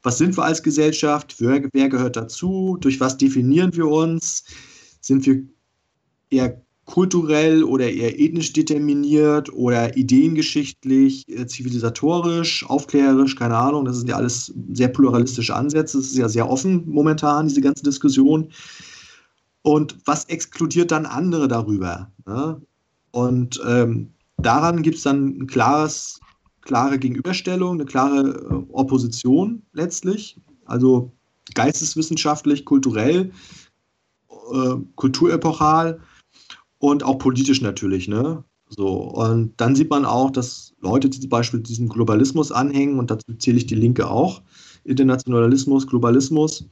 Was 0.09 0.17
sind 0.17 0.39
wir 0.39 0.45
als 0.45 0.63
Gesellschaft? 0.63 1.35
Wer, 1.39 1.69
wer 1.75 1.91
gehört 1.91 2.17
dazu? 2.17 2.79
Durch 2.81 2.99
was 2.99 3.19
definieren 3.19 3.77
wir 3.77 3.89
uns? 3.89 4.43
Sind 5.03 5.27
wir 5.27 5.43
eher 6.31 6.63
kulturell 6.87 7.63
oder 7.63 7.91
eher 7.91 8.19
ethnisch 8.19 8.55
determiniert 8.55 9.53
oder 9.53 9.99
ideengeschichtlich, 9.99 11.29
äh, 11.29 11.47
zivilisatorisch, 11.47 12.65
aufklärerisch, 12.71 13.37
keine 13.37 13.59
Ahnung. 13.59 13.85
Das 13.85 13.99
sind 13.99 14.09
ja 14.09 14.17
alles 14.17 14.51
sehr 14.73 14.89
pluralistische 14.89 15.55
Ansätze. 15.55 15.99
Das 15.99 16.07
ist 16.07 16.17
ja 16.17 16.31
sehr 16.31 16.49
offen 16.49 16.89
momentan, 16.89 17.49
diese 17.49 17.61
ganze 17.61 17.83
Diskussion. 17.83 18.49
Und 19.61 19.99
was 20.07 20.25
exkludiert 20.25 20.91
dann 20.91 21.05
andere 21.05 21.49
darüber? 21.49 22.11
Ne? 22.25 22.63
Und 23.11 23.61
ähm, 23.69 24.15
daran 24.39 24.81
gibt 24.81 24.97
es 24.97 25.03
dann 25.03 25.39
ein 25.39 25.47
klares, 25.47 26.19
klare 26.69 26.99
Gegenüberstellung, 26.99 27.75
eine 27.75 27.87
klare 27.87 28.29
äh, 28.29 28.73
Opposition 28.73 29.63
letztlich. 29.73 30.39
Also 30.67 31.11
geisteswissenschaftlich, 31.55 32.65
kulturell, 32.67 33.33
äh, 34.53 34.75
kulturepochal 34.95 35.99
und 36.79 37.03
auch 37.03 37.19
politisch 37.19 37.63
natürlich, 37.63 38.07
ne? 38.07 38.45
So, 38.69 38.87
und 38.87 39.59
dann 39.59 39.75
sieht 39.75 39.89
man 39.89 40.05
auch, 40.05 40.31
dass 40.31 40.75
Leute, 40.83 41.09
die 41.09 41.19
zum 41.19 41.31
Beispiel 41.31 41.61
diesem 41.61 41.89
Globalismus 41.89 42.53
anhängen, 42.53 42.99
und 42.99 43.11
dazu 43.11 43.33
zähle 43.39 43.57
ich 43.57 43.67
die 43.67 43.75
Linke 43.75 44.07
auch, 44.11 44.43
Internationalismus, 44.85 45.87
Globalismus, 45.87 46.67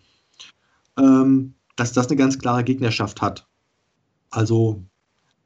ähm, 0.99 1.55
dass 1.77 1.95
das 1.95 2.09
eine 2.09 2.17
ganz 2.17 2.39
klare 2.39 2.65
Gegnerschaft 2.65 3.23
hat. 3.23 3.49
Also 4.29 4.85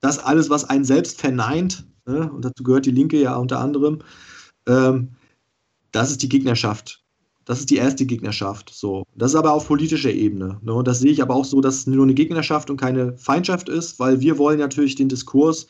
das 0.00 0.18
alles, 0.18 0.50
was 0.50 0.64
einen 0.64 0.84
selbst 0.84 1.20
verneint, 1.20 1.86
ne, 2.04 2.28
und 2.32 2.44
dazu 2.44 2.64
gehört 2.64 2.86
die 2.86 2.90
Linke 2.90 3.20
ja 3.20 3.36
unter 3.36 3.60
anderem, 3.60 4.00
ähm, 4.70 5.08
das 5.92 6.10
ist 6.10 6.22
die 6.22 6.28
Gegnerschaft. 6.28 7.02
Das 7.44 7.58
ist 7.58 7.70
die 7.70 7.76
erste 7.76 8.06
Gegnerschaft. 8.06 8.70
So. 8.72 9.04
Das 9.16 9.32
ist 9.32 9.36
aber 9.36 9.52
auf 9.52 9.66
politischer 9.66 10.12
Ebene. 10.12 10.60
Ne? 10.62 10.72
Und 10.72 10.86
das 10.86 11.00
sehe 11.00 11.10
ich 11.10 11.20
aber 11.20 11.34
auch 11.34 11.44
so, 11.44 11.60
dass 11.60 11.78
es 11.78 11.86
nur 11.86 12.04
eine 12.04 12.14
Gegnerschaft 12.14 12.70
und 12.70 12.76
keine 12.76 13.16
Feindschaft 13.16 13.68
ist, 13.68 13.98
weil 13.98 14.20
wir 14.20 14.38
wollen 14.38 14.60
natürlich 14.60 14.94
den 14.94 15.08
Diskurs, 15.08 15.66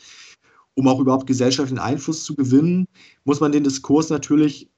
um 0.75 0.87
auch 0.87 0.99
überhaupt 0.99 1.27
gesellschaftlichen 1.27 1.79
Einfluss 1.79 2.23
zu 2.23 2.35
gewinnen, 2.35 2.85
muss 3.23 3.39
man 3.39 3.51
den 3.51 3.63
Diskurs 3.63 4.09
natürlich, 4.09 4.69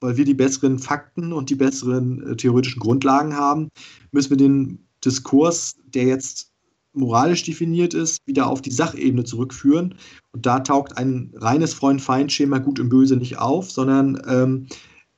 weil 0.00 0.16
wir 0.16 0.24
die 0.24 0.34
besseren 0.34 0.78
Fakten 0.78 1.32
und 1.32 1.50
die 1.50 1.54
besseren 1.54 2.32
äh, 2.32 2.36
theoretischen 2.36 2.80
Grundlagen 2.80 3.36
haben, 3.36 3.68
müssen 4.10 4.30
wir 4.30 4.36
den 4.36 4.86
Diskurs, 5.04 5.76
der 5.86 6.04
jetzt 6.04 6.52
moralisch 6.92 7.42
definiert 7.44 7.94
ist, 7.94 8.26
wieder 8.26 8.48
auf 8.48 8.62
die 8.62 8.70
Sachebene 8.70 9.24
zurückführen. 9.24 9.94
Und 10.32 10.46
da 10.46 10.60
taugt 10.60 10.96
ein 10.96 11.32
reines 11.36 11.74
Freund-Feind-Schema 11.74 12.58
gut 12.58 12.80
und 12.80 12.88
böse 12.88 13.16
nicht 13.16 13.38
auf, 13.38 13.70
sondern 13.70 14.20
ähm, 14.26 14.66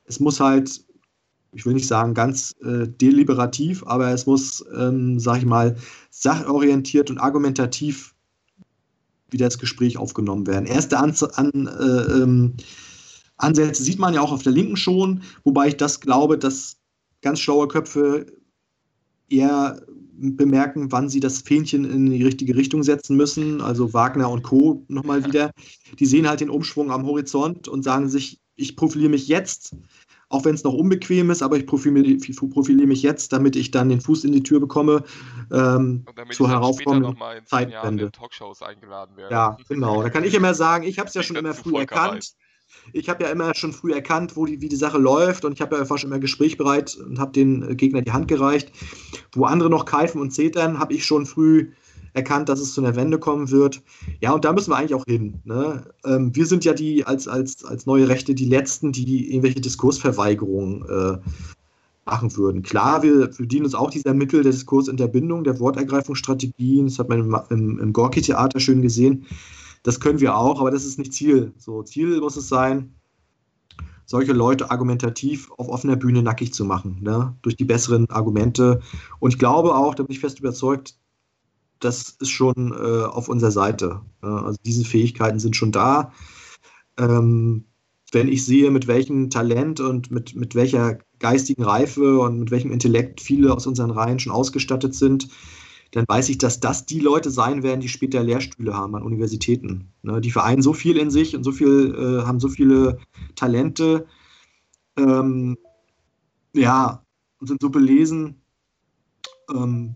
es 0.05 0.19
muss 0.19 0.39
halt 0.39 0.81
ich 1.53 1.65
will 1.65 1.73
nicht 1.73 1.87
sagen 1.87 2.13
ganz 2.13 2.55
äh, 2.63 2.87
deliberativ, 2.87 3.83
aber 3.85 4.09
es 4.11 4.25
muss, 4.25 4.63
ähm, 4.77 5.19
sag 5.19 5.39
ich 5.39 5.45
mal, 5.45 5.75
sachorientiert 6.09 7.09
und 7.09 7.17
argumentativ 7.17 8.15
wieder 9.29 9.45
das 9.45 9.59
Gespräch 9.59 9.97
aufgenommen 9.97 10.47
werden. 10.47 10.65
Erste 10.65 10.97
An 10.97 11.15
an, 11.33 11.67
äh, 11.67 12.21
ähm, 12.21 12.53
Ansätze 13.37 13.83
sieht 13.83 13.99
man 13.99 14.13
ja 14.13 14.21
auch 14.21 14.31
auf 14.31 14.43
der 14.43 14.51
Linken 14.51 14.77
schon, 14.77 15.23
wobei 15.43 15.69
ich 15.69 15.77
das 15.77 15.99
glaube, 15.99 16.37
dass 16.37 16.77
ganz 17.21 17.39
schlaue 17.39 17.67
Köpfe 17.67 18.25
eher 19.29 19.81
bemerken, 20.21 20.91
wann 20.91 21.09
sie 21.09 21.19
das 21.19 21.39
Fähnchen 21.39 21.85
in 21.85 22.05
die 22.07 22.23
richtige 22.23 22.55
Richtung 22.55 22.83
setzen 22.83 23.17
müssen. 23.17 23.61
Also 23.61 23.93
Wagner 23.93 24.29
und 24.29 24.43
Co. 24.43 24.85
nochmal 24.87 25.25
wieder. 25.25 25.51
Die 25.99 26.05
sehen 26.05 26.27
halt 26.27 26.41
den 26.41 26.49
Umschwung 26.49 26.91
am 26.91 27.05
Horizont 27.05 27.67
und 27.67 27.83
sagen 27.83 28.09
sich, 28.09 28.39
ich 28.55 28.75
profiliere 28.75 29.09
mich 29.09 29.27
jetzt 29.27 29.75
auch 30.31 30.45
wenn 30.45 30.55
es 30.55 30.63
noch 30.63 30.73
unbequem 30.73 31.29
ist, 31.29 31.43
aber 31.43 31.57
ich 31.57 31.67
profiliere, 31.67 32.17
profiliere, 32.49 32.87
mich 32.87 33.01
jetzt, 33.01 33.33
damit 33.33 33.55
ich 33.55 33.71
dann 33.71 33.89
den 33.89 34.01
Fuß 34.01 34.23
in 34.23 34.31
die 34.31 34.43
Tür 34.43 34.59
bekomme 34.59 35.03
ähm, 35.51 36.05
zur 36.31 36.49
heraufkommenden 36.49 37.17
Zeitwende. 37.45 38.11
Talkshows 38.11 38.61
eingeladen 38.61 39.17
werde. 39.17 39.33
Ja, 39.33 39.57
genau. 39.67 40.01
Da 40.01 40.09
kann 40.09 40.23
ich 40.23 40.33
immer 40.33 40.53
sagen, 40.53 40.85
ich 40.85 40.99
habe 40.99 41.09
es 41.09 41.13
ja 41.13 41.23
schon 41.23 41.35
immer 41.35 41.53
früh 41.53 41.77
erkannt. 41.77 42.33
Ich 42.93 43.09
habe 43.09 43.23
ja 43.23 43.29
immer 43.29 43.53
schon 43.55 43.73
früh 43.73 43.93
erkannt, 43.93 44.35
wo 44.35 44.45
die, 44.45 44.61
wie 44.61 44.69
die 44.69 44.75
Sache 44.75 44.97
läuft 44.97 45.45
und 45.45 45.53
ich 45.53 45.61
habe 45.61 45.77
ja 45.77 45.85
schon 45.85 46.09
immer 46.09 46.19
gesprächbereit 46.19 46.97
und 46.97 47.19
habe 47.19 47.31
den 47.31 47.77
Gegner 47.77 48.01
die 48.01 48.11
Hand 48.11 48.27
gereicht. 48.27 48.71
Wo 49.33 49.45
andere 49.45 49.69
noch 49.69 49.85
keifen 49.85 50.19
und 50.21 50.31
zetern, 50.31 50.79
habe 50.79 50.93
ich 50.93 51.05
schon 51.05 51.25
früh 51.25 51.69
erkannt, 52.13 52.49
dass 52.49 52.59
es 52.59 52.73
zu 52.73 52.81
einer 52.81 52.95
Wende 52.95 53.19
kommen 53.19 53.51
wird. 53.51 53.81
Ja, 54.19 54.33
und 54.33 54.43
da 54.43 54.53
müssen 54.53 54.71
wir 54.71 54.77
eigentlich 54.77 54.95
auch 54.95 55.05
hin. 55.05 55.39
Ne? 55.45 55.83
Ähm, 56.05 56.35
wir 56.35 56.45
sind 56.45 56.65
ja 56.65 56.73
die 56.73 57.05
als, 57.05 57.27
als, 57.27 57.63
als 57.63 57.85
neue 57.85 58.09
Rechte 58.09 58.35
die 58.35 58.45
Letzten, 58.45 58.91
die 58.91 59.29
irgendwelche 59.29 59.61
Diskursverweigerungen 59.61 60.83
äh, 60.89 61.17
machen 62.05 62.35
würden. 62.35 62.63
Klar, 62.63 63.03
wir 63.03 63.27
bedienen 63.27 63.65
uns 63.65 63.75
auch 63.75 63.89
dieser 63.89 64.13
Mittel 64.13 64.43
der 64.43 64.51
Diskursinterbindung, 64.51 65.43
der 65.43 65.59
Wortergreifungsstrategien. 65.59 66.87
Das 66.87 66.99
hat 66.99 67.09
man 67.09 67.19
im, 67.19 67.37
im, 67.49 67.79
im 67.79 67.93
Gorki-Theater 67.93 68.59
schön 68.59 68.81
gesehen. 68.81 69.25
Das 69.83 69.99
können 69.99 70.19
wir 70.19 70.35
auch, 70.35 70.59
aber 70.59 70.71
das 70.71 70.85
ist 70.85 70.99
nicht 70.99 71.13
Ziel. 71.13 71.53
So, 71.57 71.83
Ziel 71.83 72.19
muss 72.19 72.37
es 72.37 72.47
sein, 72.47 72.95
solche 74.05 74.33
Leute 74.33 74.69
argumentativ 74.69 75.49
auf 75.51 75.69
offener 75.69 75.95
Bühne 75.95 76.21
nackig 76.21 76.53
zu 76.53 76.65
machen, 76.65 76.99
ne? 77.01 77.35
durch 77.41 77.55
die 77.55 77.65
besseren 77.65 78.09
Argumente. 78.09 78.81
Und 79.19 79.33
ich 79.33 79.39
glaube 79.39 79.73
auch, 79.73 79.95
da 79.95 80.03
bin 80.03 80.13
ich 80.13 80.19
fest 80.19 80.39
überzeugt, 80.39 80.97
das 81.79 82.09
ist 82.19 82.29
schon 82.29 82.73
äh, 82.73 83.05
auf 83.05 83.27
unserer 83.27 83.51
Seite. 83.51 84.01
also 84.21 84.57
diese 84.65 84.85
Fähigkeiten 84.85 85.39
sind 85.39 85.55
schon 85.55 85.71
da. 85.71 86.11
Ähm, 86.97 87.65
wenn 88.11 88.27
ich 88.27 88.45
sehe, 88.45 88.69
mit 88.69 88.87
welchem 88.87 89.29
Talent 89.29 89.79
und 89.79 90.11
mit, 90.11 90.35
mit 90.35 90.53
welcher 90.53 90.99
geistigen 91.19 91.63
Reife 91.63 92.19
und 92.19 92.39
mit 92.39 92.51
welchem 92.51 92.71
Intellekt 92.71 93.21
viele 93.21 93.53
aus 93.53 93.65
unseren 93.65 93.91
Reihen 93.91 94.19
schon 94.19 94.33
ausgestattet 94.33 94.93
sind, 94.93 95.29
dann 95.91 96.05
weiß 96.07 96.29
ich, 96.29 96.37
dass 96.37 96.59
das 96.59 96.85
die 96.85 96.99
Leute 96.99 97.29
sein 97.29 97.63
werden, 97.63 97.81
die 97.81 97.89
später 97.89 98.23
Lehrstühle 98.23 98.73
haben 98.73 98.95
an 98.95 99.03
Universitäten. 99.03 99.91
Ne, 100.03 100.21
die 100.21 100.31
vereinen 100.31 100.61
so 100.61 100.73
viel 100.73 100.97
in 100.97 101.11
sich 101.11 101.35
und 101.35 101.43
so 101.43 101.51
viel, 101.51 101.93
äh, 101.95 102.25
haben 102.25 102.39
so 102.39 102.47
viele 102.47 102.97
Talente, 103.35 104.07
ähm, 104.97 105.57
ja, 106.53 107.03
und 107.39 107.47
sind 107.47 107.61
so 107.61 107.69
belesen, 107.69 108.41
ähm, 109.53 109.95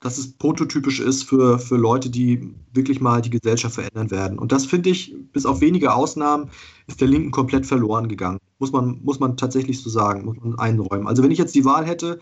dass 0.00 0.18
es 0.18 0.32
prototypisch 0.32 0.98
ist 0.98 1.22
für, 1.22 1.60
für 1.60 1.76
Leute, 1.76 2.10
die 2.10 2.54
wirklich 2.72 3.00
mal 3.00 3.22
die 3.22 3.30
Gesellschaft 3.30 3.76
verändern 3.76 4.10
werden. 4.10 4.38
Und 4.38 4.50
das 4.50 4.66
finde 4.66 4.90
ich, 4.90 5.14
bis 5.32 5.46
auf 5.46 5.60
wenige 5.60 5.94
Ausnahmen, 5.94 6.50
ist 6.88 7.00
der 7.00 7.06
Linken 7.08 7.30
komplett 7.30 7.66
verloren 7.66 8.08
gegangen. 8.08 8.38
Muss 8.58 8.72
man, 8.72 9.00
muss 9.04 9.20
man 9.20 9.36
tatsächlich 9.36 9.80
so 9.80 9.90
sagen, 9.90 10.24
muss 10.24 10.36
man 10.40 10.58
einräumen. 10.58 11.06
Also 11.06 11.22
wenn 11.22 11.30
ich 11.30 11.38
jetzt 11.38 11.54
die 11.54 11.64
Wahl 11.64 11.86
hätte, 11.86 12.18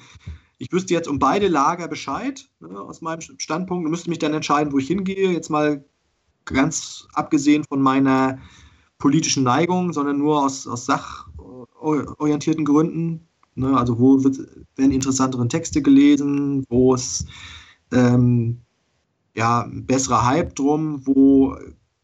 ich 0.60 0.70
wüsste 0.72 0.92
jetzt 0.92 1.08
um 1.08 1.18
beide 1.18 1.48
Lager 1.48 1.88
Bescheid, 1.88 2.46
ne, 2.60 2.78
aus 2.78 3.00
meinem 3.00 3.22
Standpunkt, 3.22 3.86
und 3.86 3.90
müsste 3.90 4.10
mich 4.10 4.18
dann 4.18 4.34
entscheiden, 4.34 4.72
wo 4.72 4.78
ich 4.78 4.88
hingehe. 4.88 5.32
Jetzt 5.32 5.48
mal 5.48 5.82
ganz 6.44 7.08
abgesehen 7.14 7.64
von 7.64 7.80
meiner 7.80 8.38
politischen 8.98 9.42
Neigung, 9.42 9.94
sondern 9.94 10.18
nur 10.18 10.44
aus, 10.44 10.66
aus 10.66 10.84
sachorientierten 10.84 12.66
Gründen. 12.66 13.26
Ne, 13.54 13.74
also 13.74 13.98
wo 13.98 14.22
wird, 14.22 14.38
werden 14.76 14.92
interessanteren 14.92 15.48
Texte 15.48 15.80
gelesen, 15.80 16.64
wo 16.68 16.94
es 16.94 17.24
ähm, 17.90 18.60
ja, 19.34 19.66
besserer 19.72 20.26
Hype 20.26 20.54
drum, 20.56 21.06
wo 21.06 21.56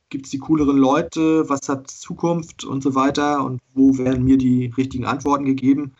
gibt 0.09 0.25
es 0.25 0.31
die 0.31 0.39
cooleren 0.39 0.79
Leute, 0.79 1.47
was 1.51 1.69
hat 1.69 1.91
Zukunft 1.91 2.65
und 2.65 2.83
so 2.83 2.95
weiter 2.95 3.45
und 3.45 3.61
wo 3.75 3.99
werden 3.99 4.25
mir 4.25 4.39
die 4.39 4.73
richtigen 4.79 5.05
Antworten 5.05 5.45
gegeben 5.45 5.93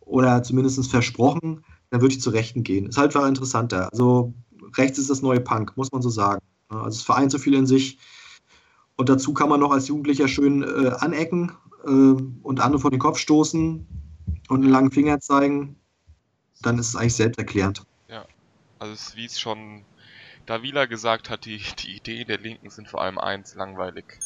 oder 0.00 0.42
zumindest 0.42 0.90
versprochen, 0.90 1.62
dann 1.94 2.00
würde 2.00 2.12
ich 2.12 2.20
zu 2.20 2.30
Rechten 2.30 2.64
gehen. 2.64 2.86
Ist 2.86 2.98
halt 2.98 3.14
einfach 3.14 3.28
interessanter. 3.28 3.88
Also 3.92 4.34
rechts 4.76 4.98
ist 4.98 5.10
das 5.10 5.22
neue 5.22 5.38
Punk, 5.38 5.76
muss 5.76 5.92
man 5.92 6.02
so 6.02 6.10
sagen. 6.10 6.40
Also 6.68 6.88
es 6.88 7.02
vereint 7.02 7.30
so 7.30 7.38
viel 7.38 7.54
in 7.54 7.66
sich 7.66 7.98
und 8.96 9.08
dazu 9.08 9.32
kann 9.32 9.48
man 9.48 9.60
noch 9.60 9.70
als 9.70 9.86
Jugendlicher 9.86 10.26
schön 10.26 10.64
äh, 10.64 10.88
anecken 10.98 11.52
äh, 11.84 11.90
und 11.90 12.58
andere 12.58 12.80
vor 12.80 12.90
den 12.90 12.98
Kopf 12.98 13.18
stoßen 13.18 13.86
und 14.48 14.62
einen 14.62 14.72
langen 14.72 14.90
Finger 14.90 15.20
zeigen, 15.20 15.76
dann 16.62 16.80
ist 16.80 16.88
es 16.88 16.96
eigentlich 16.96 17.14
selbsterklärend. 17.14 17.84
Also 18.80 19.16
wie 19.16 19.26
es 19.26 19.38
schon 19.38 19.84
Davila 20.46 20.86
gesagt 20.86 21.30
hat, 21.30 21.44
die, 21.44 21.62
die 21.78 21.94
Ideen 21.94 22.26
der 22.26 22.38
Linken 22.38 22.70
sind 22.70 22.88
vor 22.88 23.02
allem 23.02 23.18
eins, 23.18 23.54
langweilig. 23.54 24.18